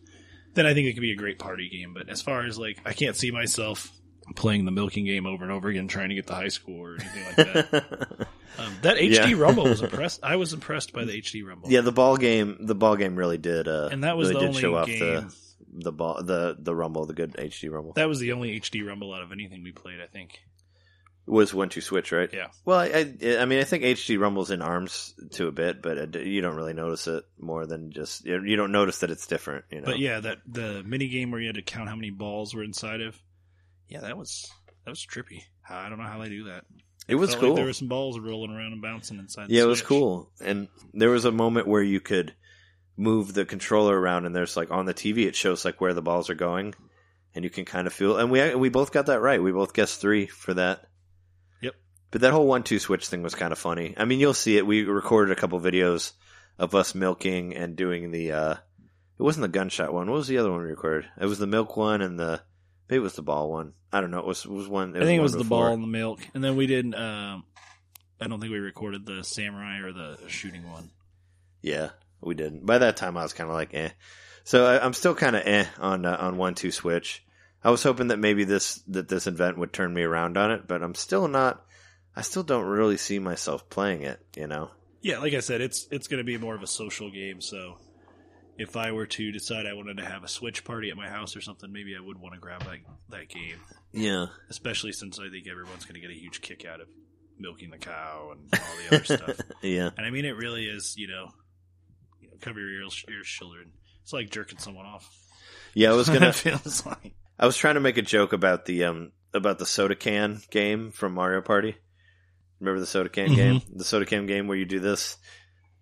then 0.54 0.66
I 0.66 0.74
think 0.74 0.88
it 0.88 0.94
could 0.94 1.00
be 1.02 1.12
a 1.12 1.16
great 1.16 1.38
party 1.38 1.68
game. 1.68 1.94
But 1.94 2.08
as 2.08 2.20
far 2.20 2.44
as 2.44 2.58
like, 2.58 2.80
I 2.84 2.92
can't 2.92 3.14
see 3.14 3.30
myself 3.30 3.92
playing 4.36 4.64
the 4.64 4.70
milking 4.70 5.04
game 5.04 5.26
over 5.26 5.42
and 5.42 5.52
over 5.52 5.68
again 5.68 5.88
trying 5.88 6.10
to 6.10 6.14
get 6.14 6.26
the 6.26 6.34
high 6.34 6.48
score 6.48 6.92
or 6.92 6.94
anything 7.00 7.24
like 7.24 7.36
that. 7.36 8.28
um, 8.58 8.76
that 8.82 8.96
HD 8.98 9.30
Yeah. 9.30 9.40
Rumble 9.40 9.64
was 9.64 9.82
impressed. 9.82 10.20
I 10.22 10.36
was 10.36 10.52
impressed 10.52 10.92
by 10.92 11.04
the 11.04 11.12
HD 11.20 11.44
Rumble. 11.46 11.70
yeah. 11.70 11.80
The 11.80 11.92
ball 11.92 12.16
game. 12.16 12.58
The 12.60 12.74
ball 12.74 12.96
game 12.96 13.16
really 13.16 13.38
did. 13.38 13.66
Uh, 13.68 13.88
And 13.90 14.04
that 14.04 14.16
was 14.16 14.28
really 14.28 14.34
the 14.34 14.40
did 14.40 14.48
only 14.48 14.60
show 14.60 14.76
off 14.76 14.86
game- 14.86 14.98
the 15.28 15.34
the 15.72 15.92
ball 15.92 16.20
the 16.22 16.56
the 16.58 16.74
rumble 16.74 17.06
the 17.06 17.14
good 17.14 17.34
HD 17.34 17.70
rumble 17.70 17.92
That 17.92 18.08
was 18.08 18.18
the 18.18 18.32
only 18.32 18.58
HD 18.60 18.84
Rumble 18.84 19.14
out 19.14 19.22
of 19.22 19.30
anything 19.30 19.62
we 19.62 19.70
played, 19.70 20.00
I 20.00 20.06
think. 20.06 20.40
was 21.26 21.54
one 21.54 21.68
two 21.68 21.80
switch 21.80 22.10
right. 22.10 22.28
Yeah. 22.32 22.48
Well, 22.64 22.80
I, 22.80 22.86
I, 23.22 23.36
I 23.38 23.44
mean, 23.44 23.60
I 23.60 23.64
think 23.64 23.84
HD 23.84 24.18
rumbles 24.18 24.50
in 24.50 24.62
arms 24.62 25.14
to 25.32 25.46
a 25.46 25.52
bit, 25.52 25.80
but 25.80 26.14
you 26.26 26.40
don't 26.40 26.56
really 26.56 26.72
notice 26.72 27.06
it 27.06 27.24
more 27.38 27.66
than 27.66 27.92
just 27.92 28.24
you 28.24 28.42
you 28.44 28.56
don't 28.56 28.72
notice 28.72 28.98
that 29.00 29.10
it's 29.12 29.28
different. 29.28 29.64
You 29.70 29.80
know. 29.80 29.86
But 29.86 29.98
yeah, 30.00 30.18
that 30.20 30.38
the 30.46 30.82
mini 30.84 31.06
game 31.08 31.30
where 31.30 31.40
you 31.40 31.46
had 31.46 31.54
to 31.56 31.62
count 31.62 31.88
how 31.88 31.94
many 31.96 32.10
balls 32.10 32.52
were 32.52 32.64
inside 32.64 33.00
of. 33.00 33.16
Yeah, 33.90 34.00
that 34.00 34.16
was 34.16 34.50
that 34.84 34.90
was 34.90 35.04
trippy. 35.04 35.42
I 35.68 35.88
don't 35.88 35.98
know 35.98 36.04
how 36.04 36.22
they 36.22 36.28
do 36.30 36.44
that. 36.44 36.64
it 37.06 37.16
was 37.16 37.30
Felt 37.30 37.40
cool. 37.40 37.48
Like 37.50 37.56
there 37.56 37.64
were 37.66 37.72
some 37.74 37.88
balls 37.88 38.18
rolling 38.18 38.50
around 38.50 38.72
and 38.72 38.80
bouncing 38.80 39.18
inside. 39.18 39.48
The 39.48 39.54
yeah, 39.54 39.62
it 39.62 39.66
was 39.66 39.82
cool, 39.82 40.30
and 40.40 40.68
there 40.94 41.10
was 41.10 41.24
a 41.26 41.32
moment 41.32 41.66
where 41.68 41.82
you 41.82 42.00
could 42.00 42.34
move 42.96 43.34
the 43.34 43.44
controller 43.44 43.98
around, 43.98 44.26
and 44.26 44.34
there's 44.34 44.56
like 44.56 44.70
on 44.70 44.86
the 44.86 44.94
TV 44.94 45.26
it 45.26 45.36
shows 45.36 45.64
like 45.64 45.80
where 45.80 45.94
the 45.94 46.02
balls 46.02 46.30
are 46.30 46.34
going, 46.34 46.74
and 47.34 47.44
you 47.44 47.50
can 47.50 47.64
kind 47.64 47.86
of 47.86 47.92
feel. 47.92 48.16
And 48.16 48.30
we 48.30 48.54
we 48.54 48.68
both 48.68 48.92
got 48.92 49.06
that 49.06 49.20
right. 49.20 49.42
We 49.42 49.52
both 49.52 49.74
guessed 49.74 50.00
three 50.00 50.26
for 50.26 50.54
that. 50.54 50.86
Yep. 51.60 51.74
But 52.10 52.20
that 52.22 52.32
whole 52.32 52.46
one 52.46 52.62
two 52.62 52.78
switch 52.78 53.08
thing 53.08 53.22
was 53.22 53.34
kind 53.34 53.52
of 53.52 53.58
funny. 53.58 53.94
I 53.96 54.04
mean, 54.04 54.20
you'll 54.20 54.34
see 54.34 54.56
it. 54.56 54.66
We 54.66 54.84
recorded 54.84 55.36
a 55.36 55.40
couple 55.40 55.60
videos 55.60 56.12
of 56.58 56.74
us 56.74 56.94
milking 56.94 57.56
and 57.56 57.74
doing 57.76 58.10
the. 58.12 58.32
uh 58.32 58.54
It 59.18 59.22
wasn't 59.22 59.42
the 59.42 59.58
gunshot 59.58 59.92
one. 59.92 60.08
What 60.08 60.16
was 60.16 60.28
the 60.28 60.38
other 60.38 60.50
one 60.50 60.60
we 60.62 60.68
recorded? 60.68 61.08
It 61.20 61.26
was 61.26 61.38
the 61.38 61.46
milk 61.46 61.76
one 61.76 62.02
and 62.02 62.18
the. 62.18 62.42
Maybe 62.90 62.98
it 62.98 63.02
was 63.02 63.14
the 63.14 63.22
ball 63.22 63.50
one. 63.50 63.72
I 63.92 64.00
don't 64.00 64.10
know. 64.10 64.18
It 64.18 64.26
was 64.26 64.44
it 64.44 64.50
was 64.50 64.66
one. 64.66 64.96
I 64.96 65.00
think 65.04 65.18
it 65.18 65.22
was 65.22 65.32
the 65.32 65.38
before. 65.38 65.66
ball 65.66 65.74
and 65.74 65.82
the 65.82 65.88
milk, 65.88 66.20
and 66.34 66.42
then 66.42 66.56
we 66.56 66.66
didn't. 66.66 66.94
Um, 66.96 67.44
I 68.20 68.26
don't 68.26 68.40
think 68.40 68.52
we 68.52 68.58
recorded 68.58 69.06
the 69.06 69.22
samurai 69.22 69.78
or 69.78 69.92
the 69.92 70.18
shooting 70.26 70.68
one. 70.68 70.90
Yeah, 71.62 71.90
we 72.20 72.34
didn't. 72.34 72.66
By 72.66 72.78
that 72.78 72.96
time, 72.96 73.16
I 73.16 73.22
was 73.22 73.32
kind 73.32 73.48
of 73.48 73.54
like, 73.54 73.72
eh. 73.74 73.90
So 74.42 74.66
I, 74.66 74.84
I'm 74.84 74.92
still 74.92 75.14
kind 75.14 75.36
of 75.36 75.42
eh 75.46 75.66
on 75.78 76.04
uh, 76.04 76.16
on 76.18 76.36
one 76.36 76.54
two 76.56 76.72
switch. 76.72 77.24
I 77.62 77.70
was 77.70 77.82
hoping 77.82 78.08
that 78.08 78.18
maybe 78.18 78.44
this 78.44 78.82
that 78.88 79.08
this 79.08 79.26
event 79.26 79.58
would 79.58 79.72
turn 79.72 79.94
me 79.94 80.02
around 80.02 80.36
on 80.36 80.50
it, 80.50 80.66
but 80.66 80.82
I'm 80.82 80.94
still 80.94 81.28
not. 81.28 81.64
I 82.16 82.22
still 82.22 82.42
don't 82.42 82.66
really 82.66 82.96
see 82.96 83.20
myself 83.20 83.70
playing 83.70 84.02
it. 84.02 84.20
You 84.36 84.48
know. 84.48 84.70
Yeah, 85.00 85.18
like 85.18 85.34
I 85.34 85.40
said, 85.40 85.60
it's 85.60 85.86
it's 85.90 86.08
going 86.08 86.18
to 86.18 86.24
be 86.24 86.38
more 86.38 86.54
of 86.54 86.62
a 86.62 86.66
social 86.66 87.10
game. 87.10 87.40
So 87.40 87.78
if 88.60 88.76
I 88.76 88.92
were 88.92 89.06
to 89.06 89.32
decide 89.32 89.66
I 89.66 89.72
wanted 89.72 89.96
to 89.96 90.04
have 90.04 90.22
a 90.22 90.28
Switch 90.28 90.64
party 90.64 90.90
at 90.90 90.96
my 90.96 91.08
house 91.08 91.34
or 91.34 91.40
something, 91.40 91.72
maybe 91.72 91.96
I 91.96 92.00
would 92.00 92.18
want 92.20 92.34
to 92.34 92.40
grab 92.40 92.62
that 92.64 92.78
that 93.08 93.28
game. 93.28 93.56
Yeah. 93.92 94.26
Especially 94.50 94.92
since 94.92 95.18
I 95.18 95.28
think 95.30 95.48
everyone's 95.48 95.84
going 95.84 95.94
to 95.94 96.00
get 96.00 96.10
a 96.10 96.14
huge 96.18 96.40
kick 96.42 96.64
out 96.64 96.80
of 96.80 96.86
milking 97.38 97.70
the 97.70 97.78
cow 97.78 98.32
and 98.32 98.40
all 98.52 98.76
the 98.90 98.96
other 98.96 99.04
stuff. 99.04 99.36
Yeah. 99.62 99.90
And 99.96 100.06
I 100.06 100.10
mean, 100.10 100.24
it 100.24 100.36
really 100.36 100.66
is. 100.66 100.94
You 100.96 101.08
know, 101.08 101.30
you 102.20 102.28
know 102.28 102.34
cover 102.40 102.60
your 102.60 102.82
ears, 102.82 103.04
ears, 103.08 103.26
children. 103.26 103.72
It's 104.02 104.12
like 104.12 104.30
jerking 104.30 104.58
someone 104.58 104.86
off. 104.86 105.08
Yeah. 105.74 105.90
I 105.90 105.94
was 105.94 106.08
gonna. 106.14 106.28
it 106.28 106.34
feels 106.34 106.84
like. 106.86 107.14
I 107.38 107.46
was 107.46 107.56
trying 107.56 107.74
to 107.74 107.80
make 107.80 107.96
a 107.96 108.02
joke 108.02 108.32
about 108.34 108.66
the 108.66 108.84
um 108.84 109.12
about 109.32 109.58
the 109.58 109.66
soda 109.66 109.94
can 109.96 110.40
game 110.50 110.90
from 110.92 111.14
Mario 111.14 111.40
Party. 111.40 111.76
Remember 112.60 112.78
the 112.80 112.86
soda 112.86 113.08
can 113.08 113.30
Mhm. 113.30 113.36
game? 113.36 113.62
The 113.74 113.84
soda 113.84 114.04
can 114.04 114.26
game 114.26 114.46
where 114.46 114.56
you 114.58 114.66
do 114.66 114.80
this. 114.80 115.16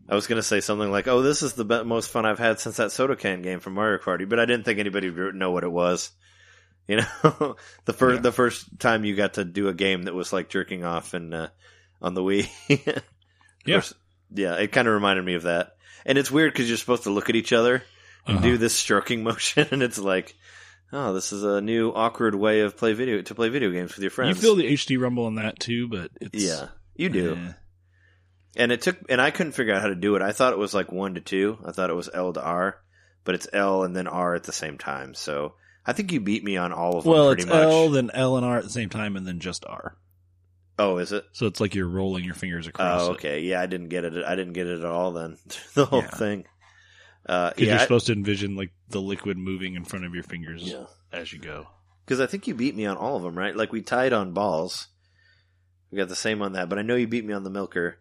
I 0.09 0.15
was 0.15 0.27
gonna 0.27 0.43
say 0.43 0.61
something 0.61 0.91
like, 0.91 1.07
"Oh, 1.09 1.21
this 1.23 1.43
is 1.43 1.53
the 1.53 1.65
be- 1.65 1.85
most 1.85 2.11
fun 2.11 2.25
I've 2.25 2.39
had 2.39 2.59
since 2.61 2.77
that 2.79 2.93
soda 2.93 3.15
can 3.17 3.43
game 3.43 3.61
from 3.61 3.75
Mario 3.75 3.99
Party," 3.99 4.25
but 4.25 4.39
I 4.41 4.47
didn't 4.47 4.65
think 4.65 4.79
anybody 4.79 5.11
would 5.11 5.35
know 5.35 5.51
what 5.51 5.65
it 5.65 5.73
was. 5.73 6.11
You 6.89 6.97
know, 6.97 7.57
the 7.85 7.93
first 7.93 8.15
Yeah. 8.17 8.21
the 8.23 8.33
first 8.33 8.79
time 8.81 9.05
you 9.05 9.15
got 9.15 9.35
to 9.35 9.45
do 9.45 9.69
a 9.69 9.75
game 9.75 10.05
that 10.05 10.15
was 10.15 10.33
like 10.33 10.49
jerking 10.49 10.85
off 10.85 11.13
and 11.13 11.35
uh, 11.35 11.49
on 12.01 12.15
the 12.15 12.23
Wii. 12.23 12.49
Yeah. 13.67 13.83
yeah, 14.35 14.55
it 14.55 14.73
kind 14.73 14.89
of 14.89 14.95
reminded 14.95 15.23
me 15.27 15.35
of 15.35 15.43
that. 15.43 15.73
And 16.07 16.17
it's 16.17 16.31
weird 16.31 16.51
because 16.55 16.67
you're 16.67 16.79
supposed 16.79 17.03
to 17.03 17.11
look 17.11 17.29
at 17.29 17.37
each 17.37 17.53
other 17.53 17.83
and 18.27 18.39
Uh-huh. 18.39 18.47
do 18.47 18.57
this 18.57 18.73
stroking 18.75 19.23
motion, 19.31 19.67
and 19.71 19.83
it's 19.83 19.99
like, 19.99 20.35
oh, 20.91 21.13
this 21.13 21.31
is 21.35 21.45
a 21.45 21.61
new 21.61 21.91
awkward 21.93 22.35
way 22.35 22.61
of 22.61 22.79
play 22.79 22.95
video 22.95 23.21
to 23.21 23.35
play 23.35 23.51
video 23.51 23.71
games 23.71 23.95
with 23.95 24.03
your 24.03 24.11
friends. 24.11 24.37
You 24.39 24.41
feel 24.43 24.55
the 24.57 24.73
HD 24.73 24.99
rumble 24.99 25.29
in 25.29 25.35
that 25.35 25.61
too, 25.61 25.89
but 25.89 26.11
it's 26.23 26.43
yeah, 26.43 26.69
you 26.97 27.11
do. 27.11 27.35
eh. 27.35 27.53
And 28.57 28.73
it 28.73 28.83
took, 28.83 28.97
and 29.09 29.21
I 29.21 29.31
couldn't 29.31 29.53
figure 29.53 29.75
out 29.75 29.83
how 29.83 29.89
to 29.89 29.95
do 29.95 30.17
it. 30.17 30.23
I 30.23 30.33
thought 30.33 30.53
it 30.53 30.59
was 30.59 30.75
like 30.75 30.91
one 30.91 31.15
to 31.15 31.21
two. 31.21 31.59
I 31.65 31.73
thought 31.73 31.91
it 31.91 31.95
was 31.95 32.11
L 32.13 32.33
to 32.33 32.43
R, 32.43 32.81
but 33.25 33.35
it's 33.35 33.47
L 33.53 33.83
and 33.85 33.95
then 33.95 34.07
R 34.09 34.35
at 34.35 34.45
the 34.45 34.53
same 34.53 34.79
time. 34.79 35.15
So 35.15 35.55
I 35.87 35.93
think 35.93 36.13
you 36.13 36.21
beat 36.21 36.43
me 36.45 36.57
on 36.57 36.73
all 36.73 36.97
of 36.99 37.05
them 37.05 37.13
Well, 37.13 37.29
pretty 37.29 37.43
it's 37.43 37.51
much. 37.51 37.63
L, 37.63 37.91
then 37.91 38.11
L 38.15 38.37
and 38.37 38.45
R 38.47 38.59
at 38.59 38.65
the 38.65 38.71
same 38.71 38.89
time, 38.89 39.17
and 39.17 39.27
then 39.27 39.39
just 39.39 39.65
R. 39.67 39.97
oh, 40.79 40.99
is 40.99 41.13
it? 41.13 41.25
So 41.33 41.47
it's 41.47 41.61
like 41.61 41.75
you're 41.75 41.89
rolling 41.89 42.25
your 42.25 42.35
fingers 42.35 42.67
across. 42.67 43.03
Oh, 43.03 43.11
okay. 43.13 43.41
Yeah, 43.43 43.61
I 43.61 43.67
didn't 43.67 43.89
get 43.89 44.05
it. 44.05 44.25
I 44.25 44.35
didn't 44.35 44.55
get 44.55 44.67
it 44.67 44.79
at 44.81 44.85
all. 44.87 45.13
Then 45.13 45.37
the 45.75 45.85
whole 45.87 46.03
Yeah. 46.03 46.09
thing. 46.11 46.45
Uh, 47.29 47.51
Because 47.51 47.63
yeah, 47.67 47.73
you're 47.75 47.81
I- 47.81 47.83
supposed 47.83 48.07
to 48.07 48.13
envision 48.15 48.57
like 48.57 48.71
the 48.89 49.01
liquid 49.01 49.37
moving 49.37 49.75
in 49.75 49.85
front 49.85 50.05
of 50.07 50.15
your 50.15 50.23
fingers 50.25 50.63
Yeah. 50.63 50.85
as 51.13 51.33
you 51.33 51.39
go. 51.39 51.67
Because 52.05 52.21
I 52.21 52.27
think 52.27 52.47
you 52.47 52.55
beat 52.55 52.75
me 52.75 52.87
on 52.87 52.97
all 52.97 53.17
of 53.17 53.23
them, 53.23 53.37
right? 53.37 53.55
Like 53.55 53.71
we 53.73 53.83
tied 53.83 54.15
on 54.15 54.33
balls. 54.33 54.89
We 55.91 55.99
got 55.99 56.09
the 56.09 56.17
same 56.17 56.41
on 56.43 56.53
that, 56.55 56.69
but 56.71 56.79
I 56.79 56.83
know 56.83 56.97
you 56.97 57.07
beat 57.07 57.25
me 57.25 57.35
on 57.35 57.43
the 57.45 57.51
milker, 57.51 57.99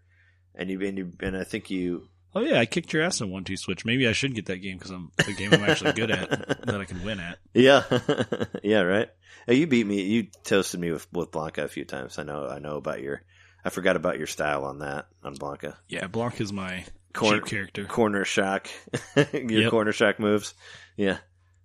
and 0.58 0.70
you 0.70 0.82
and, 0.82 0.98
you, 0.98 1.14
and 1.22 1.38
I 1.38 1.44
think 1.44 1.70
you. 1.70 2.08
Oh 2.36 2.42
yeah, 2.42 2.60
I 2.60 2.66
kicked 2.66 2.92
your 2.94 3.04
ass 3.04 3.22
in 3.22 3.32
one 3.32 3.44
two 3.46 3.58
switch. 3.58 3.86
Maybe 3.86 4.08
I 4.08 4.12
should 4.12 4.36
get 4.36 4.48
that 4.48 4.58
game 4.58 4.78
because 4.78 4.92
I'm 4.92 5.12
the 5.26 5.34
game 5.34 5.54
I'm 5.54 5.64
actually 5.64 5.94
good 5.94 6.12
at 6.12 6.30
that 6.66 6.82
I 6.82 6.86
can 6.86 7.04
win 7.04 7.20
at. 7.20 7.38
Yeah, 7.54 7.84
yeah, 8.64 8.82
right. 8.82 9.10
Hey, 9.48 9.56
you 9.56 9.66
beat 9.68 9.88
me. 9.88 10.02
You 10.04 10.28
toasted 10.44 10.80
me 10.80 10.92
with 10.92 11.08
with 11.14 11.32
Blanca 11.32 11.64
a 11.64 11.68
few 11.68 11.86
times. 11.86 12.20
I 12.20 12.24
know. 12.24 12.48
I 12.48 12.60
know 12.60 12.76
about 12.78 13.02
your. 13.02 13.22
I 13.64 13.70
forgot 13.70 13.96
about 13.96 14.18
your 14.18 14.28
style 14.28 14.66
on 14.66 14.80
that 14.80 15.08
on 15.24 15.36
Blanca. 15.36 15.78
Yeah, 15.88 16.08
Blanca 16.08 16.44
is 16.44 16.54
my 16.54 16.86
Corn- 17.14 17.40
cheap 17.40 17.46
character. 17.48 17.86
Corner 17.86 18.24
shock, 18.26 18.68
your 19.34 19.62
Yep. 19.64 19.72
corner 19.72 19.92
shock 19.92 20.20
moves. 20.20 20.54
Yeah, 20.96 21.18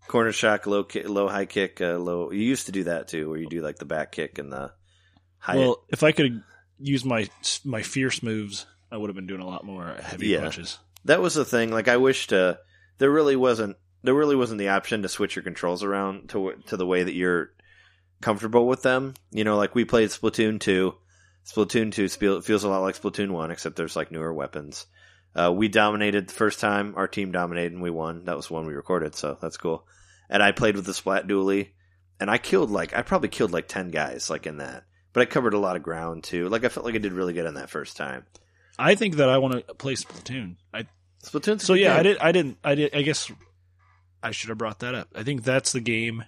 corner 0.08 0.32
shock, 0.32 0.66
low 0.66 0.84
kick, 0.84 1.08
low 1.08 1.28
high 1.28 1.46
kick, 1.46 1.80
uh, 1.80 1.98
low. 1.98 2.30
You 2.30 2.40
used 2.40 2.66
to 2.66 2.72
do 2.72 2.84
that 2.84 3.08
too, 3.08 3.28
where 3.28 3.38
you 3.38 3.48
do 3.48 3.60
like 3.60 3.76
the 3.78 3.84
back 3.84 4.12
kick 4.12 4.38
and 4.38 4.50
the 4.52 4.72
high. 5.38 5.56
Well, 5.56 5.84
if 5.90 6.02
I 6.02 6.12
could 6.12 6.42
use 6.78 7.04
my 7.04 7.28
my 7.64 7.82
fierce 7.82 8.22
moves, 8.22 8.64
I 8.92 8.96
would 8.98 9.08
have 9.08 9.16
been 9.16 9.26
doing 9.26 9.40
a 9.40 9.46
lot 9.46 9.64
more 9.64 9.96
heavy 10.02 10.28
Yeah. 10.28 10.40
punches. 10.42 10.78
that 11.06 11.20
was 11.22 11.34
the 11.34 11.44
thing. 11.44 11.70
Like 11.72 11.88
I 11.88 11.96
wished 11.96 12.32
uh, 12.32 12.56
there 12.98 13.10
really 13.10 13.36
wasn't 13.36 13.76
there 14.04 14.14
really 14.14 14.36
wasn't 14.36 14.58
the 14.58 14.68
option 14.68 15.02
to 15.02 15.08
switch 15.08 15.34
your 15.36 15.42
controls 15.42 15.82
around 15.82 16.28
to 16.30 16.52
to 16.66 16.76
the 16.76 16.86
way 16.86 17.02
that 17.02 17.14
you're 17.14 17.50
comfortable 18.20 18.66
with 18.66 18.82
them. 18.82 19.14
You 19.30 19.44
know, 19.44 19.56
like 19.56 19.74
we 19.74 19.84
played 19.84 20.10
Splatoon 20.10 20.60
two. 20.60 20.94
Splatoon 21.46 21.90
two 21.92 22.08
feel- 22.08 22.40
feels 22.40 22.62
a 22.64 22.68
lot 22.68 22.82
like 22.82 23.00
Splatoon 23.00 23.30
one, 23.30 23.50
except 23.50 23.76
there's 23.76 23.96
like 23.96 24.12
newer 24.12 24.32
weapons. 24.32 24.86
Uh, 25.34 25.50
we 25.54 25.66
dominated 25.68 26.28
the 26.28 26.34
first 26.34 26.60
time. 26.60 26.94
Our 26.96 27.08
team 27.08 27.32
dominated 27.32 27.72
and 27.72 27.82
we 27.82 27.90
won. 27.90 28.24
That 28.26 28.36
was 28.36 28.50
one 28.50 28.66
we 28.66 28.74
recorded, 28.74 29.14
so 29.14 29.38
that's 29.40 29.56
cool. 29.56 29.86
And 30.28 30.42
I 30.42 30.52
played 30.52 30.76
with 30.76 30.84
the 30.84 30.94
Splat 30.94 31.26
Dually, 31.26 31.70
and 32.20 32.30
I 32.30 32.38
killed 32.38 32.70
like 32.70 32.94
I 32.94 33.02
probably 33.02 33.28
killed 33.30 33.50
like 33.52 33.66
ten 33.66 33.90
guys 33.90 34.28
like 34.30 34.46
in 34.46 34.58
that. 34.58 34.84
But 35.14 35.22
I 35.22 35.24
covered 35.26 35.54
a 35.54 35.58
lot 35.58 35.76
of 35.76 35.82
ground 35.82 36.24
too. 36.24 36.48
Like 36.48 36.64
I 36.64 36.68
felt 36.68 36.86
like 36.86 36.94
I 36.94 36.98
did 36.98 37.12
really 37.12 37.32
good 37.32 37.46
on 37.46 37.54
that 37.54 37.70
first 37.70 37.96
time. 37.96 38.24
I 38.78 38.94
think 38.94 39.16
that 39.16 39.28
I 39.28 39.38
want 39.38 39.66
to 39.66 39.74
play 39.74 39.94
Splatoon. 39.94 40.56
I 40.72 40.86
Splatoon. 41.24 41.60
so 41.60 41.74
yeah, 41.74 41.96
I 41.96 42.02
did. 42.02 42.18
I 42.18 42.32
didn't. 42.32 42.58
I 42.64 42.74
did. 42.74 42.94
I 42.94 43.02
guess 43.02 43.30
I 44.22 44.30
should 44.30 44.48
have 44.48 44.58
brought 44.58 44.80
that 44.80 44.94
up. 44.94 45.08
I 45.14 45.22
think 45.22 45.44
that's 45.44 45.72
the 45.72 45.80
game 45.80 46.24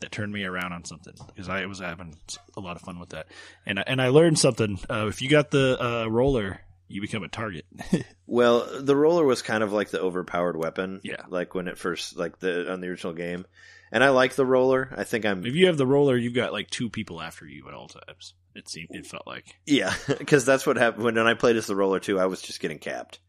that 0.00 0.12
turned 0.12 0.32
me 0.32 0.44
around 0.44 0.72
on 0.72 0.84
something 0.84 1.14
because 1.28 1.48
I 1.48 1.64
was 1.66 1.78
having 1.78 2.16
a 2.56 2.60
lot 2.60 2.76
of 2.76 2.82
fun 2.82 2.98
with 2.98 3.10
that, 3.10 3.28
and 3.64 3.78
I, 3.78 3.84
and 3.86 4.00
I 4.02 4.08
learned 4.08 4.38
something. 4.38 4.78
Uh, 4.90 5.06
if 5.08 5.22
you 5.22 5.28
got 5.28 5.50
the 5.50 5.82
uh, 5.82 6.06
roller, 6.06 6.60
you 6.88 7.00
become 7.00 7.22
a 7.22 7.28
target. 7.28 7.66
Well, 8.28 8.80
the 8.82 8.96
roller 8.96 9.24
was 9.24 9.40
kind 9.40 9.62
of 9.62 9.72
like 9.72 9.90
the 9.90 10.00
overpowered 10.00 10.56
weapon. 10.56 11.00
Yeah. 11.04 11.22
Like 11.28 11.54
when 11.54 11.68
it 11.68 11.78
first, 11.78 12.16
like 12.16 12.40
the 12.40 12.72
on 12.72 12.80
the 12.80 12.88
original 12.88 13.12
game, 13.12 13.46
and 13.92 14.02
I 14.02 14.08
like 14.08 14.34
the 14.34 14.44
roller. 14.44 14.92
I 14.96 15.04
think 15.04 15.24
I'm 15.24 15.46
if 15.46 15.54
you 15.54 15.68
have 15.68 15.76
the 15.76 15.86
roller, 15.86 16.16
you've 16.16 16.34
got 16.34 16.52
like 16.52 16.68
two 16.68 16.90
people 16.90 17.22
after 17.22 17.46
you 17.46 17.68
at 17.68 17.74
all 17.74 17.86
times. 17.86 18.34
It 18.56 18.68
seemed. 18.68 18.88
It 18.90 19.06
felt 19.06 19.26
like. 19.26 19.54
yeah, 19.66 19.94
because 20.18 20.44
that's 20.44 20.66
what 20.66 20.76
happened 20.76 21.04
when 21.04 21.18
I 21.18 21.34
played 21.34 21.56
as 21.56 21.66
the 21.66 21.76
roller 21.76 22.00
too. 22.00 22.18
I 22.18 22.26
was 22.26 22.42
just 22.42 22.60
getting 22.60 22.78
capped. 22.78 23.20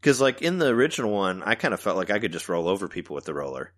Because 0.00 0.20
like 0.20 0.42
in 0.42 0.58
the 0.58 0.68
original 0.68 1.10
one, 1.10 1.42
I 1.42 1.54
kind 1.54 1.74
of 1.74 1.80
felt 1.80 1.96
like 1.96 2.10
I 2.10 2.18
could 2.18 2.32
just 2.32 2.48
roll 2.48 2.68
over 2.68 2.88
people 2.88 3.14
with 3.14 3.24
the 3.24 3.34
roller, 3.34 3.72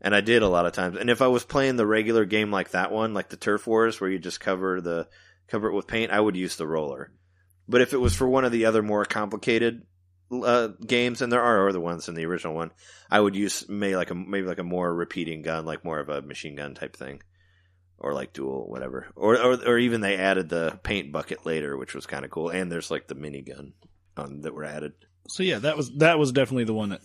and 0.00 0.14
I 0.14 0.20
did 0.20 0.42
a 0.42 0.48
lot 0.48 0.66
of 0.66 0.72
times. 0.72 0.96
And 0.98 1.10
if 1.10 1.22
I 1.22 1.28
was 1.28 1.44
playing 1.44 1.76
the 1.76 1.86
regular 1.86 2.24
game 2.24 2.50
like 2.50 2.70
that 2.70 2.92
one, 2.92 3.14
like 3.14 3.28
the 3.30 3.36
Turf 3.36 3.66
Wars, 3.66 4.00
where 4.00 4.10
you 4.10 4.18
just 4.18 4.40
cover 4.40 4.80
the 4.80 5.08
cover 5.48 5.68
it 5.68 5.74
with 5.74 5.86
paint, 5.86 6.12
I 6.12 6.20
would 6.20 6.36
use 6.36 6.56
the 6.56 6.66
roller. 6.66 7.12
But 7.68 7.80
if 7.82 7.92
it 7.92 7.98
was 7.98 8.14
for 8.14 8.28
one 8.28 8.44
of 8.44 8.52
the 8.52 8.64
other 8.66 8.82
more 8.82 9.04
complicated 9.04 9.82
uh, 10.30 10.68
games, 10.86 11.22
and 11.22 11.32
there 11.32 11.42
are 11.42 11.68
other 11.68 11.80
ones 11.80 12.08
in 12.08 12.14
the 12.14 12.26
original 12.26 12.54
one, 12.54 12.70
I 13.10 13.20
would 13.20 13.36
use 13.36 13.66
maybe 13.68 13.96
like 13.96 14.10
a 14.10 14.14
maybe 14.14 14.46
like 14.46 14.58
a 14.58 14.64
more 14.64 14.92
repeating 14.92 15.42
gun, 15.42 15.64
like 15.64 15.84
more 15.84 15.98
of 15.98 16.08
a 16.08 16.22
machine 16.22 16.56
gun 16.56 16.74
type 16.74 16.96
thing, 16.96 17.22
or 17.98 18.14
like 18.14 18.32
dual 18.32 18.68
whatever, 18.68 19.06
or 19.16 19.36
or, 19.40 19.54
or 19.66 19.78
even 19.78 20.00
they 20.00 20.16
added 20.16 20.48
the 20.48 20.78
paint 20.82 21.12
bucket 21.12 21.44
later, 21.46 21.76
which 21.76 21.94
was 21.94 22.06
kind 22.06 22.24
of 22.24 22.30
cool. 22.30 22.50
And 22.50 22.70
there's 22.70 22.90
like 22.90 23.06
the 23.08 23.14
minigun 23.14 23.72
um, 24.16 24.42
that 24.42 24.54
were 24.54 24.64
added. 24.64 24.92
So 25.28 25.42
yeah, 25.42 25.58
that 25.60 25.76
was 25.76 25.90
that 25.98 26.18
was 26.18 26.32
definitely 26.32 26.64
the 26.64 26.74
one 26.74 26.90
that 26.90 27.00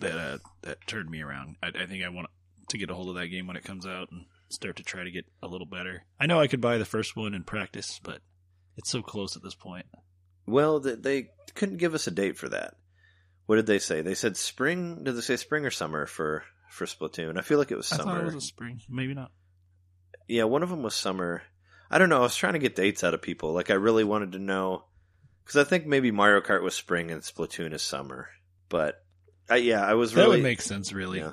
that 0.00 0.14
uh, 0.18 0.38
that 0.62 0.86
turned 0.86 1.10
me 1.10 1.22
around. 1.22 1.56
I, 1.62 1.68
I 1.68 1.86
think 1.86 2.04
I 2.04 2.08
want 2.08 2.28
to 2.68 2.78
get 2.78 2.90
a 2.90 2.94
hold 2.94 3.08
of 3.08 3.14
that 3.16 3.28
game 3.28 3.46
when 3.46 3.56
it 3.56 3.64
comes 3.64 3.86
out 3.86 4.10
and 4.12 4.24
start 4.48 4.76
to 4.76 4.82
try 4.82 5.04
to 5.04 5.10
get 5.10 5.26
a 5.42 5.48
little 5.48 5.66
better. 5.66 6.04
I 6.18 6.26
know 6.26 6.40
I 6.40 6.46
could 6.46 6.60
buy 6.60 6.78
the 6.78 6.84
first 6.84 7.16
one 7.16 7.34
and 7.34 7.46
practice, 7.46 8.00
but 8.02 8.20
it's 8.76 8.90
so 8.90 9.02
close 9.02 9.36
at 9.36 9.42
this 9.42 9.54
point. 9.54 9.86
Well, 10.46 10.80
th- 10.80 11.00
they 11.00 11.30
couldn't 11.54 11.76
give 11.78 11.94
us 11.94 12.06
a 12.06 12.10
date 12.10 12.36
for 12.38 12.48
that. 12.48 12.74
What 13.46 13.56
did 13.56 13.66
they 13.66 13.78
say? 13.78 14.00
They 14.02 14.14
said 14.14 14.36
spring. 14.36 15.02
Did 15.04 15.16
they 15.16 15.20
say 15.20 15.36
spring 15.36 15.66
or 15.66 15.70
summer 15.70 16.06
for 16.06 16.44
for 16.70 16.86
Splatoon? 16.86 17.36
I 17.36 17.42
feel 17.42 17.58
like 17.58 17.70
it 17.72 17.76
was 17.76 17.92
I 17.92 17.96
summer. 17.96 18.12
thought 18.20 18.28
it 18.28 18.34
was 18.34 18.46
spring, 18.46 18.80
maybe 18.88 19.12
not. 19.14 19.32
Yeah, 20.30 20.44
one 20.44 20.62
of 20.62 20.70
them 20.70 20.82
was 20.82 20.94
summer. 20.94 21.42
I 21.90 21.98
don't 21.98 22.08
know. 22.08 22.18
I 22.18 22.22
was 22.22 22.36
trying 22.36 22.52
to 22.52 22.60
get 22.60 22.76
dates 22.76 23.02
out 23.02 23.14
of 23.14 23.22
people. 23.22 23.52
Like 23.52 23.70
I 23.70 23.74
really 23.74 24.04
wanted 24.04 24.32
to 24.32 24.38
know 24.38 24.84
because 25.44 25.66
I 25.66 25.68
think 25.68 25.86
maybe 25.86 26.12
Mario 26.12 26.40
Kart 26.40 26.62
was 26.62 26.74
spring 26.74 27.10
and 27.10 27.22
Splatoon 27.22 27.72
is 27.72 27.82
summer. 27.82 28.28
But 28.68 29.02
I, 29.48 29.56
yeah, 29.56 29.84
I 29.84 29.94
was 29.94 30.12
That 30.12 30.22
really 30.22 30.36
would 30.36 30.44
make 30.44 30.62
sense, 30.62 30.92
really. 30.92 31.18
Yeah. 31.18 31.32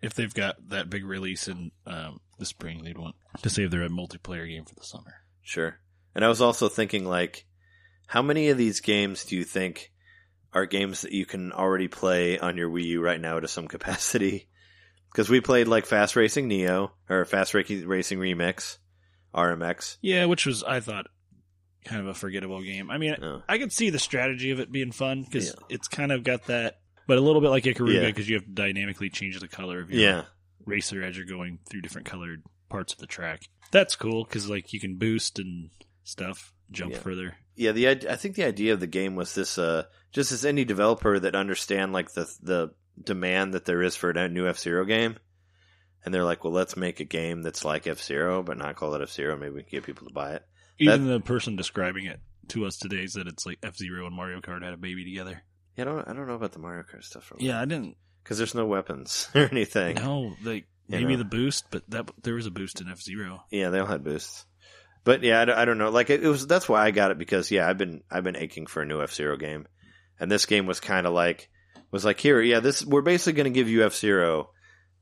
If 0.00 0.14
they've 0.14 0.32
got 0.32 0.56
that 0.68 0.88
big 0.88 1.04
release 1.04 1.48
in 1.48 1.72
um, 1.84 2.20
the 2.38 2.46
spring, 2.46 2.84
they'd 2.84 2.96
want 2.96 3.16
to 3.42 3.50
save 3.50 3.72
their 3.72 3.88
multiplayer 3.88 4.46
game 4.46 4.64
for 4.64 4.76
the 4.76 4.84
summer. 4.84 5.14
Sure. 5.42 5.80
And 6.14 6.24
I 6.24 6.28
was 6.28 6.40
also 6.40 6.68
thinking, 6.68 7.04
like, 7.04 7.44
how 8.06 8.22
many 8.22 8.50
of 8.50 8.58
these 8.58 8.80
games 8.80 9.24
do 9.24 9.36
you 9.36 9.42
think 9.42 9.90
are 10.52 10.66
games 10.66 11.00
that 11.00 11.10
you 11.10 11.26
can 11.26 11.50
already 11.50 11.88
play 11.88 12.38
on 12.38 12.56
your 12.56 12.70
Wii 12.70 12.84
U 12.84 13.02
right 13.02 13.20
now 13.20 13.40
to 13.40 13.48
some 13.48 13.66
capacity? 13.68 14.48
Because 15.12 15.28
we 15.28 15.40
played 15.40 15.68
like 15.68 15.86
Fast 15.86 16.16
Racing 16.16 16.48
Neo 16.48 16.92
or 17.08 17.24
Fast 17.24 17.54
Racing 17.54 17.86
Remix, 18.18 18.78
RMX. 19.34 19.96
Yeah, 20.00 20.24
which 20.26 20.46
was 20.46 20.62
I 20.62 20.80
thought 20.80 21.06
kind 21.84 22.00
of 22.00 22.08
a 22.08 22.14
forgettable 22.14 22.62
game. 22.62 22.90
I 22.90 22.98
mean, 22.98 23.16
Oh. 23.22 23.42
I 23.48 23.58
could 23.58 23.72
see 23.72 23.90
the 23.90 23.98
strategy 23.98 24.50
of 24.50 24.60
it 24.60 24.70
being 24.70 24.92
fun 24.92 25.22
because 25.22 25.46
Yeah. 25.48 25.66
it's 25.70 25.88
kind 25.88 26.12
of 26.12 26.24
got 26.24 26.46
that, 26.46 26.80
but 27.06 27.18
a 27.18 27.20
little 27.20 27.40
bit 27.40 27.48
like 27.50 27.64
Ikaruga 27.64 27.94
Yeah. 27.94 28.06
because 28.06 28.28
you 28.28 28.34
have 28.36 28.44
to 28.44 28.50
dynamically 28.50 29.08
change 29.10 29.38
the 29.40 29.48
color 29.48 29.80
of 29.80 29.90
your 29.90 30.00
Yeah, 30.00 30.24
racer 30.66 31.02
as 31.02 31.16
you're 31.16 31.26
going 31.26 31.58
through 31.70 31.80
different 31.82 32.06
colored 32.06 32.42
parts 32.68 32.92
of 32.92 32.98
the 32.98 33.06
track. 33.06 33.42
That's 33.70 33.96
cool 33.96 34.24
because 34.24 34.48
like 34.50 34.72
you 34.72 34.80
can 34.80 34.96
boost 34.96 35.38
and 35.38 35.70
stuff, 36.04 36.52
jump 36.70 36.92
Yeah. 36.92 36.98
further. 37.00 37.36
yeah. 37.54 37.72
The 37.72 37.88
I 37.88 38.16
think 38.16 38.34
the 38.36 38.44
idea 38.44 38.72
of 38.74 38.80
the 38.80 38.86
game 38.86 39.14
was 39.14 39.34
this, 39.34 39.56
uh, 39.58 39.84
just 40.12 40.32
as 40.32 40.44
any 40.44 40.64
developer 40.64 41.18
that 41.18 41.34
understand 41.34 41.92
like 41.92 42.12
the 42.12 42.24
the 42.42 42.74
demand 43.02 43.54
that 43.54 43.64
there 43.64 43.82
is 43.82 43.96
for 43.96 44.10
a 44.10 44.28
new 44.28 44.46
F 44.46 44.58
Zero 44.58 44.84
game. 44.84 45.16
And 46.04 46.14
they're 46.14 46.24
like, 46.24 46.44
well, 46.44 46.52
let's 46.52 46.76
make 46.76 47.00
a 47.00 47.04
game 47.04 47.42
that's 47.42 47.64
like 47.64 47.86
F 47.86 48.00
Zero, 48.02 48.42
but 48.42 48.56
not 48.56 48.76
call 48.76 48.94
it 48.94 49.02
F 49.02 49.10
Zero. 49.10 49.36
Maybe 49.36 49.54
we 49.54 49.62
can 49.62 49.70
get 49.70 49.84
people 49.84 50.06
to 50.08 50.14
buy 50.14 50.34
it. 50.34 50.42
Even 50.78 51.06
the 51.08 51.20
person 51.20 51.56
describing 51.56 52.06
it 52.06 52.20
to 52.48 52.64
us 52.64 52.76
today 52.78 53.06
said 53.06 53.26
it's 53.26 53.44
like 53.44 53.58
F 53.62 53.76
Zero 53.76 54.06
and 54.06 54.14
Mario 54.14 54.40
Kart 54.40 54.62
had 54.62 54.72
a 54.72 54.76
baby 54.78 55.04
together. 55.04 55.42
Yeah, 55.76 55.82
I 55.82 55.86
don't, 55.86 56.08
I 56.08 56.12
don't 56.12 56.26
know 56.28 56.34
about 56.34 56.52
the 56.52 56.60
Mario 56.60 56.84
Kart 56.84 57.02
stuff. 57.04 57.32
Yeah, 57.38 57.60
I 57.60 57.64
didn't. 57.64 57.96
because 58.22 58.38
there's 58.38 58.54
no 58.54 58.64
weapons 58.66 59.28
or 59.34 59.48
anything. 59.50 59.96
No, 59.96 60.34
like 60.44 60.66
maybe 60.88 61.12
know. 61.12 61.18
the 61.18 61.24
boost, 61.24 61.66
but 61.70 61.82
that 61.90 62.10
there 62.22 62.34
was 62.34 62.46
a 62.46 62.50
boost 62.52 62.80
in 62.80 62.88
F 62.88 63.00
Zero. 63.02 63.42
Yeah, 63.50 63.70
they 63.70 63.80
all 63.80 63.86
had 63.86 64.04
boosts. 64.04 64.46
But 65.04 65.22
yeah, 65.22 65.40
I, 65.40 65.44
don't- 65.46 65.58
I 65.58 65.64
don't 65.64 65.78
know. 65.78 65.90
Like 65.90 66.10
it, 66.10 66.22
it 66.22 66.28
was. 66.28 66.46
That's 66.46 66.68
why 66.68 66.84
I 66.84 66.90
got 66.92 67.10
it 67.10 67.18
because 67.18 67.50
yeah, 67.50 67.68
I've 67.68 67.78
been 67.78 68.02
I've 68.10 68.24
been 68.24 68.36
aching 68.36 68.66
for 68.66 68.82
a 68.82 68.86
new 68.86 69.02
F 69.02 69.12
Zero 69.12 69.36
game, 69.36 69.66
and 70.20 70.30
this 70.30 70.46
game 70.46 70.66
was 70.66 70.80
kind 70.80 71.06
of 71.06 71.12
like 71.12 71.48
was 71.90 72.04
like 72.04 72.20
here, 72.20 72.40
yeah, 72.40 72.60
this 72.60 72.84
we're 72.84 73.02
basically 73.02 73.34
going 73.34 73.52
to 73.52 73.58
give 73.58 73.68
you 73.68 73.84
F 73.84 73.94
Zero, 73.94 74.50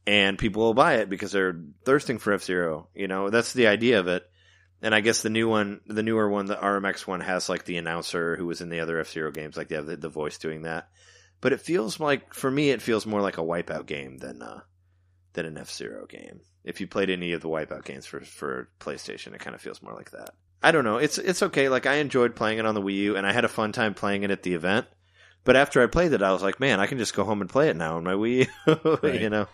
and 0.07 0.39
people 0.39 0.62
will 0.62 0.74
buy 0.74 0.97
it 0.97 1.09
because 1.09 1.32
they're 1.32 1.61
thirsting 1.84 2.18
for 2.18 2.32
F 2.32 2.45
Zero. 2.45 2.89
You 2.95 3.09
know, 3.09 3.30
that's 3.30 3.53
the 3.53 3.66
idea 3.66 4.01
of 4.01 4.09
it. 4.09 4.24
And 4.82 4.95
I 4.95 5.01
guess 5.01 5.22
the 5.22 5.30
new 5.30 5.49
one, 5.49 5.80
the 5.87 6.03
newer 6.03 6.28
one, 6.28 6.47
the 6.47 6.57
RMX 6.57 7.07
one, 7.07 7.20
has 7.20 7.49
like 7.49 7.64
the 7.64 7.78
announcer 7.78 8.37
who 8.37 8.47
was 8.47 8.61
in 8.61 8.68
the 8.68 8.80
other 8.80 9.01
F 9.01 9.11
Zero 9.11 9.30
games, 9.30 9.57
like 9.57 9.68
they 9.68 9.76
have 9.76 9.87
the, 9.87 9.97
the 9.97 10.09
voice 10.09 10.39
doing 10.39 10.62
that. 10.62 10.89
But 11.41 11.53
it 11.53 11.61
feels 11.61 12.01
like, 12.01 12.34
for 12.34 12.51
me, 12.51 12.70
it 12.70 12.82
feels 12.82 13.07
more 13.07 13.20
like 13.20 13.39
a 13.39 13.43
Wipeout 13.43 13.87
game 13.87 14.18
than 14.18 14.43
uh, 14.43 14.61
than 15.32 15.47
an 15.47 15.59
F 15.59 15.70
Zero 15.70 16.07
game. 16.07 16.41
If 16.64 16.80
you 16.80 16.87
played 16.87 17.11
any 17.11 17.32
of 17.32 17.41
the 17.41 17.49
Wipeout 17.49 17.84
games 17.84 18.07
for 18.07 18.20
for 18.20 18.68
PlayStation, 18.80 19.34
it 19.34 19.41
kind 19.41 19.55
of 19.55 19.61
feels 19.61 19.82
more 19.82 19.95
like 19.95 20.11
that. 20.11 20.30
I 20.62 20.72
don't 20.72 20.84
know. 20.84 20.99
It's 20.99 21.18
it's 21.18 21.43
okay. 21.43 21.68
Like 21.68 21.87
I 21.87 21.97
enjoyed 21.97 22.37
playing 22.37 22.59
it 22.59 22.66
on 22.66 22.74
the 22.74 22.82
Wii 22.82 22.97
U, 22.97 23.16
and 23.16 23.26
I 23.26 23.32
had 23.32 23.45
a 23.45 23.49
fun 23.49 23.72
time 23.72 23.95
playing 23.95 24.22
it 24.24 24.30
at 24.30 24.43
the 24.43 24.55
event. 24.55 24.87
But 25.47 25.57
after 25.57 25.82
I 25.82 25.86
played 25.86 26.12
it, 26.12 26.22
I 26.22 26.32
was 26.32 26.42
like, 26.42 26.61
man, 26.61 26.80
I 26.80 26.86
can 26.86 26.99
just 26.99 27.14
go 27.14 27.24
home 27.24 27.40
and 27.40 27.49
play 27.49 27.70
it 27.70 27.76
now 27.76 27.97
on 27.97 28.05
my 28.05 28.12
Wii. 28.12 28.49
Right. 29.03 29.20
you 29.20 29.30
know. 29.30 29.47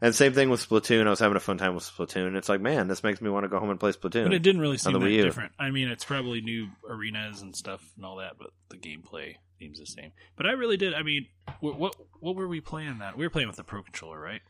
And 0.00 0.14
same 0.14 0.32
thing 0.32 0.48
with 0.48 0.66
Splatoon. 0.66 1.08
I 1.08 1.10
was 1.10 1.18
having 1.18 1.36
a 1.36 1.40
fun 1.40 1.58
time 1.58 1.74
with 1.74 1.82
Splatoon. 1.82 2.36
It's 2.36 2.48
like, 2.48 2.60
man, 2.60 2.86
this 2.86 3.02
makes 3.02 3.20
me 3.20 3.30
want 3.30 3.42
to 3.44 3.48
go 3.48 3.58
home 3.58 3.70
and 3.70 3.80
play 3.80 3.90
Splatoon. 3.90 4.24
But 4.24 4.34
it 4.34 4.42
didn't 4.44 4.60
really 4.60 4.78
seem 4.78 4.92
that 4.92 5.00
Wii 5.00 5.14
U. 5.14 5.22
different. 5.24 5.52
I 5.58 5.70
mean, 5.70 5.88
it's 5.88 6.04
probably 6.04 6.40
new 6.40 6.68
arenas 6.88 7.42
and 7.42 7.56
stuff 7.56 7.82
and 7.96 8.04
all 8.04 8.16
that, 8.18 8.34
but 8.38 8.50
the 8.68 8.76
gameplay 8.76 9.36
seems 9.58 9.80
the 9.80 9.86
same. 9.86 10.12
But 10.36 10.46
I 10.46 10.52
really 10.52 10.76
did. 10.76 10.94
I 10.94 11.02
mean, 11.02 11.26
what 11.60 11.78
what, 11.78 11.96
what 12.20 12.36
were 12.36 12.46
we 12.46 12.60
playing 12.60 12.98
that? 12.98 13.18
We 13.18 13.24
were 13.26 13.30
playing 13.30 13.48
with 13.48 13.56
the 13.56 13.64
Pro 13.64 13.82
Controller, 13.82 14.20
right? 14.20 14.42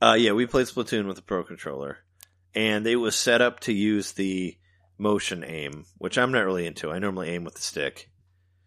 Uh, 0.00 0.14
yeah, 0.14 0.32
we 0.32 0.46
played 0.46 0.66
Splatoon 0.66 1.06
with 1.06 1.16
the 1.16 1.22
Pro 1.22 1.44
Controller, 1.44 1.98
and 2.54 2.84
it 2.86 2.96
was 2.96 3.14
set 3.14 3.40
up 3.40 3.60
to 3.60 3.72
use 3.72 4.12
the 4.12 4.56
motion 4.98 5.44
aim, 5.44 5.84
which 5.98 6.18
I'm 6.18 6.32
not 6.32 6.44
really 6.44 6.66
into. 6.66 6.90
I 6.90 6.98
normally 6.98 7.28
aim 7.28 7.44
with 7.44 7.54
the 7.54 7.62
stick. 7.62 8.08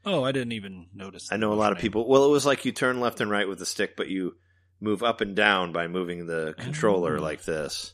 Oh, 0.06 0.24
I 0.24 0.32
didn't 0.32 0.52
even 0.54 0.88
notice. 0.94 1.30
I 1.32 1.38
know 1.38 1.52
a 1.52 1.56
lot 1.56 1.72
of 1.72 1.80
people. 1.80 2.08
Well, 2.08 2.26
it 2.26 2.30
was 2.30 2.46
like 2.46 2.66
you 2.66 2.72
turn 2.72 3.00
left 3.00 3.22
and 3.22 3.30
right 3.32 3.48
with 3.48 3.60
the 3.60 3.66
stick, 3.66 3.96
but 3.98 4.08
you 4.08 4.36
move 4.80 5.02
up 5.04 5.22
and 5.22 5.36
down 5.36 5.72
by 5.72 5.88
moving 5.88 6.26
the 6.28 6.54
controller 6.58 7.18
Oh. 7.18 7.22
like 7.22 7.44
this. 7.44 7.94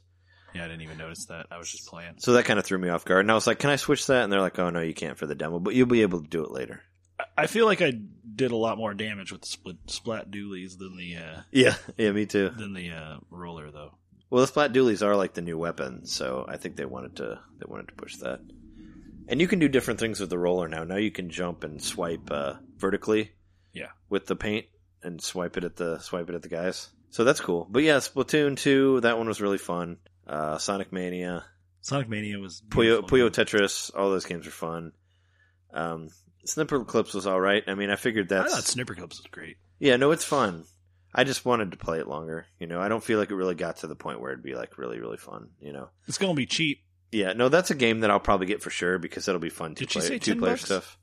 Yeah, 0.53 0.65
I 0.65 0.67
didn't 0.67 0.81
even 0.81 0.97
notice 0.97 1.25
that. 1.27 1.45
I 1.49 1.57
was 1.57 1.71
just 1.71 1.87
playing. 1.87 2.15
So 2.17 2.33
that 2.33 2.43
kind 2.45 2.59
of 2.59 2.65
threw 2.65 2.77
me 2.77 2.89
off 2.89 3.05
guard. 3.05 3.21
And 3.23 3.31
I 3.31 3.35
was 3.35 3.47
like, 3.47 3.59
"Can 3.59 3.69
I 3.69 3.77
switch 3.77 4.07
that?" 4.07 4.23
And 4.23 4.33
they're 4.33 4.41
like, 4.41 4.59
"Oh 4.59 4.69
no, 4.69 4.81
you 4.81 4.93
can't 4.93 5.17
for 5.17 5.25
the 5.25 5.35
demo, 5.35 5.59
but 5.59 5.73
you'll 5.75 5.87
be 5.87 6.01
able 6.01 6.21
to 6.21 6.27
do 6.27 6.43
it 6.43 6.51
later." 6.51 6.81
I- 7.37 7.47
feel 7.47 7.65
like 7.65 7.81
I 7.81 7.93
did 8.35 8.51
a 8.51 8.55
lot 8.57 8.77
more 8.77 8.93
damage 8.93 9.31
with 9.31 9.41
the 9.41 9.47
split 9.47 9.77
splat 9.87 10.29
dualies 10.31 10.77
than 10.77 10.97
the 10.97 11.15
uh, 11.17 11.41
Yeah, 11.51 11.75
yeah, 11.97 12.11
me 12.11 12.25
too. 12.25 12.49
than 12.49 12.73
the 12.73 12.89
uh, 12.91 13.17
roller, 13.29 13.69
though. 13.71 13.91
Well, 14.29 14.41
the 14.41 14.47
splat 14.47 14.73
dualies 14.73 15.05
are 15.05 15.15
like 15.15 15.33
the 15.35 15.41
new 15.41 15.57
weapon, 15.57 16.05
so 16.05 16.45
I 16.49 16.57
think 16.57 16.75
they 16.75 16.85
wanted 16.85 17.17
to 17.17 17.39
they 17.59 17.65
wanted 17.67 17.87
to 17.89 17.93
push 17.95 18.17
that. 18.17 18.39
And 19.31 19.39
you 19.41 19.47
can 19.47 19.59
do 19.59 19.67
different 19.69 19.99
things 19.99 20.19
with 20.19 20.29
the 20.29 20.37
roller 20.37 20.67
now. 20.67 20.83
Now 20.83 20.97
you 20.97 21.09
can 21.09 21.29
jump 21.29 21.63
and 21.63 21.81
swipe 21.81 22.29
uh, 22.29 22.55
vertically. 22.77 23.31
Yeah. 23.73 23.87
With 24.09 24.27
the 24.27 24.35
paint 24.35 24.65
and 25.01 25.21
swipe 25.21 25.55
it 25.57 25.63
at 25.63 25.77
the 25.77 25.99
swipe 25.99 26.29
it 26.29 26.35
at 26.35 26.41
the 26.41 26.49
guys. 26.49 26.89
So 27.09 27.23
that's 27.23 27.39
cool. 27.39 27.65
But 27.69 27.83
yeah, 27.83 27.97
Splatoon 27.97 28.57
two, 28.57 28.99
that 29.01 29.17
one 29.17 29.27
was 29.27 29.41
really 29.41 29.57
fun. 29.57 29.97
Uh, 30.27 30.57
Sonic 30.57 30.91
Mania, 30.93 31.45
Sonic 31.81 32.09
Mania 32.09 32.39
was 32.39 32.61
Puyo. 32.69 33.01
Puyo 33.01 33.29
Tetris, 33.29 33.89
all 33.95 34.09
those 34.09 34.25
games 34.25 34.45
are 34.47 34.51
fun. 34.51 34.91
Um, 35.73 36.09
Snipperclips 36.45 37.13
was 37.13 37.25
all 37.27 37.39
right. 37.39 37.63
I 37.67 37.75
mean, 37.75 37.89
I 37.89 37.95
figured 37.95 38.29
that. 38.29 38.41
I 38.45 38.47
thought 38.49 38.63
Snipperclips 38.63 39.17
was 39.17 39.27
great. 39.31 39.57
yeah, 39.79 39.95
no, 39.95 40.11
it's 40.11 40.23
fun. 40.25 40.65
I 41.13 41.23
just 41.23 41.45
wanted 41.45 41.71
to 41.71 41.77
play 41.77 41.99
it 41.99 42.07
longer. 42.07 42.45
You 42.59 42.67
know, 42.67 42.79
I 42.79 42.87
don't 42.87 43.03
feel 43.03 43.19
like 43.19 43.31
it 43.31 43.35
really 43.35 43.55
got 43.55 43.77
to 43.77 43.87
the 43.87 43.95
point 43.95 44.21
where 44.21 44.31
it'd 44.31 44.43
be 44.43 44.55
like 44.55 44.77
really, 44.77 44.99
really 44.99 45.17
fun. 45.17 45.49
You 45.59 45.73
know, 45.73 45.89
It's 46.07 46.17
gonna 46.17 46.33
be 46.33 46.45
cheap. 46.45 46.83
Yeah, 47.11 47.33
no, 47.33 47.49
that's 47.49 47.71
a 47.71 47.75
game 47.75 47.99
that 48.01 48.11
I'll 48.11 48.19
probably 48.19 48.47
get 48.47 48.61
for 48.61 48.69
sure 48.69 48.97
because 48.99 49.27
it'll 49.27 49.39
be 49.41 49.49
fun 49.49 49.75
to 49.75 49.79
Did 49.79 49.91
she 49.91 49.99
play 49.99 50.07
say 50.07 50.19
two 50.19 50.31
10 50.33 50.39
player 50.39 50.53
bucks? 50.53 50.65
stuff. 50.65 50.97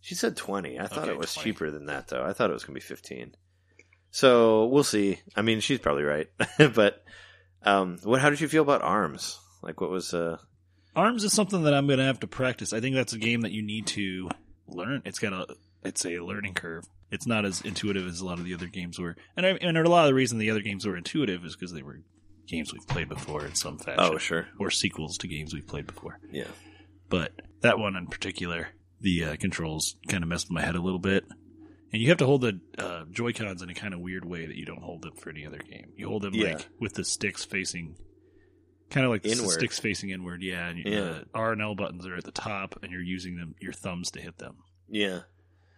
She 0.00 0.14
said 0.14 0.36
twenty. 0.36 0.80
I 0.80 0.86
thought 0.88 1.04
Okay, 1.04 1.12
it 1.12 1.18
was 1.18 1.32
20. 1.34 1.44
cheaper 1.52 1.70
than 1.70 1.86
that 1.86 2.08
though. 2.08 2.24
I 2.24 2.32
thought 2.32 2.50
it 2.50 2.54
was 2.54 2.64
gonna 2.64 2.74
be 2.74 2.80
fifteen. 2.80 3.34
So 4.10 4.66
we'll 4.66 4.84
see. 4.84 5.20
I 5.36 5.42
mean, 5.42 5.60
she's 5.60 5.78
probably 5.78 6.02
right, 6.04 6.28
but 6.74 7.02
um, 7.62 7.98
what? 8.02 8.20
How 8.20 8.30
did 8.30 8.40
you 8.40 8.48
feel 8.48 8.62
about 8.62 8.82
Arms? 8.82 9.38
Like, 9.62 9.80
what 9.80 9.90
was? 9.90 10.12
uh 10.12 10.38
Arms 10.94 11.24
is 11.24 11.32
something 11.32 11.62
that 11.62 11.72
I'm 11.74 11.86
gonna 11.86 12.04
have 12.04 12.20
to 12.20 12.26
practice. 12.26 12.72
I 12.72 12.80
think 12.80 12.94
that's 12.96 13.12
a 13.14 13.18
game 13.18 13.42
that 13.42 13.52
you 13.52 13.62
need 13.62 13.86
to 13.88 14.28
learn. 14.66 15.02
It's 15.06 15.18
got 15.18 15.32
a 15.32 15.54
it's 15.82 16.04
a 16.04 16.18
learning 16.18 16.54
curve. 16.54 16.84
It's 17.10 17.26
not 17.26 17.44
as 17.44 17.60
intuitive 17.62 18.06
as 18.06 18.20
a 18.20 18.26
lot 18.26 18.38
of 18.38 18.44
the 18.44 18.54
other 18.54 18.66
games 18.66 18.98
were, 18.98 19.16
and 19.36 19.46
I, 19.46 19.50
and 19.50 19.76
a 19.78 19.88
lot 19.88 20.04
of 20.04 20.08
the 20.08 20.14
reason 20.14 20.38
the 20.38 20.50
other 20.50 20.60
games 20.62 20.86
were 20.86 20.96
intuitive 20.96 21.44
is 21.44 21.54
because 21.54 21.72
they 21.72 21.82
were 21.82 22.00
games 22.46 22.72
we've 22.72 22.86
played 22.86 23.08
before 23.08 23.44
in 23.46 23.54
some 23.54 23.78
fashion, 23.78 23.98
Oh, 23.98 24.18
sure. 24.18 24.48
or 24.58 24.70
sequels 24.70 25.18
to 25.18 25.28
games 25.28 25.54
we've 25.54 25.66
played 25.66 25.86
before. 25.86 26.18
Yeah. 26.30 26.48
But 27.08 27.32
that 27.60 27.78
one 27.78 27.96
in 27.96 28.06
particular, 28.06 28.68
the 29.00 29.24
uh, 29.24 29.36
controls 29.36 29.96
kind 30.08 30.22
of 30.22 30.28
messed 30.28 30.46
with 30.48 30.52
my 30.54 30.62
head 30.62 30.74
a 30.76 30.80
little 30.82 30.98
bit. 30.98 31.24
And 31.92 32.00
you 32.00 32.08
have 32.08 32.18
to 32.18 32.26
hold 32.26 32.40
the 32.40 32.58
uh, 32.78 33.04
Joy 33.10 33.32
Cons 33.32 33.60
in 33.62 33.68
a 33.68 33.74
kind 33.74 33.92
of 33.92 34.00
weird 34.00 34.24
way 34.24 34.46
that 34.46 34.56
you 34.56 34.64
don't 34.64 34.82
hold 34.82 35.02
them 35.02 35.14
for 35.16 35.28
any 35.30 35.46
other 35.46 35.58
game. 35.58 35.92
You 35.96 36.08
hold 36.08 36.22
them 36.22 36.34
Yeah. 36.34 36.54
like 36.54 36.68
with 36.80 36.94
the 36.94 37.04
sticks 37.04 37.44
facing, 37.44 37.96
kind 38.88 39.04
of 39.04 39.10
like 39.12 39.22
the 39.22 39.32
Inward. 39.32 39.50
sticks 39.52 39.78
facing 39.78 40.08
inward. 40.10 40.42
Yeah, 40.42 40.68
and 40.68 40.78
Yeah. 40.78 41.00
the 41.00 41.26
R 41.34 41.52
and 41.52 41.60
L 41.60 41.74
buttons 41.74 42.06
are 42.06 42.16
at 42.16 42.24
the 42.24 42.32
top, 42.32 42.78
and 42.82 42.90
you're 42.92 43.02
using 43.02 43.36
them 43.36 43.54
your 43.60 43.74
thumbs 43.74 44.10
to 44.12 44.20
hit 44.22 44.38
them. 44.38 44.56
Yeah. 44.88 45.20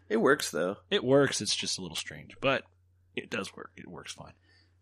It 0.09 0.19
works 0.19 0.51
though. 0.53 0.77
It 0.91 1.03
works. 1.03 1.41
It's 1.41 1.57
just 1.57 1.79
a 1.79 1.83
little 1.83 1.97
strange, 1.97 2.37
but 2.41 2.63
it 3.17 3.29
does 3.31 3.55
work. 3.57 3.73
It 3.77 3.89
works 3.89 4.13
fine. 4.13 4.35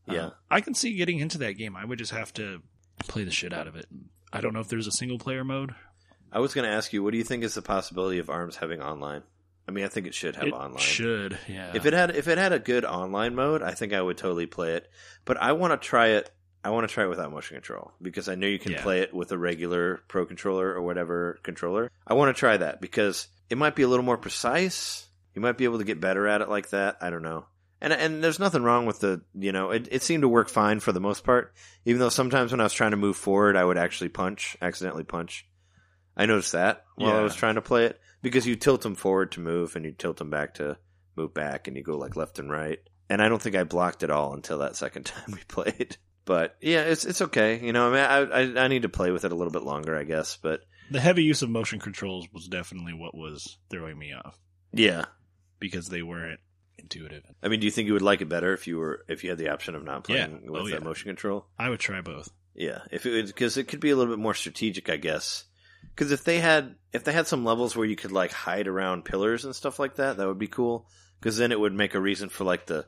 Yeah. 0.07 0.27
Uh, 0.27 0.31
I 0.51 0.61
can 0.61 0.75
see 0.75 0.95
getting 0.95 1.19
into 1.19 1.39
that 1.39 1.53
game. 1.53 1.77
I 1.77 1.85
would 1.85 1.99
just 1.99 2.13
have 2.13 2.33
to 2.35 2.61
play 3.09 3.25
the 3.25 3.31
shit 3.31 3.53
out 3.53 3.67
of 3.67 3.77
it. 3.77 3.87
I 4.33 4.41
don't 4.41 4.53
know 4.55 4.61
if 4.61 4.69
there's 4.69 4.87
a 4.87 4.93
single 4.93 5.19
player 5.19 5.45
mode. 5.45 5.75
I 6.33 6.41
was 6.41 6.55
going 6.55 6.67
to 6.69 6.75
ask 6.75 6.93
you, 6.93 7.03
what 7.03 7.13
do 7.13 7.19
you 7.19 7.25
think 7.25 7.45
is 7.45 7.55
the 7.55 7.63
possibility 7.63 8.19
of 8.19 8.31
Arms 8.31 8.57
having 8.57 8.81
online? 8.81 9.23
I 9.69 9.71
mean, 9.71 9.85
I 9.85 9.89
think 9.89 10.07
it 10.07 10.15
should 10.15 10.35
have 10.37 10.47
it 10.49 10.53
online. 10.55 10.79
should, 10.79 11.39
yeah. 11.49 11.71
If 11.75 11.87
it 11.87 11.93
had 11.93 12.17
if 12.17 12.27
it 12.27 12.37
had 12.39 12.53
a 12.53 12.59
good 12.59 12.85
online 12.85 13.35
mode, 13.37 13.63
I 13.63 13.73
think 13.73 13.93
I 13.93 14.03
would 14.03 14.17
totally 14.19 14.47
play 14.47 14.73
it. 14.75 14.89
But 15.25 15.37
I 15.37 15.53
want 15.53 15.81
to 15.81 15.87
try 15.87 16.09
it. 16.09 16.31
I 16.65 16.71
want 16.71 16.89
to 16.89 16.93
try 16.93 17.05
it 17.05 17.09
without 17.09 17.31
motion 17.31 17.57
control 17.57 17.93
because 18.01 18.29
I 18.29 18.35
know 18.35 18.47
you 18.49 18.59
can 18.59 18.73
Yeah. 18.73 18.83
play 18.83 19.01
it 19.01 19.13
with 19.15 19.31
a 19.31 19.39
regular 19.39 20.03
Pro 20.09 20.27
controller 20.27 20.73
or 20.73 20.83
whatever 20.83 21.39
controller. 21.43 21.91
I 22.07 22.15
want 22.15 22.35
to 22.35 22.39
try 22.39 22.57
that 22.57 22.81
because 22.81 23.29
it 23.51 23.59
might 23.59 23.77
be 23.77 23.83
a 23.83 23.89
little 23.89 24.05
more 24.05 24.17
precise. 24.19 25.07
You 25.35 25.43
might 25.43 25.59
be 25.59 25.65
able 25.65 25.79
to 25.79 25.85
get 25.85 26.01
better 26.01 26.27
at 26.27 26.41
it 26.41 26.49
like 26.49 26.71
that. 26.71 26.97
I 27.01 27.11
don't 27.11 27.23
know. 27.23 27.47
And 27.83 27.93
and 27.93 28.23
there's 28.23 28.39
nothing 28.39 28.63
wrong 28.63 28.87
with 28.87 29.01
the 29.01 29.23
you 29.35 29.51
know 29.51 29.73
it, 29.73 29.89
it 29.91 30.03
seemed 30.03 30.23
to 30.23 30.29
work 30.29 30.49
fine 30.49 30.79
for 30.79 30.93
the 30.93 31.01
most 31.01 31.25
part. 31.25 31.53
Even 31.85 31.99
though 31.99 32.09
sometimes 32.09 32.53
when 32.53 32.61
I 32.61 32.65
was 32.65 32.73
trying 32.73 32.93
to 32.93 32.97
move 32.97 33.17
forward, 33.17 33.57
I 33.57 33.65
would 33.65 33.77
actually 33.77 34.09
punch, 34.09 34.57
accidentally 34.63 35.03
punch. 35.03 35.47
I 36.17 36.27
noticed 36.27 36.53
that 36.53 36.85
while 36.95 37.17
I 37.17 37.23
was 37.23 37.35
trying 37.35 37.57
to 37.57 37.63
play 37.63 37.87
it 37.87 38.01
because 38.23 38.47
you 38.47 38.55
tilt 38.55 38.83
them 38.83 38.95
forward 38.95 39.33
to 39.33 39.41
move 39.41 39.75
and 39.75 39.85
you 39.85 39.91
tilt 39.91 40.19
them 40.19 40.31
back 40.31 40.55
to 40.55 40.77
move 41.17 41.35
back 41.35 41.67
and 41.67 41.77
you 41.77 41.83
go 41.83 41.97
like 41.99 42.15
left 42.17 42.39
and 42.39 42.51
right. 42.51 42.79
And 43.11 43.21
I 43.21 43.29
don't 43.29 43.43
think 43.43 43.57
I 43.57 43.65
blocked 43.65 44.05
at 44.05 44.11
all 44.11 44.33
until 44.33 44.59
that 44.59 44.77
second 44.77 45.05
time 45.07 45.33
we 45.33 45.41
played. 45.49 45.97
But 46.25 46.57
yeah, 46.61 46.83
it's 46.83 47.05
it's 47.05 47.21
okay. 47.23 47.59
You 47.61 47.73
know, 47.73 47.89
I 47.89 47.91
mean, 47.91 48.31
I, 48.33 48.41
I 48.41 48.65
I 48.65 48.69
need 48.69 48.83
to 48.83 48.89
play 48.89 49.11
with 49.11 49.25
it 49.25 49.33
a 49.33 49.35
little 49.35 49.51
bit 49.53 49.65
longer, 49.65 49.97
I 49.97 50.05
guess. 50.05 50.39
But 50.41 50.61
The 50.91 51.01
heavy 51.01 51.25
use 51.25 51.43
of 51.43 51.51
motion 51.51 51.81
controls 51.81 52.29
was 52.33 52.47
definitely 52.47 52.93
what 52.93 53.17
was 53.17 53.59
throwing 53.71 53.99
me 53.99 54.13
off 54.13 54.39
yeah, 54.73 55.07
because 55.59 55.89
they 55.89 56.03
weren't 56.03 56.39
intuitive. 56.79 57.23
I 57.43 57.49
mean, 57.49 57.61
do 57.61 57.67
you 57.67 57.71
think 57.71 57.87
you 57.87 57.93
would 57.93 58.03
like 58.03 58.21
it 58.21 58.29
better 58.29 58.53
if 58.53 58.67
you 58.67 58.79
were 58.79 59.05
if 59.09 59.25
you 59.25 59.31
had 59.31 59.39
the 59.39 59.49
option 59.51 59.75
of 59.75 59.85
not 59.85 60.05
playing 60.05 60.43
Yeah. 60.45 60.51
with 60.51 60.63
Oh, 60.63 60.69
that 60.69 60.75
yeah. 60.75 60.85
motion 60.85 61.09
control? 61.09 61.47
I 61.59 61.69
would 61.69 61.81
try 61.81 62.01
both. 62.01 62.31
Yeah, 62.55 62.81
if 62.91 63.07
it 63.07 63.27
because 63.27 63.57
it 63.57 63.69
could 63.69 63.81
be 63.81 63.91
a 63.91 63.97
little 63.97 64.13
bit 64.13 64.21
more 64.23 64.35
strategic, 64.35 64.89
I 64.91 64.97
guess. 64.97 65.45
Because 65.95 66.13
if 66.13 66.25
they 66.25 66.39
had 66.39 66.75
if 66.93 67.05
they 67.05 67.13
had 67.13 67.27
some 67.27 67.45
levels 67.45 67.75
where 67.77 67.87
you 67.87 67.97
could 67.97 68.13
like 68.13 68.33
hide 68.33 68.69
around 68.69 69.05
pillars 69.05 69.45
and 69.45 69.55
stuff 69.57 69.79
like 69.79 69.97
that, 69.97 70.17
that 70.19 70.27
would 70.27 70.39
be 70.39 70.49
cool. 70.49 70.89
Because 71.19 71.37
then 71.39 71.53
it 71.53 71.61
would 71.61 71.73
make 71.75 71.95
a 71.95 72.01
reason 72.01 72.29
for 72.29 72.45
like 72.45 72.67
the 72.67 72.87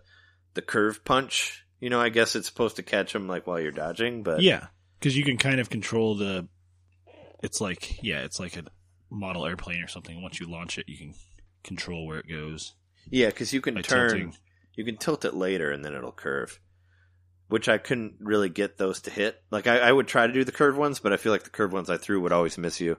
the 0.54 0.62
curve 0.62 1.04
punch. 1.04 1.64
You 1.80 1.90
know, 1.90 2.00
I 2.00 2.08
guess 2.08 2.34
it's 2.36 2.46
supposed 2.46 2.76
to 2.76 2.82
catch 2.82 3.12
them 3.12 3.26
like 3.26 3.46
while 3.46 3.60
you're 3.60 3.72
dodging, 3.72 4.22
but 4.22 4.40
Yeah, 4.42 4.68
because 4.98 5.16
you 5.16 5.24
can 5.24 5.36
kind 5.38 5.60
of 5.60 5.70
control 5.70 6.14
the. 6.16 6.48
It's 7.42 7.60
like 7.60 8.02
yeah, 8.02 8.20
it's 8.24 8.40
like 8.40 8.56
a 8.56 8.64
model 9.10 9.44
airplane 9.46 9.82
or 9.82 9.88
something. 9.88 10.22
Once 10.22 10.40
you 10.40 10.46
launch 10.50 10.78
it, 10.78 10.88
you 10.88 10.96
can 10.96 11.14
control 11.62 12.06
where 12.06 12.18
it 12.20 12.28
goes. 12.28 12.74
Yeah, 13.10 13.26
because 13.26 13.52
you 13.52 13.60
can 13.60 13.82
turn, 13.82 14.10
tilting. 14.10 14.36
you 14.74 14.84
can 14.84 14.96
tilt 14.96 15.24
it 15.24 15.34
later 15.34 15.70
and 15.70 15.84
then 15.84 15.94
it'll 15.94 16.12
curve. 16.12 16.58
Which 17.48 17.68
I 17.68 17.78
couldn't 17.78 18.14
really 18.20 18.48
get 18.48 18.78
those 18.78 19.02
to 19.02 19.10
hit. 19.10 19.40
Like 19.50 19.66
I, 19.66 19.78
I 19.78 19.92
would 19.92 20.08
try 20.08 20.26
to 20.26 20.32
do 20.32 20.44
the 20.44 20.52
curved 20.52 20.78
ones, 20.78 20.98
but 20.98 21.12
I 21.12 21.18
feel 21.18 21.30
like 21.30 21.44
the 21.44 21.50
curved 21.50 21.72
ones 21.74 21.90
I 21.90 21.98
threw 21.98 22.20
would 22.22 22.32
always 22.32 22.56
miss 22.56 22.80
you. 22.80 22.96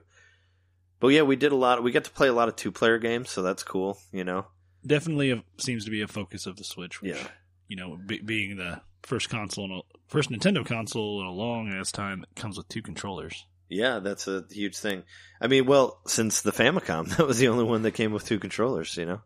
But 1.00 1.08
yeah, 1.08 1.22
we 1.22 1.36
did 1.36 1.52
a 1.52 1.56
lot. 1.56 1.82
We 1.82 1.90
got 1.92 2.04
to 2.04 2.10
play 2.10 2.28
a 2.28 2.32
lot 2.32 2.48
of 2.48 2.56
two 2.56 2.72
player 2.72 2.98
games, 2.98 3.28
so 3.28 3.42
that's 3.42 3.62
cool. 3.64 3.98
You 4.12 4.24
know. 4.24 4.46
Definitely 4.86 5.32
a, 5.32 5.42
seems 5.58 5.84
to 5.84 5.90
be 5.90 6.00
a 6.00 6.06
focus 6.08 6.46
of 6.46 6.56
the 6.56 6.64
Switch. 6.64 7.02
Which 7.02 7.12
Yeah. 7.12 7.28
you 7.66 7.76
know, 7.76 7.96
be, 7.96 8.20
being 8.20 8.56
the 8.56 8.80
first 9.02 9.28
console, 9.28 9.64
in 9.64 9.72
a, 9.72 9.80
first 10.06 10.30
Nintendo 10.30 10.64
console 10.64 11.20
in 11.20 11.26
a 11.26 11.32
long 11.32 11.68
ass 11.72 11.90
time 11.90 12.20
that 12.20 12.40
comes 12.40 12.56
with 12.56 12.68
two 12.68 12.82
controllers. 12.82 13.44
Yeah, 13.68 13.98
that's 13.98 14.28
a 14.28 14.44
huge 14.48 14.78
thing. 14.78 15.02
I 15.40 15.48
mean, 15.48 15.66
well, 15.66 16.00
since 16.06 16.42
the 16.42 16.52
Famicom, 16.52 17.08
that 17.16 17.26
was 17.26 17.38
the 17.38 17.48
only 17.48 17.64
one 17.64 17.82
that 17.82 17.92
came 17.92 18.12
with 18.12 18.24
two 18.24 18.38
controllers. 18.38 18.96
You 18.96 19.06
know, 19.06 19.20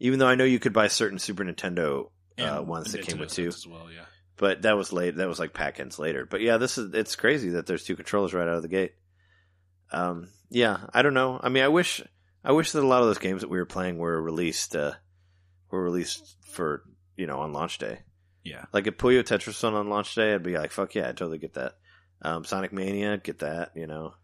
even 0.00 0.18
though 0.18 0.26
I 0.26 0.34
know 0.34 0.44
you 0.44 0.58
could 0.58 0.72
buy 0.72 0.88
certain 0.88 1.18
Super 1.18 1.44
Nintendo 1.44 2.10
uh, 2.38 2.62
ones 2.62 2.92
that 2.92 3.02
came 3.02 3.18
with 3.18 3.32
two, 3.32 3.48
as 3.48 3.66
well. 3.66 3.90
Yeah, 3.90 4.04
but 4.36 4.62
that 4.62 4.76
was 4.76 4.92
late. 4.92 5.16
That 5.16 5.28
was 5.28 5.38
like 5.38 5.54
pack-ins 5.54 5.98
later. 5.98 6.26
But 6.26 6.40
yeah, 6.40 6.56
this 6.58 6.78
is 6.78 6.92
it's 6.94 7.16
crazy 7.16 7.50
that 7.50 7.66
there's 7.66 7.84
two 7.84 7.96
controllers 7.96 8.34
right 8.34 8.48
out 8.48 8.56
of 8.56 8.62
the 8.62 8.68
gate. 8.68 8.92
Um, 9.92 10.28
yeah, 10.50 10.78
I 10.92 11.02
don't 11.02 11.14
know. 11.14 11.38
I 11.42 11.48
mean, 11.48 11.62
I 11.62 11.68
wish 11.68 12.02
I 12.44 12.52
wish 12.52 12.72
that 12.72 12.82
a 12.82 12.86
lot 12.86 13.00
of 13.00 13.08
those 13.08 13.18
games 13.18 13.42
that 13.42 13.50
we 13.50 13.58
were 13.58 13.66
playing 13.66 13.98
were 13.98 14.20
released 14.20 14.76
uh, 14.76 14.92
were 15.70 15.82
released 15.82 16.36
for 16.52 16.82
you 17.16 17.26
know 17.26 17.38
on 17.40 17.52
launch 17.52 17.78
day. 17.78 18.00
yeah. 18.42 18.64
Like 18.72 18.86
if 18.86 18.96
Puyo 18.96 19.22
Tetris 19.22 19.62
on 19.64 19.88
launch 19.88 20.14
day, 20.14 20.34
I'd 20.34 20.42
be 20.42 20.56
like, 20.56 20.72
fuck 20.72 20.94
yeah, 20.94 21.08
I 21.08 21.12
totally 21.12 21.38
get 21.38 21.54
that. 21.54 21.74
Um, 22.22 22.44
Sonic 22.44 22.72
Mania, 22.72 23.18
get 23.18 23.40
that. 23.40 23.72
You 23.74 23.86
know, 23.86 24.14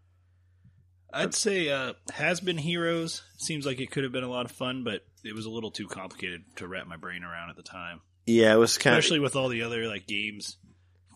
I'd 1.13 1.33
say 1.33 1.69
uh, 1.69 1.93
has 2.13 2.39
been 2.39 2.57
heroes 2.57 3.23
seems 3.37 3.65
like 3.65 3.79
it 3.79 3.91
could 3.91 4.03
have 4.03 4.13
been 4.13 4.23
a 4.23 4.29
lot 4.29 4.45
of 4.45 4.51
fun, 4.51 4.83
but 4.83 5.01
it 5.23 5.35
was 5.35 5.45
a 5.45 5.49
little 5.49 5.71
too 5.71 5.87
complicated 5.87 6.43
to 6.57 6.67
wrap 6.67 6.87
my 6.87 6.97
brain 6.97 7.23
around 7.23 7.49
at 7.49 7.55
the 7.55 7.63
time. 7.63 8.01
yeah, 8.25 8.53
it 8.53 8.57
was 8.57 8.77
kind 8.77 8.97
especially 8.97 9.17
of 9.17 9.23
with 9.23 9.35
all 9.35 9.49
the 9.49 9.63
other 9.63 9.87
like 9.87 10.07
games 10.07 10.57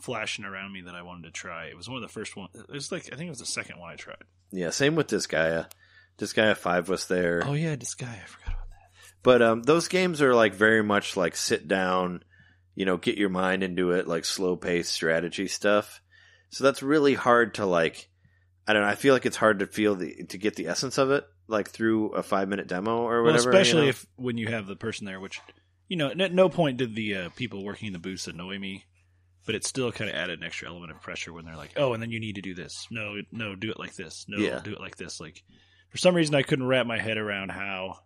flashing 0.02 0.46
around 0.46 0.72
me 0.72 0.82
that 0.82 0.96
I 0.96 1.02
wanted 1.02 1.24
to 1.26 1.32
try. 1.32 1.66
It 1.66 1.78
was 1.78 1.88
one 1.90 1.98
of 1.98 2.04
the 2.04 2.14
first 2.14 2.36
one. 2.36 2.50
It 2.54 2.70
was 2.70 2.92
like 2.92 3.10
I 3.12 3.16
think 3.16 3.28
it 3.28 3.32
was 3.32 3.40
the 3.40 3.46
second 3.46 3.80
one 3.80 3.92
I 3.92 3.96
tried. 3.96 4.24
yeah. 4.52 4.70
Same 4.70 4.96
with 4.96 5.08
Disgaea. 5.08 5.68
Disgaea 6.18 6.56
Five 6.56 6.88
was 6.90 7.08
there. 7.08 7.44
Oh 7.46 7.54
yeah, 7.54 7.76
Disgaea 7.76 8.08
I 8.24 8.26
forgot 8.26 8.54
about 8.54 8.70
that. 8.70 8.90
But 9.24 9.42
um, 9.42 9.64
those 9.64 9.88
games 9.88 10.22
are 10.22 10.36
like 10.36 10.54
very 10.54 10.84
much 10.84 11.18
like 11.18 11.36
sit 11.36 11.68
down, 11.68 12.24
you 12.76 12.86
know, 12.86 12.98
get 12.98 13.18
your 13.18 13.30
mind 13.30 13.64
into 13.64 13.92
it, 13.92 14.08
like 14.08 14.26
slow 14.26 14.56
paced 14.56 14.94
strategy 14.94 15.48
stuff. 15.48 16.02
So 16.52 16.64
that's 16.64 16.84
really 16.84 17.16
hard 17.16 17.56
to 17.56 17.66
like. 17.66 18.10
I 18.68 18.74
don't 18.74 18.82
know. 18.82 18.88
I 18.88 18.96
feel 18.96 19.14
like 19.14 19.26
it's 19.26 19.38
hard 19.38 19.60
to 19.60 19.68
feel 19.68 19.96
the 19.96 20.24
to 20.30 20.38
get 20.38 20.56
the 20.56 20.68
essence 20.68 20.98
of 20.98 21.12
it, 21.12 21.26
like 21.48 21.70
through 21.70 22.10
a 22.14 22.24
five 22.24 22.48
minute 22.50 22.68
demo 22.68 22.98
or 23.04 23.22
Well, 23.24 23.34
whatever. 23.34 23.50
especially 23.50 23.82
you 23.82 23.86
know? 23.86 23.90
if 23.90 24.06
when 24.16 24.38
you 24.38 24.48
have 24.48 24.66
the 24.68 24.76
person 24.76 25.06
there, 25.06 25.20
which 25.20 25.40
you 25.88 25.98
know, 25.98 26.10
at 26.10 26.34
no 26.34 26.50
point 26.50 26.78
did 26.78 26.96
the 26.96 27.16
uh, 27.16 27.30
people 27.36 27.64
working 27.64 27.88
in 27.88 27.94
the 27.94 28.00
booths 28.00 28.28
annoy 28.28 28.58
me, 28.58 28.86
but 29.46 29.54
it 29.54 29.64
still 29.64 29.92
kind 29.92 30.10
of 30.10 30.16
added 30.16 30.40
an 30.40 30.46
extra 30.46 30.68
element 30.68 30.92
of 30.92 31.00
pressure 31.02 31.32
when 31.32 31.46
they're 31.46 31.56
like, 31.56 31.74
"Oh, 31.78 31.94
and 31.94 32.02
then 32.02 32.10
you 32.10 32.20
need 32.20 32.36
to 32.36 32.42
do 32.42 32.56
this. 32.56 32.88
No, 32.90 33.18
no, 33.32 33.56
do 33.56 33.70
it 33.70 33.78
like 33.80 33.96
this. 33.96 34.26
No, 34.28 34.38
Yeah. 34.40 34.60
do 34.64 34.74
it 34.74 34.80
like 34.80 34.96
this." 34.98 35.20
Like 35.20 35.44
for 35.92 35.98
some 35.98 36.16
reason, 36.16 36.34
I 36.34 36.42
couldn't 36.42 36.66
wrap 36.66 36.88
my 36.88 36.98
head 37.00 37.18
around 37.18 37.52
how 37.52 38.00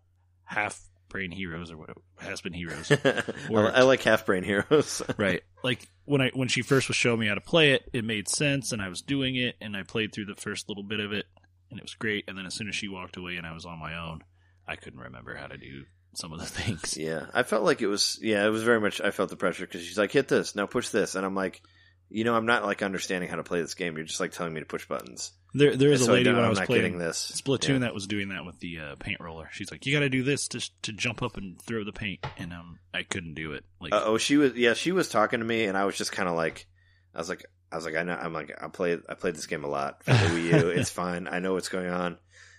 half 0.44 0.78
brain 1.10 1.32
heroes 1.32 1.72
or 1.72 1.78
what 1.78 1.90
has 2.20 2.42
been 2.42 2.54
heroes 2.54 2.92
I, 3.04 3.24
I 3.50 3.82
like 3.82 4.02
half 4.04 4.26
brain 4.26 4.44
heroes. 4.44 5.02
right 5.18 5.42
like 5.64 5.88
when 6.06 6.22
i 6.22 6.32
when 6.34 6.48
she 6.48 6.62
first 6.62 6.88
was 6.88 6.96
showing 6.98 7.20
me 7.20 7.28
how 7.28 7.36
to 7.36 7.42
play 7.42 7.72
it 7.72 7.90
it 7.94 8.06
made 8.06 8.30
sense 8.30 8.72
and 8.72 8.82
i 8.82 8.88
was 8.90 9.02
doing 9.02 9.36
it 9.36 9.56
and 9.62 9.76
i 9.76 9.84
played 9.84 10.14
through 10.14 10.26
the 10.26 10.36
first 10.36 10.70
little 10.70 10.84
bit 10.84 11.00
of 11.00 11.12
it 11.12 11.26
and 11.70 11.80
it 11.80 11.84
was 11.84 11.94
great 11.96 12.26
and 12.28 12.38
then 12.38 12.46
as 12.46 12.54
soon 12.54 12.70
as 12.70 12.76
she 12.76 12.88
walked 12.88 13.18
away 13.18 13.36
and 13.36 13.46
i 13.46 13.54
was 13.54 13.66
on 13.66 13.80
my 13.80 13.98
own 13.98 14.22
i 14.68 14.76
couldn't 14.76 15.00
remember 15.00 15.36
how 15.36 15.48
to 15.48 15.58
do 15.58 15.84
some 16.14 16.34
of 16.34 16.40
the 16.40 16.46
things 16.62 16.98
Yeah, 16.98 17.28
I 17.34 17.44
felt 17.44 17.64
like 17.64 17.82
it 17.82 17.88
was. 17.88 18.18
Yeah, 18.22 18.46
it 18.46 18.50
was 18.50 18.64
very 18.64 18.80
much. 18.82 19.00
I 19.00 19.12
felt 19.12 19.30
the 19.30 19.36
pressure 19.36 19.66
because 19.68 19.84
she's 19.84 19.98
like, 19.98 20.12
"Hit 20.12 20.28
this 20.28 20.56
now, 20.56 20.66
push 20.66 20.90
this," 20.90 21.14
and 21.14 21.24
I'm 21.24 21.36
like, 21.36 21.62
you 22.10 22.24
know, 22.24 22.36
I'm 22.36 22.46
not 22.46 22.64
like 22.66 22.82
understanding 22.82 23.30
how 23.30 23.36
to 23.38 23.44
play 23.44 23.62
this 23.62 23.74
game. 23.76 23.96
You're 23.96 24.06
just 24.06 24.20
like 24.20 24.32
telling 24.32 24.54
me 24.54 24.60
to 24.62 24.66
push 24.66 24.88
buttons. 24.88 25.32
there 25.54 25.76
there 25.76 25.92
is 25.92 26.02
And 26.02 26.10
a 26.10 26.12
so 26.12 26.14
lady 26.14 26.32
when 26.32 26.44
i 26.44 26.50
was 26.50 26.60
playing 26.60 26.98
this 27.00 27.32
splatoon 27.44 27.70
Yeah. 27.70 27.78
that 27.80 27.94
was 27.94 28.06
doing 28.06 28.30
that 28.30 28.46
with 28.46 28.60
the 28.60 28.80
uh, 28.80 28.96
paint 29.00 29.20
roller 29.20 29.50
she's 29.52 29.72
like 29.72 29.84
you 29.88 29.92
got 29.94 30.02
to 30.02 30.10
do 30.10 30.22
this 30.22 30.48
to 30.50 30.60
to 30.84 30.92
jump 30.94 31.24
up 31.24 31.38
and 31.38 31.60
throw 31.60 31.84
the 31.84 31.92
paint 31.92 32.24
and 32.38 32.54
um 32.54 32.78
i 32.94 33.02
couldn't 33.02 33.34
do 33.34 33.54
it 33.54 33.66
like 33.82 33.92
oh, 33.96 34.18
she 34.20 34.38
was. 34.38 34.54
Yeah, 34.54 34.74
she 34.76 34.92
was 34.92 35.10
talking 35.10 35.40
to 35.40 35.46
me, 35.46 35.66
and 35.66 35.76
I 35.78 35.86
was 35.86 35.98
just 35.98 36.12
kind 36.12 36.30
of 36.30 36.36
like, 36.36 36.68
I 37.16 37.18
was 37.18 37.30
like, 37.30 37.46
I 37.72 37.76
was 37.78 37.86
like, 37.86 37.96
I 37.96 38.04
know. 38.04 38.14
I'm 38.14 38.34
like, 38.34 38.52
I 38.62 38.68
play, 38.68 38.98
I 39.08 39.14
played 39.16 39.36
this 39.36 39.46
game 39.48 39.64
a 39.64 39.68
lot 39.68 40.04
for 40.04 40.12
the 40.12 40.18
Wii 40.18 40.62
U. 40.62 40.70
It's 40.70 40.90
fine. 41.04 41.28
I 41.28 41.40
know 41.40 41.54
what's 41.54 41.70
going 41.70 41.90
on. 41.90 42.18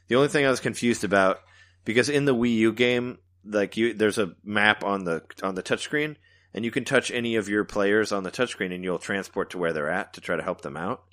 The 0.08 0.16
only 0.16 0.28
thing 0.28 0.44
I 0.46 0.50
was 0.50 0.60
confused 0.60 1.04
about 1.04 1.40
because 1.84 2.08
in 2.08 2.24
the 2.24 2.34
Wii 2.34 2.54
U 2.56 2.72
game, 2.72 3.18
like 3.44 3.76
you, 3.76 3.92
there's 3.94 4.18
a 4.18 4.32
map 4.44 4.82
on 4.84 5.04
the 5.04 5.22
on 5.42 5.54
the 5.54 5.62
touchscreen, 5.62 6.16
and 6.52 6.64
you 6.64 6.70
can 6.70 6.84
touch 6.84 7.10
any 7.10 7.36
of 7.36 7.48
your 7.48 7.64
players 7.64 8.12
on 8.12 8.22
the 8.22 8.30
touchscreen, 8.30 8.74
and 8.74 8.82
you'll 8.82 8.98
transport 8.98 9.50
to 9.50 9.58
where 9.58 9.72
they're 9.72 9.90
at 9.90 10.14
to 10.14 10.20
try 10.20 10.36
to 10.36 10.42
help 10.42 10.62
them 10.62 10.76
out. 10.76 11.04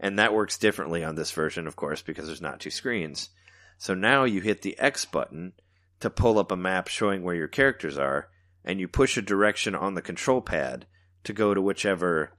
And 0.00 0.18
that 0.18 0.34
works 0.34 0.58
differently 0.58 1.04
on 1.04 1.14
this 1.14 1.30
version, 1.30 1.66
of 1.66 1.76
course, 1.76 2.02
because 2.02 2.26
there's 2.26 2.40
not 2.40 2.60
two 2.60 2.70
screens. 2.70 3.30
So 3.78 3.94
now 3.94 4.24
you 4.24 4.40
hit 4.40 4.62
the 4.62 4.78
X 4.78 5.04
button 5.04 5.52
to 6.00 6.10
pull 6.10 6.38
up 6.38 6.50
a 6.50 6.56
map 6.56 6.88
showing 6.88 7.22
where 7.22 7.34
your 7.34 7.48
characters 7.48 7.96
are, 7.96 8.28
and 8.64 8.80
you 8.80 8.88
push 8.88 9.16
a 9.16 9.22
direction 9.22 9.74
on 9.74 9.94
the 9.94 10.02
control 10.02 10.40
pad 10.40 10.86
to 11.24 11.32
go 11.32 11.54
to 11.54 11.62
whichever, 11.62 12.32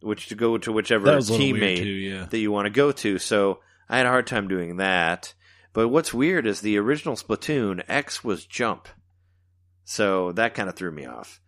which 0.00 0.28
to 0.28 0.34
go 0.34 0.56
to 0.56 0.72
whichever 0.72 1.04
that 1.04 1.16
was 1.16 1.28
a 1.28 1.32
little 1.32 1.52
weird 1.52 1.62
teammate 1.62 1.82
too 1.82 1.88
yeah 1.90 2.24
that 2.24 2.38
you 2.38 2.50
want 2.50 2.66
to 2.66 2.70
go 2.70 2.92
to. 2.92 3.18
So 3.18 3.60
I 3.88 3.98
had 3.98 4.06
a 4.06 4.10
hard 4.10 4.26
time 4.26 4.48
doing 4.48 4.76
that. 4.78 5.34
But 5.74 5.88
what's 5.88 6.12
weird 6.12 6.46
is 6.46 6.60
the 6.60 6.78
original 6.78 7.16
Splatoon 7.16 7.82
X 7.88 8.22
was 8.22 8.44
jump, 8.44 8.88
so 9.84 10.32
that 10.32 10.54
kind 10.54 10.68
of 10.68 10.76
threw 10.76 10.90
me 10.90 11.06
off. 11.06 11.40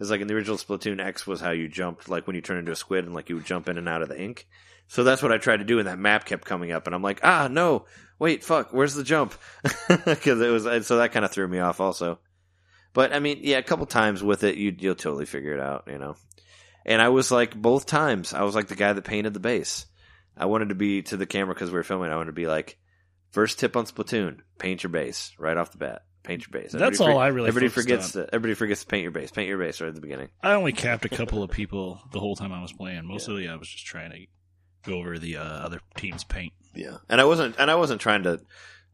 It's 0.00 0.10
like 0.10 0.20
in 0.20 0.26
the 0.26 0.34
original 0.34 0.56
Splatoon 0.56 1.00
X 1.00 1.26
was 1.26 1.40
how 1.40 1.50
you 1.50 1.68
jumped, 1.68 2.08
like 2.08 2.26
when 2.26 2.36
you 2.36 2.42
turn 2.42 2.58
into 2.58 2.72
a 2.72 2.76
squid 2.76 3.04
and 3.04 3.14
like 3.14 3.28
you 3.28 3.36
would 3.36 3.44
jump 3.44 3.68
in 3.68 3.78
and 3.78 3.88
out 3.88 4.02
of 4.02 4.08
the 4.08 4.20
ink. 4.20 4.46
So 4.88 5.04
that's 5.04 5.22
what 5.22 5.32
I 5.32 5.38
tried 5.38 5.58
to 5.58 5.64
do, 5.64 5.78
and 5.78 5.88
that 5.88 5.98
map 5.98 6.24
kept 6.24 6.44
coming 6.44 6.72
up, 6.72 6.86
and 6.86 6.94
I'm 6.94 7.02
like, 7.02 7.20
ah, 7.22 7.48
no, 7.50 7.86
wait, 8.18 8.44
fuck, 8.44 8.72
where's 8.72 8.94
the 8.94 9.04
jump? 9.04 9.34
Because 10.04 10.40
it 10.40 10.50
was, 10.50 10.86
so 10.86 10.96
that 10.98 11.12
kind 11.12 11.24
of 11.24 11.30
threw 11.30 11.48
me 11.48 11.60
off 11.60 11.80
also. 11.80 12.18
But 12.92 13.12
I 13.12 13.20
mean, 13.20 13.40
yeah, 13.42 13.58
a 13.58 13.62
couple 13.62 13.86
times 13.86 14.22
with 14.22 14.44
it, 14.44 14.56
you 14.56 14.74
you'll 14.78 14.94
totally 14.94 15.24
figure 15.24 15.54
it 15.54 15.60
out, 15.60 15.84
you 15.86 15.98
know. 15.98 16.16
And 16.84 17.00
I 17.00 17.08
was 17.08 17.30
like, 17.30 17.60
both 17.60 17.86
times, 17.86 18.34
I 18.34 18.42
was 18.42 18.54
like 18.54 18.68
the 18.68 18.74
guy 18.74 18.92
that 18.92 19.04
painted 19.04 19.34
the 19.34 19.40
base. 19.40 19.86
I 20.36 20.46
wanted 20.46 20.70
to 20.70 20.74
be 20.74 21.02
to 21.02 21.16
the 21.16 21.26
camera 21.26 21.54
because 21.54 21.70
we 21.70 21.76
were 21.76 21.84
filming. 21.84 22.10
I 22.10 22.16
wanted 22.16 22.26
to 22.26 22.32
be 22.32 22.46
like, 22.46 22.78
first 23.30 23.58
tip 23.58 23.76
on 23.76 23.86
Splatoon: 23.86 24.40
paint 24.58 24.82
your 24.82 24.90
base 24.90 25.32
right 25.38 25.56
off 25.56 25.72
the 25.72 25.78
bat. 25.78 26.02
Paint 26.22 26.46
your 26.46 26.60
base. 26.62 26.70
That's 26.72 27.00
Everybody 27.00 27.12
all 27.12 27.18
I 27.18 27.28
really 27.28 27.48
Everybody 27.48 27.68
forgets 27.68 28.14
on. 28.14 28.26
to. 28.26 28.34
Everybody 28.34 28.54
forgets 28.54 28.82
to 28.82 28.86
paint 28.86 29.02
your 29.02 29.10
base. 29.10 29.30
Paint 29.32 29.48
your 29.48 29.58
base 29.58 29.80
right 29.80 29.88
at 29.88 29.94
the 29.94 30.00
beginning. 30.00 30.28
I 30.42 30.52
only 30.52 30.72
capped 30.72 31.04
a 31.04 31.08
couple 31.08 31.42
of 31.42 31.50
people 31.50 32.00
the 32.12 32.20
whole 32.20 32.36
time 32.36 32.52
I 32.52 32.62
was 32.62 32.72
playing. 32.72 33.06
Mostly, 33.06 33.48
I 33.48 33.56
was 33.56 33.68
just 33.68 33.84
trying 33.84 34.12
to 34.12 34.18
go 34.88 34.98
over 34.98 35.18
the 35.18 35.38
uh, 35.38 35.42
other 35.42 35.80
team's 35.96 36.22
paint. 36.22 36.52
Yeah, 36.74 36.98
and 37.08 37.20
I 37.20 37.24
wasn't, 37.24 37.56
and 37.58 37.70
I 37.70 37.74
wasn't 37.74 38.00
trying 38.00 38.22
to. 38.22 38.40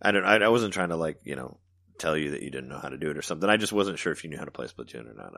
I 0.01 0.11
don't. 0.11 0.25
I, 0.25 0.37
I 0.37 0.49
wasn't 0.49 0.73
trying 0.73 0.89
to 0.89 0.97
like 0.97 1.19
you 1.25 1.37
know 1.37 1.59
tell 1.99 2.17
you 2.17 2.31
that 2.31 2.43
you 2.43 2.51
didn't 2.51 2.69
know 2.71 2.79
how 2.79 2.89
to 2.89 2.97
do 2.97 3.11
it 3.11 3.19
or 3.19 3.23
something. 3.23 3.49
I 3.49 3.57
just 3.59 3.73
wasn't 3.73 3.99
sure 3.99 4.13
if 4.13 4.25
you 4.25 4.31
knew 4.31 4.39
how 4.39 4.45
to 4.45 4.51
play 4.51 4.67
Splatoon 4.67 5.11
or 5.11 5.15
not. 5.15 5.33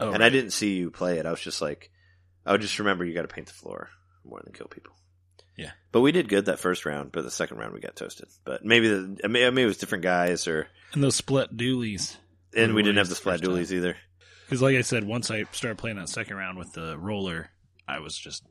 Oh, 0.00 0.12
and 0.12 0.22
I 0.22 0.28
didn't 0.28 0.50
see 0.52 0.74
you 0.74 0.90
play 0.90 1.18
it. 1.18 1.26
I 1.26 1.30
was 1.30 1.40
just 1.40 1.60
like, 1.62 1.90
I 2.46 2.52
would 2.52 2.60
just 2.60 2.78
remember 2.78 3.04
you 3.04 3.14
got 3.14 3.22
to 3.22 3.28
paint 3.28 3.46
the 3.48 3.52
floor 3.54 3.90
more 4.24 4.40
than 4.44 4.52
kill 4.52 4.66
people. 4.68 4.92
Yeah. 5.56 5.70
but 5.92 6.00
we 6.00 6.10
did 6.12 6.28
good 6.28 6.46
that 6.46 6.58
first 6.58 6.84
round, 6.84 7.12
but 7.12 7.22
the 7.22 7.30
second 7.30 7.58
round 7.58 7.72
we 7.74 7.80
got 7.80 7.94
toasted. 7.96 8.28
But 8.44 8.64
maybe 8.64 8.88
the 8.88 9.28
maybe 9.28 9.62
it 9.62 9.66
was 9.66 9.76
different 9.78 10.02
guys, 10.02 10.48
or 10.48 10.66
and 10.92 11.02
those 11.02 11.16
split 11.16 11.56
dualies. 11.56 12.16
and 12.56 12.74
we 12.74 12.82
didn't 12.82 12.98
have 12.98 13.08
the 13.08 13.14
split 13.14 13.40
time. 13.40 13.50
dualies 13.50 13.70
either. 13.72 13.96
Because, 14.46 14.60
like 14.62 14.76
I 14.76 14.82
said, 14.82 15.04
once 15.04 15.30
I 15.30 15.44
started 15.52 15.78
playing 15.78 15.96
that 15.96 16.08
second 16.08 16.36
round 16.36 16.58
with 16.58 16.72
the 16.72 16.98
roller, 16.98 17.50
I 17.88 18.00
was 18.00 18.16
just 18.16 18.44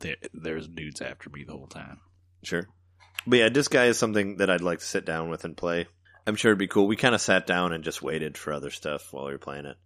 there. 0.00 0.16
There's 0.34 0.68
dudes 0.68 1.00
after 1.00 1.30
me 1.30 1.44
the 1.44 1.52
whole 1.52 1.66
time. 1.68 2.00
Sure, 2.42 2.66
but 3.26 3.38
yeah, 3.38 3.48
Disgaea 3.48 3.88
is 3.88 3.98
something 3.98 4.38
that 4.38 4.50
I'd 4.50 4.60
like 4.60 4.80
to 4.80 4.84
sit 4.84 5.04
down 5.04 5.30
with 5.30 5.44
and 5.44 5.56
play. 5.56 5.86
I'm 6.26 6.36
sure 6.36 6.50
it'd 6.50 6.58
be 6.58 6.68
cool. 6.68 6.86
We 6.86 6.96
kind 6.96 7.14
of 7.14 7.20
sat 7.20 7.46
down 7.46 7.72
and 7.72 7.82
just 7.84 8.02
waited 8.02 8.36
for 8.36 8.52
other 8.52 8.70
stuff 8.70 9.12
while 9.12 9.26
we 9.26 9.32
were 9.32 9.38
playing 9.38 9.66
it. 9.66 9.76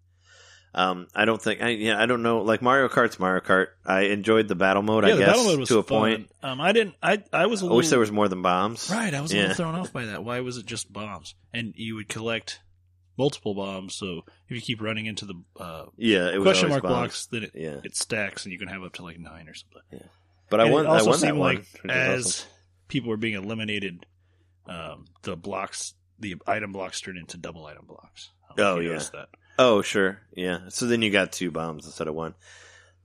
Um, 0.77 1.09
I 1.15 1.24
don't 1.24 1.40
think, 1.40 1.62
I, 1.62 1.70
yeah, 1.70 2.01
I 2.01 2.05
don't 2.05 2.23
know. 2.23 2.43
Like 2.43 2.61
Mario 2.61 2.89
Kart's 2.89 3.19
Mario 3.19 3.40
Kart. 3.40 3.69
I 3.86 4.03
enjoyed 4.03 4.47
the 4.47 4.55
battle 4.55 4.82
mode. 4.82 5.05
I 5.05 5.09
yeah, 5.09 5.15
the 5.15 5.20
guess 5.23 5.28
battle 5.36 5.44
mode 5.44 5.61
was 5.61 5.69
to 5.70 5.78
a 5.78 5.82
fun. 5.82 5.98
point. 5.98 6.31
Um, 6.43 6.61
I 6.61 6.73
didn't. 6.73 6.97
I 7.03 7.23
I 7.32 7.47
was 7.47 7.62
a 7.62 7.65
I 7.65 7.66
little. 7.66 7.77
wish 7.78 7.89
there 7.89 7.98
was 7.98 8.12
more 8.12 8.28
than 8.28 8.43
bombs. 8.43 8.90
right. 8.90 9.12
I 9.15 9.20
was 9.23 9.32
a 9.32 9.36
Yeah. 9.36 9.40
little 9.43 9.57
thrown 9.57 9.74
off 9.74 9.93
by 9.93 10.05
that. 10.05 10.23
Why 10.23 10.40
was 10.40 10.59
it 10.59 10.66
just 10.66 10.93
bombs? 10.93 11.35
And 11.55 11.73
you 11.77 11.94
would 11.94 12.09
collect 12.11 12.61
multiple 13.16 13.55
bombs. 13.55 13.94
So 13.94 14.24
if 14.48 14.55
you 14.55 14.61
keep 14.61 14.82
running 14.82 15.07
into 15.07 15.24
the 15.24 15.35
uh, 15.59 15.86
Yeah, 15.97 16.36
question 16.43 16.69
mark 16.69 16.82
bombs. 16.82 16.93
blocks, 16.93 17.27
then 17.28 17.44
it, 17.44 17.53
Yeah, 17.55 17.81
it 17.82 17.97
stacks, 17.97 18.44
and 18.44 18.53
you 18.53 18.59
can 18.59 18.69
have 18.69 18.82
up 18.82 18.93
to 18.94 19.03
like 19.03 19.19
nine 19.19 19.48
or 19.48 19.55
something. 19.55 19.81
Yeah. 19.90 19.98
but 20.51 20.61
I 20.61 20.65
And 20.65 20.73
won. 20.74 20.85
It 20.85 20.89
I 20.90 21.03
won 21.03 21.05
that 21.12 21.19
seemed 21.19 21.39
one. 21.39 21.55
like 21.57 21.66
as 21.89 22.27
awesome. 22.27 22.51
people 22.89 23.09
were 23.09 23.16
being 23.16 23.32
eliminated, 23.35 24.05
um, 24.69 25.07
the 25.23 25.36
blocks, 25.36 25.94
the 26.19 26.36
item 26.47 26.73
blocks 26.73 27.01
turned 27.01 27.16
into 27.16 27.39
double 27.39 27.65
item 27.65 27.86
blocks. 27.86 28.28
I 28.51 28.61
Oh, 28.62 28.78
yeah. 28.81 28.98
that. 28.98 29.28
Oh, 29.59 29.83
sure. 29.83 30.20
Yeah. 30.35 30.69
So 30.69 30.87
then 30.87 31.03
you 31.03 31.11
got 31.11 31.33
two 31.33 31.51
bombs 31.51 31.87
instead 31.87 32.09
of 32.09 32.15
one. 32.15 32.35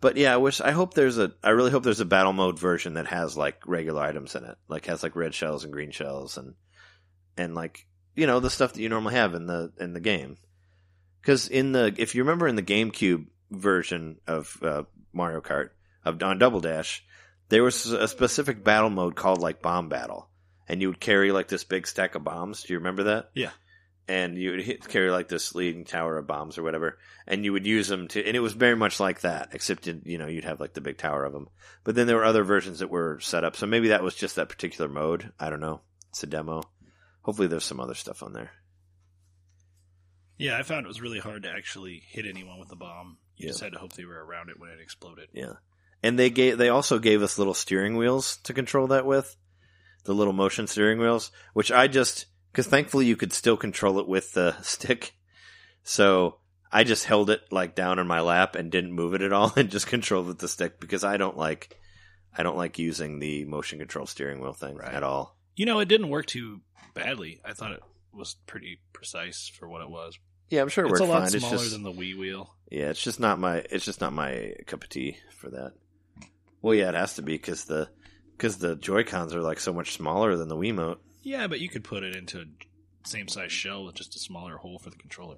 But 0.02 0.18
yeah, 0.18 0.34
I 0.34 0.38
wish 0.38 0.60
I 0.60 0.72
hope 0.72 0.94
there's 0.94 1.20
a 1.20 1.32
I 1.44 1.52
really 1.52 1.72
hope 1.72 1.84
there's 1.84 2.00
a 2.00 2.06
battle 2.06 2.34
mode 2.34 2.58
version 2.60 2.96
that 2.96 3.08
has 3.08 3.38
like 3.38 3.62
regular 3.68 4.02
items 4.02 4.36
in 4.36 4.44
it. 4.44 4.58
Like 4.68 4.88
has 4.88 5.04
like 5.04 5.16
red 5.16 5.34
shells 5.34 5.64
and 5.64 5.72
green 5.72 5.92
shells 5.92 6.38
and 6.38 6.56
and 7.38 7.54
like 7.54 7.86
you 8.16 8.28
know, 8.28 8.40
the 8.40 8.50
stuff 8.50 8.74
that 8.74 8.82
you 8.82 8.90
normally 8.90 9.14
have 9.14 9.36
in 9.36 9.46
the 9.46 9.72
in 9.80 9.94
the 9.94 10.00
game. 10.00 10.38
Cuz 11.22 11.48
in 11.48 11.72
the 11.72 11.94
if 11.98 12.16
you 12.16 12.24
remember 12.24 12.48
in 12.48 12.56
the 12.56 12.64
GameCube 12.64 13.28
version 13.52 14.20
of 14.28 14.58
uh, 14.64 14.84
Mario 15.14 15.40
Kart 15.40 15.70
of 16.04 16.22
on 16.24 16.40
Double 16.40 16.62
Dash, 16.62 17.06
there 17.50 17.64
was 17.64 17.86
a 17.92 18.08
specific 18.08 18.64
battle 18.64 18.90
mode 18.90 19.16
called 19.16 19.40
like 19.40 19.62
Bomb 19.62 19.88
Battle. 19.88 20.28
And 20.68 20.82
you 20.82 20.88
would 20.88 21.00
carry 21.00 21.32
like 21.32 21.48
this 21.48 21.64
big 21.64 21.86
stack 21.86 22.16
of 22.16 22.24
bombs. 22.24 22.64
Do 22.64 22.74
you 22.74 22.80
remember 22.80 23.04
that? 23.04 23.30
Yeah. 23.36 23.52
And 24.08 24.38
you 24.38 24.52
would 24.52 24.62
hit, 24.62 24.88
carry 24.88 25.10
like 25.12 25.28
this 25.28 25.56
leading 25.56 25.86
tower 25.86 26.18
of 26.18 26.28
bombs 26.28 26.58
or 26.58 26.64
whatever, 26.64 26.98
and 27.28 27.46
you 27.46 27.54
would 27.54 27.66
use 27.66 27.88
them 27.88 28.08
to, 28.10 28.26
and 28.26 28.36
it 28.36 28.42
was 28.42 28.54
very 28.54 28.76
much 28.76 29.00
like 29.00 29.22
that, 29.22 29.50
except 29.54 29.88
in, 29.88 30.02
you 30.06 30.18
know 30.18 30.28
you'd 30.28 30.44
have 30.46 30.60
like 30.60 30.74
the 30.74 30.82
big 30.82 30.98
tower 30.98 31.24
of 31.24 31.34
them. 31.34 31.48
But 31.84 31.96
then 31.96 32.08
there 32.08 32.18
were 32.18 32.26
other 32.26 32.44
versions 32.44 32.80
that 32.80 32.90
were 32.90 33.20
set 33.20 33.44
up, 33.44 33.56
so 33.56 33.66
maybe 33.68 33.90
that 33.90 34.04
was 34.04 34.16
just 34.16 34.36
that 34.36 34.50
particular 34.50 34.90
mode. 34.90 35.32
I 35.40 35.50
don't 35.50 35.60
know. 35.62 35.82
It's 36.10 36.24
a 36.24 36.28
demo. 36.28 36.64
Hopefully, 37.22 37.48
there's 37.48 37.64
some 37.64 37.80
other 37.80 37.94
stuff 37.96 38.24
on 38.24 38.34
there. 38.34 38.52
Yeah, 40.38 40.58
I 40.58 40.64
found 40.64 40.86
it 40.86 40.90
was 40.90 41.02
really 41.02 41.20
hard 41.20 41.44
to 41.44 41.50
actually 41.52 42.02
hit 42.08 42.26
anyone 42.26 42.60
with 42.60 42.70
the 42.70 42.76
bomb. 42.76 43.18
You 43.38 43.46
Yeah. 43.46 43.52
just 43.52 43.62
had 43.62 43.74
to 43.74 43.80
hope 43.80 43.94
they 43.94 44.06
were 44.06 44.26
around 44.26 44.50
it 44.50 44.60
when 44.60 44.70
it 44.72 44.80
exploded. 44.82 45.30
Yeah, 45.34 45.54
and 46.04 46.18
they 46.18 46.30
gave 46.30 46.58
they 46.58 46.70
also 46.70 47.00
gave 47.00 47.22
us 47.22 47.38
little 47.38 47.54
steering 47.54 47.96
wheels 47.96 48.38
to 48.44 48.54
control 48.54 48.88
that 48.88 49.06
with, 49.06 49.36
the 50.04 50.14
little 50.16 50.34
motion 50.34 50.68
steering 50.68 51.00
wheels, 51.00 51.32
which 51.54 51.72
I 51.72 51.88
just 51.88 52.26
because 52.52 52.68
thankfully 52.68 53.06
you 53.06 53.16
could 53.16 53.34
still 53.34 53.58
control 53.58 54.00
it 54.00 54.08
with 54.08 54.34
the 54.34 54.56
stick, 54.62 55.14
so 55.84 56.38
I 56.72 56.84
just 56.84 57.06
held 57.06 57.30
it 57.30 57.42
like 57.52 57.76
down 57.76 58.00
in 58.00 58.08
my 58.08 58.22
lap 58.22 58.56
and 58.56 58.72
didn't 58.72 58.94
move 58.94 59.14
it 59.14 59.22
at 59.22 59.34
all 59.34 59.52
and 59.58 59.70
just 59.70 59.88
controlled 59.88 60.28
with 60.28 60.40
the 60.40 60.48
stick 60.48 60.80
because 60.80 61.04
I 61.04 61.18
don't 61.18 61.38
like 61.38 61.78
I 62.38 62.44
don't 62.44 62.58
like 62.58 62.80
using 62.80 63.20
the 63.20 63.46
motion 63.46 63.80
control 63.80 64.06
steering 64.06 64.40
wheel 64.40 64.54
thing 64.54 64.76
Right. 64.78 64.94
at 64.94 65.04
all. 65.04 65.38
You 65.56 65.66
know, 65.66 65.80
it 65.80 65.88
didn't 65.90 66.10
work 66.10 66.28
too 66.28 66.62
badly. 66.94 67.42
I 67.44 67.54
thought 67.54 67.72
it 67.74 67.84
was 68.14 68.36
pretty 68.48 68.80
precise 68.94 69.50
for 69.54 69.68
what 69.68 69.82
it 69.82 69.90
was. 69.90 70.18
Yeah, 70.50 70.62
I'm 70.62 70.70
sure 70.70 70.86
it 70.86 70.90
works. 70.90 71.02
it's 71.02 71.10
a 71.10 71.12
lot 71.12 71.30
fine. 71.30 71.40
Smaller 71.40 71.58
just 71.58 71.72
than 71.72 71.84
the 71.84 71.92
Wii 71.92 72.18
wheel. 72.18 72.56
yeah, 72.70 72.90
it's 72.90 73.04
just 73.04 73.20
not 73.20 73.40
my 73.40 73.64
it's 73.70 73.86
just 73.86 74.02
not 74.02 74.14
my 74.14 74.54
cup 74.66 74.84
of 74.84 74.90
tea 74.90 75.18
for 75.38 75.50
that. 75.50 75.74
Well, 76.62 76.74
yeah, 76.76 76.90
it 76.90 76.96
has 76.96 77.16
to 77.16 77.22
be 77.22 77.34
because 77.34 77.66
the 77.66 77.90
because 78.38 78.58
the 78.58 78.76
Joy 78.76 79.04
Cons 79.04 79.34
are 79.36 79.42
like 79.42 79.60
so 79.60 79.74
much 79.74 79.92
smaller 79.94 80.36
than 80.38 80.48
the 80.48 80.56
Wii 80.56 80.74
Wiimote. 80.74 80.98
Yeah, 81.22 81.48
but 81.48 81.60
you 81.60 81.70
could 81.70 81.84
put 81.84 82.04
it 82.04 82.16
into 82.16 82.40
a 82.42 82.46
same 83.08 83.28
size 83.28 83.52
shell 83.52 83.86
with 83.86 83.96
just 83.96 84.16
a 84.16 84.20
smaller 84.20 84.58
hole 84.58 84.80
for 84.80 84.90
the 84.90 84.96
controller. 84.96 85.38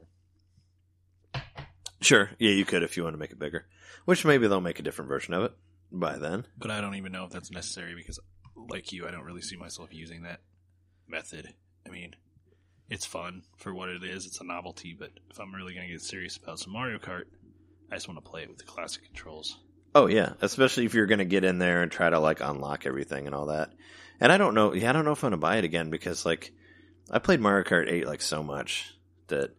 Sure, 2.01 2.31
yeah, 2.38 2.51
you 2.51 2.65
could 2.65 2.84
if 2.84 2.97
you 2.97 3.03
want 3.03 3.14
to 3.14 3.19
make 3.19 3.31
it 3.31 3.39
bigger. 3.39 3.65
Which 4.05 4.26
maybe 4.26 4.47
they'll 4.47 4.61
make 4.61 4.80
a 4.80 4.84
different 4.84 5.10
version 5.10 5.34
of 5.34 5.43
it 5.43 5.53
by 5.91 6.18
then. 6.18 6.45
But 6.57 6.72
I 6.72 6.81
don't 6.81 6.95
even 6.95 7.11
know 7.11 7.26
if 7.26 7.31
that's 7.31 7.51
necessary 7.51 7.95
because, 7.95 8.19
like 8.69 8.91
you, 8.91 9.07
I 9.07 9.11
don't 9.11 9.23
really 9.23 9.41
see 9.41 9.55
myself 9.55 9.93
using 9.93 10.23
that 10.23 10.41
method. 11.07 11.53
I 11.85 11.89
mean, 11.89 12.15
it's 12.89 13.05
fun 13.05 13.43
for 13.57 13.73
what 13.73 13.89
it 13.89 14.03
is. 14.03 14.26
It's 14.26 14.41
a 14.41 14.43
novelty, 14.43 14.95
but 14.97 15.11
if 15.30 15.39
I'm 15.39 15.53
really 15.53 15.73
going 15.73 15.88
to 15.88 15.93
get 15.93 16.01
serious 16.01 16.38
about 16.38 16.60
some 16.60 16.73
Mario 16.73 16.97
Kart, 16.97 17.23
I 17.91 17.95
just 17.95 18.07
want 18.07 18.23
to 18.23 18.30
play 18.30 18.43
it 18.43 18.49
with 18.49 18.57
the 18.57 18.65
classic 18.65 19.05
controls. 19.05 19.57
Oh 19.95 20.07
yeah, 20.07 20.34
especially 20.41 20.85
if 20.85 20.93
you're 20.93 21.05
going 21.05 21.19
to 21.19 21.26
get 21.26 21.43
in 21.43 21.60
there 21.60 21.84
and 21.84 21.91
try 21.91 22.10
to 22.10 22.19
like 22.19 22.41
unlock 22.41 22.85
everything 22.85 23.27
and 23.27 23.35
all 23.35 23.45
that. 23.47 23.72
And 24.19 24.31
I 24.31 24.38
don't 24.38 24.53
know, 24.56 24.73
yeah, 24.73 24.90
I 24.90 24.94
don't 24.94 25.06
know 25.06 25.11
if 25.11 25.23
I'm 25.23 25.31
going 25.31 25.40
to 25.40 25.45
buy 25.45 25.57
it 25.57 25.64
again 25.65 25.90
because 25.90 26.26
like 26.26 26.52
I 27.11 27.19
played 27.19 27.40
Mario 27.41 27.64
Kart 27.65 27.91
8 27.91 28.07
like 28.07 28.22
so 28.22 28.41
much 28.44 28.94
that 29.27 29.52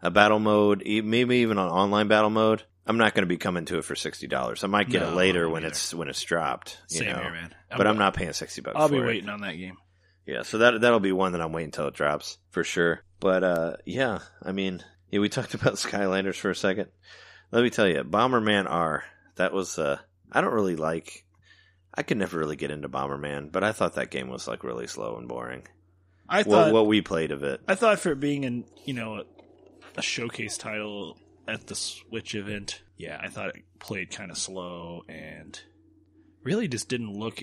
a 0.00 0.10
battle 0.10 0.38
mode, 0.38 0.82
maybe 0.86 1.36
even 1.38 1.58
on 1.58 1.68
online 1.70 2.08
battle 2.08 2.30
mode, 2.30 2.62
I'm 2.86 2.98
not 2.98 3.14
going 3.14 3.22
to 3.22 3.28
be 3.28 3.36
coming 3.36 3.64
to 3.66 3.78
it 3.78 3.84
for 3.84 3.94
sixty 3.94 4.26
dollars. 4.26 4.64
I 4.64 4.66
might 4.66 4.88
get 4.88 5.02
No, 5.02 5.12
it 5.12 5.14
later 5.14 5.48
when 5.48 5.62
either. 5.62 5.68
it's 5.70 5.94
when 5.94 6.08
it's 6.08 6.20
dropped. 6.22 6.78
You 6.90 6.98
Same 6.98 7.12
know? 7.12 7.22
here, 7.22 7.30
man. 7.30 7.54
but 7.76 7.86
I'm 7.86 7.96
not 7.98 8.14
paying 8.14 8.32
sixty 8.32 8.60
bucks. 8.60 8.76
I'll 8.76 8.88
be 8.88 8.96
it. 8.98 9.04
waiting 9.06 9.28
on 9.28 9.40
that 9.42 9.52
game. 9.54 9.76
Yeah, 10.26 10.42
so 10.42 10.58
that 10.58 10.80
that'll 10.80 10.98
be 10.98 11.12
one 11.12 11.30
that 11.32 11.40
I'm 11.40 11.52
waiting 11.52 11.68
until 11.68 11.86
it 11.86 11.94
drops 11.94 12.38
for 12.50 12.64
sure. 12.64 13.04
But 13.20 13.44
uh, 13.44 13.76
yeah, 13.86 14.18
I 14.42 14.50
mean, 14.50 14.82
yeah, 15.10 15.20
we 15.20 15.28
talked 15.28 15.54
about 15.54 15.74
Skylanders 15.74 16.34
for 16.34 16.50
a 16.50 16.56
second. 16.56 16.88
Let 17.52 17.62
me 17.62 17.70
tell 17.70 17.86
you, 17.86 18.02
Bomberman 18.02 18.68
R. 18.68 19.04
That 19.36 19.52
was 19.52 19.78
uh, 19.78 19.98
I 20.32 20.40
don't 20.40 20.52
really 20.52 20.76
like. 20.76 21.24
I 21.94 22.02
could 22.02 22.16
never 22.16 22.38
really 22.38 22.56
get 22.56 22.70
into 22.70 22.88
Bomberman, 22.88 23.52
but 23.52 23.62
I 23.64 23.72
thought 23.72 23.94
that 23.94 24.10
game 24.10 24.28
was 24.28 24.48
like 24.48 24.64
really 24.64 24.86
slow 24.86 25.16
and 25.16 25.28
boring. 25.28 25.66
I 26.28 26.38
What, 26.38 26.46
thought 26.46 26.72
what 26.72 26.86
we 26.86 27.02
played 27.02 27.30
of 27.32 27.42
it, 27.42 27.60
I 27.68 27.74
thought 27.74 27.98
for 27.98 28.12
it 28.12 28.20
being 28.20 28.44
an 28.44 28.64
you 28.84 28.94
know 28.94 29.16
a, 29.16 29.24
a 29.96 30.02
showcase 30.02 30.56
title 30.56 31.18
at 31.46 31.66
the 31.66 31.74
Switch 31.74 32.34
event, 32.34 32.82
yeah, 32.96 33.20
I 33.22 33.28
thought 33.28 33.50
it 33.56 33.64
played 33.78 34.10
kind 34.10 34.30
of 34.30 34.38
slow 34.38 35.02
and 35.08 35.60
really 36.42 36.68
just 36.68 36.88
didn't 36.88 37.12
look 37.12 37.42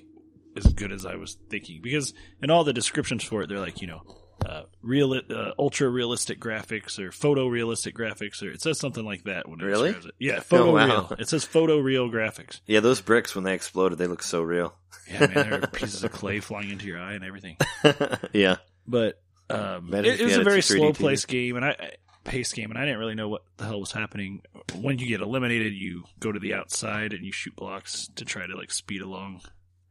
as 0.56 0.74
good 0.74 0.92
as 0.92 1.06
I 1.06 1.16
was 1.16 1.38
thinking. 1.50 1.82
Because 1.82 2.14
in 2.42 2.50
all 2.50 2.64
the 2.64 2.74
descriptions 2.74 3.24
for 3.24 3.44
it, 3.44 3.50
they're 3.50 3.60
like 3.60 3.82
you 3.82 3.88
know. 3.88 4.02
Uh, 4.46 4.64
real, 4.82 5.14
uh, 5.14 5.52
ultra 5.60 5.90
realistic 5.90 6.40
graphics 6.40 6.98
or 6.98 7.10
photorealistic 7.12 7.94
graphics, 7.94 8.42
or 8.42 8.50
it 8.50 8.62
says 8.62 8.80
something 8.80 9.04
like 9.06 9.24
that 9.26 9.48
when 9.50 9.60
it 9.60 9.64
Really? 9.66 9.90
describes 9.90 10.06
it. 10.08 10.16
Yeah, 10.20 10.40
photo 10.40 10.64
Oh, 10.70 10.74
wow. 10.74 10.86
real. 10.86 11.14
It 11.20 11.28
says 11.28 11.44
photo 11.44 11.78
real 11.80 12.10
graphics. 12.10 12.62
yeah, 12.66 12.80
those 12.80 13.02
bricks 13.02 13.36
when 13.36 13.44
they 13.44 13.54
exploded, 13.54 13.98
they 13.98 14.08
look 14.08 14.24
so 14.24 14.42
real. 14.42 14.74
Yeah, 15.12 15.20
man, 15.22 15.34
there 15.34 15.64
are 15.64 15.68
pieces 15.74 16.04
of 16.04 16.12
clay 16.12 16.40
flying 16.40 16.70
into 16.70 16.86
your 16.88 17.00
eye 17.00 17.14
and 17.14 17.24
everything. 17.26 17.58
yeah, 18.34 18.58
but 18.88 19.22
um, 19.50 19.94
it, 19.94 20.06
it 20.06 20.24
was 20.24 20.38
a 20.38 20.44
very 20.44 20.62
slow 20.62 20.92
TV. 20.94 20.96
place 20.98 21.26
game, 21.26 21.56
and 21.56 21.66
I 21.66 21.70
I- 21.72 21.92
pace 22.24 22.54
game, 22.54 22.70
and 22.70 22.78
I 22.78 22.86
didn't 22.86 23.00
really 23.00 23.16
know 23.16 23.28
what 23.30 23.42
the 23.58 23.66
hell 23.66 23.80
was 23.80 23.92
happening. 23.92 24.42
When 24.76 25.00
you 25.00 25.08
get 25.08 25.22
eliminated, 25.22 25.74
you 25.74 26.04
go 26.20 26.32
to 26.32 26.40
the 26.40 26.54
outside 26.54 27.12
and 27.14 27.26
you 27.26 27.32
shoot 27.32 27.56
blocks 27.56 28.08
to 28.18 28.26
try 28.26 28.46
to 28.46 28.56
like 28.56 28.72
speed 28.72 29.02
along. 29.02 29.42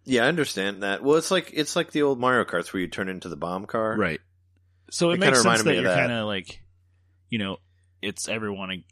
yeah, 0.04 0.24
I 0.24 0.28
understand 0.28 0.82
that. 0.84 1.02
Well, 1.02 1.16
it's 1.16 1.30
like 1.30 1.50
it's 1.52 1.74
like 1.76 1.90
the 1.90 2.02
old 2.02 2.18
Mario 2.20 2.44
Karts 2.44 2.72
where 2.72 2.80
you 2.80 2.86
turn 2.88 3.08
into 3.08 3.28
the 3.28 3.36
bomb 3.36 3.66
car. 3.66 3.96
Right. 3.96 4.20
So 4.90 5.10
it, 5.10 5.14
It 5.14 5.20
makes 5.20 5.42
sense 5.42 5.62
that 5.62 5.74
you're 5.74 5.84
kind 5.92 6.12
of 6.12 6.26
like, 6.26 6.62
you 7.28 7.38
know, 7.38 7.58
it's 8.00 8.28
everyone 8.28 8.84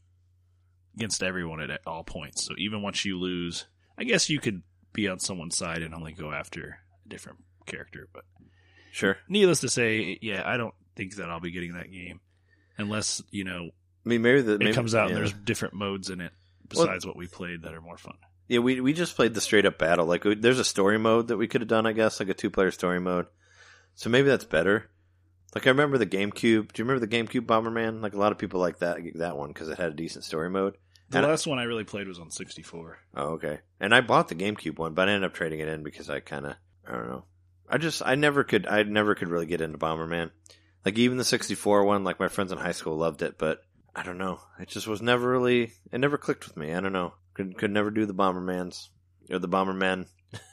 against 0.97 1.23
everyone 1.23 1.61
at 1.61 1.81
all 1.87 2.05
points. 2.05 2.45
So 2.45 2.55
even 2.59 2.83
once 2.83 3.05
you 3.05 3.19
lose, 3.19 3.67
I 3.99 4.05
guess 4.05 4.29
you 4.31 4.39
could 4.41 4.63
be 4.93 5.09
on 5.09 5.19
someone's 5.19 5.57
side 5.57 5.83
and 5.83 5.95
only 5.95 6.13
go 6.13 6.33
after 6.33 6.79
a 7.05 7.09
different 7.09 7.39
character. 7.67 8.09
But 8.13 8.25
Sure. 8.93 9.17
needless 9.29 9.61
to 9.61 9.69
say, 9.69 10.19
yeah, 10.23 10.43
I 10.45 10.57
don't 10.57 10.75
think 10.97 11.17
that 11.17 11.29
I'll 11.31 11.41
be 11.41 11.51
getting 11.51 11.75
that 11.75 11.91
game 11.93 12.21
unless 12.79 13.23
you 13.31 13.45
know 13.45 13.69
I 14.05 14.09
mean, 14.09 14.23
maybe 14.23 14.41
the 14.43 14.55
it 14.55 14.59
maybe, 14.61 14.73
comes 14.73 14.95
out 14.95 15.09
yeah. 15.09 15.17
and 15.17 15.17
there's 15.19 15.33
different 15.33 15.75
modes 15.75 16.09
in 16.11 16.21
it 16.21 16.33
Well- 16.75 16.87
besides 16.87 17.07
what 17.07 17.17
we 17.17 17.27
played 17.27 17.63
that 17.63 17.75
are 17.75 17.81
more 17.81 17.99
fun. 17.99 18.17
Yeah, 18.49 18.61
we 18.61 18.81
we 18.81 18.93
just 18.93 19.17
played 19.17 19.35
the 19.35 19.41
straight 19.41 19.67
up 19.67 19.77
battle. 19.79 20.07
Like, 20.07 20.25
we- 20.25 20.37
there's 20.37 20.61
a 20.61 20.65
story 20.65 20.99
mode 20.99 21.29
that 21.29 21.37
we 21.37 21.49
could 21.49 21.61
have 21.63 21.69
done, 21.69 21.85
I 21.85 21.93
guess, 21.93 22.21
like 22.21 22.29
a 22.29 22.35
two 22.35 22.49
player 22.51 22.71
story 22.71 23.01
mode. 23.01 23.27
So 23.97 24.09
maybe 24.09 24.29
that's 24.29 24.45
better. 24.45 24.89
Like, 25.57 25.67
I 25.67 25.71
remember 25.71 25.97
the 25.97 26.05
GameCube. 26.05 26.71
Do 26.71 26.83
you 26.83 26.85
remember 26.85 27.07
the 27.07 27.17
GameCube 27.17 27.47
Bomberman? 27.47 28.03
Like, 28.03 28.13
a 28.13 28.19
lot 28.19 28.31
of 28.31 28.37
people 28.37 28.61
like 28.61 28.81
that 28.81 28.99
that 29.15 29.39
one 29.39 29.49
because 29.49 29.71
it 29.71 29.79
had 29.79 29.89
a 29.91 29.95
decent 29.95 30.25
story 30.25 30.51
mode. 30.51 30.77
The 31.09 31.17
And 31.17 31.27
I- 31.27 31.31
last 31.31 31.47
one 31.47 31.59
I 31.59 31.63
really 31.63 31.85
played 31.85 32.09
was 32.09 32.19
on 32.19 32.31
64. 32.31 32.99
Oh, 33.15 33.23
okay. 33.37 33.61
And 33.81 33.95
I 33.95 34.03
bought 34.03 34.29
the 34.29 34.35
GameCube 34.35 34.77
one, 34.77 34.93
but 34.93 35.09
I 35.09 35.13
ended 35.13 35.31
up 35.31 35.35
trading 35.35 35.61
it 35.61 35.69
in 35.69 35.83
because 35.83 36.11
I 36.11 36.21
kind 36.21 36.45
of, 36.45 36.57
I 36.87 36.93
don't 36.93 37.09
know. 37.09 37.25
I 37.71 37.79
just, 37.79 38.03
I 38.05 38.17
never 38.17 38.45
could, 38.45 38.67
I 38.67 38.83
never 38.83 39.15
could 39.15 39.29
really 39.31 39.47
get 39.47 39.63
into 39.63 39.79
Bomberman. 39.79 40.31
Like 40.85 40.99
even 40.99 41.17
the 41.17 41.25
64 41.25 41.85
one, 41.87 42.05
like 42.05 42.21
my 42.21 42.29
friends 42.29 42.53
in 42.53 42.59
high 42.59 42.73
school 42.73 42.97
loved 42.99 43.23
it, 43.23 43.39
but 43.39 43.63
I 43.95 44.03
don't 44.03 44.19
know. 44.19 44.41
It 44.61 44.69
just 44.69 44.87
was 44.87 45.01
never 45.01 45.27
really, 45.27 45.73
it 45.91 45.99
never 46.01 46.19
clicked 46.19 46.47
with 46.47 46.59
me. 46.59 46.75
I 46.75 46.81
don't 46.81 46.93
know. 46.93 47.15
Could, 47.33 47.57
could 47.57 47.71
never 47.71 47.91
do 47.91 48.05
the 48.05 48.13
Bombermans 48.13 48.89
or 49.31 49.39
the 49.39 49.49
Bomberman, 49.49 50.07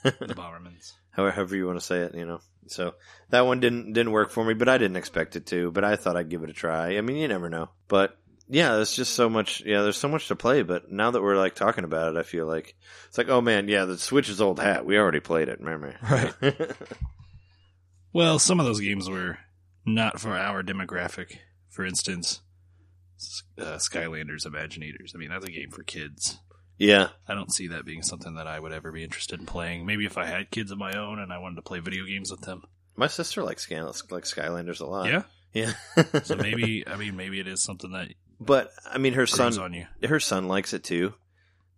The 0.03 0.11
Bombermans. 0.35 0.93
however 1.11 1.55
you 1.55 1.65
want 1.67 1.79
to 1.79 1.85
say 1.85 1.99
it, 1.99 2.15
you 2.15 2.25
know. 2.25 2.39
So 2.67 2.95
that 3.29 3.45
one 3.45 3.59
didn't, 3.59 3.93
didn't 3.93 4.11
work 4.13 4.29
for 4.31 4.43
me, 4.43 4.53
but 4.53 4.69
I 4.69 4.77
didn't 4.77 4.95
expect 4.97 5.35
it 5.35 5.45
to, 5.47 5.69
but 5.71 5.83
I 5.83 5.95
thought 5.97 6.15
I'd 6.15 6.29
give 6.29 6.43
it 6.43 6.49
a 6.49 6.53
try. 6.53 6.97
I 6.97 7.01
mean, 7.01 7.17
you 7.17 7.27
never 7.27 7.49
know, 7.49 7.69
but 7.87 8.17
yeah, 8.47 8.75
there's 8.75 8.95
just 8.95 9.13
so 9.13 9.29
much. 9.29 9.61
Yeah, 9.65 9.81
there's 9.81 9.97
so 9.97 10.07
much 10.09 10.27
to 10.27 10.35
play. 10.35 10.63
But 10.63 10.91
now 10.91 11.11
that 11.11 11.21
we're 11.21 11.37
like 11.37 11.55
talking 11.55 11.83
about 11.83 12.15
it, 12.15 12.19
I 12.19 12.23
feel 12.23 12.45
like 12.45 12.75
it's 13.07 13.17
like, 13.17 13.29
oh 13.29 13.41
man, 13.41 13.67
yeah, 13.67 13.85
the 13.85 13.97
Switch 13.97 14.29
is 14.29 14.41
old 14.41 14.59
hat. 14.59 14.85
We 14.85 14.97
already 14.97 15.19
played 15.21 15.47
it. 15.49 15.59
Remember? 15.59 15.95
Right. 16.01 16.33
Well, 18.13 18.37
some 18.37 18.59
of 18.59 18.67
those 18.67 18.79
games 18.79 19.09
were 19.09 19.39
not 19.87 20.19
for 20.19 20.37
our 20.37 20.61
demographic. 20.61 21.37
For 21.71 21.83
instance, 21.83 22.41
uh, 23.57 23.77
Skylanders 23.77 24.45
Imaginators. 24.45 25.15
I 25.15 25.17
mean, 25.17 25.29
that's 25.29 25.45
a 25.47 25.51
game 25.51 25.71
for 25.71 25.81
kids. 25.83 26.37
Yeah. 26.77 27.09
I 27.27 27.33
don't 27.33 27.53
see 27.53 27.67
that 27.67 27.85
being 27.85 28.03
something 28.03 28.35
that 28.35 28.47
I 28.47 28.59
would 28.59 28.73
ever 28.73 28.91
be 28.91 29.03
interested 29.03 29.39
in 29.39 29.45
playing. 29.45 29.85
Maybe 29.85 30.05
if 30.05 30.17
I 30.17 30.25
had 30.25 30.51
kids 30.51 30.71
of 30.71 30.77
my 30.77 30.93
own 30.97 31.19
and 31.19 31.31
I 31.31 31.37
wanted 31.39 31.55
to 31.55 31.61
play 31.61 31.79
video 31.79 32.05
games 32.05 32.31
with 32.31 32.41
them. 32.41 32.63
My 32.95 33.07
sister 33.07 33.43
likes 33.43 33.63
Sky- 33.63 33.81
like 33.81 34.23
Skylanders 34.23 34.81
a 34.81 34.85
lot. 34.85 35.07
Yeah. 35.07 35.23
Yeah. 35.53 35.73
So 36.23 36.35
maybe, 36.35 36.83
I 36.87 36.95
mean, 36.95 37.15
maybe 37.15 37.39
it 37.39 37.47
is 37.47 37.63
something 37.63 37.91
that 37.91 38.09
but 38.39 38.71
I 38.85 38.97
mean, 38.97 39.13
her 39.13 39.27
son, 39.27 39.57
on 39.59 39.73
you. 39.73 39.85
her 40.07 40.19
son 40.19 40.47
likes 40.47 40.73
it 40.73 40.83
too. 40.83 41.13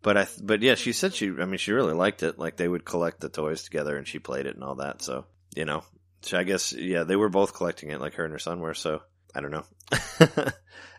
But 0.01 0.17
I, 0.17 0.27
but 0.41 0.61
yeah, 0.61 0.75
she 0.75 0.93
said 0.93 1.13
she. 1.13 1.27
I 1.27 1.45
mean, 1.45 1.57
she 1.57 1.71
really 1.71 1.93
liked 1.93 2.23
it. 2.23 2.37
Like 2.37 2.57
they 2.57 2.67
would 2.67 2.85
collect 2.85 3.19
the 3.21 3.29
toys 3.29 3.63
together, 3.63 3.97
and 3.97 4.07
she 4.07 4.19
played 4.19 4.45
it 4.45 4.55
and 4.55 4.63
all 4.63 4.75
that. 4.75 5.01
So 5.01 5.25
you 5.55 5.65
know, 5.65 5.83
so 6.21 6.37
I 6.37 6.43
guess 6.43 6.73
yeah, 6.73 7.03
they 7.03 7.15
were 7.15 7.29
both 7.29 7.55
collecting 7.55 7.89
it, 7.89 7.99
like 7.99 8.15
her 8.15 8.23
and 8.23 8.33
her 8.33 8.39
son 8.39 8.59
were. 8.59 8.73
So 8.73 9.01
I 9.33 9.41
don't 9.41 9.51
know. 9.51 9.65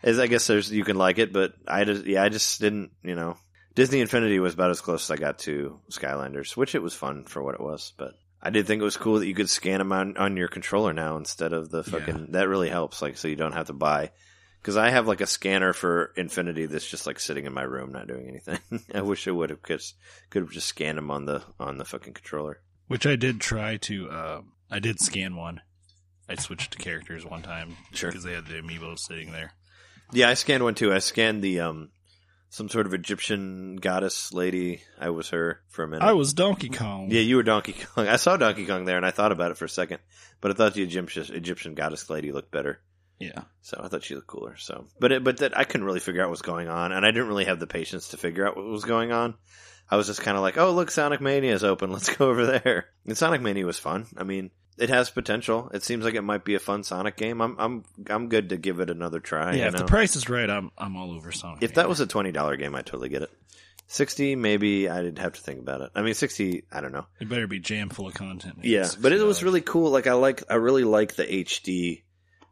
As 0.03 0.19
I 0.19 0.27
guess 0.27 0.47
there's 0.47 0.71
you 0.71 0.85
can 0.85 0.97
like 0.97 1.19
it, 1.19 1.33
but 1.33 1.55
I 1.67 1.85
just 1.85 2.05
yeah, 2.05 2.23
I 2.23 2.29
just 2.29 2.61
didn't. 2.61 2.91
You 3.03 3.15
know, 3.15 3.37
Disney 3.77 4.01
Infinity 4.01 4.41
was 4.41 4.55
about 4.55 4.71
as 4.73 4.81
close 4.81 5.05
as 5.05 5.11
I 5.13 5.17
got 5.21 5.39
to 5.41 5.79
Skylanders, 5.91 6.57
which 6.57 6.75
it 6.75 6.83
was 6.83 6.95
fun 6.95 7.25
for 7.25 7.43
what 7.43 7.55
it 7.55 7.61
was. 7.61 7.93
But 7.97 8.15
I 8.43 8.51
did 8.51 8.67
think 8.67 8.81
it 8.81 8.85
was 8.85 8.97
cool 8.97 9.21
that 9.21 9.27
you 9.29 9.35
could 9.35 9.49
scan 9.51 9.79
them 9.79 9.93
on 9.93 10.17
on 10.17 10.37
your 10.37 10.49
controller 10.49 10.93
now 10.93 11.17
instead 11.17 11.53
of 11.53 11.71
the 11.71 11.85
fucking. 11.85 12.33
That 12.33 12.49
really 12.49 12.69
helps. 12.71 13.01
Like 13.01 13.17
so 13.17 13.29
you 13.29 13.37
don't 13.37 13.53
have 13.53 13.69
to 13.69 13.73
buy. 13.73 14.11
Because 14.61 14.77
I 14.77 14.91
have 14.91 15.07
like 15.07 15.21
a 15.21 15.27
scanner 15.29 15.73
for 15.73 16.13
Infinity 16.17 16.67
that's 16.67 16.89
just 16.91 17.07
like 17.07 17.21
sitting 17.21 17.45
in 17.47 17.53
my 17.53 17.63
room, 17.63 17.93
not 17.93 18.09
doing 18.09 18.27
anything. 18.29 18.59
I 18.95 19.03
wish 19.03 19.29
I 19.29 19.31
would 19.31 19.51
have 19.51 19.63
because 19.63 19.95
could 20.31 20.43
have 20.43 20.51
just 20.51 20.67
scanned 20.67 20.99
them 20.99 21.11
on 21.13 21.25
the 21.27 21.45
on 21.61 21.79
the 21.79 21.85
fucking 21.85 22.15
controller. 22.15 22.61
Which 22.89 23.07
I 23.07 23.15
did 23.15 23.41
try 23.41 23.77
to. 23.77 24.11
Uh, 24.11 24.41
I 24.71 24.79
did 24.81 25.01
scan 25.01 25.37
one, 25.37 25.61
I 26.29 26.35
switched 26.37 26.73
to 26.73 26.79
characters 26.79 27.25
one 27.25 27.43
time 27.43 27.77
Sure. 27.93 28.11
because 28.11 28.25
they 28.25 28.33
had 28.33 28.47
the 28.47 28.55
amiibo 28.55 28.99
sitting 28.99 29.31
there. 29.31 29.53
Yeah, 30.13 30.29
I 30.29 30.35
scanned 30.35 30.65
one 30.65 30.75
too. 30.75 30.93
I 30.93 30.99
scanned 30.99 31.43
the 31.43 31.61
um 31.61 31.91
some 32.49 32.69
sort 32.69 32.87
of 32.87 32.95
Egyptian 32.95 33.77
goddess 33.77 34.33
lady. 34.33 34.83
I 34.99 35.11
was 35.11 35.29
her 35.31 35.61
for 35.69 35.85
a 35.85 35.89
minute. 35.89 36.05
I 36.05 36.13
was 36.13 36.33
Donkey 36.33 36.69
Kong. 36.69 37.11
yeah, 37.11 37.21
you 37.21 37.37
were 37.37 37.43
Donkey 37.43 37.73
Kong. 37.75 38.09
I 38.09 38.17
saw 38.17 38.37
Donkey 38.37 38.67
Kong 38.67 38.85
there, 38.85 38.97
and 38.97 39.07
I 39.07 39.11
thought 39.11 39.33
about 39.33 39.51
it 39.51 39.57
for 39.57 39.65
a 39.65 39.69
second, 39.69 39.99
but 40.41 40.51
I 40.51 40.55
thought 40.55 40.75
the 40.75 40.83
Egyptian 40.83 41.35
Egyptian 41.35 41.75
goddess 41.75 42.09
lady 42.11 42.33
looked 42.33 42.51
better. 42.51 42.81
yeah. 43.19 43.43
So 43.63 43.81
I 43.83 43.89
thought 43.89 44.05
she 44.05 44.15
looked 44.15 44.29
cooler. 44.29 44.57
So, 44.57 44.87
but 45.01 45.13
it, 45.13 45.25
but 45.25 45.39
that 45.39 45.57
I 45.59 45.65
couldn't 45.65 45.87
really 45.87 46.01
figure 46.01 46.23
out 46.23 46.27
what 46.29 46.33
was 46.33 46.43
going 46.43 46.69
on, 46.69 46.93
and 46.93 47.05
I 47.05 47.11
didn't 47.11 47.29
really 47.29 47.47
have 47.47 47.59
the 47.61 47.67
patience 47.67 48.09
to 48.09 48.17
figure 48.17 48.47
out 48.47 48.57
what 48.57 48.65
was 48.67 48.85
going 48.85 49.13
on. 49.13 49.35
I 49.91 49.97
was 49.97 50.07
just 50.09 50.21
kind 50.23 50.37
of 50.37 50.43
like, 50.43 50.59
oh 50.59 50.73
look, 50.73 50.91
Sonic 50.91 51.21
Mania 51.21 51.55
is 51.55 51.63
open. 51.65 51.93
Let's 51.93 52.15
go 52.15 52.29
over 52.29 52.47
there. 52.47 52.87
And 53.07 53.17
Sonic 53.17 53.41
Mania 53.41 53.65
was 53.67 53.79
fun. 53.79 54.07
I 54.17 54.25
mean, 54.25 54.51
it 54.79 54.89
has 54.91 55.11
potential. 55.11 55.71
It 55.73 55.83
seems 55.83 56.05
like 56.05 56.15
it 56.15 56.23
might 56.23 56.45
be 56.45 56.55
a 56.55 56.59
fun 56.59 56.83
Sonic 56.83 57.17
game. 57.17 57.41
I'm 57.41 57.57
I'm 57.59 57.85
I'm 58.09 58.29
good 58.29 58.51
to 58.51 58.57
give 58.57 58.81
it 58.81 58.91
another 58.91 59.21
try. 59.21 59.55
yeah, 59.55 59.67
if 59.67 59.73
know? 59.73 59.81
the 59.81 59.85
price 59.85 60.17
is 60.17 60.29
right, 60.29 60.49
I'm 60.49 60.71
I'm 60.77 60.97
all 60.97 61.13
over 61.13 61.33
Sonic. 61.33 61.63
If 61.63 61.75
that 61.75 61.89
was 61.89 62.01
a 62.01 62.07
twenty 62.07 62.33
dollar 62.33 62.57
game, 62.57 62.75
I'd 62.75 62.87
totally 62.87 63.09
get 63.09 63.23
it. 63.23 63.31
Sixty, 63.89 64.35
maybe 64.35 64.89
I'd 64.89 65.19
have 65.19 65.35
to 65.35 65.41
think 65.41 65.61
about 65.61 65.81
it. 65.81 65.91
I 65.95 66.03
mean, 66.03 66.15
sixty, 66.15 66.65
I 66.73 66.81
don't 66.81 66.93
know. 66.93 67.07
it 67.21 67.29
better 67.29 67.47
be 67.47 67.61
jam 67.61 67.89
full 67.89 68.09
of 68.09 68.15
content. 68.15 68.59
Yeah, 68.63 68.89
but 69.01 69.13
it 69.13 69.23
was 69.23 69.45
really 69.45 69.61
cool. 69.61 69.91
Like 69.91 70.07
I 70.07 70.15
like, 70.15 70.43
I 70.51 70.55
really 70.55 70.85
like 70.85 71.15
the 71.15 71.25
HD 71.25 72.03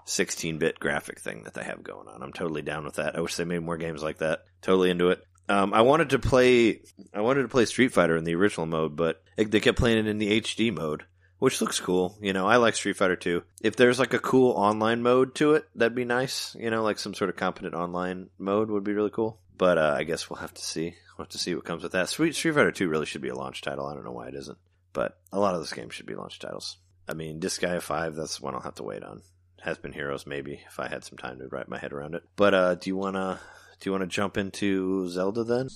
sixteen 0.05 0.59
bit 0.59 0.79
graphic 0.79 1.19
thing 1.21 1.45
that 1.45 1.55
they 1.55 1.65
have 1.65 1.83
going 1.83 2.09
on. 2.09 2.23
I'm 2.23 2.33
totally 2.33 2.63
down 2.63 2.85
with 2.85 2.97
that. 2.97 3.17
I 3.17 3.21
wish 3.21 3.35
they 3.35 3.45
made 3.45 3.63
more 3.63 3.77
games 3.77 4.03
like 4.03 4.19
that. 4.19 4.45
Totally 4.63 4.91
into 4.91 5.11
it. 5.11 5.25
Um, 5.49 5.75
I 5.75 5.83
wanted 5.83 6.11
to 6.11 6.19
play, 6.19 6.81
I 7.13 7.21
wanted 7.21 7.43
to 7.43 7.49
play 7.49 7.67
Street 7.67 7.93
Fighter 7.93 8.17
in 8.17 8.25
the 8.25 8.35
original 8.35 8.67
mode, 8.67 8.97
but 8.97 9.23
it, 9.37 9.51
they 9.51 9.61
kept 9.61 9.79
playing 9.79 9.99
it 9.99 10.07
in 10.07 10.19
the 10.19 10.41
HD 10.41 10.75
mode, 10.75 11.05
which 11.45 11.61
looks 11.61 11.79
cool. 11.79 12.17
You 12.23 12.33
know, 12.33 12.47
I 12.47 12.57
like 12.57 12.75
Street 12.75 12.97
Fighter 12.97 13.17
2. 13.17 13.43
If 13.61 13.77
there's 13.77 13.99
like 13.99 14.15
a 14.15 14.19
cool 14.19 14.53
online 14.53 15.03
mode 15.03 15.35
to 15.35 15.53
it, 15.53 15.69
that'd 15.75 15.95
be 15.95 16.07
nice. 16.07 16.57
You 16.59 16.71
know, 16.71 16.83
like 16.83 16.99
some 16.99 17.13
sort 17.13 17.29
of 17.29 17.37
competent 17.37 17.75
online 17.75 18.31
mode 18.39 18.71
would 18.71 18.83
be 18.83 18.95
really 18.95 19.11
cool. 19.11 19.39
But 19.59 19.77
uh, 19.77 19.95
I 19.95 20.05
guess 20.05 20.31
we'll 20.31 20.39
have 20.39 20.55
to 20.55 20.63
see. 20.63 20.95
We'll 21.19 21.27
have 21.27 21.33
to 21.33 21.39
see 21.39 21.55
what 21.55 21.67
comes 21.67 21.83
with 21.83 21.93
that. 21.93 22.09
Street 22.09 22.35
Street 22.35 22.55
Fighter 22.55 22.73
2 22.73 22.89
really 22.89 23.05
should 23.05 23.21
be 23.21 23.29
a 23.29 23.35
launch 23.35 23.61
title. 23.61 23.87
I 23.87 23.93
don't 23.93 24.05
know 24.05 24.13
why 24.13 24.29
it 24.29 24.35
isn't, 24.35 24.57
but 24.95 25.19
a 25.35 25.39
lot 25.39 25.53
of 25.53 25.61
those 25.61 25.75
games 25.75 25.93
should 25.93 26.07
be 26.07 26.15
launch 26.15 26.39
titles. 26.39 26.79
I 27.07 27.13
mean, 27.13 27.41
Disgaea 27.41 27.83
5, 27.83 28.15
that's 28.15 28.41
one 28.41 28.55
I'll 28.55 28.63
have 28.63 28.77
to 28.77 28.83
wait 28.83 29.05
on. 29.05 29.21
Has 29.61 29.77
been 29.77 29.93
Heroes, 29.93 30.27
maybe 30.27 30.63
if 30.67 30.81
I 30.81 30.89
had 30.89 31.05
some 31.05 31.19
time 31.19 31.41
to 31.41 31.49
wrap 31.49 31.69
my 31.69 31.79
head 31.79 31.93
around 31.93 32.15
it. 32.15 32.23
But 32.37 32.55
uh, 32.55 32.75
do 32.77 32.89
you 32.89 32.97
wanna 32.97 33.39
do 33.81 33.89
you 33.89 33.93
wanna 33.93 34.07
jump 34.07 34.39
into 34.39 35.09
Zelda 35.11 35.45
then? 35.45 35.69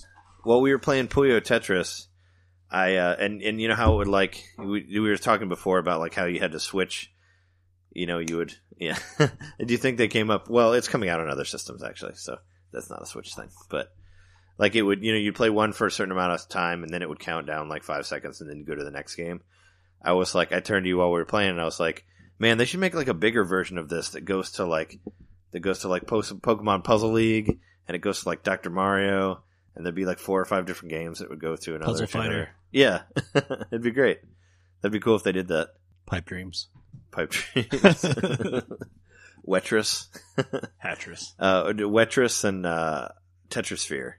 While 0.43 0.61
we 0.61 0.71
were 0.71 0.79
playing 0.79 1.09
Puyo 1.09 1.39
Tetris, 1.39 2.07
I 2.71 2.95
uh, 2.97 3.15
and 3.19 3.41
and 3.41 3.59
you 3.59 3.67
know 3.67 3.75
how 3.75 3.93
it 3.93 3.97
would 3.97 4.07
like 4.07 4.43
we, 4.57 4.85
we 4.91 4.99
were 4.99 5.17
talking 5.17 5.49
before 5.49 5.79
about 5.79 5.99
like 5.99 6.13
how 6.13 6.25
you 6.25 6.39
had 6.39 6.51
to 6.51 6.59
switch. 6.59 7.11
You 7.91 8.05
know, 8.05 8.19
you 8.19 8.37
would 8.37 8.55
yeah. 8.77 8.97
do 9.19 9.73
you 9.73 9.77
think 9.77 9.97
they 9.97 10.07
came 10.07 10.29
up? 10.29 10.49
Well, 10.49 10.73
it's 10.73 10.87
coming 10.87 11.09
out 11.09 11.19
on 11.19 11.29
other 11.29 11.45
systems 11.45 11.83
actually, 11.83 12.15
so 12.15 12.37
that's 12.71 12.89
not 12.89 13.01
a 13.01 13.05
Switch 13.05 13.33
thing. 13.33 13.49
But 13.69 13.91
like 14.57 14.75
it 14.75 14.83
would, 14.83 15.03
you 15.03 15.11
know, 15.11 15.17
you'd 15.17 15.35
play 15.35 15.49
one 15.49 15.73
for 15.73 15.87
a 15.87 15.91
certain 15.91 16.11
amount 16.11 16.33
of 16.33 16.47
time, 16.47 16.83
and 16.83 16.93
then 16.93 17.01
it 17.01 17.09
would 17.09 17.19
count 17.19 17.47
down 17.47 17.69
like 17.69 17.83
five 17.83 18.05
seconds, 18.05 18.41
and 18.41 18.49
then 18.49 18.57
you 18.57 18.65
go 18.65 18.75
to 18.75 18.83
the 18.83 18.91
next 18.91 19.15
game. 19.15 19.41
I 20.01 20.13
was 20.13 20.33
like, 20.35 20.53
I 20.53 20.59
turned 20.59 20.85
to 20.85 20.89
you 20.89 20.97
while 20.97 21.11
we 21.11 21.19
were 21.19 21.25
playing, 21.25 21.51
and 21.51 21.61
I 21.61 21.65
was 21.65 21.79
like, 21.79 22.05
man, 22.37 22.57
they 22.57 22.65
should 22.65 22.79
make 22.79 22.93
like 22.93 23.07
a 23.07 23.13
bigger 23.13 23.43
version 23.43 23.77
of 23.77 23.89
this 23.89 24.09
that 24.09 24.25
goes 24.25 24.51
to 24.53 24.65
like 24.65 24.99
that 25.51 25.61
goes 25.61 25.79
to 25.79 25.87
like 25.87 26.05
Pokemon 26.05 26.83
Puzzle 26.83 27.11
League, 27.11 27.59
and 27.87 27.95
it 27.95 27.99
goes 27.99 28.21
to 28.21 28.29
like 28.29 28.43
Dr. 28.43 28.69
Mario, 28.69 29.43
and 29.79 29.85
there'd 29.85 29.95
be 29.95 30.03
like 30.05 30.19
four 30.19 30.41
or 30.41 30.45
five 30.45 30.65
different 30.65 30.91
games 30.91 31.19
that 31.19 31.29
would 31.29 31.39
go 31.39 31.55
to 31.55 31.75
another 31.75 31.93
Puzzle 31.93 32.07
Fighter. 32.07 32.49
Yeah, 32.69 33.03
it'd 33.33 33.81
be 33.81 33.91
great. 33.91 34.19
That'd 34.81 34.91
be 34.91 34.99
cool 34.99 35.15
if 35.15 35.23
they 35.23 35.31
did 35.31 35.47
that. 35.47 35.69
Pipe 36.05 36.25
Dreams, 36.25 36.67
Pipe 37.11 37.29
dreams, 37.31 37.71
Wetris, 39.47 40.07
Hatris. 40.83 41.31
uh, 41.39 41.71
Wetris, 41.71 42.43
and 42.43 42.65
uh, 42.65 43.07
Tetrisphere. 43.47 44.15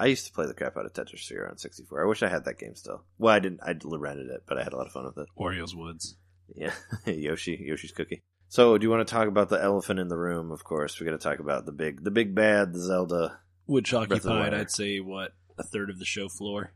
I 0.00 0.06
used 0.06 0.26
to 0.26 0.32
play 0.32 0.46
the 0.46 0.54
crap 0.54 0.78
out 0.78 0.86
of 0.86 0.94
Tetrisphere 0.94 1.50
on 1.50 1.58
64. 1.58 2.02
I 2.02 2.08
wish 2.08 2.22
I 2.22 2.28
had 2.30 2.46
that 2.46 2.58
game 2.58 2.74
still. 2.74 3.04
Well, 3.18 3.34
I 3.34 3.40
didn't. 3.40 3.60
I 3.62 3.74
rented 3.84 4.28
it, 4.30 4.44
but 4.46 4.56
I 4.56 4.64
had 4.64 4.72
a 4.72 4.76
lot 4.78 4.86
of 4.86 4.92
fun 4.92 5.04
with 5.04 5.18
it. 5.18 5.28
Oreo's 5.38 5.76
Woods. 5.76 6.16
Yeah, 6.56 6.72
Yoshi, 7.04 7.62
Yoshi's 7.62 7.92
cookie. 7.92 8.22
So, 8.48 8.78
do 8.78 8.86
you 8.86 8.90
want 8.90 9.06
to 9.06 9.12
talk 9.12 9.28
about 9.28 9.50
the 9.50 9.62
elephant 9.62 10.00
in 10.00 10.08
the 10.08 10.16
room? 10.16 10.50
Of 10.50 10.64
course, 10.64 10.98
we 10.98 11.04
got 11.04 11.12
to 11.12 11.18
talk 11.18 11.40
about 11.40 11.66
the 11.66 11.72
big, 11.72 12.02
the 12.02 12.10
big 12.10 12.34
bad, 12.34 12.72
the 12.72 12.80
Zelda. 12.80 13.38
Which 13.66 13.94
occupied, 13.94 14.54
I'd 14.54 14.70
say, 14.70 15.00
what 15.00 15.32
a 15.58 15.62
third 15.62 15.90
of 15.90 15.98
the 15.98 16.04
show 16.04 16.28
floor, 16.28 16.72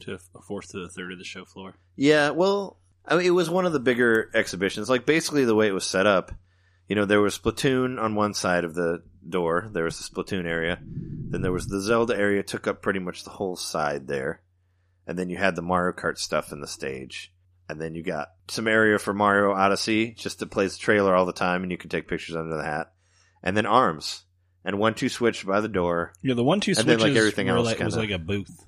to 0.00 0.14
a 0.14 0.42
fourth 0.42 0.70
to 0.72 0.80
a 0.80 0.88
third 0.88 1.12
of 1.12 1.18
the 1.18 1.24
show 1.24 1.44
floor. 1.44 1.74
Yeah, 1.96 2.30
well, 2.30 2.76
I 3.06 3.16
mean, 3.16 3.26
it 3.26 3.30
was 3.30 3.50
one 3.50 3.66
of 3.66 3.72
the 3.72 3.80
bigger 3.80 4.30
exhibitions. 4.34 4.88
Like 4.88 5.06
basically 5.06 5.44
the 5.44 5.54
way 5.54 5.66
it 5.66 5.74
was 5.74 5.86
set 5.86 6.06
up. 6.06 6.32
You 6.88 6.96
know, 6.96 7.04
there 7.04 7.20
was 7.20 7.38
Splatoon 7.38 8.00
on 8.00 8.14
one 8.14 8.34
side 8.34 8.64
of 8.64 8.74
the 8.74 9.02
door. 9.28 9.68
There 9.72 9.84
was 9.84 9.98
the 9.98 10.04
Splatoon 10.04 10.44
area. 10.44 10.78
Then 10.82 11.42
there 11.42 11.52
was 11.52 11.68
the 11.68 11.80
Zelda 11.80 12.16
area. 12.16 12.42
Took 12.42 12.66
up 12.66 12.82
pretty 12.82 12.98
much 12.98 13.22
the 13.22 13.30
whole 13.30 13.56
side 13.56 14.08
there. 14.08 14.40
And 15.06 15.18
then 15.18 15.30
you 15.30 15.36
had 15.36 15.54
the 15.56 15.62
Mario 15.62 15.96
Kart 15.96 16.18
stuff 16.18 16.52
in 16.52 16.60
the 16.60 16.66
stage. 16.66 17.32
And 17.68 17.80
then 17.80 17.94
you 17.94 18.02
got 18.02 18.32
some 18.48 18.66
area 18.66 18.98
for 18.98 19.14
Mario 19.14 19.52
Odyssey, 19.52 20.12
just 20.12 20.40
that 20.40 20.50
plays 20.50 20.72
the 20.72 20.80
trailer 20.80 21.14
all 21.14 21.26
the 21.26 21.32
time, 21.32 21.62
and 21.62 21.70
you 21.70 21.78
can 21.78 21.88
take 21.88 22.08
pictures 22.08 22.34
under 22.34 22.56
the 22.56 22.64
hat. 22.64 22.92
And 23.42 23.56
then 23.56 23.66
arms 23.66 24.24
and 24.64 24.78
one 24.78 24.94
two 24.94 25.08
switch 25.08 25.46
by 25.46 25.60
the 25.60 25.68
door. 25.68 26.12
Yeah, 26.22 26.34
the 26.34 26.44
one 26.44 26.60
two 26.60 26.74
switch 26.74 27.00
like, 27.00 27.14
everything 27.14 27.48
else 27.48 27.66
like, 27.66 27.78
was 27.78 27.94
kinda- 27.94 28.12
like 28.12 28.20
a 28.20 28.22
booth. 28.22 28.64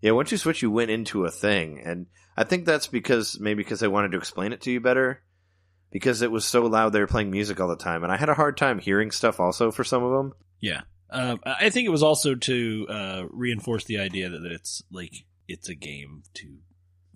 Yeah, 0.00 0.12
one 0.12 0.26
two 0.26 0.36
switch, 0.36 0.62
you 0.62 0.70
went 0.70 0.90
into 0.90 1.24
a 1.24 1.30
thing, 1.30 1.80
and 1.84 2.06
I 2.36 2.44
think 2.44 2.66
that's 2.66 2.88
because 2.88 3.38
maybe 3.40 3.62
because 3.62 3.80
they 3.80 3.88
wanted 3.88 4.12
to 4.12 4.18
explain 4.18 4.52
it 4.52 4.60
to 4.62 4.70
you 4.70 4.80
better, 4.80 5.22
because 5.90 6.20
it 6.20 6.30
was 6.30 6.44
so 6.44 6.66
loud 6.66 6.92
they 6.92 7.00
were 7.00 7.06
playing 7.06 7.30
music 7.30 7.58
all 7.60 7.68
the 7.68 7.76
time, 7.76 8.02
and 8.02 8.12
I 8.12 8.16
had 8.16 8.28
a 8.28 8.34
hard 8.34 8.56
time 8.56 8.78
hearing 8.78 9.10
stuff 9.10 9.40
also 9.40 9.70
for 9.70 9.84
some 9.84 10.02
of 10.02 10.12
them. 10.12 10.32
Yeah, 10.60 10.82
um, 11.10 11.40
I 11.46 11.70
think 11.70 11.86
it 11.86 11.90
was 11.90 12.02
also 12.02 12.34
to 12.34 12.86
uh, 12.88 13.22
reinforce 13.30 13.84
the 13.84 13.98
idea 13.98 14.28
that, 14.28 14.40
that 14.40 14.52
it's 14.52 14.82
like 14.90 15.24
it's 15.48 15.68
a 15.68 15.74
game 15.74 16.24
to 16.34 16.58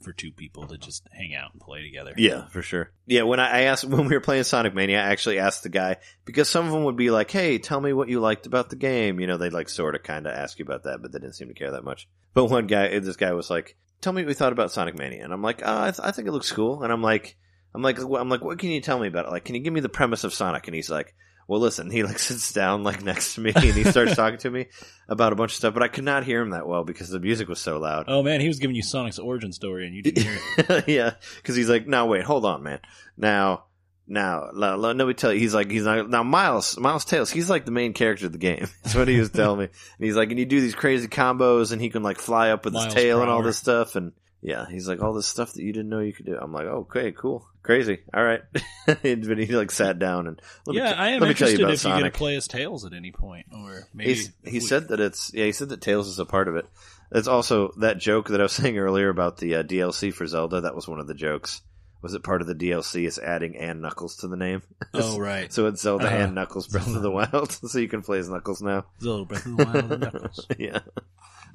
for 0.00 0.12
two 0.12 0.32
people 0.32 0.66
to 0.68 0.78
just 0.78 1.06
hang 1.12 1.34
out 1.34 1.52
and 1.52 1.60
play 1.60 1.82
together. 1.82 2.14
Yeah, 2.16 2.46
for 2.48 2.62
sure. 2.62 2.90
Yeah, 3.06 3.22
when 3.22 3.40
I, 3.40 3.48
I 3.48 3.60
asked 3.62 3.84
when 3.84 4.06
we 4.06 4.14
were 4.14 4.20
playing 4.20 4.44
Sonic 4.44 4.74
Mania, 4.74 4.98
I 4.98 5.08
actually 5.08 5.38
asked 5.38 5.62
the 5.62 5.68
guy 5.68 5.96
because 6.24 6.48
some 6.48 6.66
of 6.66 6.72
them 6.72 6.84
would 6.84 6.96
be 6.96 7.10
like, 7.10 7.30
"Hey, 7.30 7.58
tell 7.58 7.80
me 7.80 7.92
what 7.92 8.08
you 8.08 8.20
liked 8.20 8.46
about 8.46 8.70
the 8.70 8.76
game." 8.76 9.20
You 9.20 9.26
know, 9.26 9.36
they'd 9.36 9.52
like 9.52 9.68
sort 9.68 9.94
of 9.94 10.02
kind 10.02 10.26
of 10.26 10.32
ask 10.34 10.58
you 10.58 10.64
about 10.64 10.84
that, 10.84 11.02
but 11.02 11.12
they 11.12 11.18
didn't 11.18 11.34
seem 11.34 11.48
to 11.48 11.54
care 11.54 11.72
that 11.72 11.84
much. 11.84 12.08
But 12.34 12.46
one 12.46 12.66
guy, 12.66 12.98
this 12.98 13.16
guy 13.16 13.32
was 13.32 13.50
like, 13.50 13.76
"Tell 14.00 14.12
me 14.12 14.22
what 14.22 14.28
we 14.28 14.34
thought 14.34 14.52
about 14.52 14.72
Sonic 14.72 14.96
Mania," 14.96 15.24
and 15.24 15.32
I'm 15.32 15.42
like, 15.42 15.62
oh, 15.64 15.82
I, 15.82 15.90
th- 15.90 16.00
"I 16.06 16.10
think 16.10 16.28
it 16.28 16.32
looks 16.32 16.52
cool," 16.52 16.82
and 16.82 16.92
I'm 16.92 17.02
like, 17.02 17.36
"I'm 17.74 17.82
like, 17.82 17.98
I'm 17.98 18.28
like, 18.28 18.42
what 18.42 18.58
can 18.58 18.70
you 18.70 18.80
tell 18.80 18.98
me 18.98 19.08
about 19.08 19.26
it? 19.26 19.30
Like, 19.32 19.44
can 19.44 19.54
you 19.54 19.62
give 19.62 19.72
me 19.72 19.80
the 19.80 19.88
premise 19.88 20.24
of 20.24 20.34
Sonic?" 20.34 20.66
And 20.66 20.74
he's 20.74 20.90
like. 20.90 21.14
Well, 21.48 21.60
listen, 21.60 21.90
he 21.90 22.04
like 22.04 22.18
sits 22.20 22.52
down 22.52 22.84
like 22.84 23.02
next 23.02 23.34
to 23.34 23.40
me 23.40 23.52
and 23.56 23.64
he 23.64 23.82
starts 23.84 24.14
talking 24.16 24.38
to 24.40 24.50
me 24.50 24.66
about 25.08 25.32
a 25.32 25.36
bunch 25.36 25.52
of 25.52 25.56
stuff, 25.56 25.74
but 25.74 25.82
I 25.82 25.88
could 25.88 26.04
not 26.04 26.22
hear 26.22 26.42
him 26.42 26.50
that 26.50 26.68
well 26.68 26.84
because 26.84 27.08
the 27.08 27.18
music 27.18 27.48
was 27.48 27.58
so 27.58 27.78
loud. 27.78 28.04
Oh 28.06 28.22
man, 28.22 28.40
he 28.40 28.46
was 28.46 28.58
giving 28.58 28.76
you 28.76 28.82
Sonic's 28.82 29.18
origin 29.18 29.52
story, 29.52 29.86
and 29.86 29.96
you 29.96 30.02
didn't 30.02 30.22
hear 30.22 30.38
it. 30.58 30.84
yeah, 30.88 31.14
because 31.36 31.56
he's 31.56 31.70
like, 31.70 31.88
now 31.88 32.06
wait, 32.06 32.22
hold 32.22 32.44
on, 32.44 32.62
man. 32.62 32.80
Now, 33.16 33.64
now, 34.06 34.50
let, 34.52 34.78
let, 34.78 34.96
me 34.96 35.14
tell 35.14 35.32
you, 35.32 35.40
he's 35.40 35.54
like, 35.54 35.70
he's 35.70 35.84
like, 35.84 36.08
now 36.08 36.22
Miles, 36.22 36.78
Miles 36.78 37.04
Tails, 37.04 37.30
he's 37.30 37.50
like 37.50 37.64
the 37.64 37.70
main 37.70 37.92
character 37.92 38.26
of 38.26 38.32
the 38.32 38.38
game. 38.38 38.66
That's 38.82 38.94
what 38.94 39.08
he 39.08 39.18
was 39.18 39.30
telling 39.30 39.58
me. 39.58 39.64
And 39.64 40.06
he's 40.06 40.16
like, 40.16 40.30
and 40.30 40.38
you 40.38 40.46
do 40.46 40.60
these 40.60 40.74
crazy 40.74 41.08
combos, 41.08 41.72
and 41.72 41.80
he 41.80 41.88
can 41.88 42.02
like 42.02 42.18
fly 42.18 42.50
up 42.50 42.64
with 42.64 42.74
Miles 42.74 42.86
his 42.86 42.94
tail 42.94 43.22
and 43.22 43.30
all 43.30 43.42
this 43.42 43.58
stuff, 43.58 43.96
and 43.96 44.12
yeah, 44.40 44.66
he's 44.68 44.86
like 44.88 45.02
all 45.02 45.12
this 45.12 45.26
stuff 45.26 45.52
that 45.54 45.62
you 45.62 45.72
didn't 45.72 45.88
know 45.88 46.00
you 46.00 46.12
could 46.12 46.26
do. 46.26 46.36
I'm 46.40 46.52
like, 46.52 46.66
okay, 46.66 47.12
cool, 47.12 47.46
crazy, 47.62 47.98
all 48.14 48.22
right. 48.24 48.42
but 48.86 49.02
he 49.04 49.46
like 49.46 49.70
sat 49.70 49.98
down 49.98 50.26
and 50.26 50.40
let 50.66 50.74
me 50.74 50.80
yeah, 50.80 50.92
t- 50.92 50.98
I 50.98 51.08
am 51.10 51.20
let 51.20 51.28
me 51.28 51.34
tell 51.34 51.48
interested 51.48 51.58
you 51.58 51.64
about 51.64 51.74
if 51.74 51.84
you're 51.84 51.92
gonna 51.98 52.10
play 52.10 52.36
as 52.36 52.46
Tails 52.48 52.84
at 52.84 52.92
any 52.92 53.10
point, 53.12 53.46
or 53.52 53.88
maybe 53.92 54.10
He's, 54.14 54.30
he 54.44 54.52
we- 54.52 54.60
said 54.60 54.88
that 54.88 55.00
it's 55.00 55.32
yeah. 55.34 55.44
He 55.46 55.52
said 55.52 55.70
that 55.70 55.80
Tails 55.80 56.08
is 56.08 56.18
a 56.18 56.24
part 56.26 56.48
of 56.48 56.56
it. 56.56 56.66
It's 57.10 57.28
also 57.28 57.72
that 57.78 57.98
joke 57.98 58.28
that 58.28 58.40
I 58.40 58.44
was 58.44 58.52
saying 58.60 58.78
earlier 58.78 59.08
about 59.08 59.38
the 59.38 59.56
uh, 59.56 59.62
DLC 59.62 60.12
for 60.12 60.26
Zelda. 60.26 60.60
That 60.62 60.74
was 60.74 60.86
one 60.86 61.00
of 61.00 61.06
the 61.06 61.14
jokes. 61.14 61.62
Was 62.00 62.14
it 62.14 62.22
part 62.22 62.42
of 62.42 62.46
the 62.46 62.54
DLC? 62.54 63.06
Is 63.08 63.18
adding 63.18 63.56
and 63.56 63.82
Knuckles 63.82 64.18
to 64.18 64.28
the 64.28 64.36
name? 64.36 64.62
Oh 64.94 65.18
right, 65.18 65.52
So 65.52 65.66
it's 65.66 65.82
Zelda 65.82 66.06
Uh, 66.06 66.10
and 66.10 66.34
Knuckles 66.36 66.68
Breath 66.68 66.86
of 66.94 67.02
the 67.02 67.10
Wild. 67.10 67.50
so 67.52 67.78
you 67.80 67.88
can 67.88 68.02
play 68.02 68.18
as 68.20 68.28
Knuckles 68.28 68.62
now. 68.62 68.84
Zelda 69.00 69.24
Breath 69.24 69.46
of 69.46 69.56
the 69.56 69.64
Wild 69.64 69.92
and 69.92 70.00
Knuckles. 70.02 70.46
yeah, 70.58 70.78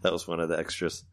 that 0.01 0.11
was 0.11 0.27
one 0.27 0.39
of 0.41 0.49
the 0.49 0.60
extras. 0.60 1.05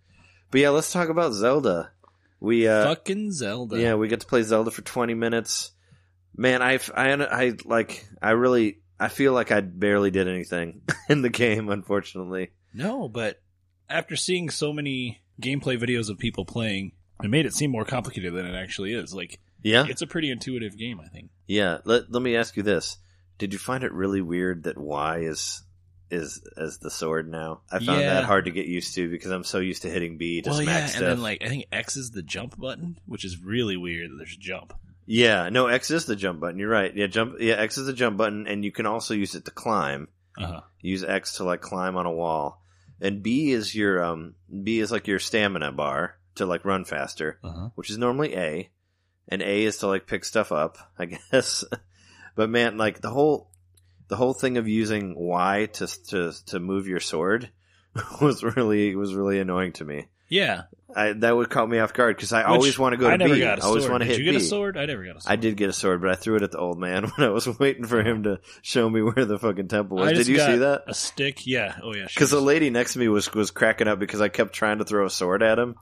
But 0.50 0.60
yeah, 0.60 0.70
let's 0.70 0.92
talk 0.92 1.08
about 1.08 1.32
Zelda. 1.32 1.92
We 2.40 2.66
uh, 2.66 2.84
Fucking 2.84 3.32
Zelda. 3.32 3.80
yeah, 3.80 3.94
we 3.94 4.08
get 4.08 4.20
to 4.20 4.26
play 4.26 4.42
Zelda 4.42 4.70
for 4.70 4.82
20 4.82 5.14
minutes. 5.14 5.72
Man, 6.36 6.62
I, 6.62 6.78
I, 6.94 7.12
I 7.12 7.52
like, 7.64 8.06
I 8.22 8.30
really, 8.30 8.78
I 8.98 9.08
feel 9.08 9.32
like 9.32 9.50
I 9.52 9.60
barely 9.60 10.10
did 10.10 10.26
anything 10.26 10.82
in 11.08 11.22
the 11.22 11.28
game, 11.28 11.68
unfortunately. 11.68 12.50
No, 12.72 13.08
but 13.08 13.40
after 13.88 14.16
seeing 14.16 14.48
so 14.48 14.72
many 14.72 15.20
gameplay 15.40 15.78
videos 15.78 16.08
of 16.08 16.18
people 16.18 16.44
playing, 16.44 16.92
it 17.22 17.28
made 17.28 17.46
it 17.46 17.52
seem 17.54 17.70
more 17.70 17.84
complicated 17.84 18.32
than 18.32 18.46
it 18.46 18.54
actually 18.56 18.94
is. 18.94 19.12
Like 19.14 19.38
Yeah, 19.62 19.84
it's 19.88 20.02
a 20.02 20.06
pretty 20.06 20.30
intuitive 20.30 20.78
game, 20.78 21.00
I 21.00 21.08
think. 21.08 21.30
yeah. 21.46 21.78
Let 21.84 22.10
Let 22.10 22.22
me 22.22 22.36
ask 22.36 22.56
you 22.56 22.62
this: 22.62 22.96
Did 23.38 23.52
you 23.52 23.58
find 23.58 23.84
it 23.84 23.92
really 23.92 24.22
weird 24.22 24.62
that 24.62 24.78
Y 24.78 25.18
is 25.18 25.62
is 26.10 26.42
as 26.56 26.78
the 26.78 26.90
sword 26.90 27.28
now? 27.30 27.60
I 27.70 27.78
found 27.78 28.00
Yeah. 28.00 28.14
that 28.14 28.24
hard 28.24 28.44
to 28.46 28.50
get 28.50 28.66
used 28.66 28.94
to 28.94 29.08
because 29.10 29.30
I'm 29.30 29.44
so 29.44 29.58
used 29.58 29.82
to 29.82 29.90
hitting 29.90 30.18
B 30.18 30.42
to 30.42 30.50
well, 30.50 30.58
smack 30.60 30.68
yeah, 30.80 30.86
stuff. 30.86 31.00
and 31.02 31.10
then 31.10 31.22
like 31.22 31.42
I 31.44 31.48
think 31.48 31.66
X 31.72 31.96
is 31.96 32.10
the 32.10 32.22
jump 32.22 32.58
button, 32.58 32.98
which 33.06 33.24
is 33.24 33.38
really 33.42 33.76
weird. 33.76 34.10
That 34.10 34.16
there's 34.18 34.34
a 34.34 34.38
jump. 34.40 34.72
Yeah, 35.06 35.48
no, 35.48 35.66
X 35.66 35.90
is 35.90 36.06
the 36.06 36.14
jump 36.16 36.40
button. 36.40 36.58
You're 36.58 36.68
right. 36.70 36.94
Yeah, 36.94 37.06
jump. 37.08 37.36
Yeah, 37.40 37.54
X 37.54 37.78
is 37.78 37.86
the 37.86 37.92
jump 37.92 38.16
button, 38.16 38.46
and 38.46 38.64
you 38.64 38.70
can 38.72 38.86
also 38.86 39.14
use 39.14 39.34
it 39.34 39.44
to 39.46 39.50
climb. 39.50 40.08
Uh-huh. 40.38 40.60
Use 40.80 41.02
X 41.04 41.36
to 41.36 41.44
like 41.44 41.60
climb 41.60 41.96
on 41.96 42.06
a 42.06 42.12
wall, 42.12 42.62
and 43.00 43.22
B 43.22 43.50
is 43.50 43.74
your 43.74 44.02
um 44.04 44.34
B 44.62 44.78
is 44.78 44.92
like 44.92 45.06
your 45.08 45.18
stamina 45.18 45.72
bar 45.72 46.16
to 46.36 46.46
like 46.46 46.64
run 46.64 46.84
faster, 46.84 47.38
Uh-huh. 47.42 47.70
which 47.74 47.90
is 47.90 47.98
normally 47.98 48.34
A, 48.36 48.70
and 49.28 49.42
A 49.42 49.64
is 49.64 49.78
to 49.78 49.88
like 49.88 50.06
pick 50.06 50.24
stuff 50.24 50.52
up, 50.52 50.78
I 50.98 51.06
guess. 51.06 51.64
but 52.36 52.48
man, 52.48 52.76
like 52.78 53.00
the 53.00 53.10
whole 53.10 53.49
the 54.10 54.16
whole 54.16 54.34
thing 54.34 54.58
of 54.58 54.68
using 54.68 55.14
Y 55.16 55.68
to 55.74 55.86
to 56.08 56.32
to 56.46 56.60
move 56.60 56.86
your 56.86 57.00
sword 57.00 57.50
was 58.20 58.42
really 58.42 58.94
was 58.94 59.14
really 59.14 59.40
annoying 59.40 59.72
to 59.74 59.84
me. 59.84 60.06
Yeah. 60.28 60.64
I, 60.94 61.12
that 61.12 61.36
would 61.36 61.50
caught 61.50 61.68
me 61.68 61.78
off 61.78 61.92
guard 61.92 62.16
because 62.16 62.32
I 62.32 62.40
Which 62.40 62.48
always 62.48 62.78
want 62.78 62.94
to 62.94 62.96
go 62.96 63.06
to 63.06 63.12
I 63.12 63.16
never 63.16 63.34
B. 63.34 63.40
got 63.40 63.60
a 63.60 63.62
I 63.62 63.66
always 63.66 63.88
want 63.88 64.02
to 64.02 64.08
Did 64.08 64.16
hit 64.16 64.24
you 64.24 64.32
get 64.32 64.38
B. 64.38 64.44
a 64.44 64.48
sword? 64.48 64.76
I 64.76 64.86
never 64.86 65.04
got 65.04 65.16
a 65.16 65.20
sword. 65.20 65.32
I 65.32 65.36
did 65.36 65.56
get 65.56 65.68
a 65.68 65.72
sword, 65.72 66.00
but 66.00 66.10
I 66.10 66.14
threw 66.16 66.34
it 66.36 66.42
at 66.42 66.50
the 66.50 66.58
old 66.58 66.80
man 66.80 67.04
when 67.16 67.26
I 67.28 67.30
was 67.30 67.46
waiting 67.60 67.84
for 67.84 68.02
him 68.02 68.24
to 68.24 68.40
show 68.62 68.90
me 68.90 69.00
where 69.00 69.24
the 69.24 69.38
fucking 69.38 69.68
temple 69.68 69.98
was. 69.98 70.12
Did 70.12 70.26
you 70.26 70.38
see 70.38 70.56
that? 70.58 70.82
A 70.88 70.94
stick? 70.94 71.46
Yeah. 71.46 71.78
Oh 71.82 71.94
yeah. 71.94 72.06
Because 72.06 72.32
the 72.32 72.40
lady 72.40 72.70
next 72.70 72.94
to 72.94 72.98
me 72.98 73.06
was 73.08 73.32
was 73.32 73.52
cracking 73.52 73.86
up 73.86 74.00
because 74.00 74.20
I 74.20 74.28
kept 74.28 74.52
trying 74.52 74.78
to 74.78 74.84
throw 74.84 75.06
a 75.06 75.10
sword 75.10 75.42
at 75.44 75.58
him. 75.60 75.76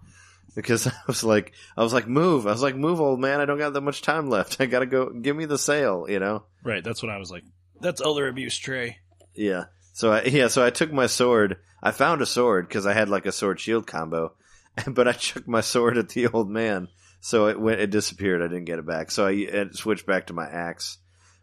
Because 0.54 0.86
I 0.86 0.92
was 1.06 1.24
like, 1.24 1.52
I 1.76 1.82
was 1.82 1.92
like, 1.94 2.06
move! 2.08 2.46
I 2.46 2.50
was 2.50 2.62
like, 2.62 2.76
move, 2.76 3.00
old 3.00 3.20
man! 3.20 3.40
I 3.40 3.44
don't 3.46 3.58
got 3.58 3.72
that 3.74 3.80
much 3.80 4.02
time 4.02 4.28
left. 4.28 4.60
I 4.60 4.66
gotta 4.66 4.86
go. 4.86 5.08
Give 5.10 5.36
me 5.36 5.44
the 5.46 5.58
sail, 5.58 6.06
you 6.08 6.18
know? 6.18 6.44
right. 6.64 6.82
That's 6.84 7.02
what 7.02 7.10
I 7.10 7.18
was 7.18 7.30
like, 7.30 7.44
that's 7.80 8.00
elder 8.00 8.28
abuse, 8.28 8.56
Trey. 8.56 8.98
Yeah. 9.34 9.64
So 9.92 10.12
I, 10.12 10.22
yeah, 10.24 10.48
so 10.48 10.64
I 10.64 10.70
took 10.70 10.92
my 10.92 11.06
sword. 11.06 11.56
I 11.82 11.90
found 11.90 12.22
a 12.22 12.26
sword 12.26 12.68
because 12.68 12.86
I 12.86 12.92
had 12.92 13.08
like 13.08 13.26
a 13.26 13.32
sword 13.32 13.60
shield 13.60 13.86
combo, 13.86 14.34
but 14.86 15.08
I 15.08 15.12
chucked 15.12 15.48
my 15.48 15.60
sword 15.60 15.98
at 15.98 16.08
the 16.10 16.28
old 16.28 16.50
man, 16.50 16.88
so 17.20 17.48
it 17.48 17.58
went. 17.60 17.80
It 17.80 17.90
disappeared. 17.90 18.42
I 18.42 18.48
didn't 18.48 18.64
get 18.66 18.78
it 18.78 18.86
back. 18.86 19.10
So 19.10 19.26
I 19.26 19.32
it 19.32 19.74
switched 19.76 20.06
back 20.06 20.28
to 20.28 20.32
my 20.34 20.46
axe. 20.46 20.98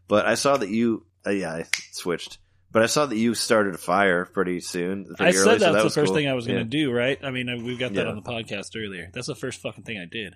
But 0.07 0.25
I 0.25 0.35
saw 0.35 0.57
that 0.57 0.69
you. 0.69 1.05
Uh, 1.25 1.31
yeah, 1.31 1.53
I 1.53 1.65
switched. 1.91 2.37
But 2.71 2.83
I 2.83 2.87
saw 2.87 3.05
that 3.05 3.15
you 3.17 3.33
started 3.35 3.73
a 3.73 3.77
fire 3.77 4.25
pretty 4.25 4.59
soon. 4.59 5.05
I 5.13 5.15
pretty 5.31 5.37
said 5.37 5.39
early, 5.41 5.49
that's 5.59 5.63
so 5.63 5.73
that 5.73 5.83
the 5.83 5.89
first 5.89 6.07
cool. 6.07 6.15
thing 6.15 6.27
I 6.27 6.33
was 6.33 6.45
going 6.45 6.69
to 6.69 6.77
Yeah. 6.77 6.85
do, 6.85 6.91
right? 6.91 7.17
I 7.23 7.31
mean, 7.31 7.63
we've 7.63 7.79
got 7.79 7.93
that 7.93 8.03
Yeah. 8.05 8.09
on 8.11 8.15
the 8.17 8.21
podcast 8.21 8.75
earlier. 8.75 9.09
That's 9.13 9.27
the 9.27 9.35
first 9.35 9.61
fucking 9.61 9.85
thing 9.85 9.97
I 9.97 10.05
did. 10.05 10.35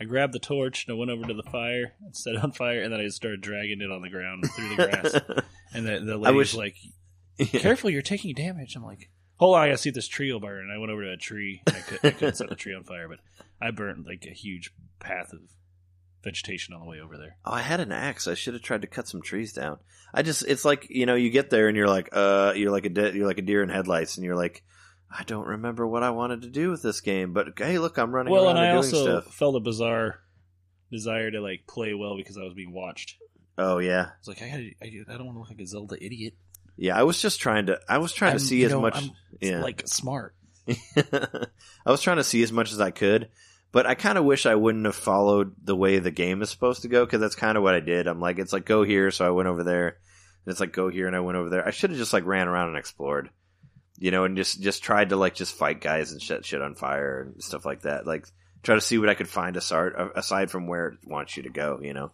I 0.00 0.04
grabbed 0.04 0.32
the 0.32 0.38
torch 0.38 0.86
and 0.86 0.94
I 0.94 0.98
went 0.98 1.10
over 1.10 1.26
to 1.26 1.34
the 1.34 1.42
fire 1.42 1.94
and 2.04 2.16
set 2.16 2.34
it 2.34 2.44
on 2.44 2.52
fire, 2.52 2.82
and 2.82 2.92
then 2.92 3.00
I 3.00 3.04
just 3.04 3.16
started 3.16 3.40
dragging 3.40 3.80
it 3.80 3.90
on 3.90 4.02
the 4.02 4.08
ground 4.08 4.44
through 4.54 4.68
the 4.68 4.76
grass. 4.76 5.14
and 5.74 5.86
the, 5.86 6.00
the 6.00 6.16
lady 6.16 6.36
was 6.36 6.54
like. 6.54 6.76
"Careful, 7.52 7.90
you're 7.90 8.02
taking 8.02 8.34
damage." 8.34 8.74
I'm 8.76 8.84
like, 8.84 9.10
"Hold 9.36 9.56
on, 9.56 9.62
I 9.62 9.66
gotta 9.68 9.78
see 9.78 9.90
this 9.90 10.08
tree 10.08 10.32
will 10.32 10.40
burn." 10.40 10.62
And 10.62 10.72
I 10.72 10.78
went 10.78 10.90
over 10.90 11.04
to 11.04 11.12
a 11.12 11.16
tree. 11.16 11.62
And 11.66 11.76
I, 11.76 11.80
could, 11.80 11.98
I 12.04 12.10
couldn't 12.10 12.36
set 12.36 12.48
the 12.48 12.54
tree 12.54 12.74
on 12.74 12.84
fire, 12.84 13.08
but 13.08 13.18
I 13.60 13.70
burnt 13.70 14.06
like 14.06 14.24
a 14.26 14.34
huge 14.34 14.72
path 15.00 15.32
of 15.32 15.40
vegetation 16.22 16.74
on 16.74 16.80
the 16.80 16.86
way 16.86 17.00
over 17.00 17.16
there. 17.16 17.36
Oh, 17.44 17.52
I 17.52 17.60
had 17.60 17.80
an 17.80 17.92
axe. 17.92 18.26
I 18.26 18.34
should 18.34 18.54
have 18.54 18.62
tried 18.62 18.82
to 18.82 18.88
cut 18.88 19.08
some 19.08 19.22
trees 19.22 19.52
down. 19.52 19.78
I 20.12 20.22
just, 20.22 20.44
it's 20.46 20.64
like 20.64 20.88
you 20.90 21.06
know, 21.06 21.14
you 21.14 21.30
get 21.30 21.50
there 21.50 21.68
and 21.68 21.76
you're 21.76 21.88
like, 21.88 22.08
uh, 22.12 22.52
you're 22.56 22.72
like 22.72 22.86
a 22.86 22.90
de- 22.90 23.16
you're 23.16 23.26
like 23.26 23.38
a 23.38 23.42
deer 23.42 23.62
in 23.62 23.68
headlights, 23.68 24.16
and 24.16 24.24
you're 24.24 24.36
like, 24.36 24.62
I 25.10 25.24
don't 25.24 25.46
remember 25.46 25.86
what 25.86 26.02
I 26.02 26.10
wanted 26.10 26.42
to 26.42 26.48
do 26.48 26.70
with 26.70 26.82
this 26.82 27.00
game, 27.00 27.32
but 27.32 27.48
hey, 27.56 27.78
look, 27.78 27.98
I'm 27.98 28.14
running 28.14 28.32
Well, 28.32 28.44
around 28.46 28.56
and 28.56 28.66
I 28.66 28.66
doing 28.72 28.76
also 28.76 29.20
stuff. 29.20 29.34
felt 29.34 29.56
a 29.56 29.60
bizarre 29.60 30.20
desire 30.90 31.30
to 31.30 31.40
like 31.40 31.66
play 31.66 31.94
well 31.94 32.16
because 32.16 32.36
I 32.36 32.42
was 32.42 32.54
being 32.54 32.72
watched. 32.72 33.16
Oh 33.56 33.78
yeah, 33.78 34.02
I 34.02 34.12
was 34.20 34.28
like, 34.28 34.42
I, 34.42 34.48
gotta, 34.50 34.70
I, 34.82 35.14
I 35.14 35.16
don't 35.16 35.26
want 35.26 35.36
to 35.36 35.40
look 35.40 35.48
like 35.50 35.60
a 35.60 35.66
Zelda 35.66 35.96
idiot. 36.02 36.34
yeah. 36.76 36.96
I 36.96 37.02
was 37.04 37.20
just 37.20 37.40
trying 37.40 37.66
to, 37.66 37.80
I 37.88 37.98
was 37.98 38.12
trying 38.12 38.32
I'm, 38.32 38.38
to 38.38 38.44
see 38.44 38.62
as 38.64 38.70
know, 38.72 38.80
much. 38.82 38.96
I'm, 38.96 39.10
yeah, 39.40 39.62
like 39.62 39.82
smart. 39.86 40.34
I 40.96 41.46
was 41.90 42.02
trying 42.02 42.18
to 42.18 42.24
see 42.24 42.42
as 42.42 42.52
much 42.52 42.72
as 42.72 42.80
I 42.80 42.90
could, 42.90 43.30
but 43.72 43.86
I 43.86 43.94
kind 43.94 44.18
of 44.18 44.24
wish 44.24 44.44
I 44.46 44.54
wouldn't 44.54 44.84
have 44.84 44.94
followed 44.94 45.54
the 45.64 45.74
way 45.76 45.98
the 45.98 46.10
game 46.10 46.42
is 46.42 46.50
supposed 46.50 46.82
to 46.82 46.88
go 46.88 47.04
because 47.04 47.20
that's 47.20 47.34
kind 47.34 47.56
of 47.56 47.62
what 47.62 47.74
I 47.74 47.80
did. 47.80 48.06
I'm 48.06 48.20
like, 48.20 48.38
it's 48.38 48.52
like 48.52 48.66
go 48.66 48.82
here, 48.82 49.10
so 49.10 49.26
I 49.26 49.30
went 49.30 49.48
over 49.48 49.64
there, 49.64 49.88
and 49.88 50.52
it's 50.52 50.60
like 50.60 50.72
go 50.72 50.88
here, 50.88 51.06
and 51.06 51.16
I 51.16 51.20
went 51.20 51.38
over 51.38 51.48
there. 51.48 51.66
I 51.66 51.70
should 51.70 51.90
have 51.90 51.98
just 51.98 52.12
like 52.12 52.26
ran 52.26 52.48
around 52.48 52.68
and 52.68 52.76
explored, 52.78 53.30
you 53.98 54.10
know, 54.10 54.24
and 54.24 54.36
just 54.36 54.60
just 54.62 54.82
tried 54.82 55.10
to 55.10 55.16
like 55.16 55.34
just 55.34 55.54
fight 55.54 55.80
guys 55.80 56.12
and 56.12 56.22
set 56.22 56.44
shit 56.44 56.62
on 56.62 56.74
fire 56.74 57.20
and 57.22 57.42
stuff 57.42 57.64
like 57.66 57.82
that. 57.82 58.06
Like 58.06 58.26
try 58.62 58.74
to 58.74 58.80
see 58.80 58.98
what 58.98 59.08
I 59.08 59.14
could 59.14 59.28
find 59.28 59.56
aside 59.56 59.92
aside 60.16 60.50
from 60.50 60.66
where 60.66 60.88
it 60.88 60.98
wants 61.04 61.36
you 61.36 61.42
to 61.44 61.50
go. 61.50 61.80
You 61.82 61.94
know, 61.94 62.12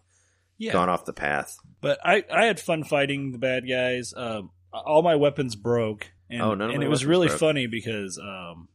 Yeah, 0.59 0.73
gone 0.73 0.89
off 0.89 1.05
the 1.05 1.13
path. 1.13 1.57
but 1.81 1.99
I, 2.05 2.25
I 2.33 2.45
had 2.47 2.61
fun 2.61 2.85
fighting 2.85 3.33
the 3.33 3.39
bad 3.39 3.69
guys. 3.69 4.13
Um, 4.17 4.51
all 4.73 5.03
my 5.03 5.15
weapons 5.17 5.55
broke, 5.57 6.11
and, 6.31 6.43
Oh, 6.43 6.53
and 6.53 6.83
it 6.83 6.89
was 6.89 7.05
really 7.07 7.29
broke. 7.29 7.39
funny 7.39 7.67
because 7.67 8.19
um, 8.19 8.69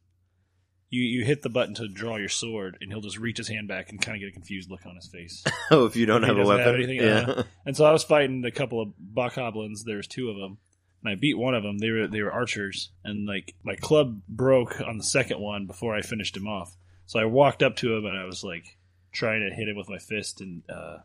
you 0.89 1.01
you 1.01 1.25
hit 1.25 1.41
the 1.41 1.49
button 1.49 1.73
to 1.75 1.87
draw 1.87 2.15
your 2.17 2.29
sword, 2.29 2.77
and 2.81 2.91
he'll 2.91 3.01
just 3.01 3.17
reach 3.19 3.37
his 3.37 3.47
hand 3.47 3.67
back 3.67 3.89
and 3.89 4.01
kind 4.01 4.15
of 4.15 4.21
get 4.21 4.29
a 4.29 4.31
confused 4.33 4.69
look 4.71 4.85
on 4.85 4.95
his 4.95 5.07
face. 5.07 5.43
Oh, 5.71 5.85
if 5.85 5.95
you 5.95 6.07
don't 6.07 6.23
have 6.23 6.35
a 6.37 6.39
doesn't 6.39 6.57
have 6.57 6.65
weapon, 6.65 6.81
anything, 6.83 7.05
yeah. 7.05 7.25
uh, 7.27 7.43
and 7.65 7.77
so 7.77 7.85
I 7.85 7.91
was 7.91 8.03
fighting 8.03 8.43
a 8.45 8.49
couple 8.51 8.81
of 8.81 8.89
bokoblins. 9.13 9.83
There's 9.85 10.07
two 10.07 10.29
of 10.31 10.37
them, 10.37 10.57
and 11.03 11.11
I 11.11 11.15
beat 11.15 11.37
one 11.37 11.53
of 11.55 11.63
them. 11.63 11.77
They 11.77 11.89
were 11.91 12.07
they 12.07 12.21
were 12.21 12.31
archers, 12.31 12.89
and 13.03 13.27
like 13.27 13.55
my 13.63 13.75
club 13.75 14.21
broke 14.27 14.79
on 14.81 14.97
the 14.97 15.03
second 15.03 15.39
one 15.39 15.65
before 15.65 15.95
I 15.95 16.01
finished 16.01 16.35
him 16.37 16.47
off. 16.47 16.75
So 17.05 17.19
I 17.19 17.25
walked 17.25 17.63
up 17.63 17.75
to 17.77 17.95
him 17.95 18.05
and 18.05 18.17
I 18.17 18.25
was 18.25 18.43
like 18.43 18.77
trying 19.11 19.47
to 19.47 19.55
hit 19.55 19.67
him 19.67 19.75
with 19.77 19.89
my 19.89 19.97
fist, 19.97 20.41
and 20.41 20.61
uh, 20.69 20.97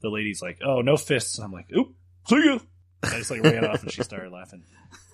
the 0.00 0.08
lady's 0.10 0.42
like, 0.42 0.58
"Oh, 0.64 0.80
no 0.80 0.96
fists." 0.96 1.38
And 1.38 1.44
I'm 1.44 1.52
like, 1.52 1.70
"Oop, 1.76 1.94
see 2.28 2.36
you." 2.36 2.60
I 3.02 3.18
just 3.18 3.30
like 3.30 3.42
ran 3.42 3.64
off, 3.64 3.82
and 3.82 3.92
she 3.92 4.02
started 4.02 4.32
laughing. 4.32 4.64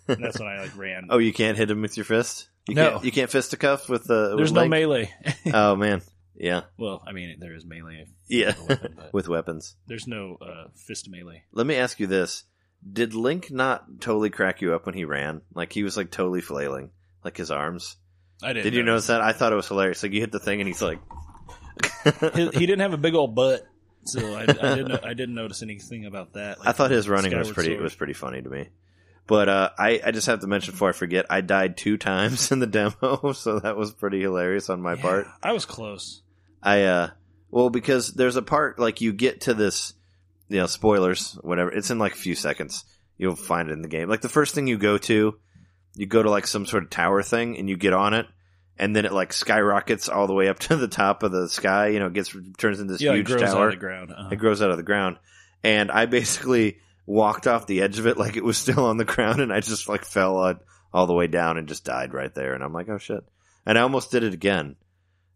And 0.09 0.23
that's 0.25 0.39
when 0.39 0.49
I 0.49 0.63
like 0.63 0.77
ran. 0.77 1.09
oh, 1.11 1.19
you 1.19 1.33
can't 1.33 1.57
hit 1.57 1.71
him 1.71 1.83
with 1.83 1.97
your 1.97 2.05
fist. 2.05 2.49
You 2.69 2.75
No. 2.75 2.91
can't, 2.93 3.05
you 3.05 3.13
can't 3.13 3.31
fisticuff 3.31 3.89
with 3.89 4.05
the. 4.05 4.35
There's 4.37 4.51
with 4.51 4.55
no 4.55 4.61
leg? 4.63 4.71
melee. 4.71 5.15
Oh 5.53 5.77
man, 5.77 6.01
yeah, 6.37 6.63
well, 6.79 7.03
I 7.07 7.13
mean, 7.13 7.37
there 7.41 7.55
is 7.55 7.65
melee. 7.67 8.07
yeah, 8.29 8.55
a 8.59 8.65
weapon, 8.65 8.99
with 9.13 9.29
weapons. 9.29 9.77
There's 9.87 10.07
no 10.07 10.39
uh, 10.41 10.69
fist 10.75 11.09
melee. 11.11 11.43
Let 11.53 11.67
me 11.67 11.75
ask 11.77 12.01
you 12.01 12.07
this: 12.07 12.45
Did 12.91 13.15
Link 13.15 13.51
not 13.51 14.01
totally 14.01 14.31
crack 14.31 14.61
you 14.61 14.75
up 14.75 14.87
when 14.87 14.95
he 14.95 15.05
ran? 15.05 15.43
Like 15.55 15.73
he 15.73 15.83
was 15.83 15.97
like 15.97 16.11
totally 16.11 16.41
flailing, 16.41 16.91
like 17.25 17.37
his 17.37 17.51
arms. 17.51 17.97
I 18.43 18.49
didn't. 18.53 18.65
Did 18.65 18.75
you 18.75 18.83
notice 18.83 19.07
that? 19.07 19.21
I 19.21 19.33
thought 19.33 19.53
it 19.53 19.57
was 19.57 19.69
hilarious. 19.69 20.03
Like 20.03 20.13
you 20.13 20.21
hit 20.21 20.33
the 20.33 20.41
thing 20.41 20.61
and 20.61 20.67
he's 20.67 20.83
like, 20.83 20.99
he, 22.35 22.47
he 22.49 22.67
didn't 22.67 22.81
have 22.81 22.93
a 22.93 22.97
big 22.99 23.15
old 23.15 23.35
butt, 23.35 23.67
so 24.05 24.35
I, 24.35 24.43
I 24.43 24.47
didn't. 24.47 25.05
I 25.05 25.15
didn't 25.15 25.35
notice 25.35 25.63
anything 25.63 26.07
about 26.07 26.33
that. 26.35 26.59
I 26.65 26.73
thought 26.73 26.91
his 26.91 27.09
running 27.09 27.37
was 27.37 27.49
Skyward 27.49 27.55
pretty 27.55 27.71
Sword. 27.71 27.83
was 27.83 27.95
pretty 27.95 28.13
funny 28.15 28.43
to 28.43 28.49
me. 28.49 28.69
But 29.29 29.49
uh, 29.49 29.71
I 29.79 30.01
I 30.05 30.11
just 30.11 30.27
have 30.27 30.41
to 30.41 30.49
mention 30.49 30.73
before 30.73 30.89
I 30.89 30.93
forget, 30.93 31.27
I 31.31 31.41
died 31.41 31.77
two 31.77 31.97
times 31.97 32.51
in 32.53 32.59
the 32.59 32.67
demo, 32.67 33.33
so 33.33 33.61
that 33.61 33.77
was 33.77 33.93
pretty 33.93 34.21
hilarious 34.21 34.69
on 34.69 34.83
my 34.83 34.95
Yeah, 34.95 35.03
part. 35.03 35.27
I 35.43 35.53
was 35.53 35.65
close. 35.65 36.23
I 36.63 36.83
uh 36.85 37.11
well 37.51 37.71
because 37.71 38.13
there's 38.13 38.37
a 38.37 38.43
part 38.43 38.79
like 38.81 39.01
you 39.01 39.13
get 39.13 39.43
to 39.43 39.55
this 39.55 39.95
you 40.53 40.61
know 40.61 40.67
spoilers 40.67 41.33
whatever. 41.43 41.71
It's 41.71 41.91
in 41.91 41.99
like 41.99 42.13
a 42.13 42.19
few 42.19 42.35
seconds. 42.35 42.85
You'll 43.19 43.37
find 43.37 43.69
it 43.69 43.73
in 43.73 43.83
the 43.83 43.89
game. 43.89 44.09
Like 44.09 44.21
the 44.21 44.29
first 44.29 44.55
thing 44.55 44.67
you 44.67 44.79
go 44.79 44.99
to 44.99 45.35
you 45.95 46.07
go 46.07 46.23
to 46.23 46.31
like 46.31 46.47
some 46.47 46.67
sort 46.67 46.85
of 46.85 46.91
tower 46.91 47.23
thing 47.23 47.59
and 47.59 47.69
you 47.69 47.77
get 47.77 47.93
on 47.93 48.15
it 48.15 48.27
and 48.79 48.97
then 48.97 49.05
it 49.05 49.13
like 49.13 49.33
skyrockets 49.33 50.09
all 50.09 50.27
the 50.27 50.35
way 50.35 50.49
up 50.49 50.59
to 50.61 50.77
the 50.77 50.89
top 50.89 51.23
of 51.23 51.33
the 51.33 51.49
sky 51.49 51.89
you 51.89 51.99
know 51.99 52.07
it 52.07 52.13
gets 52.13 52.35
turns 52.59 52.81
into 52.81 52.95
this 52.95 53.03
yeah, 53.03 53.13
it 53.13 53.17
huge 53.17 53.27
grows 53.29 53.43
out 53.43 53.55
tower. 53.55 53.69
of 53.69 53.75
the 53.75 53.81
ground. 53.81 54.13
Uh-huh. 54.13 54.29
it 54.33 54.37
grows 54.37 54.63
out 54.63 54.71
of 54.71 54.77
the 54.77 54.83
ground. 54.83 55.19
And 55.65 55.91
I 55.91 56.07
basically 56.07 56.79
walked 57.07 57.47
off 57.47 57.67
the 57.67 57.83
edge 57.83 57.99
of 57.99 58.07
it 58.07 58.17
like 58.17 58.37
it 58.37 58.45
was 58.45 58.59
still 58.59 58.87
on 58.87 58.97
the 58.97 59.05
ground 59.05 59.41
and 59.41 59.53
I 59.53 59.61
just 59.61 59.89
like 59.89 60.05
fell 60.05 60.39
uh, 60.39 60.55
all 60.93 61.07
the 61.07 61.15
way 61.15 61.27
down 61.27 61.57
and 61.57 61.69
just 61.69 61.85
died 61.85 62.13
right 62.13 62.35
there. 62.35 62.55
And 62.55 62.63
I'm 62.63 62.73
like 62.73 62.89
oh 62.89 62.99
shit. 62.99 63.25
And 63.65 63.79
I 63.79 63.83
almost 63.83 64.11
did 64.11 64.25
it 64.25 64.35
again. 64.35 64.77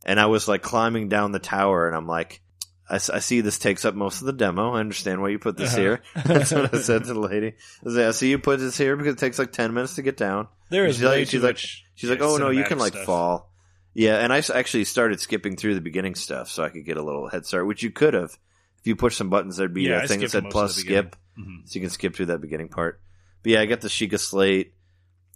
And 0.04 0.20
I 0.20 0.26
was 0.26 0.46
like 0.46 0.62
climbing 0.62 1.08
down 1.08 1.32
the 1.32 1.40
tower, 1.40 1.88
and 1.88 1.96
I'm 1.96 2.06
like, 2.06 2.40
I, 2.88 2.96
I 2.96 3.18
see 3.18 3.40
this 3.40 3.58
takes 3.58 3.84
up 3.84 3.94
most 3.94 4.20
of 4.20 4.26
the 4.26 4.32
demo. 4.32 4.72
I 4.74 4.80
understand 4.80 5.20
why 5.20 5.28
you 5.30 5.38
put 5.38 5.56
this 5.56 5.72
Uh-huh. 5.72 5.80
here. 5.80 6.02
That's 6.24 6.52
what 6.52 6.72
I 6.74 6.80
said 6.80 7.04
to 7.04 7.14
the 7.14 7.20
lady. 7.20 7.54
I 7.86 7.90
said, 7.90 8.08
I 8.08 8.10
see 8.12 8.30
you 8.30 8.38
put 8.38 8.58
this 8.60 8.78
here 8.78 8.96
because 8.96 9.14
it 9.14 9.18
takes 9.18 9.38
like 9.38 9.52
ten 9.52 9.74
minutes 9.74 9.94
to 9.96 10.02
get 10.02 10.16
down. 10.16 10.48
there 10.70 10.86
is 10.86 10.96
she's 10.96 11.04
like- 11.04 11.28
she's 11.28 11.42
like- 11.42 11.58
She's 11.58 12.10
like, 12.10 12.20
oh 12.20 12.36
no, 12.36 12.50
you 12.50 12.64
can 12.64 12.78
like 12.78 12.92
stuff. 12.92 13.06
fall. 13.06 13.52
Yeah, 13.94 14.16
and 14.18 14.30
I 14.32 14.42
actually 14.54 14.84
started 14.84 15.18
skipping 15.18 15.56
through 15.56 15.74
the 15.76 15.80
beginning 15.80 16.14
stuff 16.14 16.50
so 16.50 16.62
I 16.62 16.68
could 16.68 16.84
get 16.84 16.98
a 16.98 17.02
little 17.02 17.26
head 17.28 17.46
start, 17.46 17.66
which 17.66 17.82
you 17.82 17.90
could 17.90 18.12
have. 18.12 18.38
If 18.80 18.86
you 18.86 18.94
push 18.96 19.16
some 19.16 19.30
buttons, 19.30 19.56
there'd 19.56 19.72
be 19.72 19.84
Yeah, 19.84 20.02
a 20.02 20.06
thing 20.06 20.20
that 20.20 20.30
said 20.30 20.50
plus 20.50 20.76
skip, 20.76 21.16
Mhm. 21.40 21.66
so 21.66 21.74
you 21.76 21.80
can 21.80 21.88
skip 21.88 22.14
through 22.14 22.26
that 22.26 22.42
beginning 22.42 22.68
part. 22.68 23.00
But 23.42 23.52
yeah, 23.52 23.60
I 23.62 23.66
got 23.66 23.80
the 23.80 23.88
Sheikah 23.88 24.20
Slate. 24.20 24.74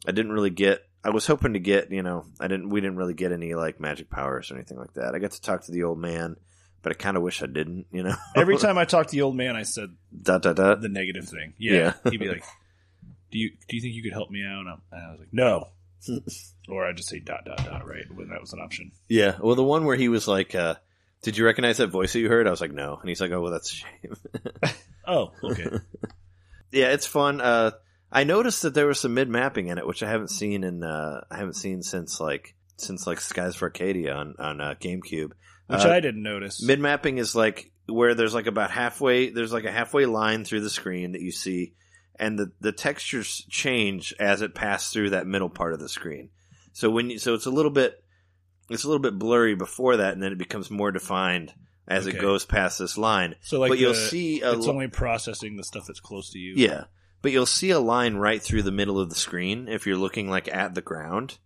I 0.06 0.12
didn't 0.12 0.32
really 0.32 0.50
get. 0.50 0.82
I 1.02 1.08
was 1.10 1.26
hoping 1.26 1.54
to 1.54 1.58
get, 1.58 1.90
you 1.90 2.02
know, 2.02 2.26
I 2.38 2.46
didn't. 2.48 2.68
We 2.68 2.82
didn't 2.82 2.96
really 2.96 3.14
get 3.14 3.32
any 3.32 3.54
like 3.54 3.80
magic 3.80 4.10
powers 4.10 4.50
or 4.50 4.56
anything 4.56 4.76
like 4.78 4.92
that. 4.94 5.14
I 5.14 5.18
got 5.18 5.30
to 5.30 5.40
talk 5.40 5.62
to 5.64 5.72
the 5.72 5.84
old 5.84 5.98
man, 5.98 6.36
but 6.82 6.92
I 6.92 6.94
kind 6.94 7.16
of 7.16 7.22
wish 7.22 7.42
I 7.42 7.46
didn't. 7.46 7.86
You 7.92 8.02
know, 8.04 8.14
Every 8.36 8.56
time 8.56 8.78
I 8.78 8.84
talked 8.84 9.10
to 9.10 9.16
the 9.16 9.22
old 9.22 9.36
man, 9.36 9.56
I 9.56 9.62
said 9.62 9.90
dot 10.22 10.42
dot 10.42 10.56
dot. 10.56 10.80
the 10.80 10.88
negative 10.88 11.28
thing. 11.28 11.54
Yeah, 11.58 11.72
Yeah. 11.72 11.92
he'd 12.10 12.20
be 12.20 12.28
like, 12.28 12.44
"Do 13.30 13.38
you 13.38 13.50
do 13.68 13.76
you 13.76 13.82
think 13.82 13.94
you 13.94 14.02
could 14.02 14.12
help 14.12 14.30
me 14.30 14.44
out?" 14.44 14.60
And 14.60 14.68
I 14.92 15.10
was 15.10 15.20
like, 15.20 15.32
"No," 15.32 15.68
or 16.68 16.86
I'd 16.86 16.96
just 16.96 17.08
say 17.08 17.18
dot 17.20 17.44
dot 17.44 17.64
dot 17.64 17.86
right 17.86 18.04
when 18.14 18.28
that 18.30 18.40
was 18.40 18.52
an 18.52 18.60
option. 18.60 18.92
Yeah. 19.08 19.36
Well, 19.40 19.54
the 19.56 19.64
one 19.64 19.84
where 19.84 19.96
he 19.96 20.08
was 20.08 20.26
like, 20.28 20.54
uh, 20.54 20.74
"Did 21.22 21.36
you 21.36 21.44
recognize 21.44 21.76
that 21.78 21.88
voice 21.88 22.12
that 22.12 22.20
you 22.20 22.28
heard?" 22.28 22.46
I 22.46 22.50
was 22.50 22.60
like, 22.60 22.72
"No," 22.72 22.96
and 23.00 23.08
he's 23.08 23.20
like, 23.20 23.30
"Oh, 23.32 23.40
well, 23.40 23.52
that's 23.52 23.72
a 23.72 23.74
shame." 23.74 24.16
Oh, 25.06 25.32
okay. 25.42 25.66
yeah, 26.70 26.88
it's 26.92 27.06
fun. 27.06 27.40
Uh, 27.40 27.72
I 28.12 28.24
noticed 28.24 28.62
that 28.62 28.74
there 28.74 28.86
was 28.86 29.00
some 29.00 29.14
mip 29.14 29.28
mapping 29.28 29.68
in 29.68 29.78
it, 29.78 29.86
which 29.86 30.02
I 30.02 30.08
haven't 30.10 30.30
seen 30.30 30.62
in. 30.64 30.82
Uh, 30.84 31.24
I 31.30 31.36
haven't 31.38 31.54
seen 31.56 31.82
since 31.82 32.20
like 32.20 32.54
since 32.76 33.06
like 33.06 33.20
Skies 33.20 33.56
of 33.56 33.62
Arcadia 33.62 34.14
on 34.14 34.34
on 34.38 34.60
uh, 34.60 34.74
GameCube. 34.80 35.32
Which 35.70 35.84
Uh, 35.84 35.90
I 35.90 36.00
didn't 36.00 36.22
notice. 36.22 36.62
Mip 36.62 36.78
mapping 36.80 37.18
is 37.18 37.34
like 37.34 37.70
where 37.86 38.14
there's 38.14 38.34
like 38.34 38.46
about 38.46 38.70
halfway 38.70 39.30
there's 39.30 39.52
like 39.52 39.64
a 39.64 39.72
halfway 39.72 40.06
line 40.06 40.44
through 40.44 40.60
the 40.60 40.70
screen 40.70 41.12
that 41.12 41.20
you 41.20 41.32
see 41.32 41.74
and 42.18 42.38
the 42.38 42.52
the 42.60 42.72
textures 42.72 43.44
change 43.48 44.14
as 44.20 44.42
it 44.42 44.54
passes 44.54 44.92
through 44.92 45.10
that 45.10 45.26
middle 45.26 45.48
part 45.50 45.72
of 45.72 45.80
the 45.80 45.88
screen. 45.88 46.30
So 46.72 46.90
when 46.90 47.10
you, 47.10 47.18
so 47.18 47.34
it's 47.34 47.46
a 47.46 47.50
little 47.50 47.70
bit 47.70 48.02
it's 48.68 48.84
a 48.84 48.86
little 48.86 49.02
bit 49.02 49.18
blurry 49.18 49.54
before 49.56 49.96
that 49.96 50.12
and 50.12 50.22
then 50.22 50.32
it 50.32 50.38
becomes 50.38 50.70
more 50.70 50.92
defined 50.92 51.52
as 51.88 52.06
it 52.06 52.20
goes 52.20 52.44
past 52.44 52.78
this 52.78 52.96
line. 52.96 53.34
So 53.40 53.58
like 53.58 53.70
but 53.70 53.78
you'll 53.78 53.94
see 53.94 54.42
a 54.42 54.52
it's 54.52 54.66
li- 54.66 54.72
only 54.72 54.88
processing 54.88 55.56
the 55.56 55.64
stuff 55.64 55.86
that's 55.86 55.98
close 55.98 56.30
to 56.30 56.38
you. 56.38 56.54
yeah, 56.56 56.84
but 57.22 57.32
you'll 57.32 57.46
see 57.46 57.70
a 57.70 57.80
line 57.80 58.14
right 58.14 58.40
through 58.40 58.62
the 58.62 58.70
middle 58.70 59.00
of 59.00 59.08
the 59.08 59.16
screen 59.16 59.66
if 59.66 59.86
you're 59.86 59.96
looking 59.96 60.30
like 60.30 60.46
at 60.46 60.76
the 60.76 60.82
ground, 60.82 61.38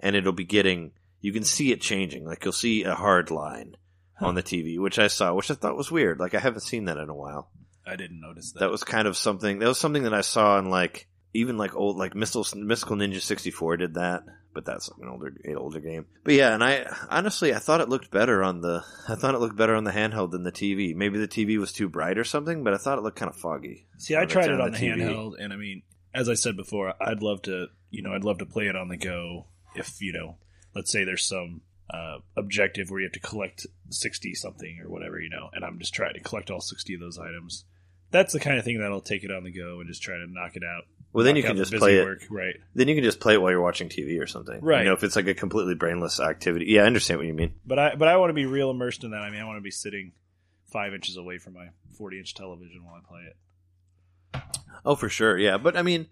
and 0.00 0.14
it'll 0.14 0.32
be 0.32 0.44
getting. 0.44 0.92
You 1.20 1.32
can 1.32 1.44
see 1.44 1.72
it 1.72 1.80
changing. 1.80 2.24
Like 2.24 2.44
you'll 2.44 2.52
see 2.52 2.84
a 2.84 2.94
hard 2.94 3.30
line 3.30 3.76
on 4.20 4.34
the 4.34 4.42
TV, 4.42 4.78
which 4.78 4.98
I 4.98 5.08
saw, 5.08 5.34
which 5.34 5.50
I 5.50 5.54
thought 5.54 5.76
was 5.76 5.90
weird. 5.90 6.18
Like 6.18 6.34
I 6.34 6.40
haven't 6.40 6.60
seen 6.60 6.86
that 6.86 6.96
in 6.98 7.08
a 7.08 7.14
while. 7.14 7.50
I 7.86 7.96
didn't 7.96 8.20
notice 8.20 8.52
that. 8.52 8.60
That 8.60 8.70
was 8.70 8.84
kind 8.84 9.08
of 9.08 9.16
something. 9.16 9.58
That 9.58 9.68
was 9.68 9.78
something 9.78 10.04
that 10.04 10.14
I 10.14 10.20
saw 10.20 10.58
in 10.58 10.70
like 10.70 11.08
even 11.34 11.56
like 11.56 11.74
old 11.74 11.96
like 11.96 12.14
Mystical, 12.14 12.46
Mystical 12.58 12.96
Ninja 12.96 13.20
sixty 13.20 13.50
four 13.50 13.76
did 13.76 13.94
that, 13.94 14.24
but 14.52 14.64
that's 14.64 14.88
an 14.88 15.08
older 15.08 15.32
an 15.44 15.56
older 15.56 15.80
game. 15.80 16.06
But 16.24 16.34
yeah, 16.34 16.54
and 16.54 16.62
I 16.62 16.86
honestly 17.10 17.54
I 17.54 17.58
thought 17.58 17.80
it 17.80 17.88
looked 17.88 18.10
better 18.10 18.42
on 18.42 18.60
the 18.60 18.84
I 19.08 19.14
thought 19.14 19.34
it 19.34 19.38
looked 19.38 19.56
better 19.56 19.74
on 19.74 19.84
the 19.84 19.92
handheld 19.92 20.32
than 20.32 20.42
the 20.42 20.52
TV. 20.52 20.94
Maybe 20.94 21.18
the 21.18 21.28
TV 21.28 21.58
was 21.58 21.72
too 21.72 21.88
bright 21.88 22.18
or 22.18 22.24
something, 22.24 22.64
but 22.64 22.74
I 22.74 22.78
thought 22.78 22.98
it 22.98 23.02
looked 23.02 23.18
kind 23.18 23.30
of 23.30 23.36
foggy. 23.36 23.86
See, 23.98 24.16
I 24.16 24.26
tried 24.26 24.50
it 24.50 24.60
on 24.60 24.72
the 24.72 24.78
TV. 24.78 24.96
handheld, 24.96 25.32
and 25.38 25.52
I 25.52 25.56
mean, 25.56 25.82
as 26.12 26.28
I 26.28 26.34
said 26.34 26.56
before, 26.56 26.94
I'd 27.00 27.22
love 27.22 27.42
to, 27.42 27.66
you 27.90 28.02
know, 28.02 28.12
I'd 28.12 28.24
love 28.24 28.38
to 28.38 28.46
play 28.46 28.66
it 28.66 28.76
on 28.76 28.88
the 28.88 28.96
go. 28.96 29.46
If 29.74 30.00
you 30.00 30.12
know, 30.12 30.36
let's 30.74 30.90
say 30.90 31.04
there's 31.04 31.26
some 31.26 31.62
uh, 31.90 32.18
objective 32.36 32.90
where 32.90 33.00
you 33.00 33.06
have 33.06 33.12
to 33.12 33.20
collect 33.20 33.66
sixty 33.90 34.34
something 34.34 34.80
or 34.84 34.90
whatever, 34.90 35.20
you 35.20 35.30
know, 35.30 35.50
and 35.52 35.64
I'm 35.64 35.78
just 35.78 35.94
trying 35.94 36.14
to 36.14 36.20
collect 36.20 36.50
all 36.50 36.60
sixty 36.60 36.94
of 36.94 37.00
those 37.00 37.18
items. 37.18 37.64
That's 38.10 38.32
the 38.32 38.40
kind 38.40 38.58
of 38.58 38.64
thing 38.64 38.80
that'll 38.80 39.00
take 39.02 39.24
it 39.24 39.30
on 39.30 39.44
the 39.44 39.50
go 39.50 39.80
and 39.80 39.88
just 39.88 40.02
try 40.02 40.16
to 40.16 40.26
knock 40.26 40.56
it 40.56 40.62
out. 40.64 40.84
Well, 41.12 41.24
then 41.24 41.36
you 41.36 41.42
can 41.42 41.56
just 41.56 41.72
play 41.72 41.96
it. 41.96 42.04
work. 42.04 42.22
right? 42.30 42.56
Then 42.74 42.88
you 42.88 42.94
can 42.94 43.04
just 43.04 43.20
play 43.20 43.34
it 43.34 43.40
while 43.42 43.50
you're 43.50 43.62
watching 43.62 43.88
TV 43.88 44.20
or 44.20 44.26
something. 44.26 44.60
Right. 44.60 44.80
You 44.80 44.86
know, 44.86 44.92
if 44.92 45.02
it's 45.02 45.16
like 45.16 45.26
a 45.26 45.34
completely 45.34 45.74
brainless 45.74 46.20
activity. 46.20 46.66
Yeah, 46.68 46.82
I 46.82 46.86
understand 46.86 47.18
what 47.18 47.26
you 47.26 47.34
mean. 47.34 47.54
But 47.66 47.78
I, 47.78 47.94
but 47.94 48.08
I 48.08 48.16
want 48.18 48.30
to 48.30 48.34
be 48.34 48.46
real 48.46 48.70
immersed 48.70 49.04
in 49.04 49.12
that. 49.12 49.22
I 49.22 49.30
mean, 49.30 49.40
I 49.40 49.44
want 49.44 49.56
to 49.56 49.62
be 49.62 49.70
sitting 49.70 50.12
five 50.70 50.92
inches 50.92 51.16
away 51.16 51.38
from 51.38 51.54
my 51.54 51.68
forty 51.96 52.18
inch 52.18 52.34
television 52.34 52.84
while 52.84 52.96
I 52.96 53.08
play 53.08 53.22
it. 53.22 54.42
Oh, 54.84 54.94
for 54.94 55.08
sure. 55.08 55.38
Yeah, 55.38 55.56
but 55.56 55.76
I 55.76 55.82
mean, 55.82 56.06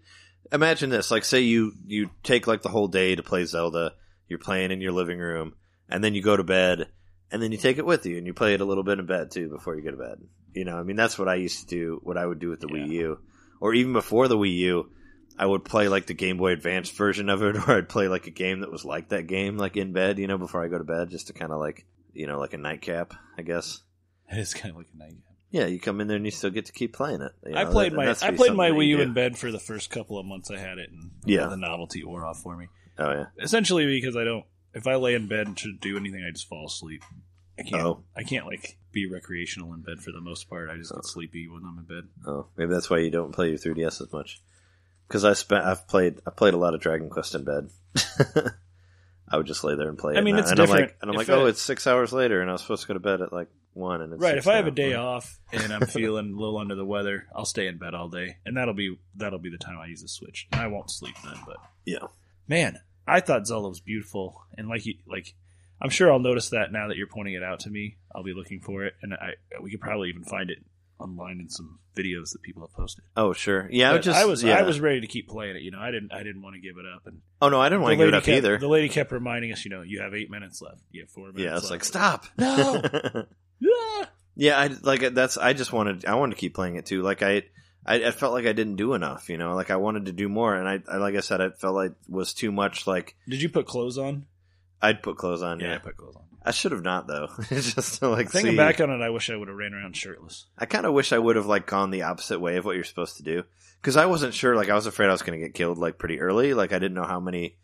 imagine 0.51 0.89
this. 0.89 1.11
Like, 1.11 1.25
say 1.25 1.41
you 1.41 1.73
you 1.85 2.09
take 2.23 2.47
like 2.47 2.63
the 2.63 2.69
whole 2.69 2.87
day 2.87 3.15
to 3.15 3.23
play 3.23 3.45
Zelda. 3.45 3.93
You're 4.27 4.39
playing 4.39 4.71
in 4.71 4.81
your 4.81 4.91
living 4.91 5.19
room, 5.19 5.53
and 5.89 6.03
then 6.03 6.13
you 6.15 6.21
go 6.21 6.35
to 6.37 6.43
bed, 6.43 6.87
and 7.31 7.41
then 7.41 7.51
you 7.51 7.57
take 7.57 7.77
it 7.77 7.85
with 7.85 8.05
you, 8.05 8.17
and 8.17 8.25
you 8.27 8.33
play 8.33 8.53
it 8.53 8.61
a 8.61 8.65
little 8.65 8.83
bit 8.83 8.99
in 8.99 9.05
bed 9.05 9.31
too 9.31 9.49
before 9.49 9.75
you 9.75 9.81
go 9.83 9.91
to 9.91 9.97
bed. 9.97 10.19
You 10.53 10.65
know, 10.65 10.77
I 10.77 10.83
mean, 10.83 10.95
that's 10.95 11.17
what 11.19 11.27
I 11.29 11.35
used 11.35 11.61
to 11.61 11.65
do. 11.67 11.99
What 12.03 12.17
I 12.17 12.25
would 12.25 12.39
do 12.39 12.49
with 12.49 12.59
the 12.61 12.67
Wii 12.67 12.89
U, 12.89 13.19
or 13.61 13.73
even 13.73 13.93
before 13.93 14.27
the 14.27 14.37
Wii 14.37 14.55
U. 14.57 14.91
I 15.39 15.45
would 15.45 15.63
play 15.63 15.87
like 15.87 16.07
the 16.07 16.15
Game 16.15 16.37
Boy 16.37 16.53
Advance 16.53 16.89
version 16.89 17.29
of 17.29 17.43
it, 17.43 17.55
or 17.67 17.77
I'd 17.77 17.89
play 17.89 18.07
like 18.07 18.25
a 18.25 18.31
game 18.31 18.61
that 18.61 18.71
was 18.71 18.83
like 18.83 19.09
that 19.09 19.27
game, 19.27 19.55
like 19.57 19.77
in 19.77 19.93
bed, 19.93 20.17
you 20.17 20.25
know, 20.25 20.39
before 20.39 20.63
I 20.63 20.67
go 20.67 20.79
to 20.79 20.83
bed, 20.83 21.11
just 21.11 21.27
to 21.27 21.33
kind 21.33 21.51
of 21.51 21.59
like, 21.59 21.85
you 22.11 22.25
know, 22.25 22.39
like 22.39 22.53
a 22.53 22.57
nightcap, 22.57 23.13
I 23.37 23.43
guess. 23.43 23.81
It 24.31 24.39
is 24.39 24.55
kind 24.55 24.71
of 24.71 24.77
like 24.77 24.87
a 24.95 24.97
night. 24.97 25.13
Yeah, 25.51 25.67
you 25.67 25.79
come 25.79 26.01
in 26.01 26.07
there 26.07 26.17
and 26.17 26.25
you 26.25 26.31
still 26.31 26.49
get 26.49 26.65
to 26.65 26.71
keep 26.73 26.91
playing 26.93 27.21
it. 27.21 27.31
you 27.45 27.55
I 27.55 27.65
played 27.65 27.91
that- 27.93 27.97
my 27.97 28.09
I 28.27 28.31
played 28.35 28.53
my 28.53 28.71
Wii 28.71 28.87
U 28.87 29.01
in 29.01 29.13
bed 29.13 29.37
for 29.37 29.51
the 29.51 29.59
first 29.59 29.91
couple 29.91 30.17
of 30.17 30.25
months 30.25 30.49
I 30.49 30.57
had 30.57 30.79
it, 30.79 30.89
and 30.89 31.11
Yeah. 31.23 31.45
the 31.45 31.55
novelty 31.55 32.03
wore 32.03 32.25
off 32.25 32.41
for 32.41 32.57
me. 32.57 32.67
Oh 32.99 33.11
yeah. 33.11 33.25
Essentially, 33.39 33.85
because 33.85 34.15
I 34.15 34.23
don't, 34.23 34.45
if 34.73 34.87
I 34.87 34.95
lay 34.95 35.13
in 35.13 35.27
bed 35.27 35.47
and 35.47 35.57
should 35.59 35.79
do 35.79 35.97
anything, 35.97 36.23
I 36.23 36.31
just 36.31 36.47
fall 36.47 36.67
asleep. 36.67 37.03
I 37.59 37.63
can't. 37.63 37.81
Oh. 37.81 38.03
I 38.15 38.23
can't 38.23 38.45
like 38.45 38.77
be 38.91 39.07
recreational 39.07 39.73
in 39.73 39.81
bed 39.81 39.99
for 39.99 40.11
the 40.11 40.21
most 40.21 40.49
part. 40.49 40.69
I 40.69 40.77
just 40.77 40.91
get 40.91 41.01
oh. 41.03 41.07
sleepy 41.07 41.47
when 41.47 41.63
I'm 41.63 41.77
in 41.79 41.85
bed. 41.85 42.07
Oh, 42.25 42.47
maybe 42.55 42.73
that's 42.73 42.89
why 42.89 42.99
you 42.99 43.09
don't 43.09 43.31
play 43.33 43.49
your 43.49 43.57
3DS 43.57 44.01
as 44.01 44.11
much. 44.13 44.41
Because 45.07 45.23
I 45.23 45.33
spent, 45.33 45.63
I've 45.63 45.87
played, 45.87 46.19
I 46.27 46.31
played 46.31 46.53
a 46.53 46.57
lot 46.57 46.73
of 46.73 46.81
Dragon 46.81 47.09
Quest 47.09 47.33
in 47.33 47.45
bed. 47.45 47.69
I 49.29 49.37
would 49.37 49.45
just 49.45 49.63
lay 49.63 49.75
there 49.75 49.89
and 49.89 49.97
play. 49.97 50.15
I 50.15 50.21
mean, 50.21 50.35
and 50.35 50.39
it's 50.41 50.51
and 50.51 50.59
I'm 50.59 50.65
different. 50.67 50.87
like, 50.87 50.97
and 51.01 51.11
I'm 51.11 51.15
If 51.19 51.27
like, 51.27 51.37
oh, 51.37 51.45
it- 51.45 51.49
it's 51.51 51.61
six 51.61 51.87
hours 51.87 52.13
later, 52.13 52.41
and 52.41 52.49
I 52.49 52.53
was 52.53 52.61
supposed 52.61 52.83
to 52.83 52.87
go 52.87 52.93
to 52.93 52.99
bed 52.99 53.21
at 53.21 53.33
like 53.33 53.49
one, 53.73 54.01
and 54.01 54.13
it's 54.13 54.21
Right. 54.21 54.37
If 54.37 54.47
I 54.47 54.55
have 54.55 54.67
a 54.67 54.71
day 54.71 54.93
off 54.95 55.39
and 55.51 55.71
I'm 55.71 55.85
feeling 55.87 56.33
a 56.33 56.39
little 56.39 56.57
under 56.57 56.75
the 56.75 56.85
weather, 56.85 57.27
I'll 57.35 57.45
stay 57.45 57.67
in 57.67 57.77
bed 57.77 57.93
all 57.93 58.09
day, 58.09 58.37
and 58.45 58.57
that'll 58.57 58.73
be 58.73 58.97
that'll 59.15 59.39
be 59.39 59.49
the 59.49 59.57
time 59.57 59.77
I 59.79 59.87
use 59.87 60.01
the 60.01 60.07
Switch. 60.07 60.47
And 60.51 60.61
I 60.61 60.67
won't 60.67 60.91
sleep 60.91 61.15
then, 61.23 61.37
but 61.45 61.57
Yeah. 61.85 62.07
Man, 62.47 62.79
I 63.07 63.19
thought 63.19 63.47
Zelda 63.47 63.69
was 63.69 63.79
beautiful, 63.79 64.41
and 64.57 64.67
like 64.67 64.85
you, 64.85 64.95
like 65.07 65.33
I'm 65.81 65.89
sure 65.89 66.11
I'll 66.11 66.19
notice 66.19 66.49
that 66.49 66.71
now 66.71 66.87
that 66.87 66.97
you're 66.97 67.07
pointing 67.07 67.35
it 67.35 67.43
out 67.43 67.61
to 67.61 67.69
me. 67.69 67.97
I'll 68.15 68.23
be 68.23 68.33
looking 68.33 68.59
for 68.59 68.85
it, 68.85 68.95
and 69.01 69.13
I 69.13 69.33
we 69.61 69.71
could 69.71 69.81
probably 69.81 70.09
even 70.09 70.23
find 70.23 70.49
it 70.49 70.59
online 70.99 71.39
in 71.39 71.49
some 71.49 71.79
videos 71.95 72.31
that 72.31 72.41
people 72.41 72.63
have 72.63 72.73
posted. 72.73 73.03
Oh, 73.15 73.33
sure. 73.33 73.67
Yeah, 73.71 73.91
I 73.91 73.93
was 73.93 74.05
just, 74.05 74.19
I 74.19 74.25
was 74.25 74.43
yeah. 74.43 74.57
I 74.57 74.63
was 74.63 74.79
ready 74.79 75.01
to 75.01 75.07
keep 75.07 75.27
playing 75.27 75.55
it. 75.55 75.61
You 75.61 75.71
know, 75.71 75.79
I 75.79 75.91
didn't 75.91 76.11
I 76.11 76.23
didn't 76.23 76.41
want 76.41 76.55
to 76.55 76.61
give 76.61 76.77
it 76.77 76.85
up, 76.85 77.05
and 77.05 77.21
Oh 77.41 77.49
no, 77.49 77.61
I 77.61 77.69
didn't 77.69 77.81
want 77.81 77.93
to 77.93 77.97
give 77.97 78.07
it 78.07 78.13
up 78.13 78.23
kept, 78.23 78.37
either. 78.37 78.57
The 78.57 78.67
lady 78.67 78.89
kept 78.89 79.11
reminding 79.11 79.51
us, 79.51 79.63
you 79.65 79.71
know, 79.71 79.81
you 79.81 80.01
have 80.01 80.13
eight 80.13 80.31
minutes 80.31 80.61
left. 80.61 80.81
You 80.91 81.01
have 81.01 81.09
four 81.09 81.31
minutes. 81.31 81.43
Yeah, 81.43 81.57
it's 81.57 81.69
left. 81.69 81.71
like 81.71 81.83
stop. 81.83 82.25
No. 82.37 83.25
Ah! 83.59 84.07
yeah, 84.35 84.55
I 84.55 84.67
like 84.83 85.15
that's. 85.15 85.35
I 85.35 85.53
just 85.53 85.73
wanted. 85.73 86.05
I 86.05 86.13
wanted 86.13 86.35
to 86.35 86.39
keep 86.39 86.53
playing 86.53 86.75
it 86.75 86.85
too. 86.85 87.01
Like 87.01 87.23
I, 87.23 87.41
I, 87.87 88.07
I 88.07 88.11
felt 88.11 88.33
like 88.33 88.45
I 88.45 88.53
didn't 88.53 88.75
do 88.75 88.93
enough. 88.93 89.29
You 89.29 89.37
know, 89.37 89.55
like 89.55 89.71
I 89.71 89.77
wanted 89.77 90.05
to 90.05 90.11
do 90.11 90.27
more, 90.27 90.53
and 90.53 90.67
I, 90.67 90.79
I 90.91 90.97
like 90.97 91.15
I 91.15 91.21
said, 91.21 91.41
I 91.41 91.49
felt 91.49 91.75
like 91.75 91.91
it 91.91 91.97
was 92.09 92.33
too 92.33 92.51
much. 92.51 92.85
Like 92.85 93.15
Did 93.27 93.41
you 93.41 93.49
put 93.49 93.65
clothes 93.65 93.97
on? 93.97 94.25
I'd 94.81 95.01
put 95.01 95.17
clothes 95.17 95.41
on. 95.41 95.59
Yeah, 95.59 95.69
Yeah, 95.69 95.75
I 95.75 95.79
put 95.79 95.97
clothes 95.97 96.15
on. 96.15 96.23
I 96.43 96.51
should 96.51 96.71
have 96.71 96.83
not 96.83 97.07
though. 97.07 97.29
It's 97.49 97.73
just 97.75 97.99
to 97.99 98.09
like 98.09 98.29
Thinking 98.29 98.53
see. 98.53 98.57
back 98.57 98.79
on 98.79 98.89
it, 98.89 99.01
I 99.01 99.09
wish 99.09 99.29
I 99.29 99.35
would 99.35 99.47
have 99.47 99.57
ran 99.57 99.73
around 99.73 99.97
shirtless. 99.97 100.45
I 100.57 100.65
kind 100.65 100.85
of 100.85 100.93
wish 100.93 101.11
I 101.11 101.17
would 101.17 101.35
have 101.35 101.45
like 101.45 101.65
gone 101.65 101.91
the 101.91 102.03
opposite 102.03 102.39
way 102.39 102.57
of 102.57 102.65
what 102.65 102.75
you're 102.75 102.85
supposed 102.85 103.17
to 103.17 103.23
do 103.23 103.43
because 103.81 103.97
I 103.97 104.05
wasn't 104.05 104.33
sure. 104.33 104.55
Like 104.55 104.69
I 104.69 104.75
was 104.75 104.85
afraid 104.85 105.09
I 105.09 105.13
was 105.13 105.23
going 105.23 105.39
to 105.39 105.45
get 105.45 105.55
killed 105.55 105.77
like 105.77 105.97
pretty 105.97 106.19
early. 106.21 106.53
Like 106.53 106.71
I 106.73 106.79
didn't 106.79 106.95
know 106.95 107.05
how 107.05 107.19
many 107.19 107.57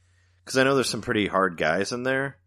because 0.43 0.57
I 0.57 0.63
know 0.63 0.75
there's 0.75 0.89
some 0.89 1.01
pretty 1.01 1.27
hard 1.27 1.57
guys 1.57 1.91
in 1.91 2.03
there. 2.03 2.37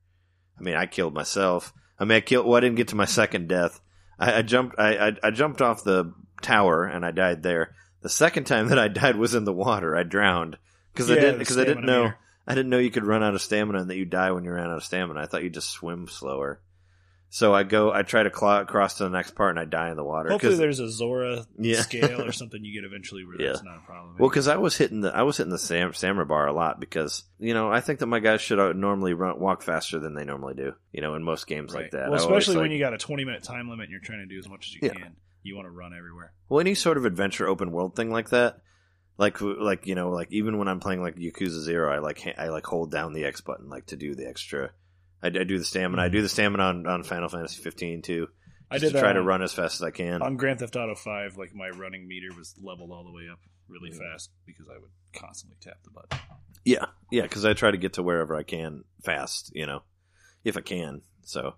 I 0.58 0.62
mean, 0.62 0.74
I 0.74 0.86
killed 0.86 1.14
myself. 1.14 1.72
I 1.98 2.04
mean, 2.04 2.16
I 2.16 2.20
killed. 2.20 2.46
Well, 2.46 2.56
I 2.56 2.60
didn't 2.60 2.76
get 2.76 2.88
to 2.88 2.96
my 2.96 3.04
second 3.06 3.48
death. 3.48 3.80
I, 4.18 4.38
I 4.38 4.42
jumped. 4.42 4.78
I, 4.78 5.08
I 5.08 5.12
I 5.22 5.30
jumped 5.30 5.62
off 5.62 5.84
the 5.84 6.12
tower 6.42 6.84
and 6.84 7.04
I 7.04 7.10
died 7.10 7.42
there. 7.42 7.74
The 8.02 8.08
second 8.08 8.44
time 8.44 8.68
that 8.70 8.78
I 8.78 8.88
died 8.88 9.16
was 9.16 9.34
in 9.34 9.44
the 9.44 9.52
water. 9.52 9.96
I 9.96 10.02
drowned 10.02 10.58
because 10.92 11.10
I 11.10 11.14
didn't 11.16 11.38
because 11.38 11.58
I 11.58 11.64
didn't 11.64 11.86
know. 11.86 12.12
I 12.46 12.54
didn't 12.54 12.70
know 12.70 12.78
you 12.78 12.90
could 12.92 13.04
run 13.04 13.22
out 13.24 13.34
of 13.34 13.42
stamina 13.42 13.80
and 13.80 13.90
that 13.90 13.96
you 13.96 14.04
die 14.04 14.30
when 14.30 14.44
you 14.44 14.52
ran 14.52 14.70
out 14.70 14.76
of 14.76 14.84
stamina. 14.84 15.20
I 15.20 15.26
thought 15.26 15.42
you 15.42 15.50
just 15.50 15.70
swim 15.70 16.06
slower. 16.06 16.60
So 17.28 17.52
I 17.52 17.64
go. 17.64 17.92
I 17.92 18.02
try 18.02 18.22
to 18.22 18.30
cl- 18.32 18.64
cross 18.66 18.98
to 18.98 19.04
the 19.04 19.10
next 19.10 19.32
part 19.32 19.50
and 19.50 19.58
I 19.58 19.64
die 19.64 19.90
in 19.90 19.96
the 19.96 20.04
water. 20.04 20.30
Hopefully, 20.30 20.54
there's 20.54 20.78
a 20.78 20.88
Zora 20.88 21.44
Yeah. 21.58 21.80
scale 21.82 22.22
or 22.22 22.30
something 22.30 22.64
you 22.64 22.72
get 22.72 22.86
eventually 22.86 23.24
where 23.26 23.34
Yeah. 23.40 23.48
that's 23.48 23.64
not 23.64 23.78
a 23.78 23.80
problem. 23.80 24.14
Well, 24.16 24.28
because 24.30 24.46
I 24.46 24.58
was 24.58 24.76
hitting 24.76 25.00
the 25.00 25.14
I 25.14 25.22
was 25.22 25.36
hitting 25.36 25.50
the 25.50 25.58
Sam 25.58 25.92
Samurai 25.92 26.24
bar 26.24 26.46
a 26.46 26.52
lot 26.52 26.78
because 26.78 27.24
you 27.40 27.52
know 27.52 27.68
I 27.70 27.80
think 27.80 27.98
that 27.98 28.06
my 28.06 28.20
guys 28.20 28.40
should 28.42 28.60
uh, 28.60 28.72
normally 28.74 29.12
run, 29.12 29.40
walk 29.40 29.62
faster 29.62 29.98
than 29.98 30.14
they 30.14 30.24
normally 30.24 30.54
do. 30.54 30.74
You 30.92 31.02
know, 31.02 31.14
in 31.16 31.24
most 31.24 31.48
games 31.48 31.74
right. 31.74 31.82
like 31.82 31.90
that. 31.90 32.10
Well, 32.10 32.20
I 32.20 32.22
always, 32.22 32.44
especially 32.44 32.56
when 32.60 32.70
like- 32.70 32.74
you 32.74 32.78
got 32.78 32.94
a 32.94 32.98
20 32.98 33.24
minute 33.24 33.42
time 33.42 33.68
limit 33.68 33.86
and 33.86 33.90
you're 33.90 34.00
trying 34.00 34.20
to 34.20 34.26
do 34.26 34.38
as 34.38 34.48
much 34.48 34.68
as 34.68 34.74
you 34.74 34.80
Yeah. 34.84 34.92
can. 34.92 35.16
You 35.46 35.56
want 35.56 35.66
to 35.66 35.70
run 35.72 35.92
everywhere. 35.96 36.32
well 36.48 36.60
any 36.60 36.74
sort 36.74 36.96
of 36.98 37.04
adventure 37.04 37.46
open 37.48 37.70
world 37.72 37.96
thing 37.96 38.10
like 38.10 38.30
that. 38.30 38.58
Like 39.18 39.40
like 39.40 39.86
you 39.86 39.94
know 39.94 40.10
like 40.10 40.28
even 40.30 40.58
when 40.58 40.68
I'm 40.68 40.80
playing 40.80 41.00
like 41.02 41.16
Yakuza 41.16 41.62
Zero, 41.62 41.90
I 41.94 42.00
like 42.00 42.22
I 42.36 42.48
like 42.48 42.66
hold 42.66 42.90
down 42.90 43.12
the 43.14 43.24
X 43.24 43.40
button 43.40 43.68
like 43.68 43.86
to 43.86 43.96
do 43.96 44.14
the 44.14 44.28
extra. 44.28 44.72
I, 45.22 45.28
I 45.28 45.44
do 45.44 45.58
the 45.58 45.64
stamina. 45.64 46.02
I 46.02 46.08
do 46.10 46.20
the 46.20 46.28
stamina 46.28 46.62
on, 46.62 46.86
on 46.86 47.02
Final 47.02 47.28
Fantasy 47.30 47.62
15 47.62 48.02
too. 48.02 48.28
I 48.70 48.78
just 48.78 48.92
did 48.92 48.98
to 48.98 49.02
try 49.02 49.12
to 49.14 49.22
run 49.22 49.42
as 49.42 49.52
fast 49.54 49.76
as 49.76 49.82
I 49.82 49.90
can. 49.90 50.20
on 50.20 50.36
Grand 50.36 50.58
Theft 50.58 50.76
Auto 50.76 50.94
5. 50.94 51.38
Like 51.38 51.54
my 51.54 51.68
running 51.70 52.06
meter 52.06 52.28
was 52.36 52.54
leveled 52.60 52.90
all 52.90 53.04
the 53.04 53.12
way 53.12 53.22
up 53.32 53.38
really 53.68 53.90
Yeah. 53.92 54.10
fast 54.12 54.30
because 54.44 54.66
I 54.68 54.76
would 54.78 54.90
constantly 55.14 55.56
tap 55.62 55.78
the 55.84 55.90
button. 55.90 56.18
Yeah, 56.64 56.84
yeah, 57.10 57.22
because 57.22 57.44
I 57.46 57.54
try 57.54 57.70
to 57.70 57.76
get 57.78 57.94
to 57.94 58.02
wherever 58.02 58.34
I 58.36 58.42
can 58.42 58.84
fast, 59.04 59.50
you 59.54 59.66
know, 59.66 59.82
if 60.44 60.56
I 60.56 60.60
can. 60.62 61.00
So, 61.22 61.54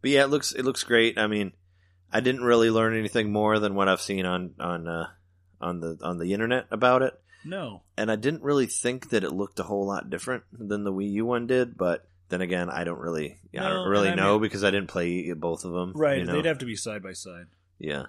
but 0.00 0.10
yeah, 0.10 0.22
it 0.24 0.28
looks 0.30 0.52
it 0.52 0.64
looks 0.64 0.84
great. 0.84 1.18
I 1.18 1.26
mean, 1.26 1.52
I 2.12 2.20
didn't 2.20 2.44
really 2.44 2.70
learn 2.70 2.96
anything 2.96 3.32
more 3.32 3.58
than 3.58 3.74
what 3.74 3.88
I've 3.88 4.00
seen 4.00 4.24
on 4.26 4.52
on 4.60 4.86
uh, 4.88 5.08
on 5.60 5.80
the 5.80 5.98
on 6.02 6.18
the 6.18 6.32
internet 6.32 6.66
about 6.70 7.02
it, 7.02 7.18
No, 7.44 7.82
and 7.96 8.10
I 8.10 8.16
didn't 8.16 8.42
really 8.42 8.66
think 8.66 9.10
that 9.10 9.24
it 9.24 9.30
looked 9.32 9.58
a 9.60 9.64
whole 9.64 9.86
lot 9.86 10.08
different 10.10 10.44
than 10.52 10.84
the 10.84 10.92
Wii 10.92 11.10
U 11.12 11.26
one 11.26 11.46
did. 11.46 11.76
But 11.76 12.06
then 12.28 12.40
again, 12.40 12.70
I 12.70 12.84
don't 12.84 12.98
really, 13.00 13.38
I 13.58 13.68
don't 13.68 13.88
really 13.88 14.08
I 14.10 14.14
know 14.14 14.32
mean- 14.34 14.42
because 14.42 14.64
I 14.64 14.70
didn't 14.70 14.88
play 14.88 15.32
both 15.32 15.64
of 15.64 15.72
them. 15.72 15.92
right? 15.94 16.18
you 16.18 16.24
know? 16.24 16.32
They'd 16.34 16.44
have 16.46 16.58
to 16.58 16.66
be 16.66 16.76
side 16.76 17.02
by 17.02 17.12
side. 17.12 17.46
Yeah, 17.78 18.06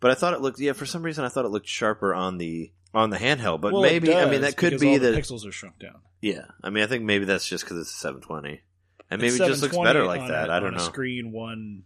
but 0.00 0.10
I 0.10 0.14
thought 0.14 0.34
it 0.34 0.40
looked. 0.40 0.58
Yeah, 0.60 0.72
for 0.72 0.86
some 0.86 1.02
reason, 1.02 1.24
I 1.24 1.28
thought 1.28 1.44
it 1.44 1.50
looked 1.50 1.68
sharper 1.68 2.14
on 2.14 2.38
the 2.38 2.72
on 2.94 3.10
the 3.10 3.16
handheld. 3.18 3.60
But 3.60 3.72
Well, 3.72 3.82
maybe 3.82 4.14
I 4.14 4.28
mean 4.30 4.40
that 4.42 4.56
could 4.56 4.78
be 4.80 4.88
all 4.88 4.98
the 4.98 5.10
that. 5.10 5.18
pixels 5.22 5.46
are 5.46 5.52
shrunk 5.52 5.78
down. 5.78 6.00
Yeah, 6.20 6.46
I 6.62 6.70
mean, 6.70 6.82
I 6.82 6.86
think 6.86 7.04
maybe 7.04 7.24
that's 7.26 7.46
just 7.46 7.64
because 7.64 7.78
it's 7.78 7.90
a 7.90 7.98
720, 7.98 8.62
and 9.10 9.20
maybe 9.20 9.34
it 9.34 9.38
just 9.38 9.62
looks 9.62 9.76
better 9.76 10.04
like 10.06 10.26
that. 10.28 10.48
a- 10.48 10.52
I 10.52 10.60
don't 10.60 10.72
know. 10.72 10.78
screen 10.78 11.32
one 11.32 11.82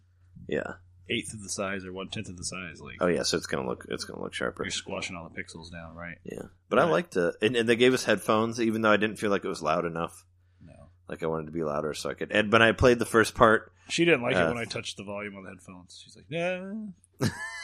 Yeah. 0.46 0.74
Eighth 1.10 1.32
of 1.34 1.42
the 1.42 1.48
size 1.48 1.84
or 1.84 1.92
one 1.92 2.08
tenth 2.08 2.28
of 2.28 2.36
the 2.36 2.44
size. 2.44 2.80
Like 2.80 2.96
Oh 3.00 3.06
yeah, 3.06 3.22
so 3.22 3.36
it's 3.36 3.46
gonna 3.46 3.66
look 3.66 3.86
it's 3.88 4.04
gonna 4.04 4.22
look 4.22 4.34
sharper. 4.34 4.64
you're 4.64 4.70
squashing 4.70 5.16
all 5.16 5.28
the 5.28 5.42
pixels 5.42 5.70
down, 5.72 5.94
right? 5.94 6.18
Yeah, 6.24 6.42
but 6.68 6.78
I 6.78 6.82
Right. 6.82 6.90
liked 6.90 7.16
it, 7.16 7.34
and, 7.42 7.56
and 7.56 7.68
they 7.68 7.76
gave 7.76 7.94
us 7.94 8.04
headphones, 8.04 8.60
even 8.60 8.82
though 8.82 8.90
I 8.92 8.96
didn't 8.96 9.16
feel 9.16 9.30
like 9.30 9.44
it 9.44 9.48
was 9.48 9.62
loud 9.62 9.84
enough. 9.84 10.24
No. 10.64 10.74
like 11.08 11.22
I 11.22 11.26
wanted 11.26 11.46
to 11.46 11.52
be 11.52 11.62
louder 11.64 11.94
so 11.94 12.10
I 12.10 12.14
could. 12.14 12.30
And 12.32 12.50
but 12.50 12.62
I 12.62 12.72
played 12.72 12.98
the 12.98 13.06
first 13.06 13.34
part. 13.34 13.72
She 13.88 14.04
didn't 14.04 14.22
like 14.22 14.36
Uh, 14.36 14.40
it 14.40 14.48
when 14.48 14.58
I 14.58 14.64
touched 14.64 14.96
the 14.98 15.04
volume 15.04 15.36
on 15.36 15.44
the 15.44 15.50
headphones. 15.50 16.02
She's 16.04 16.16
like, 16.16 16.30
"Nah." 16.30 16.84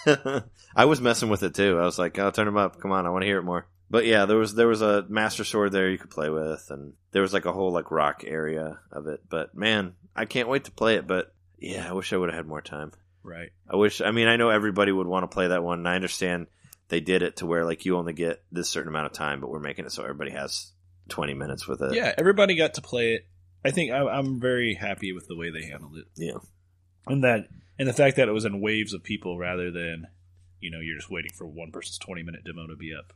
I 0.76 0.84
was 0.84 1.00
messing 1.00 1.28
with 1.28 1.42
it 1.42 1.54
too. 1.54 1.78
I 1.78 1.84
was 1.84 1.98
like, 1.98 2.18
"Oh, 2.18 2.30
turn 2.30 2.46
them 2.46 2.56
up! 2.56 2.80
Come 2.80 2.92
on, 2.92 3.06
I 3.06 3.10
want 3.10 3.22
to 3.22 3.26
hear 3.26 3.38
it 3.38 3.42
more." 3.44 3.66
But 3.90 4.06
yeah, 4.06 4.24
there 4.24 4.36
was 4.38 4.54
there 4.54 4.66
was 4.66 4.82
a 4.82 5.04
master 5.08 5.44
sword 5.44 5.72
there 5.72 5.88
you 5.90 5.98
could 5.98 6.10
play 6.10 6.30
with, 6.30 6.66
and 6.70 6.94
there 7.12 7.22
was 7.22 7.32
like 7.32 7.44
a 7.44 7.52
whole 7.52 7.70
like 7.72 7.90
rock 7.90 8.24
area 8.26 8.80
of 8.90 9.06
it. 9.06 9.22
But 9.28 9.54
man, 9.54 9.94
I 10.16 10.24
can't 10.24 10.48
wait 10.48 10.64
to 10.64 10.70
play 10.70 10.96
it. 10.96 11.06
But 11.06 11.32
yeah, 11.58 11.88
I 11.88 11.92
wish 11.92 12.12
I 12.12 12.16
would 12.16 12.30
have 12.30 12.36
had 12.36 12.46
more 12.48 12.62
time. 12.62 12.92
Right. 13.24 13.50
I 13.68 13.76
wish. 13.76 14.00
I 14.00 14.10
mean, 14.10 14.28
I 14.28 14.36
know 14.36 14.50
everybody 14.50 14.92
would 14.92 15.06
want 15.06 15.24
to 15.24 15.34
play 15.34 15.48
that 15.48 15.64
one, 15.64 15.78
and 15.78 15.88
I 15.88 15.94
understand 15.94 16.46
they 16.88 17.00
did 17.00 17.22
it 17.22 17.36
to 17.36 17.46
where 17.46 17.64
like 17.64 17.84
you 17.84 17.96
only 17.96 18.12
get 18.12 18.42
this 18.52 18.68
certain 18.68 18.90
amount 18.90 19.06
of 19.06 19.12
time, 19.12 19.40
but 19.40 19.50
we're 19.50 19.58
making 19.58 19.86
it 19.86 19.92
so 19.92 20.02
everybody 20.02 20.30
has 20.32 20.72
twenty 21.08 21.34
minutes 21.34 21.66
with 21.66 21.80
it. 21.82 21.94
Yeah, 21.94 22.12
everybody 22.16 22.54
got 22.54 22.74
to 22.74 22.82
play 22.82 23.14
it. 23.14 23.26
I 23.64 23.70
think 23.70 23.92
I, 23.92 24.06
I'm 24.06 24.40
very 24.40 24.74
happy 24.74 25.12
with 25.12 25.26
the 25.26 25.36
way 25.36 25.50
they 25.50 25.66
handled 25.66 25.96
it, 25.96 26.04
yeah, 26.16 26.38
and 27.06 27.24
that, 27.24 27.48
and 27.78 27.88
the 27.88 27.94
fact 27.94 28.16
that 28.16 28.28
it 28.28 28.32
was 28.32 28.44
in 28.44 28.60
waves 28.60 28.92
of 28.92 29.02
people 29.02 29.38
rather 29.38 29.70
than, 29.70 30.06
you 30.60 30.70
know, 30.70 30.80
you're 30.80 30.98
just 30.98 31.10
waiting 31.10 31.32
for 31.34 31.46
one 31.46 31.72
person's 31.72 31.98
20 31.98 32.22
minute 32.22 32.44
demo 32.44 32.66
to 32.66 32.76
be 32.76 32.92
up. 32.94 33.14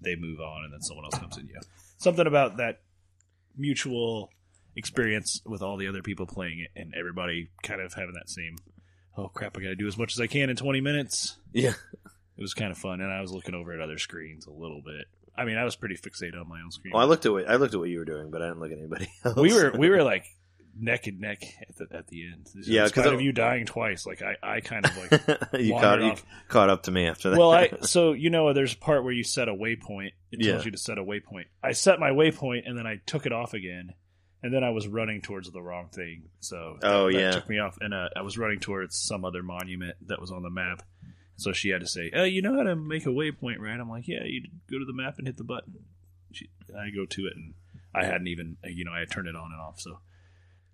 They 0.00 0.16
move 0.16 0.40
on, 0.40 0.64
and 0.64 0.72
then 0.72 0.80
someone 0.80 1.04
else 1.04 1.18
comes 1.18 1.36
in. 1.36 1.48
Yeah, 1.48 1.60
something 1.98 2.26
about 2.26 2.56
that 2.56 2.80
mutual 3.56 4.30
experience 4.74 5.42
with 5.44 5.60
all 5.60 5.76
the 5.76 5.88
other 5.88 6.00
people 6.00 6.26
playing 6.26 6.60
it, 6.60 6.80
and 6.80 6.94
everybody 6.98 7.50
kind 7.62 7.82
of 7.82 7.92
having 7.92 8.14
that 8.14 8.30
same. 8.30 8.56
Oh 9.16 9.28
crap! 9.28 9.56
I 9.56 9.60
got 9.60 9.68
to 9.68 9.76
do 9.76 9.86
as 9.86 9.98
much 9.98 10.12
as 10.14 10.20
I 10.20 10.26
can 10.26 10.50
in 10.50 10.56
20 10.56 10.80
minutes. 10.80 11.36
yeah. 11.52 11.72
It 12.38 12.42
was 12.42 12.54
kind 12.54 12.70
of 12.70 12.78
fun, 12.78 13.02
and 13.02 13.12
I 13.12 13.20
was 13.20 13.32
looking 13.32 13.54
over 13.54 13.72
at 13.74 13.80
other 13.82 13.98
screens 13.98 14.46
a 14.46 14.50
little 14.50 14.80
bit. 14.82 15.04
I 15.36 15.44
mean, 15.44 15.58
I 15.58 15.64
was 15.64 15.76
pretty 15.76 15.96
fixated 15.96 16.40
on 16.40 16.48
my 16.48 16.62
own 16.62 16.70
screen. 16.70 16.92
Well, 16.94 17.02
I 17.02 17.06
looked 17.06 17.26
at 17.26 17.32
what 17.32 17.48
I 17.48 17.56
looked 17.56 17.74
at 17.74 17.80
what 17.80 17.90
you 17.90 17.98
were 17.98 18.04
doing, 18.06 18.30
but 18.30 18.40
I 18.40 18.46
didn't 18.46 18.60
look 18.60 18.72
at 18.72 18.78
anybody 18.78 19.08
else. 19.24 19.36
we 19.36 19.52
were 19.52 19.72
we 19.76 19.90
were 19.90 20.02
like 20.02 20.24
neck 20.78 21.06
and 21.06 21.20
neck 21.20 21.42
at 21.68 21.76
the 21.76 21.86
at 21.94 22.06
the 22.06 22.24
end. 22.28 22.46
Yeah, 22.54 22.84
in 22.84 22.90
'cause 22.90 23.02
spite 23.02 23.08
I- 23.08 23.14
of 23.14 23.20
you 23.20 23.32
dying 23.32 23.66
twice, 23.66 24.06
like 24.06 24.22
I, 24.22 24.36
I 24.42 24.60
kind 24.60 24.86
of 24.86 24.96
like. 24.96 25.10
you 25.60 25.72
caught 25.74 26.00
you 26.00 26.14
caught 26.48 26.70
up 26.70 26.84
to 26.84 26.90
me 26.90 27.06
after 27.06 27.28
that. 27.30 27.38
well, 27.38 27.50
I 27.52 27.72
so 27.82 28.12
you 28.12 28.30
know 28.30 28.52
there's 28.54 28.72
a 28.72 28.78
part 28.78 29.04
where 29.04 29.12
you 29.12 29.22
set 29.24 29.48
a 29.50 29.54
waypoint. 29.54 30.12
It 30.32 30.40
tells 30.42 30.60
Yeah. 30.60 30.64
you 30.64 30.70
to 30.70 30.78
set 30.78 30.96
a 30.96 31.04
waypoint. 31.04 31.44
I 31.62 31.72
set 31.72 32.00
my 32.00 32.10
waypoint 32.10 32.62
and 32.66 32.78
then 32.78 32.86
I 32.86 33.00
took 33.04 33.26
it 33.26 33.32
off 33.34 33.52
again, 33.52 33.92
and 34.42 34.52
then 34.54 34.64
I 34.64 34.70
was 34.70 34.86
running 34.88 35.20
towards 35.20 35.50
the 35.50 35.62
wrong 35.62 35.88
thing. 35.92 36.24
So 36.40 36.78
Oh, 36.82 37.10
that 37.10 37.18
yeah. 37.18 37.30
took 37.32 37.48
me 37.48 37.58
off, 37.58 37.78
and 37.80 37.92
uh, 37.94 38.08
I 38.16 38.22
was 38.22 38.38
running 38.38 38.60
towards 38.60 38.96
some 38.98 39.24
other 39.24 39.42
monument 39.42 39.96
that 40.08 40.20
was 40.20 40.30
on 40.30 40.42
the 40.42 40.50
map. 40.50 40.82
So 41.36 41.52
she 41.52 41.70
had 41.70 41.80
to 41.80 41.86
say, 41.86 42.10
"Oh, 42.14 42.24
you 42.24 42.42
know 42.42 42.54
how 42.56 42.64
to 42.64 42.76
make 42.76 43.06
a 43.06 43.10
waypoint, 43.10 43.58
right?" 43.60 43.78
I'm 43.80 43.88
like, 43.88 44.06
"Yeah, 44.08 44.24
you 44.24 44.42
go 44.70 44.78
to 44.78 44.84
the 44.84 44.92
map 44.92 45.14
and 45.18 45.26
hit 45.26 45.36
the 45.38 45.44
button." 45.44 45.74
She, 46.32 46.50
I 46.78 46.90
go 46.90 47.06
to 47.06 47.26
it, 47.26 47.32
and 47.34 47.54
I 47.94 48.04
hadn't 48.04 48.28
even, 48.28 48.56
you 48.64 48.84
know, 48.84 48.92
I 48.92 49.00
had 49.00 49.10
turned 49.10 49.26
it 49.28 49.34
on 49.36 49.50
and 49.50 49.60
off. 49.60 49.80
So 49.80 50.00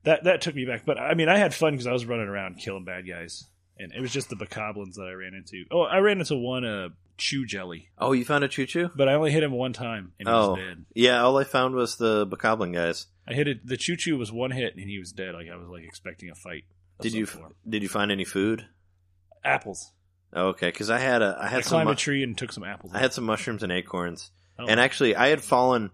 that 0.03 0.25
that 0.25 0.41
took 0.41 0.55
me 0.57 0.65
back. 0.65 0.85
But 0.85 0.99
I 0.99 1.15
mean, 1.15 1.29
I 1.29 1.39
had 1.39 1.55
fun 1.55 1.73
because 1.75 1.87
I 1.87 1.93
was 1.93 2.05
running 2.05 2.27
around 2.29 2.59
killing 2.59 2.85
bad 2.85 3.07
guys, 3.09 3.45
and 3.79 3.93
it 3.93 4.01
was 4.01 4.13
just 4.13 4.29
the 4.29 4.35
bokoblins 4.37 4.95
that 4.95 5.07
I 5.09 5.13
ran 5.13 5.35
into. 5.35 5.65
Oh, 5.71 5.83
I 5.83 5.99
ran 5.99 6.19
into 6.19 6.37
one 6.37 6.65
uh, 6.65 6.89
chew 7.17 7.45
jelly, 7.47 7.89
oh, 7.99 8.13
you 8.13 8.25
found 8.25 8.45
a 8.45 8.49
Chuchu? 8.49 8.91
but 8.97 9.09
I 9.09 9.15
only 9.15 9.31
hit 9.33 9.43
him 9.43 9.53
one 9.53 9.73
time, 9.73 10.13
and 10.19 10.29
he 10.29 10.35
Oh, 10.35 10.51
was 10.53 10.59
dead. 10.61 10.85
yeah. 10.95 11.23
All 11.23 11.39
I 11.39 11.45
found 11.45 11.75
was 11.75 11.97
the 11.97 12.27
Bokoblin 12.27 12.73
guys. 12.75 13.07
I 13.29 13.35
hit 13.35 13.49
it. 13.49 13.67
The 13.67 13.77
Chuchu 13.77 14.17
was 14.19 14.31
one 14.33 14.51
hit, 14.51 14.77
and 14.77 14.89
he 14.89 14.99
was 14.99 15.13
dead. 15.13 15.35
Like 15.35 15.49
I 15.53 15.57
was 15.57 15.69
like 15.69 15.83
expecting 15.85 16.31
a 16.31 16.35
fight. 16.35 16.65
of 16.99 17.03
Did 17.03 17.13
some 17.13 17.19
you 17.19 17.27
form. 17.27 17.55
did 17.69 17.83
you 17.83 17.89
find 17.89 18.11
any 18.13 18.25
food? 18.25 18.67
apples? 19.45 19.93
Oh, 20.33 20.49
okay, 20.49 20.69
because 20.69 20.91
I 20.91 20.99
had 20.99 21.23
a 21.23 21.37
I 21.41 21.47
I 21.47 21.49
had 21.49 21.65
some 21.65 21.71
climbed 21.71 21.87
mu- 21.87 21.93
a 21.93 21.97
tree 21.97 22.23
and 22.23 22.37
took 22.37 22.53
some 22.53 22.65
apples. 22.65 22.93
I 22.95 22.99
had 22.99 23.13
some 23.13 23.25
mushrooms 23.25 23.63
and 23.63 23.73
acorns, 23.73 24.31
Oh. 24.59 24.67
and 24.67 24.81
actually 24.81 25.15
I 25.17 25.29
had 25.29 25.41
fallen. 25.43 25.91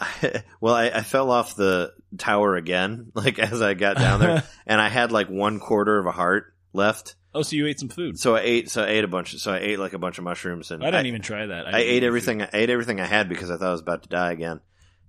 well, 0.60 0.74
I, 0.74 0.86
I 0.90 1.00
fell 1.02 1.30
off 1.30 1.54
the 1.54 1.92
tower 2.18 2.56
again, 2.56 3.10
like 3.14 3.38
as 3.38 3.62
I 3.62 3.74
got 3.74 3.96
down 3.96 4.20
there, 4.20 4.42
and 4.66 4.80
I 4.80 4.88
had 4.88 5.12
like 5.12 5.28
one 5.28 5.60
quarter 5.60 5.98
of 5.98 6.06
a 6.06 6.12
heart 6.12 6.52
left. 6.72 7.14
Oh, 7.34 7.42
so 7.42 7.56
you 7.56 7.66
ate 7.66 7.78
some 7.78 7.88
food? 7.88 8.18
So 8.18 8.36
I 8.36 8.40
ate, 8.40 8.70
so 8.70 8.84
I 8.84 8.88
ate 8.88 9.04
a 9.04 9.08
bunch. 9.08 9.36
So 9.38 9.52
I 9.52 9.58
ate 9.58 9.78
like 9.78 9.92
a 9.92 9.98
bunch 9.98 10.18
of 10.18 10.24
mushrooms, 10.24 10.70
and 10.70 10.82
I 10.84 10.90
didn't 10.90 11.06
even 11.06 11.22
try 11.22 11.46
that. 11.46 11.66
I 11.66 11.72
didn't 11.72 11.94
ate 11.94 12.04
everything. 12.04 12.42
I 12.42 12.50
ate 12.52 12.70
everything 12.70 13.00
I 13.00 13.06
had 13.06 13.28
because 13.28 13.50
I 13.50 13.56
thought 13.56 13.68
I 13.68 13.72
was 13.72 13.80
about 13.80 14.02
to 14.04 14.08
die 14.08 14.32
again, 14.32 14.60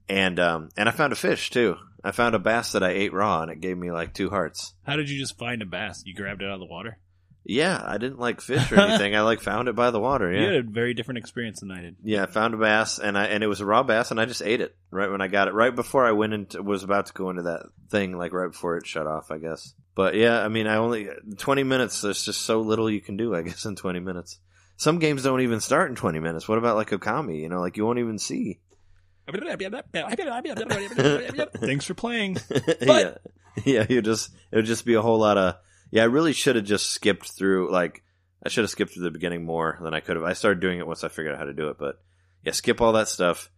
and 0.10 0.40
um, 0.40 0.70
and 0.76 0.90
I 0.90 0.92
found 0.92 1.14
a 1.14 1.16
fish 1.16 1.50
too. 1.50 1.78
I 2.04 2.12
found 2.12 2.36
a 2.36 2.40
bass 2.40 2.74
that 2.74 2.84
I 2.84 2.90
ate 2.90 3.14
raw, 3.14 3.42
and 3.42 3.52
it 3.52 3.62
gave 3.62 3.78
me 3.78 3.92
like 3.92 4.14
two 4.14 4.30
hearts. 4.30 4.74
How 4.84 4.96
did 4.96 5.10
you 5.10 5.18
just 5.18 5.38
find 5.38 5.62
a 5.62 5.66
bass? 5.66 6.04
You 6.06 6.14
grabbed 6.14 6.42
it 6.42 6.46
out 6.46 6.56
of 6.56 6.60
the 6.60 6.66
water. 6.68 7.00
Yeah, 7.48 7.82
I 7.86 7.98
didn't 8.00 8.20
like 8.20 8.42
fish 8.42 8.72
or 8.72 8.80
anything. 8.80 9.16
I 9.16 9.22
like 9.22 9.40
found 9.40 9.68
it 9.68 9.76
by 9.76 9.92
the 9.92 10.00
water. 10.00 10.32
Yeah, 10.32 10.40
You 10.40 10.46
had 10.48 10.56
a 10.56 10.64
very 10.70 10.94
different 10.94 11.20
experience 11.20 11.60
than 11.60 11.72
I 11.72 11.82
did. 11.82 11.96
yeah. 12.04 12.24
I 12.24 12.26
found 12.26 12.54
a 12.54 12.58
bass, 12.58 12.98
and 13.00 13.18
I 13.18 13.26
and 13.26 13.44
it 13.44 13.48
was 13.48 13.62
a 13.62 13.66
raw 13.66 13.84
bass, 13.84 14.10
and 14.12 14.20
I 14.20 14.26
just 14.26 14.42
ate 14.42 14.62
it 14.62 14.76
right 14.92 15.10
when 15.12 15.22
I 15.22 15.28
got 15.28 15.48
it. 15.48 15.54
Right 15.54 15.76
before 15.76 16.06
I 16.06 16.12
went 16.14 16.34
into 16.34 16.64
was 16.64 16.84
about 16.84 17.06
to 17.08 17.14
go 17.14 17.30
into 17.30 17.44
that 17.44 17.68
thing, 17.92 18.18
like 18.18 18.34
right 18.34 18.52
before 18.52 18.78
it 18.78 18.88
shut 18.88 19.06
off, 19.08 19.30
I 19.32 19.38
guess. 19.38 19.74
But 19.94 20.16
yeah, 20.16 20.44
I 20.44 20.48
mean, 20.48 20.66
I 20.68 20.78
only 20.78 21.08
twenty 21.38 21.64
minutes. 21.64 22.02
There's 22.02 22.26
just 22.26 22.42
so 22.42 22.62
little 22.62 22.90
you 22.90 23.00
can 23.02 23.16
do, 23.16 23.36
I 23.36 23.42
guess, 23.44 23.66
in 23.66 23.76
twenty 23.76 24.00
minutes. 24.00 24.40
Some 24.78 25.00
games 25.00 25.24
don't 25.24 25.42
even 25.42 25.60
start 25.62 25.90
in 25.90 25.96
twenty 25.96 26.20
minutes. 26.20 26.48
What 26.50 26.58
about 26.58 26.76
like 26.76 26.90
Okami? 26.90 27.40
You 27.40 27.48
know, 27.50 27.62
like 27.62 27.78
you 27.78 27.86
won't 27.86 28.00
even 28.00 28.18
see. 28.20 28.60
Thanks 31.60 31.86
for 31.86 31.94
playing. 31.94 32.38
yeah, 32.82 33.16
yeah. 33.64 33.86
You 33.90 34.02
just 34.02 34.32
it 34.52 34.56
would 34.58 34.66
just 34.66 34.86
be 34.86 34.96
a 34.96 35.02
whole 35.02 35.20
lot 35.20 35.38
of 35.38 35.56
yeah. 35.96 36.02
I 36.04 36.06
really 36.06 36.34
should 36.34 36.56
have 36.56 36.66
just 36.66 36.92
skipped 36.92 37.30
through. 37.30 37.72
Like 37.72 38.04
I 38.46 38.50
should 38.50 38.64
have 38.64 38.70
skipped 38.70 38.94
through 38.94 39.04
the 39.04 39.12
beginning 39.12 39.44
more 39.46 39.80
than 39.82 39.94
I 39.94 40.00
could 40.02 40.16
have. 40.18 40.26
I 40.26 40.34
started 40.34 40.60
doing 40.60 40.80
it 40.80 40.88
once 40.88 41.04
I 41.04 41.08
figured 41.08 41.34
out 41.34 41.40
how 41.40 41.46
to 41.46 41.54
do 41.54 41.70
it, 41.70 41.78
but 41.80 42.00
yeah, 42.44 42.52
skip 42.52 42.82
all 42.82 42.94
that 42.94 43.08
stuff. 43.08 43.50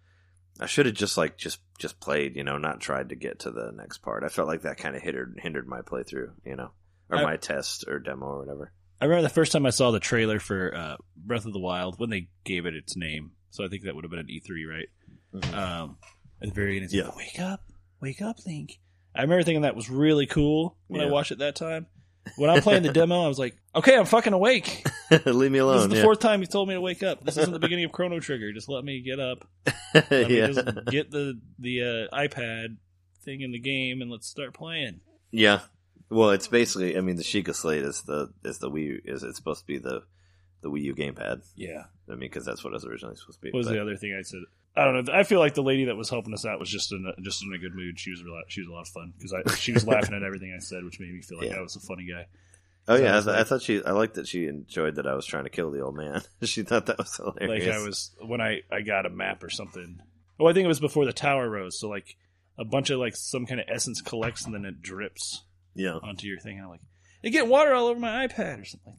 I 0.60 0.66
should 0.66 0.86
have 0.88 0.96
just 0.96 1.18
like 1.18 1.38
just 1.38 1.60
just 1.78 2.00
played, 2.00 2.36
you 2.36 2.44
know, 2.44 2.58
not 2.58 2.80
tried 2.80 3.10
to 3.10 3.16
get 3.16 3.40
to 3.40 3.52
the 3.52 3.72
next 3.76 3.98
part. 4.00 4.24
I 4.24 4.30
felt 4.30 4.48
like 4.48 4.62
that 4.64 4.78
kind 4.78 4.96
of 4.96 5.02
hindered 5.02 5.38
hindered 5.42 5.68
my 5.68 5.82
playthrough, 5.82 6.32
you 6.46 6.56
know, 6.56 6.72
or 7.10 7.18
I- 7.18 7.24
my 7.24 7.38
test 7.38 7.86
or 7.88 8.00
demo 8.00 8.26
or 8.26 8.40
whatever. 8.40 8.72
I 9.00 9.06
remember 9.06 9.22
the 9.24 9.30
first 9.34 9.52
time 9.52 9.66
I 9.68 9.70
saw 9.70 9.92
the 9.92 10.00
trailer 10.00 10.40
for 10.40 10.74
uh, 10.76 10.98
Breath 11.16 11.46
of 11.46 11.54
the 11.54 11.60
Wild 11.60 12.00
when 12.00 12.10
they 12.10 12.30
gave 12.44 12.66
it 12.66 12.74
its 12.74 12.98
name. 12.98 13.34
So 13.52 13.64
I 13.64 13.68
think 13.68 13.84
that 13.84 13.94
would 13.94 14.04
have 14.04 14.10
been 14.10 14.20
an 14.22 14.28
E3, 14.28 14.66
right? 14.68 14.88
Mhm. 15.36 15.54
Um, 15.54 15.98
at 16.42 16.48
the 16.50 16.54
very 16.56 16.78
end, 16.78 16.86
it's 16.86 16.94
Yeah. 16.96 17.04
like, 17.10 17.18
wake 17.18 17.40
up, 17.40 17.64
wake 18.02 18.22
up, 18.24 18.38
Link. 18.48 18.80
I 19.14 19.22
remember 19.22 19.44
thinking 19.44 19.62
that 19.62 19.76
was 19.76 19.88
really 19.90 20.26
cool 20.26 20.78
when 20.88 21.02
I 21.02 21.06
watched 21.12 21.32
it 21.32 21.38
that 21.40 21.56
time. 21.56 21.86
When 22.36 22.50
I'm 22.50 22.62
playing 22.62 22.84
the 22.84 22.92
demo, 22.92 23.24
I 23.24 23.28
was 23.28 23.40
like, 23.40 23.56
okay, 23.76 23.98
I'm 23.98 24.06
fucking 24.06 24.34
awake. 24.34 24.86
Leave 25.26 25.52
me 25.52 25.60
alone. 25.60 25.76
This 25.76 25.84
is 25.84 25.90
the 25.90 25.96
yeah. 25.98 26.04
fourth 26.04 26.20
time 26.20 26.42
you 26.42 26.48
told 26.48 26.68
me 26.68 26.74
to 26.74 26.82
wake 26.82 27.04
up. 27.04 27.24
This 27.24 27.38
isn't 27.38 27.54
the 27.54 27.60
beginning 27.60 27.86
of 27.86 27.92
Chrono 27.92 28.20
Trigger. 28.20 28.52
Just 28.52 28.70
let 28.70 28.84
me 28.84 29.02
get 29.02 29.20
up. 29.20 29.48
Let 29.94 30.12
me 30.12 30.38
yeah. 30.38 30.48
just 30.48 30.86
get 30.88 31.12
the 31.12 31.40
the 31.60 32.10
uh, 32.12 32.16
iPad 32.16 32.78
thing 33.24 33.42
in 33.42 33.52
the 33.52 33.60
game 33.60 34.02
and 34.02 34.12
let's 34.12 34.28
start 34.28 34.54
playing. 34.54 35.02
Yeah. 35.32 35.62
Well, 36.10 36.32
it's 36.32 36.48
basically. 36.48 36.98
I 36.98 37.02
mean, 37.02 37.16
the 37.16 37.24
Sheikah 37.24 37.56
Slate 37.56 37.84
is 37.84 38.04
the 38.04 38.32
is 38.44 38.60
the 38.60 38.70
Wii. 38.70 39.00
Is 39.06 39.24
it's 39.24 39.38
supposed 39.38 39.62
to 39.62 39.68
be 39.68 39.78
the 39.78 40.04
the 40.62 40.70
Wii 40.70 40.84
U 40.84 40.96
gamepad? 40.96 41.42
Yeah. 41.56 41.86
I 42.08 42.12
mean, 42.12 42.20
because 42.20 42.46
that's 42.46 42.64
what 42.64 42.72
it 42.72 42.76
was 42.76 42.86
originally 42.86 43.16
supposed 43.16 43.40
to 43.40 43.44
be. 43.44 43.52
What 43.52 43.60
was 43.60 43.68
but- 43.68 43.74
the 43.74 43.82
other 43.82 43.96
thing 43.96 44.16
I 44.18 44.22
said? 44.24 44.42
I 44.78 44.86
don't 44.86 45.06
know. 45.06 45.14
I 45.14 45.24
feel 45.24 45.40
like 45.40 45.54
the 45.56 45.64
lady 45.64 45.86
that 45.86 45.96
was 45.98 46.10
helping 46.10 46.34
us 46.34 46.46
out 46.46 46.60
was 46.60 46.70
just 46.70 46.92
in 46.92 47.06
a, 47.06 47.22
just 47.22 47.44
in 47.44 47.52
a 47.54 47.58
good 47.58 47.74
mood. 47.74 48.00
She 48.00 48.12
was 48.12 48.22
a 48.22 48.26
lot, 48.30 48.44
she 48.50 48.62
was 48.62 48.68
a 48.70 48.72
lot 48.72 48.82
of 48.82 48.88
fun 48.90 49.14
because 49.18 49.34
I 49.34 49.42
she 49.56 49.74
was 49.74 49.86
laughing 49.94 50.16
at 50.16 50.24
everything 50.24 50.54
I 50.56 50.60
said, 50.60 50.84
which 50.84 51.00
made 51.00 51.14
me 51.14 51.22
feel 51.22 51.40
like 51.40 51.50
Yeah. 51.50 51.58
I 51.58 51.62
was 51.62 51.76
a 51.76 51.80
funny 51.80 52.06
guy. 52.10 52.28
Oh 52.88 52.96
So 52.96 53.04
yeah, 53.04 53.10
I 53.10 53.14
I, 53.14 53.16
was 53.18 53.28
I 53.28 53.44
thought 53.44 53.62
she. 53.62 53.84
I 53.84 53.92
liked 53.92 54.14
that 54.16 54.28
she 54.28 54.46
enjoyed 54.46 54.96
that 54.96 55.08
I 55.08 55.14
was 55.16 55.26
trying 55.26 55.44
to 55.46 55.50
kill 55.50 55.72
the 55.72 55.82
old 55.82 55.96
man. 55.98 56.22
she 56.44 56.64
thought 56.64 56.86
that 56.86 56.98
was 56.98 57.16
hilarious. 57.18 57.66
Like 57.66 57.76
I 57.76 57.80
was 57.86 58.12
when 58.22 58.40
I 58.40 58.62
I 58.72 58.82
got 58.82 59.06
a 59.06 59.10
map 59.10 59.44
or 59.44 59.50
something. 59.50 60.00
Oh, 60.40 60.46
I 60.46 60.54
think 60.54 60.66
it 60.66 60.70
was 60.70 60.80
before 60.80 61.06
the 61.06 61.14
tower 61.14 61.50
rose. 61.50 61.80
So 61.80 61.90
like 61.90 62.16
a 62.60 62.64
bunch 62.66 62.90
of 62.92 63.00
like 63.00 63.16
some 63.16 63.46
kind 63.46 63.60
of 63.60 63.66
essence 63.70 64.02
collects 64.02 64.46
and 64.46 64.54
then 64.54 64.64
it 64.66 64.82
drips 64.82 65.44
Yeah. 65.76 65.98
onto 66.02 66.28
your 66.28 66.40
thing. 66.40 66.58
And 66.58 66.64
I'm 66.66 66.70
like, 66.70 66.82
you 67.24 67.32
get 67.32 67.48
water 67.48 67.74
all 67.74 67.88
over 67.88 68.00
my 68.00 68.28
iPad 68.28 68.62
or 68.62 68.66
something 68.66 68.96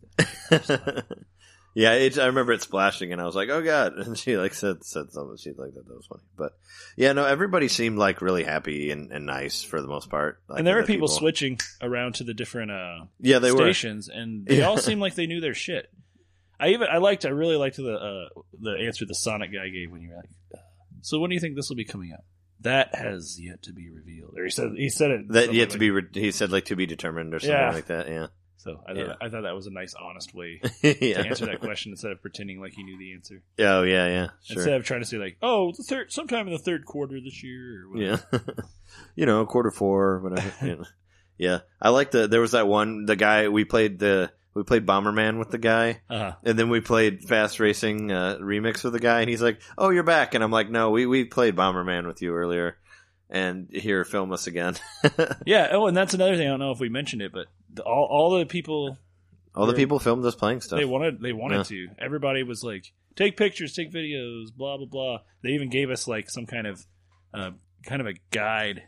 like 0.50 0.66
that. 0.66 1.04
yeah, 1.78 1.92
it, 1.92 2.18
I 2.18 2.26
remember 2.26 2.50
it 2.52 2.60
splashing, 2.62 3.12
and 3.12 3.20
I 3.20 3.24
was 3.24 3.36
like, 3.36 3.48
"Oh 3.50 3.62
god!" 3.62 3.92
And 3.98 4.18
she 4.18 4.36
like 4.36 4.52
said 4.52 4.82
said 4.84 5.12
something. 5.12 5.36
She 5.36 5.50
like 5.50 5.74
that. 5.74 5.86
That 5.86 5.94
was 5.96 6.06
funny. 6.06 6.22
But 6.36 6.52
yeah, 6.96 7.12
no, 7.12 7.24
everybody 7.24 7.68
seemed 7.68 7.98
like 7.98 8.20
really 8.20 8.42
happy 8.42 8.90
and, 8.90 9.12
and 9.12 9.26
nice 9.26 9.62
for 9.62 9.80
the 9.80 9.86
most 9.86 10.10
part. 10.10 10.40
Like, 10.48 10.58
and 10.58 10.66
there 10.66 10.74
were 10.74 10.82
the 10.82 10.86
people, 10.88 11.06
switching 11.06 11.60
around 11.80 12.16
to 12.16 12.24
the 12.24 12.34
different 12.34 12.72
uh, 12.72 13.04
Yeah, 13.20 13.38
they 13.38 13.52
were. 13.52 13.58
stations, 13.58 14.08
and 14.08 14.44
they 14.44 14.58
Yeah. 14.58 14.64
all 14.68 14.78
seemed 14.78 15.00
like 15.00 15.14
they 15.14 15.26
knew 15.26 15.40
their 15.40 15.54
shit. 15.54 15.88
I 16.58 16.70
even 16.70 16.88
I 16.92 16.98
liked 16.98 17.24
I 17.24 17.28
really 17.28 17.54
liked 17.56 17.76
the 17.76 17.94
uh, 17.94 18.40
the 18.60 18.72
answer 18.84 19.06
the 19.06 19.14
Sonic 19.14 19.52
guy 19.52 19.68
gave 19.68 19.92
when 19.92 20.02
you 20.02 20.10
were 20.10 20.16
like, 20.16 20.30
uh, 20.54 20.58
"So 21.02 21.20
when 21.20 21.30
do 21.30 21.34
you 21.34 21.40
think 21.40 21.54
this 21.54 21.68
will 21.68 21.76
be 21.76 21.84
coming 21.84 22.10
out?" 22.12 22.24
That 22.62 22.92
has 22.96 23.38
yet 23.40 23.62
to 23.62 23.72
be 23.72 23.88
revealed. 23.88 24.34
Or 24.36 24.42
he 24.42 24.50
said 24.50 24.70
he 24.76 24.88
said 24.88 25.10
it 25.12 25.28
That 25.28 25.54
yet 25.54 25.70
to 25.70 25.78
be. 25.78 25.90
Re- 25.92 26.02
he 26.12 26.32
said 26.32 26.50
like 26.50 26.64
to 26.64 26.74
be 26.76 26.86
determined 26.86 27.32
or 27.34 27.38
something 27.38 27.54
Yeah. 27.56 27.70
like 27.70 27.86
that. 27.86 28.08
Yeah. 28.08 28.26
So 28.58 28.80
I 28.86 28.92
thought 28.94 28.96
Yeah. 29.06 29.14
I 29.20 29.28
thought 29.28 29.42
that 29.42 29.54
was 29.54 29.66
a 29.66 29.70
nice, 29.70 29.94
honest 29.94 30.34
way 30.34 30.60
yeah. 30.82 30.92
to 31.22 31.26
answer 31.28 31.46
that 31.46 31.60
question 31.60 31.92
instead 31.92 32.10
of 32.12 32.20
pretending 32.20 32.60
like 32.60 32.72
he 32.74 32.82
knew 32.82 32.98
the 32.98 33.14
answer. 33.14 33.42
Oh 33.60 33.82
yeah, 33.82 34.06
yeah. 34.08 34.26
Sure. 34.44 34.56
Instead 34.58 34.74
of 34.74 34.84
trying 34.84 35.00
to 35.00 35.06
say 35.06 35.16
like, 35.16 35.36
"Oh, 35.40 35.72
the 35.76 35.82
third 35.84 36.12
sometime 36.12 36.46
in 36.48 36.52
the 36.52 36.58
third 36.58 36.84
quarter 36.84 37.20
this 37.20 37.42
year." 37.42 37.84
Or 37.84 37.90
whatever. 37.94 38.28
Yeah. 38.32 38.38
you 39.16 39.26
know, 39.26 39.46
quarter 39.46 39.70
four, 39.70 40.20
whatever. 40.20 40.66
you 40.66 40.76
know. 40.76 40.84
Yeah. 41.40 41.60
I 41.80 41.90
like 41.90 42.10
the 42.10 42.26
there 42.26 42.40
was 42.40 42.50
that 42.52 42.66
one 42.66 43.04
the 43.06 43.14
guy 43.14 43.46
we 43.48 43.64
played 43.64 44.00
the 44.00 44.32
we 44.54 44.64
played 44.64 44.86
Bomberman 44.86 45.38
with 45.38 45.50
the 45.50 45.58
guy 45.58 46.00
Uh-huh. 46.10 46.32
and 46.42 46.58
then 46.58 46.68
we 46.68 46.80
played 46.80 47.22
Fast 47.22 47.60
Racing 47.60 48.10
uh, 48.10 48.38
remix 48.40 48.82
with 48.82 48.92
the 48.92 48.98
guy 48.98 49.20
and 49.20 49.30
he's 49.30 49.40
like, 49.40 49.60
"Oh, 49.78 49.90
you're 49.90 50.02
back." 50.02 50.34
And 50.34 50.42
I'm 50.42 50.50
like, 50.50 50.68
"No, 50.68 50.90
we 50.90 51.06
we 51.06 51.24
played 51.24 51.54
Bomberman 51.54 52.08
with 52.08 52.22
you 52.22 52.34
earlier." 52.34 52.76
and 53.30 53.68
here 53.70 54.04
film 54.06 54.32
us 54.32 54.46
again. 54.46 54.74
Yeah. 55.44 55.68
Oh, 55.72 55.86
and 55.86 55.94
that's 55.96 56.14
another 56.14 56.34
thing. 56.36 56.46
I 56.46 56.50
don't 56.50 56.60
know 56.60 56.72
if 56.72 56.80
we 56.80 56.88
mentioned 56.88 57.20
it, 57.20 57.30
but 57.30 57.46
all 57.78 58.04
all 58.10 58.38
the 58.38 58.46
people 58.46 58.96
All 59.54 59.66
the 59.66 59.74
people 59.74 59.98
filmed 59.98 60.24
us 60.24 60.34
playing 60.34 60.60
stuff. 60.60 60.78
they 60.78 60.84
wanted 60.84 61.20
they 61.20 61.32
wanted 61.32 61.56
Yeah. 61.58 61.62
to. 61.64 61.88
Everybody 61.98 62.42
was 62.42 62.62
like, 62.62 62.92
take 63.16 63.36
pictures, 63.36 63.74
take 63.74 63.92
videos, 63.92 64.54
blah 64.56 64.76
blah 64.76 64.86
blah. 64.86 65.18
They 65.42 65.50
even 65.50 65.70
gave 65.70 65.90
us 65.90 66.06
like 66.08 66.30
some 66.30 66.46
kind 66.46 66.66
of 66.66 66.84
uh, 67.34 67.50
kind 67.84 68.00
of 68.00 68.06
a 68.06 68.14
guide. 68.30 68.82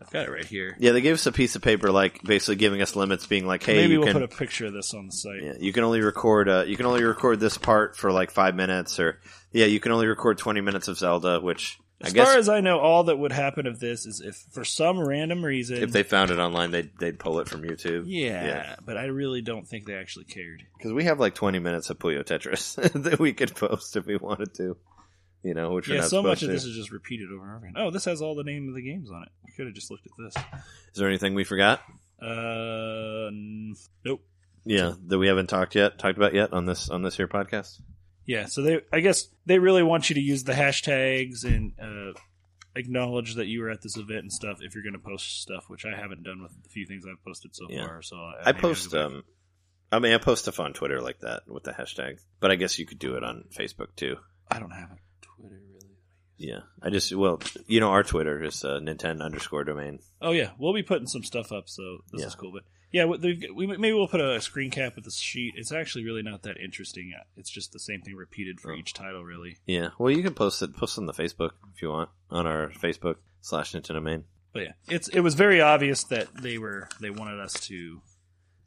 I've 0.00 0.10
got 0.10 0.26
it 0.26 0.32
right 0.32 0.44
here. 0.44 0.76
yeah, 0.80 0.90
they 0.90 1.00
gave 1.00 1.14
us 1.14 1.26
a 1.26 1.32
piece 1.32 1.54
of 1.54 1.62
paper, 1.62 1.92
like 1.92 2.20
basically 2.24 2.56
giving 2.56 2.82
us 2.82 2.96
limits, 2.96 3.24
being 3.26 3.46
like, 3.46 3.62
"Hey, 3.62 3.76
Maybe 3.76 3.92
you 3.92 4.00
we'll 4.00 4.08
can 4.08 4.14
put 4.14 4.22
a 4.24 4.36
picture 4.36 4.66
of 4.66 4.72
this 4.72 4.92
on 4.94 5.06
the 5.06 5.12
site. 5.12 5.42
Yeah, 5.44 5.52
you 5.60 5.72
can 5.72 5.84
only 5.84 6.00
record. 6.00 6.48
Uh, 6.48 6.64
you 6.66 6.76
can 6.76 6.86
only 6.86 7.04
record 7.04 7.38
this 7.38 7.56
part 7.56 7.96
for 7.96 8.10
like 8.10 8.32
five 8.32 8.56
minutes, 8.56 8.98
or 8.98 9.20
yeah, 9.52 9.66
you 9.66 9.78
can 9.78 9.92
only 9.92 10.08
record 10.08 10.38
twenty 10.38 10.60
minutes 10.60 10.88
of 10.88 10.98
Zelda. 10.98 11.38
Which 11.40 11.78
As 12.06 12.12
guess 12.12 12.28
far 12.28 12.36
as 12.38 12.48
I 12.48 12.60
know, 12.60 12.78
all 12.78 13.04
that 13.04 13.18
would 13.18 13.32
happen 13.32 13.66
of 13.66 13.78
this 13.80 14.06
is 14.06 14.20
if 14.20 14.36
for 14.52 14.64
some 14.64 14.98
random 15.00 15.44
reason, 15.44 15.82
if 15.82 15.92
they 15.92 16.02
found 16.02 16.30
it 16.30 16.38
online, 16.38 16.70
they'd 16.70 16.90
they'd 16.98 17.18
pull 17.18 17.38
it 17.40 17.48
from 17.48 17.62
YouTube. 17.62 18.04
yeah, 18.06 18.44
yeah. 18.44 18.76
but 18.84 18.96
I 18.96 19.04
really 19.04 19.42
don't 19.42 19.66
think 19.66 19.86
they 19.86 19.94
actually 19.94 20.24
cared. 20.24 20.62
because 20.76 20.92
we 20.92 21.04
have 21.04 21.20
like 21.20 21.34
twenty 21.34 21.58
minutes 21.58 21.90
of 21.90 21.98
Puyo 21.98 22.22
Tetris 22.24 22.74
that 23.04 23.18
we 23.18 23.32
could 23.32 23.54
post 23.54 23.96
if 23.96 24.06
we 24.06 24.16
wanted 24.16 24.54
to. 24.54 24.76
You 25.44 25.54
know, 25.54 25.72
which 25.72 25.88
we're 25.88 25.96
Yeah, 25.96 26.02
so 26.02 26.22
much 26.22 26.44
of 26.44 26.50
this 26.50 26.64
is 26.64 26.76
just 26.76 26.92
repeated 26.92 27.28
over 27.32 27.42
and 27.44 27.56
over 27.56 27.66
again. 27.66 27.74
Oh, 27.76 27.90
this 27.90 28.04
has 28.04 28.22
all 28.22 28.36
the 28.36 28.44
name 28.44 28.68
of 28.68 28.76
the 28.76 28.82
games 28.82 29.10
on 29.10 29.24
it. 29.24 29.28
We 29.44 29.52
could 29.56 29.66
have 29.66 29.74
just 29.74 29.90
looked 29.90 30.06
at 30.06 30.12
this. 30.16 30.36
Is 30.94 30.98
there 31.00 31.08
anything 31.08 31.34
we 31.34 31.42
forgot? 31.42 31.80
Uh, 32.22 33.26
n- 33.26 33.74
nope. 34.04 34.22
Yeah, 34.64 34.92
that 35.08 35.18
we 35.18 35.26
haven't 35.26 35.48
talked 35.48 35.74
yet, 35.74 35.98
talked 35.98 36.16
about 36.16 36.34
yet 36.34 36.52
on 36.52 36.66
this 36.66 36.88
on 36.90 37.02
this 37.02 37.16
here 37.16 37.26
podcast. 37.26 37.80
Yeah, 38.26 38.46
so 38.46 38.62
they, 38.62 38.80
I 38.92 39.00
guess 39.00 39.28
they 39.46 39.58
really 39.58 39.82
want 39.82 40.08
you 40.08 40.14
to 40.14 40.20
use 40.20 40.44
the 40.44 40.52
hashtags 40.52 41.44
and 41.44 41.72
uh, 41.80 42.18
acknowledge 42.76 43.34
that 43.34 43.46
you 43.46 43.60
were 43.62 43.70
at 43.70 43.82
this 43.82 43.96
event 43.96 44.20
and 44.20 44.32
stuff 44.32 44.58
if 44.60 44.74
you're 44.74 44.84
going 44.84 44.92
to 44.94 44.98
post 44.98 45.40
stuff, 45.42 45.64
which 45.68 45.84
I 45.84 45.96
haven't 45.96 46.22
done 46.22 46.42
with 46.42 46.52
the 46.62 46.68
few 46.68 46.86
things 46.86 47.04
I've 47.06 47.22
posted 47.24 47.54
so 47.54 47.66
Yeah. 47.68 47.86
far. 47.86 48.02
So 48.02 48.16
I, 48.16 48.50
I 48.50 48.52
post 48.52 48.94
I'll 48.94 49.02
go 49.02 49.08
back. 49.08 49.16
um, 49.18 49.24
I 49.90 49.98
mean, 49.98 50.12
I 50.14 50.18
post 50.18 50.42
stuff 50.42 50.60
on 50.60 50.72
Twitter 50.72 51.00
like 51.00 51.20
that 51.20 51.42
with 51.46 51.64
the 51.64 51.72
hashtag, 51.72 52.18
but 52.40 52.50
I 52.50 52.56
guess 52.56 52.78
you 52.78 52.86
could 52.86 52.98
do 52.98 53.16
it 53.16 53.24
on 53.24 53.44
Facebook 53.54 53.94
too. 53.96 54.16
I 54.50 54.58
don't 54.58 54.70
have 54.70 54.90
a 54.90 54.96
Twitter 55.20 55.60
really. 55.72 55.96
Yeah, 56.38 56.60
I 56.80 56.90
just 56.90 57.14
well, 57.14 57.40
you 57.66 57.80
know, 57.80 57.90
our 57.90 58.02
Twitter 58.02 58.42
is 58.42 58.64
uh, 58.64 58.80
Nintendo 58.82 59.22
underscore 59.22 59.64
domain. 59.64 59.98
Oh 60.22 60.30
yeah, 60.32 60.50
we'll 60.58 60.72
be 60.74 60.82
putting 60.82 61.06
some 61.06 61.24
stuff 61.24 61.52
up, 61.52 61.68
so 61.68 61.98
this 62.10 62.22
Yeah. 62.22 62.26
is 62.28 62.34
cool. 62.34 62.52
But 62.52 62.62
yeah, 62.92 63.06
we, 63.06 63.48
we 63.54 63.66
maybe 63.66 63.92
we'll 63.92 64.06
put 64.08 64.20
a 64.20 64.40
screen 64.40 64.70
cap 64.70 64.96
of 64.96 65.04
the 65.04 65.10
sheet. 65.10 65.54
It's 65.56 65.72
actually 65.72 66.04
really 66.04 66.22
not 66.22 66.42
that 66.42 66.58
interesting. 66.58 67.12
It's 67.36 67.50
just 67.50 67.72
the 67.72 67.78
same 67.80 68.02
thing 68.02 68.14
repeated 68.14 68.60
for 68.60 68.72
Oh. 68.72 68.76
each 68.76 68.92
title, 68.94 69.24
really. 69.24 69.56
Yeah, 69.66 69.88
well, 69.98 70.10
you 70.12 70.22
can 70.22 70.34
post 70.34 70.62
it, 70.62 70.76
post 70.76 70.98
on 70.98 71.06
the 71.06 71.12
Facebook 71.12 71.50
if 71.74 71.82
you 71.82 71.88
want 71.90 72.10
on 72.30 72.46
our 72.46 72.68
Facebook 72.70 73.16
slash 73.40 73.72
Nintendo 73.72 74.02
main. 74.02 74.24
But 74.52 74.62
yeah, 74.64 74.72
it's 74.88 75.08
it 75.08 75.20
was 75.20 75.34
very 75.34 75.60
obvious 75.60 76.04
that 76.04 76.28
they 76.42 76.58
were 76.58 76.88
they 77.00 77.10
wanted 77.10 77.40
us 77.40 77.54
to, 77.68 78.02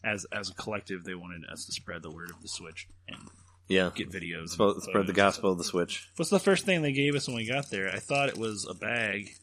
as 0.03 0.25
as 0.31 0.49
a 0.49 0.53
collective, 0.55 1.03
they 1.03 1.15
wanted 1.15 1.43
us 1.51 1.65
to 1.65 1.71
spread 1.71 2.01
the 2.01 2.09
word 2.11 2.31
of 2.31 2.41
the 2.41 2.47
Switch 2.47 2.87
and 3.07 3.19
Yeah, 3.67 3.91
get 3.93 4.09
videos. 4.11 4.59
and 4.59 4.81
spread 4.83 5.05
the 5.05 5.13
gospel 5.13 5.51
of 5.51 5.59
the 5.59 5.63
Switch. 5.63 6.09
What's 6.15 6.31
the 6.31 6.39
first 6.39 6.65
thing 6.65 6.81
they 6.81 6.91
gave 6.91 7.13
us 7.13 7.27
when 7.27 7.37
we 7.37 7.45
got 7.47 7.69
there? 7.69 7.89
I 7.91 7.99
thought 7.99 8.29
it 8.29 8.37
was 8.37 8.65
a 8.67 8.73
bag, 8.73 9.35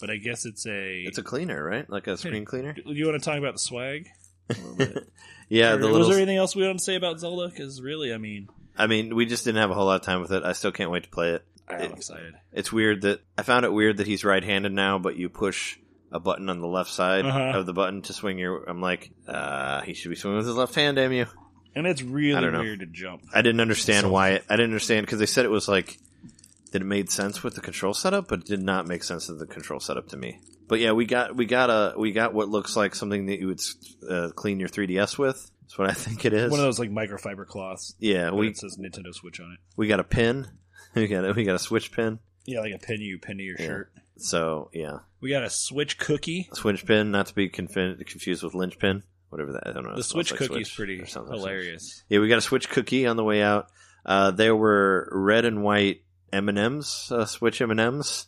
but 0.00 0.10
I 0.10 0.16
guess 0.16 0.44
it's 0.46 0.66
a. 0.66 1.02
It's 1.06 1.18
a 1.18 1.22
cleaner, 1.22 1.62
right? 1.64 1.88
Like 1.88 2.06
a 2.06 2.16
screen 2.16 2.44
cleaner. 2.44 2.72
Do 2.72 2.82
you 2.92 3.06
want 3.06 3.22
to 3.22 3.24
talk 3.24 3.38
about 3.38 3.54
the 3.54 3.58
swag? 3.58 4.08
Yeah, 5.48 5.74
Or 5.74 5.76
the 5.76 5.86
was 5.88 5.92
little. 5.92 6.08
there 6.08 6.16
anything 6.16 6.38
else 6.38 6.56
we 6.56 6.64
want 6.66 6.78
to 6.78 6.84
say 6.84 6.94
about 6.96 7.20
Zelda? 7.20 7.48
Because 7.48 7.80
really, 7.82 8.14
I 8.14 8.18
mean, 8.18 8.48
I 8.78 8.86
mean, 8.86 9.14
we 9.14 9.26
just 9.26 9.44
didn't 9.44 9.60
have 9.60 9.70
a 9.70 9.74
whole 9.74 9.84
lot 9.84 9.96
of 9.96 10.02
time 10.02 10.20
with 10.22 10.32
it. 10.32 10.42
I 10.42 10.52
still 10.52 10.72
can't 10.72 10.90
wait 10.90 11.04
to 11.04 11.10
play 11.10 11.32
it. 11.32 11.44
I'm 11.68 11.80
It- 11.82 11.92
excited. 11.92 12.34
It's 12.52 12.72
weird 12.72 13.02
that 13.02 13.20
I 13.36 13.42
found 13.42 13.64
it 13.66 13.72
weird 13.72 13.98
that 13.98 14.06
he's 14.06 14.24
right-handed 14.24 14.72
now, 14.72 14.98
but 14.98 15.16
you 15.16 15.28
push 15.28 15.76
a 16.10 16.18
button 16.18 16.48
on 16.48 16.60
the 16.60 16.66
left 16.66 16.90
side 16.90 17.26
Uh-huh. 17.26 17.58
of 17.58 17.66
the 17.66 17.74
button 17.74 18.00
to 18.02 18.12
swing 18.14 18.38
your. 18.38 18.64
I'm 18.64 18.80
like, 18.80 19.10
uh, 19.28 19.82
he 19.82 19.92
should 19.94 20.08
be 20.08 20.14
swinging 20.16 20.38
with 20.38 20.46
his 20.46 20.56
left 20.56 20.74
hand. 20.74 20.96
Damn 20.96 21.12
you! 21.12 21.26
And 21.74 21.86
it's 21.86 22.02
really 22.02 22.34
weird 22.50 22.80
to 22.80 22.86
jump. 22.86 23.22
I 23.34 23.42
didn't 23.42 23.60
understand 23.60 24.04
So- 24.04 24.10
why. 24.10 24.30
It, 24.30 24.44
I 24.48 24.56
didn't 24.56 24.70
understand 24.70 25.06
because 25.06 25.18
they 25.18 25.26
said 25.26 25.44
it 25.44 25.50
was 25.50 25.68
like 25.68 25.98
that 26.74 26.82
it 26.82 26.86
made 26.86 27.08
sense 27.08 27.42
with 27.42 27.54
the 27.54 27.60
control 27.60 27.94
setup, 27.94 28.28
but 28.28 28.40
it 28.40 28.46
did 28.46 28.62
not 28.62 28.86
make 28.86 29.02
sense 29.04 29.28
with 29.28 29.38
the 29.38 29.46
control 29.46 29.78
setup 29.80 30.08
to 30.08 30.16
me. 30.16 30.40
But 30.68 30.80
yeah, 30.80 30.92
we 30.92 31.06
got 31.06 31.34
we 31.36 31.46
got 31.46 31.70
a 31.70 31.94
we 31.96 32.10
got 32.12 32.34
what 32.34 32.48
looks 32.48 32.76
like 32.76 32.94
something 32.94 33.26
that 33.26 33.38
you 33.38 33.46
would 33.46 33.60
uh, 34.10 34.28
clean 34.34 34.58
your 34.60 34.68
3ds 34.68 35.16
with. 35.16 35.50
That's 35.62 35.78
what 35.78 35.88
I 35.88 35.92
think 35.94 36.24
it 36.24 36.32
is. 36.32 36.50
One 36.50 36.58
of 36.60 36.64
those 36.66 36.78
like 36.78 36.90
microfiber 36.90 37.46
cloths. 37.46 37.94
yeah, 37.98 38.30
we 38.32 38.48
it 38.48 38.56
says 38.58 38.76
Nintendo 38.78 39.14
Switch 39.14 39.40
on 39.40 39.52
it. 39.52 39.58
we 39.76 39.86
got 39.88 40.00
a 40.00 40.04
pin. 40.04 40.46
We 40.94 41.08
got 41.08 41.24
a, 41.24 41.32
we 41.32 41.42
got 41.44 41.56
a 41.56 41.58
switch 41.58 41.90
pin. 41.90 42.20
Yeah, 42.46 42.60
like 42.60 42.72
a 42.72 42.78
pin 42.78 43.00
you 43.00 43.18
pin 43.18 43.38
to 43.38 43.42
your 43.42 43.56
Yeah. 43.58 43.66
shirt. 43.66 43.92
So 44.16 44.70
yeah, 44.72 44.98
We 45.20 45.30
got 45.30 45.42
a 45.42 45.50
Switch 45.50 45.98
cookie. 45.98 46.48
switch 46.52 46.86
pin, 46.86 47.10
not 47.10 47.26
to 47.26 47.34
be 47.34 47.48
conf- 47.48 47.72
confused 48.06 48.44
with 48.44 48.54
lynch 48.54 48.78
pin, 48.78 49.02
whatever 49.28 49.52
that. 49.54 49.66
I 49.66 49.72
don't 49.72 49.82
know. 49.84 49.96
The 49.96 50.04
Switch 50.04 50.30
like 50.30 50.38
cookie 50.38 50.60
is 50.60 50.70
pretty 50.70 50.98
like 51.00 51.08
hilarious. 51.10 52.04
Yeah, 52.08 52.20
we 52.20 52.28
got 52.28 52.38
a 52.38 52.42
Switch 52.42 52.68
cookie 52.68 53.06
on 53.08 53.16
the 53.16 53.24
way 53.24 53.42
out. 53.42 53.66
Uh, 54.06 54.30
there 54.30 54.54
were 54.54 55.08
red 55.10 55.44
and 55.46 55.64
white 55.64 56.02
M 56.34 56.48
and 56.48 56.58
M's, 56.58 57.10
uh, 57.10 57.24
Switch 57.24 57.60
M 57.62 57.70
and 57.70 57.80
M's. 57.80 58.26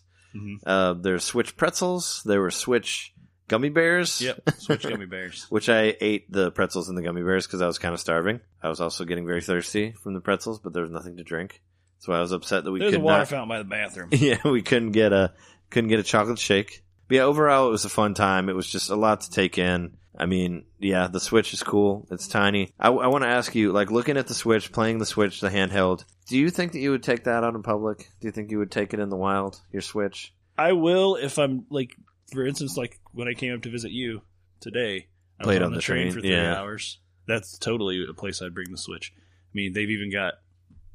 There's 0.65 1.24
Switch 1.24 1.57
pretzels. 1.57 2.23
There 2.24 2.41
were 2.41 2.51
Switch 2.51 3.12
gummy 3.49 3.69
bears. 3.69 4.20
Yep, 4.20 4.51
Switch 4.59 4.83
gummy 4.83 5.07
bears. 5.07 5.47
Which 5.51 5.69
I 5.69 5.97
ate 6.01 6.31
the 6.31 6.51
pretzels 6.51 6.89
and 6.89 6.97
the 6.97 7.03
gummy 7.03 7.23
bears 7.23 7.47
because 7.47 7.62
I 7.62 7.66
was 7.66 7.78
kind 7.78 7.95
of 7.95 8.01
starving. 8.01 8.41
I 8.62 8.69
was 8.69 8.81
also 8.81 9.05
getting 9.05 9.27
very 9.27 9.43
thirsty 9.43 9.93
from 10.03 10.15
the 10.15 10.20
pretzels, 10.20 10.59
but 10.61 10.73
there 10.73 10.83
was 10.83 10.91
nothing 10.91 11.16
to 11.19 11.24
drink. 11.24 11.61
So 11.99 12.12
I 12.12 12.20
was 12.20 12.33
upset 12.33 12.65
that 12.65 12.73
we 12.73 12.78
There's 12.78 12.93
a 12.93 12.97
could 12.97 13.03
water 13.05 13.19
not. 13.20 13.28
fountain 13.28 13.49
by 13.49 13.59
the 13.59 13.65
bathroom. 13.65 14.09
yeah, 14.12 14.39
we 14.45 14.62
couldn't 14.62 14.93
get 14.93 15.12
a 15.12 15.33
couldn't 15.70 15.89
get 15.89 15.99
a 15.99 16.05
chocolate 16.05 16.39
shake. 16.39 16.83
But 17.09 17.15
yeah, 17.16 17.23
overall 17.23 17.69
it 17.69 17.70
was 17.70 17.85
a 17.85 17.89
fun 17.89 18.15
time. 18.15 18.49
It 18.49 18.57
was 18.57 18.69
just 18.69 18.91
a 18.91 18.97
lot 18.97 19.23
to 19.23 19.31
take 19.31 19.59
in. 19.59 19.97
I 20.18 20.26
mean, 20.26 20.64
yeah, 20.78 21.09
the 21.09 21.20
Switch 21.20 21.52
is 21.52 21.62
cool. 21.62 22.06
It's 22.10 22.26
tiny. 22.28 22.70
I, 22.78 22.88
I 22.88 23.06
want 23.09 23.24
to 23.24 23.28
ask 23.28 23.55
you, 23.55 23.72
like, 23.72 23.90
looking 23.90 24.16
at 24.16 24.26
the 24.26 24.34
Switch, 24.34 24.72
playing 24.72 24.98
the 24.98 25.06
Switch, 25.06 25.40
the 25.40 25.51
handheld. 25.51 26.05
Do 26.28 26.38
you 26.38 26.51
think 26.51 26.72
that 26.72 26.78
you 26.80 26.90
would 26.90 27.02
take 27.02 27.24
that 27.24 27.44
out 27.44 27.55
in 27.55 27.62
public? 27.62 28.10
Do 28.20 28.28
you 28.28 28.32
think 28.32 28.51
you 28.51 28.59
would 28.59 28.70
take 28.70 28.94
it 28.94 29.01
in 29.01 29.10
the 29.10 29.16
wild, 29.16 29.60
your 29.72 29.82
Switch? 29.82 30.32
I 30.59 30.72
will 30.72 31.16
if 31.16 31.38
I'm 31.38 31.66
like, 31.70 31.94
for 32.32 32.47
instance, 32.47 32.76
like 32.76 32.98
when 33.12 33.28
I 33.28 33.34
came 33.34 33.55
up 33.55 33.62
to 33.62 33.70
visit 33.70 33.93
you 33.93 34.22
today. 34.60 35.09
I 35.38 35.44
Played 35.44 35.60
was 35.60 35.66
on 35.66 35.74
the 35.74 35.80
train, 35.82 36.12
for 36.12 36.20
three 36.20 36.30
yeah. 36.30 36.56
hours. 36.56 36.98
That's 37.28 37.59
totally 37.59 38.05
a 38.09 38.14
place 38.14 38.40
I'd 38.40 38.55
bring 38.55 38.70
the 38.70 38.78
Switch. 38.78 39.12
I 39.16 39.52
mean, 39.52 39.74
they've 39.74 39.90
even 39.90 40.10
got 40.10 40.34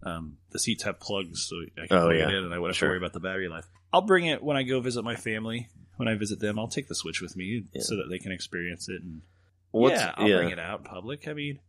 um, 0.04 0.38
the 0.50 0.58
seats 0.60 0.84
have 0.84 1.00
plugs, 1.00 1.46
so 1.48 1.58
I 1.78 1.86
can 1.88 1.98
Oh, 1.98 2.06
plug 2.08 2.16
yeah. 2.18 2.28
it 2.30 2.34
in, 2.34 2.44
and 2.46 2.54
I 2.54 2.58
wouldn't 2.58 2.76
have 2.76 2.78
Sure. 2.78 2.88
to 2.88 2.92
worry 2.94 2.98
about 2.98 3.14
the 3.14 3.20
battery 3.20 3.48
life. 3.50 3.66
I'll 3.94 4.02
bring 4.02 4.26
it 4.26 4.42
when 4.44 4.58
I 4.58 4.64
go 4.64 4.80
visit 4.80 5.04
my 5.04 5.16
family. 5.16 5.70
When 6.02 6.08
I 6.08 6.16
visit 6.16 6.40
them, 6.40 6.58
I'll 6.58 6.68
take 6.68 6.88
the 6.88 6.96
Switch 6.96 7.22
with 7.22 7.36
me 7.38 7.64
Yeah. 7.74 7.82
so 7.84 7.96
that 7.98 8.10
they 8.10 8.18
can 8.18 8.32
experience 8.32 8.90
it. 8.90 9.04
And 9.04 9.22
What's- 9.70 10.02
yeah, 10.02 10.14
I'll 10.18 10.26
bring 10.28 10.50
it 10.50 10.58
out 10.58 10.80
in 10.80 10.86
public. 10.86 11.28
I 11.28 11.34
mean, 11.34 11.60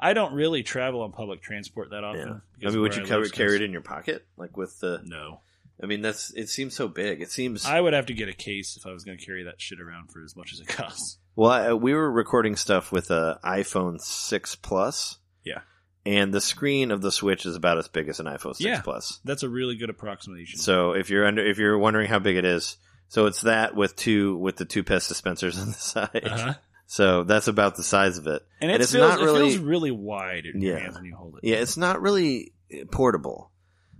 I 0.00 0.12
don't 0.12 0.34
really 0.34 0.64
travel 0.64 1.02
on 1.02 1.12
public 1.12 1.40
transport 1.40 1.90
that 1.90 2.02
often. 2.02 2.42
Yeah. 2.58 2.68
I 2.68 2.72
mean, 2.72 2.80
would 2.80 2.96
you 2.96 3.04
carry, 3.04 3.30
carry 3.30 3.54
it 3.54 3.62
in 3.62 3.70
your 3.70 3.82
pocket, 3.82 4.26
like 4.36 4.56
with 4.56 4.80
the? 4.80 5.02
No, 5.04 5.38
I 5.80 5.86
mean, 5.86 6.02
that's 6.02 6.32
it 6.34 6.48
seems 6.48 6.74
so 6.74 6.88
big. 6.88 7.20
It 7.22 7.30
seems. 7.30 7.64
I 7.64 7.80
would 7.80 7.92
have 7.92 8.06
to 8.06 8.12
get 8.14 8.28
a 8.28 8.32
case 8.32 8.76
if 8.76 8.86
I 8.86 8.90
was 8.92 9.04
going 9.04 9.18
to 9.18 9.24
carry 9.24 9.44
that 9.44 9.60
shit 9.60 9.80
around 9.80 10.10
for 10.10 10.20
as 10.24 10.34
much 10.34 10.52
as 10.52 10.58
it 10.58 10.66
costs. 10.66 11.18
Well, 11.36 11.50
I, 11.52 11.72
we 11.74 11.94
were 11.94 12.10
recording 12.10 12.56
stuff 12.56 12.90
with 12.90 13.12
a 13.12 13.38
iPhone 13.44 14.00
six 14.00 14.56
plus. 14.56 15.18
Yeah. 15.44 15.60
and 16.04 16.34
the 16.34 16.40
screen 16.40 16.90
of 16.90 17.02
the 17.02 17.12
Switch 17.12 17.46
is 17.46 17.54
about 17.54 17.78
as 17.78 17.86
big 17.88 18.08
as 18.08 18.18
an 18.18 18.26
iPhone 18.26 18.56
six 18.56 18.62
Yeah. 18.66 18.80
plus. 18.80 19.20
That's 19.24 19.44
a 19.44 19.48
really 19.48 19.76
good 19.76 19.90
approximation. 19.90 20.58
So 20.58 20.90
if 20.92 21.08
you're 21.08 21.24
under, 21.24 21.46
if 21.46 21.58
you're 21.58 21.78
wondering 21.78 22.08
how 22.08 22.18
big 22.18 22.36
it 22.36 22.44
is, 22.44 22.76
so 23.08 23.26
it's 23.26 23.42
that 23.42 23.74
with 23.76 23.96
two 23.96 24.36
with 24.36 24.56
the 24.56 24.64
two 24.64 24.82
pest 24.84 25.08
dispensers 25.08 25.58
on 25.60 25.66
the 25.68 25.72
side. 25.74 26.22
uh-huh. 26.24 26.54
So 26.88 27.24
that's 27.24 27.48
about 27.48 27.76
the 27.76 27.82
size 27.82 28.16
of 28.18 28.26
it. 28.28 28.42
and 28.60 28.70
it, 28.70 28.74
And 28.74 28.82
it's 28.82 28.92
feels, 28.92 29.08
not 29.10 29.20
it 29.20 29.24
really- 29.24 29.50
feels 29.50 29.56
really 29.58 29.90
wide 29.90 30.46
in 30.46 30.60
your 30.60 30.76
Yeah. 30.76 30.82
hands 30.84 30.96
when 30.96 31.04
you 31.04 31.16
hold 31.16 31.34
it. 31.42 31.46
Yeah, 31.48 31.56
it's 31.56 31.76
not 31.76 32.00
really 32.00 32.52
portable. 32.92 33.50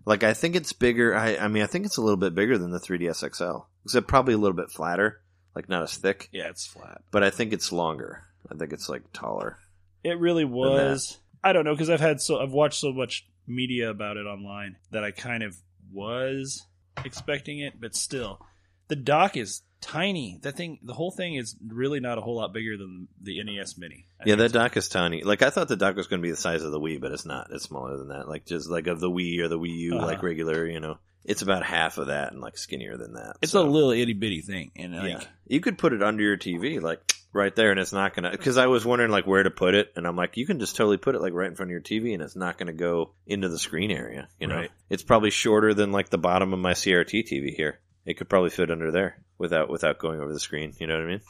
Like 0.05 0.23
I 0.23 0.35
think 0.35 0.55
it's 0.55 0.73
bigger. 0.73 1.17
I, 1.17 1.37
I 1.37 1.49
mean, 1.49 1.65
I 1.65 1.67
think 1.67 1.85
it's 1.85 1.97
a 1.97 2.01
little 2.03 2.17
bit 2.17 2.35
bigger 2.35 2.59
than 2.59 2.71
the 2.71 2.79
3ds 2.79 3.35
XL, 3.35 3.67
except 3.85 4.07
probably 4.07 4.35
a 4.35 4.39
little 4.39 4.57
bit 4.57 4.71
flatter, 4.71 5.21
like 5.57 5.69
not 5.69 5.83
as 5.83 5.97
thick. 5.97 6.29
Yeah, 6.33 6.49
it's 6.49 6.65
flat. 6.65 7.03
But 7.11 7.25
I 7.25 7.31
think 7.31 7.53
it's 7.53 7.73
longer. 7.73 8.23
I 8.51 8.55
think 8.55 8.73
it's 8.73 8.89
like 8.89 9.03
taller. 9.13 9.59
It 10.05 10.21
really 10.21 10.45
was. 10.45 11.19
I 11.43 11.53
don't 11.53 11.65
know 11.65 11.75
because 11.75 11.91
I've 11.91 11.99
had 12.01 12.21
so 12.21 12.39
I've 12.41 12.53
watched 12.53 12.79
so 12.79 12.93
much 12.93 13.27
media 13.49 13.91
about 13.91 14.17
it 14.17 14.27
online 14.27 14.77
that 14.93 15.03
I 15.03 15.11
kind 15.11 15.43
of 15.43 15.57
was 15.93 16.65
expecting 17.05 17.59
it, 17.59 17.81
but 17.81 17.97
still, 17.97 18.41
the 18.89 18.97
dock 18.97 19.37
is 19.37 19.63
tiny. 19.81 20.39
That 20.43 20.57
thing, 20.57 20.79
the 20.83 20.95
whole 20.95 21.11
thing 21.11 21.35
is 21.35 21.57
really 21.67 22.01
not 22.01 22.19
a 22.19 22.21
whole 22.21 22.37
lot 22.37 22.53
bigger 22.53 22.77
than 22.77 23.09
the 23.21 23.43
NES 23.43 23.77
Mini. 23.79 24.07
I 24.21 24.25
Yeah, 24.29 24.35
that 24.37 24.53
dock 24.53 24.77
is 24.77 24.89
tiny. 24.89 25.23
Like 25.23 25.43
I 25.43 25.51
thought 25.51 25.69
the 25.69 25.77
dock 25.77 25.97
was 25.97 26.07
going 26.07 26.21
to 26.21 26.27
be 26.27 26.31
the 26.31 26.37
size 26.37 26.63
of 26.63 26.73
the 26.73 26.81
Wii, 26.81 27.01
but 27.01 27.13
it's 27.13 27.27
not. 27.27 27.49
It's 27.53 27.65
smaller 27.65 27.97
than 27.97 28.09
that. 28.09 28.29
Like 28.29 28.47
just 28.47 28.69
like 28.69 28.87
of 28.87 29.01
the 29.01 29.11
Wii 29.11 29.41
or 29.41 29.49
the 29.49 29.59
Wii 29.59 29.77
U, 29.77 29.97
Uh-huh. 29.97 30.07
like 30.07 30.23
regular. 30.23 30.67
You 30.67 30.81
know, 30.81 30.99
it's 31.25 31.43
about 31.43 31.63
half 31.65 31.99
of 31.99 32.09
that 32.09 32.33
and 32.33 32.41
like 32.41 32.57
skinnier 32.59 32.97
than 32.97 33.15
that. 33.15 33.37
It's 33.43 33.53
So, 33.53 33.63
a 33.63 33.69
little 33.69 33.91
itty 33.91 34.15
bitty 34.15 34.41
thing, 34.43 34.71
and 34.77 34.95
like 34.97 35.11
yeah. 35.11 35.25
You 35.47 35.61
could 35.61 35.79
put 35.79 35.93
it 35.93 36.03
under 36.03 36.23
your 36.23 36.37
TV, 36.37 36.81
like 36.81 37.01
right 37.33 37.55
there, 37.55 37.71
and 37.71 37.79
it's 37.79 37.93
not 37.93 38.15
gonna. 38.15 38.31
Because 38.31 38.57
I 38.57 38.67
was 38.67 38.85
wondering 38.85 39.11
like 39.11 39.27
where 39.27 39.43
to 39.43 39.51
put 39.51 39.75
it, 39.75 39.93
and 39.95 40.07
I'm 40.07 40.17
like, 40.17 40.37
you 40.37 40.47
can 40.47 40.59
just 40.59 40.75
totally 40.77 40.97
put 40.97 41.15
it 41.15 41.21
like 41.21 41.35
right 41.35 41.49
in 41.49 41.55
front 41.55 41.71
of 41.71 41.73
your 41.73 41.81
TV, 41.83 42.15
and 42.15 42.23
it's 42.23 42.35
not 42.37 42.57
gonna 42.59 42.73
go 42.73 43.13
into 43.27 43.49
the 43.49 43.59
screen 43.59 43.91
area. 43.91 44.29
You 44.41 44.47
know, 44.49 44.57
Right. 44.57 44.71
it's 44.91 45.03
probably 45.03 45.31
shorter 45.31 45.75
than 45.75 45.93
like 45.93 46.09
the 46.09 46.19
bottom 46.19 46.53
of 46.53 46.59
my 46.59 46.73
CRT 46.73 47.23
TV 47.25 47.55
here, 47.55 47.79
it 48.07 48.15
could 48.17 48.29
probably 48.29 48.51
fit 48.51 48.71
under 48.71 48.91
there 48.91 49.19
without 49.39 49.69
without 49.69 49.99
going 49.99 50.21
over 50.21 50.33
the 50.33 50.41
screen. 50.41 50.73
You 50.79 50.87
know 50.87 50.95
what 50.97 51.05
I 51.05 51.09
mean? 51.09 51.21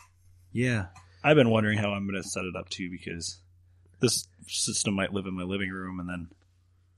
Yeah. 0.53 0.87
I've 1.25 1.37
been 1.37 1.51
wondering 1.51 1.79
how 1.79 1.91
I'm 1.93 2.07
going 2.07 2.23
to 2.23 2.29
set 2.29 2.45
it 2.45 2.55
up 2.57 2.69
too 2.69 2.89
because 2.91 3.39
this 4.01 4.29
system 4.47 4.95
might 4.95 5.13
live 5.13 5.27
in 5.27 5.35
my 5.35 5.43
living 5.43 5.71
room 5.71 5.99
and 5.99 6.09
then, 6.09 6.29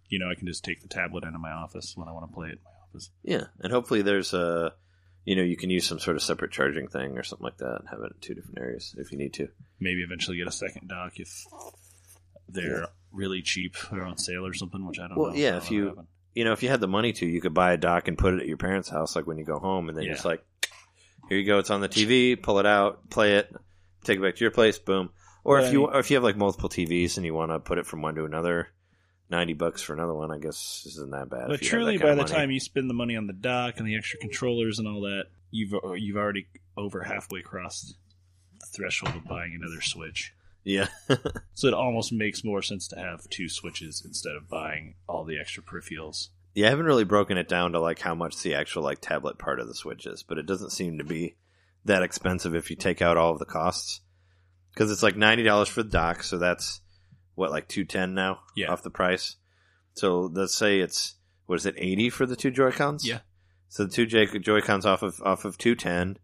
you 0.08 0.18
know, 0.18 0.28
I 0.30 0.34
can 0.34 0.46
just 0.46 0.64
take 0.64 0.82
the 0.82 0.88
tablet 0.88 1.24
into 1.24 1.38
my 1.38 1.52
office 1.52 1.94
when 1.96 2.08
I 2.08 2.12
want 2.12 2.28
to 2.28 2.34
play 2.34 2.48
it 2.48 2.52
in 2.52 2.58
my 2.64 2.70
office. 2.90 3.10
Yeah, 3.22 3.44
and 3.60 3.72
hopefully 3.72 4.02
there's 4.02 4.34
a, 4.34 4.74
you 5.24 5.36
know, 5.36 5.42
you 5.42 5.56
can 5.56 5.70
use 5.70 5.86
some 5.86 5.98
sort 5.98 6.16
of 6.16 6.22
separate 6.22 6.50
charging 6.52 6.88
thing 6.88 7.16
or 7.16 7.22
something 7.22 7.44
like 7.44 7.58
that, 7.58 7.76
and 7.80 7.88
have 7.88 8.00
it 8.00 8.12
in 8.14 8.20
two 8.20 8.34
different 8.34 8.58
areas 8.58 8.94
if 8.98 9.12
you 9.12 9.18
need 9.18 9.32
to. 9.34 9.48
Maybe 9.80 10.02
eventually 10.02 10.36
get 10.38 10.46
a 10.48 10.52
second 10.52 10.88
dock 10.88 11.12
if 11.20 11.44
they're 12.48 12.80
Yeah. 12.80 12.86
really 13.12 13.42
cheap 13.42 13.76
or 13.92 14.02
on 14.02 14.18
sale 14.18 14.44
or 14.46 14.52
something, 14.54 14.84
which 14.86 14.98
I 14.98 15.08
don't 15.08 15.18
Well, 15.18 15.30
know. 15.30 15.36
yeah, 15.36 15.56
if 15.56 15.70
you- 15.70 15.88
happen. 15.88 16.06
You 16.34 16.44
know, 16.44 16.52
if 16.52 16.62
you 16.62 16.68
had 16.68 16.80
the 16.80 16.88
money 16.88 17.12
to, 17.14 17.26
you 17.26 17.40
could 17.40 17.54
buy 17.54 17.72
a 17.72 17.76
dock 17.76 18.06
and 18.08 18.16
put 18.16 18.34
it 18.34 18.40
at 18.40 18.46
your 18.46 18.56
parents' 18.56 18.88
house, 18.88 19.16
like 19.16 19.26
when 19.26 19.38
you 19.38 19.44
go 19.44 19.58
home, 19.58 19.88
and 19.88 19.96
then 19.96 20.04
Yeah. 20.04 20.12
just 20.12 20.24
like, 20.24 20.44
here 21.28 21.38
you 21.38 21.46
go, 21.46 21.58
it's 21.58 21.70
on 21.70 21.80
the 21.80 21.88
TV, 21.88 22.40
pull 22.40 22.58
it 22.58 22.66
out, 22.66 23.10
play 23.10 23.36
it, 23.36 23.54
take 24.04 24.18
it 24.18 24.22
back 24.22 24.36
to 24.36 24.44
your 24.44 24.50
place, 24.50 24.78
boom. 24.78 25.10
Or 25.44 25.60
if 25.60 25.72
you 25.72 25.86
or 25.86 25.98
if 25.98 26.10
you 26.10 26.16
have 26.16 26.24
like 26.24 26.36
multiple 26.36 26.68
TVs 26.68 27.16
and 27.16 27.24
you 27.24 27.32
want 27.32 27.50
to 27.52 27.58
put 27.58 27.78
it 27.78 27.86
from 27.86 28.02
one 28.02 28.14
to 28.16 28.24
another, 28.24 28.68
ninety 29.30 29.54
bucks 29.54 29.80
for 29.80 29.94
another 29.94 30.12
one, 30.12 30.30
I 30.30 30.38
guess 30.38 30.84
isn't 30.86 31.10
that 31.10 31.30
bad. 31.30 31.46
But 31.46 31.54
if 31.54 31.62
you 31.62 31.68
have 31.68 31.78
truly, 31.78 31.96
by 31.96 32.10
the 32.10 32.16
money. 32.16 32.30
time 32.30 32.50
you 32.50 32.60
spend 32.60 32.90
the 32.90 32.94
money 32.94 33.16
on 33.16 33.26
the 33.26 33.32
dock 33.32 33.78
and 33.78 33.86
the 33.86 33.96
extra 33.96 34.18
controllers 34.18 34.78
and 34.78 34.86
all 34.86 35.00
that, 35.02 35.26
you've 35.50 35.72
uh, 35.72 35.92
you've 35.92 36.16
already 36.18 36.46
over 36.76 37.02
halfway 37.02 37.40
crossed 37.40 37.94
the 38.60 38.66
threshold 38.66 39.16
of 39.16 39.24
buying 39.24 39.54
another 39.54 39.80
Switch. 39.80 40.34
Yeah, 40.68 40.88
So 41.54 41.66
it 41.68 41.74
almost 41.74 42.12
makes 42.12 42.44
more 42.44 42.62
sense 42.62 42.86
to 42.88 42.96
have 42.96 43.28
two 43.30 43.48
Switches 43.48 44.02
instead 44.04 44.36
of 44.36 44.48
buying 44.48 44.94
all 45.08 45.24
the 45.24 45.38
extra 45.38 45.62
peripherals. 45.62 46.28
Yeah, 46.54 46.66
I 46.66 46.70
haven't 46.70 46.86
really 46.86 47.04
broken 47.04 47.38
it 47.38 47.48
down 47.48 47.72
to 47.72 47.80
like 47.80 47.98
how 48.00 48.14
much 48.14 48.42
the 48.42 48.54
actual 48.54 48.82
like 48.82 49.00
tablet 49.00 49.38
part 49.38 49.60
of 49.60 49.68
the 49.68 49.74
Switch 49.74 50.06
is, 50.06 50.22
but 50.22 50.38
it 50.38 50.46
doesn't 50.46 50.70
seem 50.72 50.98
to 50.98 51.04
be 51.04 51.36
that 51.84 52.02
expensive 52.02 52.54
if 52.54 52.70
you 52.70 52.76
take 52.76 53.00
out 53.00 53.16
all 53.16 53.32
of 53.32 53.38
the 53.38 53.44
costs. 53.44 54.00
Because 54.72 54.90
it's 54.90 55.02
like 55.02 55.16
ninety 55.16 55.42
dollars 55.42 55.68
for 55.68 55.82
the 55.82 55.90
dock, 55.90 56.22
so 56.22 56.38
that's 56.38 56.80
what 57.34 57.50
like 57.50 57.68
two 57.68 57.84
ten 57.84 58.14
now 58.14 58.40
Yeah. 58.56 58.70
off 58.72 58.82
the 58.82 58.90
price. 58.90 59.36
So 59.94 60.22
let's 60.32 60.56
say 60.56 60.80
it's 60.80 61.14
what 61.46 61.56
is 61.56 61.66
it 61.66 61.74
eighty 61.78 62.10
for 62.10 62.26
the 62.26 62.36
two 62.36 62.50
Joy 62.50 62.70
Cons? 62.72 63.06
Yeah. 63.06 63.20
So 63.68 63.84
the 63.84 63.92
two 63.92 64.06
Joy 64.06 64.60
Cons 64.60 64.86
off 64.86 65.02
of 65.02 65.20
off 65.22 65.44
of 65.44 65.58
two 65.58 65.74
ten 65.74 66.18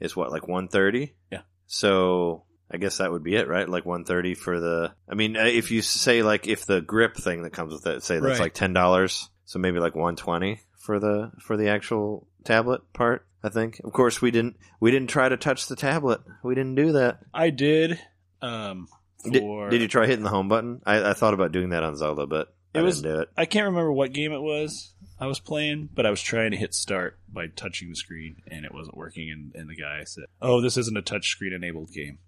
is 0.00 0.16
what 0.16 0.30
like 0.32 0.48
one 0.48 0.68
thirty. 0.68 1.14
Yeah. 1.30 1.42
So 1.66 2.44
I 2.70 2.78
guess 2.78 2.98
that 2.98 3.12
would 3.12 3.22
be 3.22 3.36
it, 3.36 3.46
right? 3.48 3.68
Like 3.68 3.84
one 3.86 4.04
thirty 4.04 4.34
for 4.34 4.58
the. 4.60 4.92
I 5.08 5.14
mean, 5.14 5.36
uh, 5.36 5.44
if 5.44 5.70
you 5.70 5.82
say 5.82 6.22
like 6.22 6.46
if 6.48 6.66
the 6.66 6.80
grip 6.80 7.16
thing 7.16 7.42
that 7.42 7.52
comes 7.52 7.72
with 7.72 7.86
it, 7.86 8.02
say 8.02 8.14
that's 8.18 8.38
Right. 8.38 8.40
like 8.46 8.54
ten 8.54 8.72
dollars, 8.72 9.28
so 9.44 9.58
maybe 9.58 9.78
like 9.78 9.94
one 9.94 10.16
twenty 10.16 10.60
for 10.78 10.98
the 10.98 11.30
for 11.40 11.56
the 11.56 11.68
actual 11.68 12.26
tablet 12.44 12.80
part. 12.92 13.24
I 13.44 13.48
think. 13.48 13.80
Of 13.84 13.92
course, 13.92 14.20
we 14.20 14.32
didn't 14.32 14.56
we 14.80 14.90
didn't 14.90 15.10
try 15.10 15.28
to 15.28 15.36
touch 15.36 15.68
the 15.68 15.76
tablet. 15.76 16.20
We 16.42 16.54
didn't 16.56 16.74
do 16.74 16.92
that. 16.92 17.20
I 17.32 17.50
did. 17.50 18.00
Um, 18.42 18.88
Did, 19.24 19.40
for 19.42 19.70
did 19.70 19.80
you 19.80 19.88
try 19.88 20.06
hitting 20.06 20.24
the 20.24 20.30
home 20.30 20.48
button? 20.48 20.82
I, 20.84 21.10
I 21.10 21.12
thought 21.14 21.34
about 21.34 21.52
doing 21.52 21.70
that 21.70 21.82
on 21.84 21.96
Zelda, 21.96 22.26
but 22.26 22.52
I 22.74 22.82
was- 22.82 23.00
didn't 23.00 23.14
do 23.16 23.20
it. 23.22 23.28
I 23.36 23.44
can't 23.46 23.66
remember 23.66 23.92
what 23.92 24.12
game 24.12 24.32
it 24.32 24.40
was 24.42 24.92
I 25.18 25.26
was 25.26 25.38
playing, 25.40 25.88
but 25.94 26.04
I 26.04 26.10
was 26.10 26.20
trying 26.20 26.50
to 26.50 26.56
hit 26.56 26.74
start 26.74 27.18
by 27.32 27.46
touching 27.46 27.88
the 27.88 27.96
screen, 27.96 28.36
and 28.50 28.64
it 28.64 28.74
wasn't 28.74 28.96
working. 28.96 29.30
And, 29.30 29.54
and 29.54 29.70
the 29.70 29.76
guy 29.76 30.02
said, 30.04 30.24
"Oh, 30.42 30.60
this 30.60 30.76
isn't 30.76 30.96
a 30.98 31.02
touchscreen 31.02 31.54
enabled 31.54 31.92
game." 31.92 32.18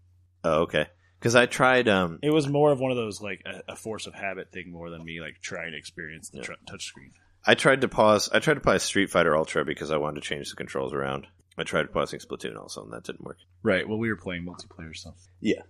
Oh, 0.45 0.63
okay. 0.63 0.87
Because 1.19 1.35
I 1.35 1.47
tried. 1.47 1.89
Um, 1.89 2.19
It 2.23 2.31
was 2.31 2.49
more 2.49 2.71
of 2.71 2.81
one 2.81 2.91
of 2.91 2.97
those 2.97 3.21
like 3.21 3.43
a, 3.45 3.73
a 3.73 3.77
force 3.77 4.07
of 4.07 4.15
habit 4.15 4.53
thing 4.53 4.71
more 4.71 4.89
than 4.91 5.05
me 5.05 5.21
like 5.21 5.41
trying 5.41 5.73
to 5.73 5.77
experience 5.79 6.29
the 6.31 6.43
tr- 6.43 6.53
touchscreen. 6.69 7.11
I 7.47 7.55
tried 7.55 7.81
to 7.81 7.89
pause. 7.89 8.29
I 8.33 8.39
tried 8.39 8.55
to 8.55 8.61
play 8.61 8.79
Street 8.79 9.11
Fighter 9.11 9.37
Ultra 9.37 9.65
because 9.65 9.91
I 9.91 9.97
wanted 9.97 10.23
to 10.23 10.29
change 10.29 10.51
the 10.51 10.57
controls 10.57 10.93
around. 10.93 11.27
I 11.57 11.65
tried 11.65 11.93
pausing 11.93 12.21
Splatoon 12.21 12.57
also, 12.57 12.85
and 12.85 12.93
that 12.93 13.05
didn't 13.05 13.25
work. 13.25 13.39
Right. 13.65 13.89
Well, 13.89 13.99
we 13.99 14.09
were 14.11 14.17
playing 14.17 14.45
multiplayer 14.45 14.95
stuff. 14.95 15.17
Yeah. 15.41 15.63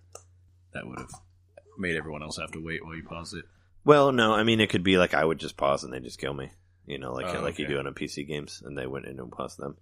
That 0.75 0.87
would 0.87 0.99
have 0.99 1.11
made 1.79 1.97
everyone 1.97 2.23
else 2.23 2.37
have 2.39 2.51
to 2.53 2.63
wait 2.65 2.85
while 2.85 2.95
you 2.95 3.05
pause 3.05 3.33
it. 3.33 3.45
Well, 3.85 4.13
no, 4.13 4.35
I 4.35 4.43
mean 4.43 4.61
it 4.61 4.69
could 4.69 4.83
be 4.85 4.99
like 4.99 5.15
I 5.15 5.25
would 5.25 5.39
just 5.39 5.57
pause 5.57 5.83
and 5.85 5.93
they 5.93 6.01
just 6.01 6.19
kill 6.21 6.35
me. 6.35 6.51
You 6.85 6.99
know, 6.99 7.13
like 7.15 7.27
Oh, 7.35 7.41
like 7.43 7.59
you 7.59 7.65
okay. 7.65 7.75
do 7.75 7.79
on 7.79 7.87
a 7.87 7.93
PC 7.93 8.27
games, 8.27 8.63
and 8.65 8.77
they 8.77 8.87
went 8.87 9.07
in 9.07 9.19
and 9.19 9.31
pause 9.33 9.57
them. 9.57 9.77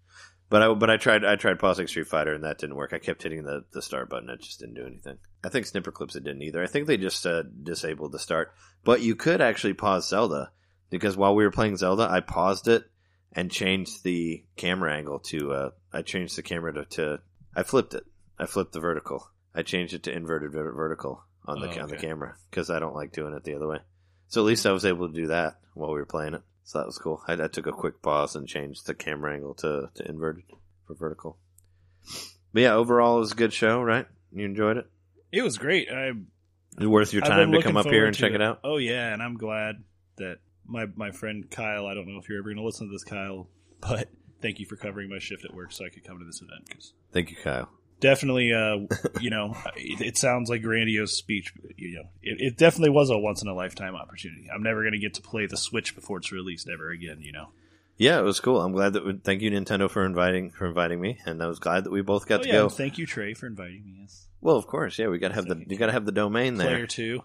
But 0.49 0.63
I 0.63 0.75
but 0.75 0.91
I 0.91 0.97
tried 0.97 1.25
I 1.25 1.37
tried 1.37 1.59
pausing 1.59 1.87
Street 1.89 2.07
Fighter 2.07 2.33
and 2.33 2.45
that 2.45 2.59
didn't 2.59 2.77
work. 2.77 2.93
I 2.93 2.99
kept 2.99 3.23
hitting 3.23 3.43
the 3.43 3.65
the 3.73 3.83
start 3.83 4.09
button. 4.09 4.31
It 4.31 4.41
just 4.41 4.61
didn't 4.61 4.75
do 4.75 4.87
anything. 4.87 5.19
I 5.43 5.49
think 5.49 5.67
Snipperclips 5.67 6.15
it 6.17 6.25
didn't 6.25 6.43
either. 6.43 6.63
I 6.63 6.67
think 6.67 6.87
they 6.87 6.97
just 6.97 7.27
uh, 7.27 7.43
disabled 7.63 8.13
the 8.13 8.19
start. 8.19 8.53
But 8.85 9.01
you 9.01 9.17
could 9.17 9.41
actually 9.41 9.75
pause 9.75 10.09
Zelda 10.09 10.53
because 10.91 11.17
while 11.17 11.35
we 11.35 11.45
were 11.45 11.51
playing 11.51 11.77
Zelda, 11.77 12.09
I 12.09 12.21
paused 12.21 12.69
it 12.69 12.85
and 13.33 13.51
changed 13.51 14.05
the 14.05 14.45
camera 14.57 14.95
angle 14.95 15.19
to 15.19 15.53
uh, 15.53 15.71
I 15.93 16.03
changed 16.03 16.37
the 16.37 16.43
camera 16.43 16.73
to, 16.75 16.85
to 16.85 17.21
I 17.55 17.65
flipped 17.65 17.95
it. 17.95 18.05
I 18.39 18.47
flipped 18.47 18.73
the 18.73 18.81
vertical. 18.81 19.29
I 19.55 19.63
changed 19.63 19.95
it 19.95 20.05
to 20.05 20.13
inverted 20.13 20.53
ver- 20.53 20.73
vertical 20.73 21.25
on 21.45 21.61
the 21.61 21.69
Oh, 21.69 21.83
on 21.83 21.89
the 21.89 21.97
camera 21.97 22.37
because 22.51 22.71
I 22.71 22.79
don't 22.79 22.95
like 22.95 23.13
doing 23.13 23.35
it 23.35 23.45
the 23.45 23.55
other 23.55 23.67
way. 23.67 23.79
So 24.29 24.43
at 24.43 24.47
least 24.47 24.67
I 24.67 24.73
was 24.73 24.85
able 24.85 25.09
to 25.09 25.15
do 25.15 25.29
that 25.29 25.59
while 25.75 25.91
we 25.91 25.99
were 25.99 26.07
playing 26.07 26.35
it. 26.35 26.43
So 26.67 26.79
that 26.79 26.87
was 26.87 26.99
cool. 26.99 27.23
I, 27.29 27.35
I 27.35 27.47
took 27.47 27.69
a 27.69 27.73
quick 27.73 28.03
pause 28.03 28.35
and 28.35 28.49
changed 28.49 28.87
the 28.87 28.95
camera 28.95 29.33
angle 29.33 29.55
to, 29.55 29.89
to 29.95 30.09
inverted 30.09 30.43
for 30.85 30.95
vertical. 30.95 31.39
But 32.53 32.63
yeah, 32.63 32.75
overall 32.75 33.19
it 33.19 33.21
was 33.21 33.33
a 33.33 33.37
good 33.37 33.53
show, 33.53 33.81
right? 33.81 34.05
You 34.33 34.45
enjoyed 34.45 34.77
it? 34.77 34.87
It 35.31 35.43
was 35.43 35.59
great. 35.59 35.89
I 35.93 36.09
It 36.09 36.17
was 36.79 36.89
worth 36.89 37.13
your 37.13 37.23
time 37.23 37.53
to 37.53 37.63
come 37.63 37.77
up 37.77 37.87
here 37.87 38.05
and 38.05 38.17
check 38.17 38.33
it 38.33 38.43
out? 38.43 38.61
Oh 38.65 38.79
yeah, 38.79 39.13
and 39.13 39.23
I'm 39.23 39.37
glad 39.37 39.77
that 40.17 40.39
my 40.67 40.87
my 40.97 41.13
friend 41.13 41.49
Kyle. 41.49 41.87
I 41.87 41.95
don't 41.95 42.09
know 42.09 42.19
if 42.19 42.29
you're 42.29 42.39
ever 42.39 42.49
going 42.49 42.57
to 42.57 42.65
listen 42.65 42.89
to 42.89 42.93
this, 42.93 43.05
Kyle, 43.05 43.47
but 43.81 44.09
thank 44.43 44.59
you 44.59 44.67
for 44.67 44.75
covering 44.75 45.09
my 45.09 45.21
shift 45.21 45.45
at 45.45 45.55
work 45.55 45.71
so 45.71 45.85
I 45.85 45.89
could 45.89 46.03
come 46.03 46.19
to 46.19 46.25
this 46.25 46.43
event 46.43 46.67
because 46.67 46.95
Thank 47.13 47.31
you, 47.31 47.37
Kyle. 47.37 47.71
Definitely, 48.01 48.53
uh, 48.53 48.87
you 49.21 49.31
know, 49.31 49.57
it, 49.77 50.01
it 50.01 50.17
sounds 50.17 50.49
like 50.51 50.63
grandiose 50.63 51.13
speech. 51.17 51.53
But, 51.55 51.79
you 51.79 51.97
know, 51.97 52.09
it, 52.23 52.41
it 52.41 52.57
definitely 52.57 52.91
was 52.91 53.11
a 53.11 53.19
once 53.19 53.43
in 53.43 53.49
a 53.49 53.55
lifetime 53.55 53.95
opportunity. 53.95 54.49
I'm 54.55 54.63
never 54.63 54.83
going 54.83 54.93
to 54.93 54.99
get 54.99 55.15
to 55.15 55.23
play 55.23 55.47
the 55.47 55.57
Switch 55.57 55.95
before 55.95 56.19
it's 56.19 56.33
released 56.33 56.69
ever 56.69 56.91
again. 56.91 57.19
You 57.21 57.33
know. 57.33 57.49
Yeah, 57.99 58.19
it 58.19 58.25
was 58.25 58.41
cool. 58.41 58.61
I'm 58.61 58.73
glad 58.73 58.93
that. 58.93 59.07
We, 59.07 59.15
thank 59.15 59.41
you, 59.43 59.51
Nintendo, 59.51 59.91
for 59.91 60.05
inviting 60.05 60.51
for 60.51 60.67
inviting 60.67 61.01
me, 61.01 61.19
and 61.25 61.43
I 61.43 61.47
was 61.47 61.59
glad 61.59 61.85
that 61.85 61.91
we 61.91 62.03
both 62.03 62.27
got 62.27 62.41
Oh, 62.41 62.43
to 62.43 62.49
yeah, 62.49 62.55
go. 62.55 62.69
thank 62.69 62.99
you, 62.99 63.07
Trey, 63.07 63.33
for 63.35 63.47
inviting 63.47 63.85
me. 63.85 63.97
Yes. 64.03 64.27
Well, 64.43 64.57
of 64.57 64.67
course, 64.67 64.99
yeah. 64.99 65.09
We 65.09 65.19
got 65.19 65.29
to 65.29 65.35
have 65.35 65.47
the 65.47 65.65
you 65.67 65.77
got 65.79 65.87
to 65.87 65.93
have 65.93 66.05
the 66.05 66.13
domain 66.13 66.57
there. 66.57 66.69
Player 66.69 66.87
two, 66.87 67.23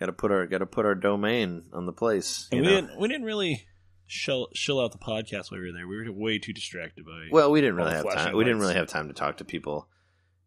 Got 0.00 0.06
to 0.06 0.12
put 0.12 0.30
our 0.30 0.46
got 0.46 0.58
to 0.58 0.66
put 0.66 0.86
our 0.86 0.94
domain 0.94 1.64
on 1.72 1.84
the 1.84 1.92
place. 1.92 2.48
and 2.52 2.62
we 2.62 2.66
know? 2.66 2.74
didn't 2.80 2.98
we 2.98 3.08
didn't 3.08 3.24
really 3.26 3.66
Shell, 4.10 4.48
shill 4.54 4.80
out 4.80 4.92
the 4.92 4.98
podcast 4.98 5.50
while 5.50 5.60
we 5.60 5.66
were 5.66 5.72
there. 5.72 5.86
We 5.86 5.98
were 6.02 6.10
way 6.10 6.38
too 6.38 6.54
distracted 6.54 7.04
by. 7.04 7.28
Well, 7.30 7.50
we 7.50 7.60
didn't 7.60 7.76
really 7.76 7.92
have 7.92 8.10
time. 8.10 8.34
We 8.34 8.42
didn't 8.44 8.60
really 8.60 8.72
have 8.72 8.86
time 8.86 9.08
to 9.08 9.12
talk 9.14 9.36
to 9.36 9.44
people. 9.44 9.86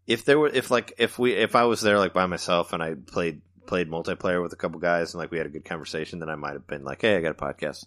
If 0.08 0.26
there 0.26 0.40
were, 0.40 0.50
if 0.50 0.72
like, 0.72 0.94
if 0.98 1.18
we, 1.20 1.34
if 1.34 1.56
I 1.56 1.64
was 1.64 1.82
there 1.82 2.00
like 2.00 2.14
by 2.14 2.26
myself 2.26 2.74
and 2.74 2.82
I 2.82 2.96
played 2.96 3.42
played 3.68 3.90
multiplayer 3.90 4.42
with 4.42 4.52
a 4.54 4.58
couple 4.58 4.80
guys 4.80 5.14
and 5.14 5.20
like 5.20 5.32
we 5.32 5.38
had 5.38 5.48
a 5.48 5.52
good 5.52 5.66
conversation, 5.66 6.20
then 6.20 6.30
I 6.30 6.36
might 6.36 6.54
have 6.54 6.68
been 6.68 6.84
like, 6.84 7.02
hey, 7.02 7.16
I 7.16 7.22
got 7.22 7.32
a 7.32 7.34
podcast. 7.34 7.86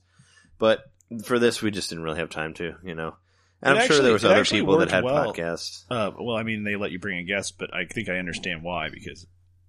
But 0.58 0.84
for 1.24 1.38
this, 1.38 1.60
we 1.60 1.70
just 1.70 1.90
didn't 1.90 2.04
really 2.04 2.18
have 2.18 2.30
time 2.30 2.54
to, 2.54 2.76
you 2.82 2.94
know. 2.94 3.14
And 3.60 3.76
It 3.76 3.82
I'm 3.82 3.86
sure 3.88 4.00
there 4.02 4.12
was 4.12 4.24
other 4.24 4.44
people 4.44 4.78
that 4.78 4.90
had 4.90 5.04
well. 5.04 5.32
podcasts. 5.32 5.84
Uh, 5.90 6.10
well, 6.18 6.36
I 6.36 6.42
mean, 6.42 6.64
they 6.64 6.76
let 6.76 6.90
you 6.92 6.98
bring 6.98 7.18
a 7.18 7.24
guest, 7.24 7.58
but 7.58 7.74
I 7.74 7.86
think 7.86 8.08
I 8.08 8.18
understand 8.18 8.62
why 8.62 8.90
because 8.90 9.26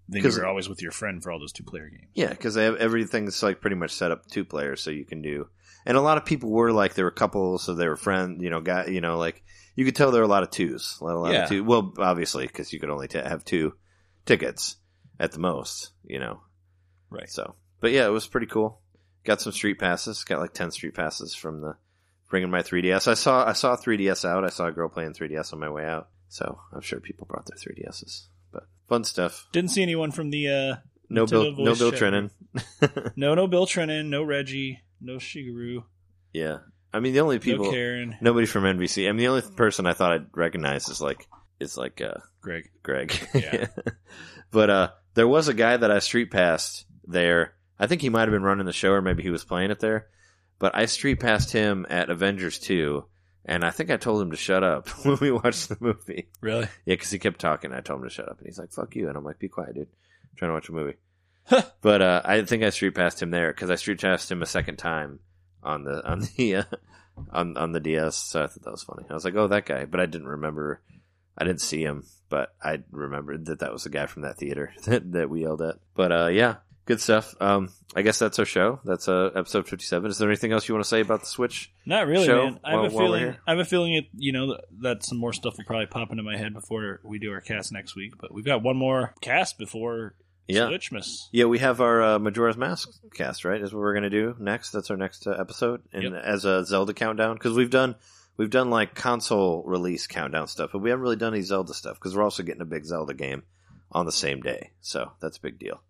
then 0.08 0.24
you 0.24 0.30
were 0.30 0.46
always 0.46 0.70
with 0.70 0.82
your 0.82 0.92
friend 0.92 1.24
for 1.24 1.32
all 1.32 1.40
those 1.40 1.54
two 1.54 1.64
player 1.64 1.90
games. 1.90 2.12
Yeah, 2.14 2.30
because 2.30 2.54
they 2.54 2.66
have 2.66 2.76
everything's 2.76 3.42
like 3.42 3.62
pretty 3.62 3.76
much 3.76 3.92
set 3.92 4.12
up 4.12 4.28
two 4.28 4.46
players, 4.46 4.82
so 4.82 4.92
you 4.92 5.06
can 5.06 5.22
do. 5.22 5.48
And 5.86 5.98
a 5.98 6.02
lot 6.02 6.18
of 6.18 6.26
people 6.26 6.50
were 6.50 6.72
like 6.72 6.94
they 6.94 7.04
were 7.04 7.12
couples, 7.12 7.64
so 7.64 7.74
they 7.74 7.88
were 7.88 7.96
friends. 7.96 8.42
You 8.44 8.50
know, 8.50 8.62
guy. 8.62 8.88
You 8.88 9.02
know, 9.02 9.18
like 9.18 9.44
you 9.76 9.86
could 9.86 9.96
tell 9.96 10.12
there 10.12 10.22
are 10.22 10.26
a 10.26 10.28
lot 10.30 10.44
of 10.44 10.52
twos, 10.52 10.98
a 11.02 11.04
lot, 11.06 11.16
a 11.16 11.20
lot 11.20 11.34
Yeah. 11.34 11.44
of 11.44 11.50
two. 11.50 11.64
Well, 11.64 11.94
obviously, 11.98 12.48
because 12.48 12.72
you 12.74 12.80
could 12.80 12.90
only 12.90 13.08
t- 13.08 13.18
have 13.20 13.44
two 13.46 13.74
tickets 14.26 14.78
at 15.20 15.32
the 15.32 15.40
most. 15.40 15.92
You 16.06 16.20
know, 16.20 16.42
Right. 17.10 17.30
so. 17.30 17.56
But 17.82 17.92
yeah, 17.92 18.06
it 18.06 18.12
was 18.12 18.28
pretty 18.28 18.48
cool. 18.48 18.82
Got 19.24 19.42
some 19.42 19.52
street 19.54 19.80
passes. 19.80 20.24
Got 20.24 20.40
like 20.40 20.54
ten 20.54 20.72
street 20.72 20.94
passes 20.96 21.34
from 21.36 21.62
the 21.62 21.76
bringing 22.30 22.50
my 22.50 22.62
3ds. 22.62 23.08
I 23.08 23.14
saw 23.14 23.46
I 23.48 23.54
saw 23.54 23.76
3ds 23.76 24.26
out. 24.26 24.44
I 24.44 24.50
saw 24.50 24.68
a 24.68 24.72
girl 24.72 24.90
playing 24.90 25.14
3ds 25.14 25.54
on 25.54 25.60
my 25.60 25.70
way 25.70 25.86
out. 25.86 26.10
So 26.28 26.60
I'm 26.74 26.82
sure 26.82 27.00
people 27.00 27.28
brought 27.28 27.46
their 27.48 27.58
3ds. 27.58 28.28
But 28.52 28.64
fun 28.90 29.04
stuff. 29.04 29.48
Didn't 29.52 29.72
see 29.72 29.84
anyone 29.84 30.12
from 30.12 30.30
the 30.32 30.48
uh, 30.48 30.76
No 31.10 31.26
Nintendo 31.26 31.56
Bill, 31.56 31.66
no 31.66 31.76
Bill. 31.76 31.92
Trinen. 31.92 32.32
no, 33.16 33.36
no 33.36 33.48
Bill 33.48 33.66
Trinen, 33.68 34.08
no 34.10 34.24
Reggie, 34.24 34.82
no 35.02 35.16
Shigeru, 35.18 35.84
Yeah, 36.34 36.60
I 36.96 37.02
mean 37.02 37.12
the 37.14 37.20
only 37.20 37.40
people, 37.40 37.66
no 37.66 37.72
Karen, 37.72 38.16
nobody 38.22 38.46
from 38.46 38.64
NBC. 38.64 39.10
I 39.10 39.12
mean 39.12 39.18
the 39.18 39.28
only 39.28 39.42
person 39.42 39.86
I 39.86 39.92
thought 39.92 40.14
I'd 40.14 40.28
recognize 40.34 40.88
is 40.88 41.02
like 41.02 41.28
is 41.60 41.76
like 41.76 42.00
uh, 42.00 42.20
Greg. 42.40 42.70
Greg. 42.84 43.14
Yeah. 43.34 43.68
but 44.50 44.70
uh, 44.70 44.90
there 45.14 45.28
was 45.28 45.50
a 45.50 45.54
guy 45.54 45.76
that 45.76 45.92
I 45.92 46.00
street 46.00 46.32
passed 46.32 46.86
there. 47.06 47.54
I 47.78 47.88
think 47.88 48.02
he 48.02 48.08
might 48.08 48.22
have 48.22 48.32
been 48.32 48.44
running 48.44 48.66
the 48.66 48.72
show, 48.72 48.92
or 48.92 49.02
maybe 49.02 49.24
he 49.24 49.30
was 49.30 49.44
playing 49.44 49.72
it 49.72 49.82
there. 49.82 50.08
But 50.58 50.74
I 50.74 50.86
street 50.86 51.20
passed 51.20 51.52
him 51.52 51.86
at 51.90 52.10
Avengers 52.10 52.60
Two, 52.60 53.06
and 53.44 53.66
I 53.66 53.72
think 53.72 53.92
I 53.92 53.98
told 53.98 54.22
him 54.22 54.32
to 54.32 54.38
shut 54.38 54.64
up 54.64 54.88
when 55.06 55.18
we 55.20 55.32
watched 55.32 55.68
the 55.68 55.78
movie. 55.82 56.30
Really? 56.40 56.70
Yeah, 56.86 56.94
because 56.94 57.12
he 57.12 57.20
kept 57.20 57.40
talking. 57.42 57.74
I 57.74 57.82
told 57.82 58.02
him 58.02 58.08
to 58.08 58.14
shut 58.14 58.30
up, 58.30 58.38
and 58.38 58.48
he's 58.48 58.58
like, 58.58 58.72
"Fuck 58.72 58.96
you," 58.96 59.10
and 59.10 59.18
I'm 59.18 59.26
like, 59.26 59.40
"Be 59.40 59.50
quiet, 59.50 59.76
dude. 59.76 59.88
I'm 60.32 60.38
trying 60.38 60.50
to 60.50 60.54
watch 60.54 60.70
a 60.70 60.72
movie." 60.72 60.96
but 61.82 62.02
uh, 62.02 62.22
I 62.24 62.42
think 62.44 62.64
I 62.64 62.70
street 62.70 62.96
passed 62.96 63.22
him 63.22 63.32
there 63.32 63.52
because 63.52 63.70
I 63.70 63.76
street 63.76 64.00
passed 64.00 64.32
him 64.32 64.42
a 64.42 64.46
second 64.48 64.78
time 64.78 65.20
on 65.66 65.84
the 65.84 66.06
on 66.08 66.22
the 66.38 66.56
uh, 66.56 66.64
on 67.32 67.58
on 67.58 67.72
the 67.72 67.80
DS. 67.80 68.16
So 68.16 68.44
I 68.44 68.48
thought 68.48 68.64
that 68.64 68.72
was 68.72 68.84
funny. 68.84 69.06
I 69.10 69.14
was 69.14 69.26
like, 69.26 69.36
oh, 69.36 69.48
that 69.48 69.66
guy, 69.66 69.86
but 69.86 70.00
I 70.00 70.06
didn't 70.06 70.28
remember. 70.28 70.82
I 71.38 71.44
didn't 71.44 71.62
see 71.62 71.84
him, 71.84 72.06
but 72.30 72.54
I 72.64 72.80
remembered 72.92 73.48
that 73.48 73.60
that 73.60 73.74
was 73.74 73.84
the 73.84 73.90
guy 73.90 74.06
from 74.06 74.22
that 74.22 74.38
theater 74.38 74.74
that, 74.86 75.12
that 75.12 75.30
we 75.30 75.42
yelled 75.42 75.62
at. 75.62 75.76
But 75.94 76.12
uh, 76.12 76.28
yeah, 76.28 76.56
good 76.86 77.02
stuff. 77.02 77.36
Um, 77.42 77.74
I 77.96 78.04
guess 78.04 78.20
that's 78.20 78.40
our 78.40 78.46
show. 78.46 78.80
That's 78.86 79.10
uh, 79.10 79.32
episode 79.36 79.68
fifty-seven. 79.68 80.10
Is 80.10 80.18
there 80.18 80.30
anything 80.30 80.54
else 80.54 80.68
you 80.68 80.76
want 80.76 80.86
to 80.86 80.90
say 80.90 81.02
about 81.02 81.22
the 81.22 81.28
Switch? 81.28 81.74
Not 81.86 82.08
really, 82.08 82.26
show 82.26 82.46
man. 82.46 82.60
I 82.64 82.72
have 82.72 82.80
while- 82.80 82.86
a 82.86 82.90
feeling. 83.08 83.36
I 83.46 83.52
have 83.52 83.60
a 83.60 83.66
feeling 83.66 83.96
it. 83.96 84.06
You 84.16 84.32
know 84.32 84.58
that 84.82 85.04
some 85.04 85.18
more 85.18 85.34
stuff 85.34 85.58
will 85.58 85.66
probably 85.66 85.88
pop 85.88 86.12
into 86.12 86.24
my 86.24 86.38
head 86.38 86.54
before 86.54 87.02
we 87.04 87.20
do 87.20 87.32
our 87.32 87.42
cast 87.42 87.72
next 87.72 87.96
week. 87.96 88.14
But 88.20 88.34
we've 88.34 88.46
got 88.46 88.64
one 88.64 88.78
more 88.78 89.14
cast 89.22 89.58
before 89.58 90.16
Yeah. 90.48 90.68
Switchmas. 90.68 91.28
Yeah, 91.32 91.46
we 91.46 91.60
have 91.60 91.82
our 91.82 92.02
uh, 92.04 92.20
Majora's 92.20 92.58
Mask 92.58 92.90
cast, 93.14 93.46
right? 93.46 93.62
Is 93.62 93.74
what 93.74 93.80
we're 93.80 93.94
gonna 93.96 94.10
do 94.10 94.36
next. 94.40 94.72
That's 94.72 94.92
our 94.92 94.98
next 94.98 95.26
uh, 95.28 95.32
episode, 95.32 95.82
and 95.92 96.04
Yep. 96.04 96.14
as 96.24 96.46
a 96.46 96.64
Zelda 96.66 96.94
countdown 96.94 97.34
because 97.36 97.54
we've 97.56 97.70
done 97.72 97.96
we've 98.38 98.50
done 98.50 98.70
like 98.70 98.94
console 98.96 99.64
release 99.66 100.08
countdown 100.08 100.48
stuff, 100.48 100.72
but 100.74 100.80
we 100.80 100.90
haven't 100.92 101.02
really 101.04 101.16
done 101.16 101.34
any 101.34 101.42
Zelda 101.42 101.74
stuff 101.74 101.96
because 101.98 102.16
we're 102.16 102.24
also 102.24 102.44
getting 102.44 102.62
a 102.62 102.66
big 102.66 102.86
Zelda 102.86 103.14
game 103.14 103.44
on 103.92 104.06
the 104.06 104.12
same 104.12 104.42
day, 104.42 104.72
so 104.82 105.12
that's 105.22 105.38
a 105.38 105.42
big 105.42 105.58
deal. 105.58 105.82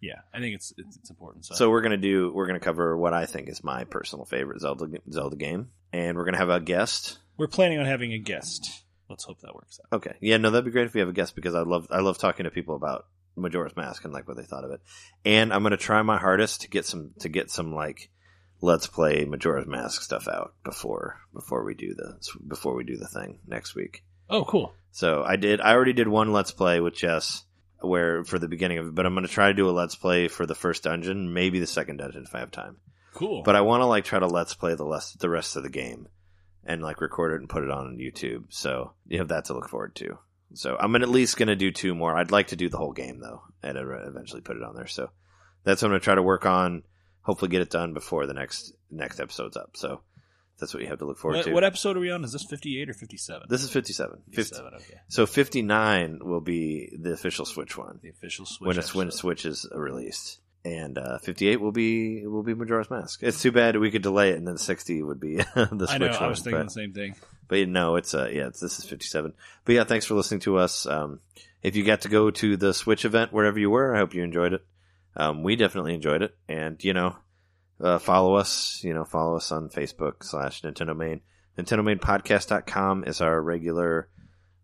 Yeah, 0.00 0.20
I 0.34 0.40
think 0.40 0.56
it's 0.56 0.74
it's, 0.76 0.96
it's 0.96 1.10
important. 1.10 1.46
So, 1.46 1.54
So 1.54 1.70
we're 1.70 1.80
gonna 1.80 1.96
do 1.96 2.32
we're 2.34 2.46
gonna 2.48 2.60
cover 2.60 2.96
what 2.96 3.14
I 3.14 3.24
think 3.26 3.48
is 3.48 3.62
my 3.64 3.84
personal 3.84 4.24
favorite 4.26 4.60
Zelda 4.60 4.88
Zelda 5.10 5.36
game, 5.36 5.70
and 5.92 6.16
we're 6.18 6.24
gonna 6.24 6.38
have 6.38 6.50
a 6.50 6.60
guest. 6.60 7.18
we're 7.38 7.46
planning 7.46 7.78
on 7.78 7.86
having 7.86 8.12
a 8.12 8.18
guest. 8.18 8.82
Let's 9.08 9.24
hope 9.24 9.40
that 9.40 9.54
works 9.54 9.78
out. 9.92 9.96
Okay, 9.98 10.16
yeah, 10.20 10.36
no, 10.38 10.50
that'd 10.50 10.64
be 10.64 10.70
great 10.70 10.86
if 10.86 10.94
we 10.94 11.00
have 11.00 11.08
a 11.08 11.12
guest 11.14 11.34
because 11.36 11.54
I 11.54 11.62
love 11.62 11.86
I 11.90 12.00
love 12.00 12.18
talking 12.18 12.44
to 12.44 12.50
people 12.50 12.74
about 12.76 13.06
Majora's 13.36 13.76
Mask 13.76 14.04
and 14.04 14.12
like 14.12 14.28
what 14.28 14.36
they 14.36 14.44
thought 14.44 14.64
of 14.64 14.70
it, 14.70 14.80
and 15.24 15.52
I'm 15.52 15.62
gonna 15.62 15.76
try 15.76 16.02
my 16.02 16.18
hardest 16.18 16.62
to 16.62 16.68
get 16.68 16.86
some 16.86 17.12
to 17.20 17.28
get 17.28 17.50
some 17.50 17.74
like 17.74 18.10
let's 18.60 18.86
play 18.86 19.24
Majora's 19.24 19.66
Mask 19.66 20.02
stuff 20.02 20.28
out 20.28 20.54
before 20.64 21.20
before 21.34 21.64
we 21.64 21.74
do 21.74 21.94
the 21.94 22.18
before 22.46 22.74
we 22.74 22.84
do 22.84 22.96
the 22.96 23.08
thing 23.08 23.38
next 23.46 23.74
week. 23.74 24.04
Oh, 24.30 24.44
cool. 24.44 24.72
So 24.90 25.22
I 25.22 25.36
did 25.36 25.60
I 25.60 25.72
already 25.72 25.92
did 25.92 26.08
one 26.08 26.32
let's 26.32 26.52
play 26.52 26.80
with 26.80 26.94
Jess 26.94 27.44
where 27.80 28.24
for 28.24 28.38
the 28.38 28.48
beginning 28.48 28.78
of 28.78 28.86
it, 28.86 28.94
but 28.94 29.06
I'm 29.06 29.14
gonna 29.14 29.28
try 29.28 29.48
to 29.48 29.54
do 29.54 29.68
a 29.68 29.72
let's 29.72 29.96
play 29.96 30.28
for 30.28 30.46
the 30.46 30.54
first 30.54 30.84
dungeon, 30.84 31.34
maybe 31.34 31.58
the 31.58 31.66
second 31.66 31.98
dungeon 31.98 32.24
if 32.26 32.34
I 32.34 32.40
have 32.40 32.50
time. 32.50 32.76
Cool. 33.14 33.42
But 33.42 33.56
I 33.56 33.60
want 33.60 33.82
to 33.82 33.86
like 33.86 34.04
try 34.04 34.18
to 34.18 34.26
let's 34.26 34.54
play 34.54 34.74
the 34.74 34.84
less 34.84 35.12
the 35.12 35.28
rest 35.28 35.56
of 35.56 35.62
the 35.62 35.68
game 35.68 36.08
and 36.64 36.82
like 36.82 37.00
record 37.00 37.32
it 37.32 37.40
and 37.40 37.48
put 37.48 37.64
it 37.64 37.70
on 37.70 37.98
YouTube. 37.98 38.44
So 38.48 38.92
you 39.06 39.18
have 39.18 39.28
that 39.28 39.46
to 39.46 39.54
look 39.54 39.68
forward 39.68 39.94
to. 39.96 40.18
So 40.54 40.76
I'm 40.78 40.94
at 40.96 41.08
least 41.08 41.36
going 41.36 41.48
to 41.48 41.56
do 41.56 41.70
two 41.70 41.94
more. 41.94 42.16
I'd 42.16 42.30
like 42.30 42.48
to 42.48 42.56
do 42.56 42.68
the 42.68 42.76
whole 42.78 42.92
game 42.92 43.20
though, 43.20 43.42
and 43.62 43.78
eventually 43.78 44.40
put 44.40 44.56
it 44.56 44.62
on 44.62 44.74
there. 44.74 44.86
So 44.86 45.10
that's 45.64 45.82
what 45.82 45.88
I'm 45.88 45.92
going 45.92 46.00
to 46.00 46.04
try 46.04 46.14
to 46.14 46.22
work 46.22 46.46
on. 46.46 46.82
Hopefully, 47.22 47.50
get 47.50 47.62
it 47.62 47.70
done 47.70 47.94
before 47.94 48.26
the 48.26 48.34
next 48.34 48.72
next 48.90 49.20
episode's 49.20 49.56
up. 49.56 49.76
So 49.76 50.00
that's 50.58 50.74
what 50.74 50.82
you 50.82 50.88
have 50.88 50.98
to 50.98 51.06
look 51.06 51.18
forward 51.18 51.38
what, 51.38 51.44
to. 51.46 51.52
what 51.52 51.64
episode 51.64 51.96
are 51.96 52.00
we 52.00 52.10
on? 52.10 52.24
Is 52.24 52.32
this 52.32 52.44
58 52.44 52.90
or 52.90 52.94
57? 52.94 53.46
this 53.48 53.62
is 53.62 53.70
57. 53.70 54.18
50, 54.30 54.36
57. 54.36 54.74
Okay. 54.74 55.00
so 55.08 55.26
59 55.26 56.20
will 56.22 56.40
be 56.40 56.96
the 57.00 57.12
official 57.12 57.44
Switch 57.44 57.76
one 57.76 57.98
The 58.02 58.10
official 58.10 58.46
Switch. 58.46 58.66
when 58.66 58.78
it's 58.78 58.94
when. 58.94 59.10
Switch 59.10 59.44
is 59.44 59.66
released. 59.74 60.38
And 60.64 60.96
uh, 60.96 61.18
58 61.18 61.60
will 61.60 61.72
be 61.72 62.24
will 62.26 62.44
be 62.44 62.54
Majora's 62.54 62.88
Mask. 62.88 63.20
It's 63.22 63.42
too 63.42 63.50
bad 63.50 63.76
we 63.76 63.90
could 63.90 64.02
delay 64.02 64.30
it, 64.30 64.36
and 64.36 64.46
then 64.46 64.58
60 64.58 65.02
would 65.02 65.18
be 65.18 65.36
the 65.56 65.66
Switch 65.68 65.90
I 65.90 65.98
know. 65.98 66.06
one. 66.06 66.22
I 66.22 66.26
was 66.28 66.38
thinking 66.40 66.60
but- 66.60 66.64
the 66.66 66.70
same 66.70 66.92
thing. 66.92 67.16
but 67.48 67.68
no, 67.68 67.96
it's 67.96 68.14
uh 68.14 68.28
yeah, 68.32 68.46
it's, 68.46 68.60
this 68.60 68.78
is 68.78 68.84
57. 68.84 69.32
But 69.64 69.74
yeah, 69.74 69.82
thanks 69.84 70.06
for 70.06 70.14
listening 70.14 70.40
to 70.40 70.58
us. 70.58 70.86
Um, 70.86 71.18
if 71.64 71.74
you 71.74 71.84
got 71.84 72.02
to 72.02 72.08
go 72.08 72.30
to 72.30 72.56
the 72.56 72.72
Switch 72.74 73.04
event 73.04 73.32
wherever 73.32 73.58
you 73.58 73.70
were, 73.70 73.94
I 73.94 73.98
hope 73.98 74.14
you 74.14 74.22
enjoyed 74.22 74.52
it. 74.52 74.64
Um, 75.16 75.42
we 75.42 75.56
definitely 75.56 75.94
enjoyed 75.94 76.22
it, 76.22 76.36
and 76.48 76.82
you 76.84 76.92
know, 76.92 77.16
uh, 77.80 77.98
follow 77.98 78.36
us. 78.36 78.80
You 78.84 78.94
know, 78.94 79.04
follow 79.04 79.36
us 79.36 79.50
on 79.50 79.68
Facebook 79.68 80.22
slash 80.22 80.62
Nintendo 80.62 80.96
Main. 80.96 81.22
NintendoMainPodcast.com 81.58 83.04
is 83.04 83.20
our 83.20 83.40
regular 83.40 84.08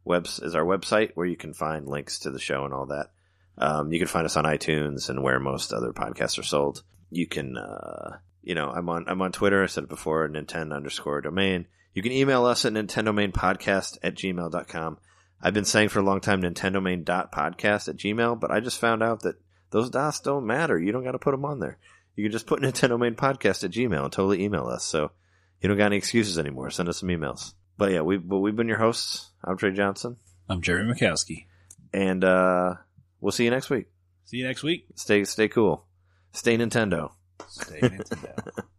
webs 0.04 0.38
is 0.38 0.54
our 0.54 0.64
website 0.64 1.10
where 1.14 1.26
you 1.26 1.36
can 1.36 1.52
find 1.52 1.86
links 1.86 2.20
to 2.20 2.30
the 2.30 2.38
show 2.38 2.64
and 2.64 2.72
all 2.72 2.86
that. 2.86 3.10
Um, 3.58 3.92
you 3.92 3.98
can 3.98 4.08
find 4.08 4.24
us 4.24 4.36
on 4.36 4.44
iTunes 4.44 5.08
and 5.08 5.22
where 5.22 5.40
most 5.40 5.72
other 5.72 5.92
podcasts 5.92 6.38
are 6.38 6.44
sold. 6.44 6.82
You 7.10 7.26
can, 7.26 7.56
uh, 7.56 8.18
you 8.42 8.54
know, 8.54 8.70
I'm 8.70 8.88
on 8.88 9.04
I'm 9.08 9.20
on 9.22 9.32
Twitter. 9.32 9.62
I 9.62 9.66
said 9.66 9.84
it 9.84 9.88
before, 9.90 10.28
Nintendo 10.28 10.76
underscore 10.76 11.20
domain. 11.20 11.66
You 11.94 12.02
can 12.02 12.12
email 12.12 12.44
us 12.44 12.64
at 12.64 12.72
nintendomainpodcast 12.74 13.98
at 14.02 14.14
gmail.com. 14.14 14.98
I've 15.40 15.54
been 15.54 15.64
saying 15.64 15.88
for 15.88 15.98
a 16.00 16.04
long 16.04 16.20
time 16.20 16.42
nintendomain.podcast 16.42 17.88
at 17.88 17.96
gmail, 17.96 18.38
but 18.40 18.50
I 18.50 18.60
just 18.60 18.78
found 18.80 19.02
out 19.02 19.22
that 19.22 19.36
those 19.70 19.90
dots 19.90 20.20
don't 20.20 20.46
matter. 20.46 20.78
You 20.78 20.92
don't 20.92 21.04
got 21.04 21.12
to 21.12 21.18
put 21.18 21.32
them 21.32 21.44
on 21.44 21.60
there. 21.60 21.78
You 22.16 22.24
can 22.24 22.32
just 22.32 22.46
put 22.46 22.60
Nintendo 22.62 22.98
Main 22.98 23.14
Podcast 23.14 23.64
at 23.64 23.70
Gmail 23.70 24.04
and 24.04 24.12
totally 24.12 24.42
email 24.42 24.66
us. 24.66 24.84
So 24.84 25.10
you 25.60 25.68
don't 25.68 25.78
got 25.78 25.86
any 25.86 25.96
excuses 25.96 26.38
anymore. 26.38 26.70
Send 26.70 26.88
us 26.88 26.98
some 26.98 27.08
emails. 27.08 27.52
But 27.76 27.92
yeah, 27.92 28.00
we 28.02 28.16
but 28.16 28.38
we've 28.38 28.56
been 28.56 28.68
your 28.68 28.78
hosts. 28.78 29.30
I'm 29.44 29.56
Trey 29.56 29.72
Johnson, 29.72 30.16
I'm 30.48 30.60
Jerry 30.62 30.82
Mikowski. 30.84 31.46
and 31.92 32.24
uh, 32.24 32.74
we'll 33.20 33.32
see 33.32 33.44
you 33.44 33.50
next 33.50 33.70
week. 33.70 33.86
See 34.24 34.38
you 34.38 34.46
next 34.46 34.62
week. 34.62 34.86
Stay 34.94 35.24
stay 35.24 35.48
cool. 35.48 35.84
Stay 36.32 36.56
Nintendo. 36.56 37.12
Stay 37.48 37.80
Nintendo. 37.80 38.64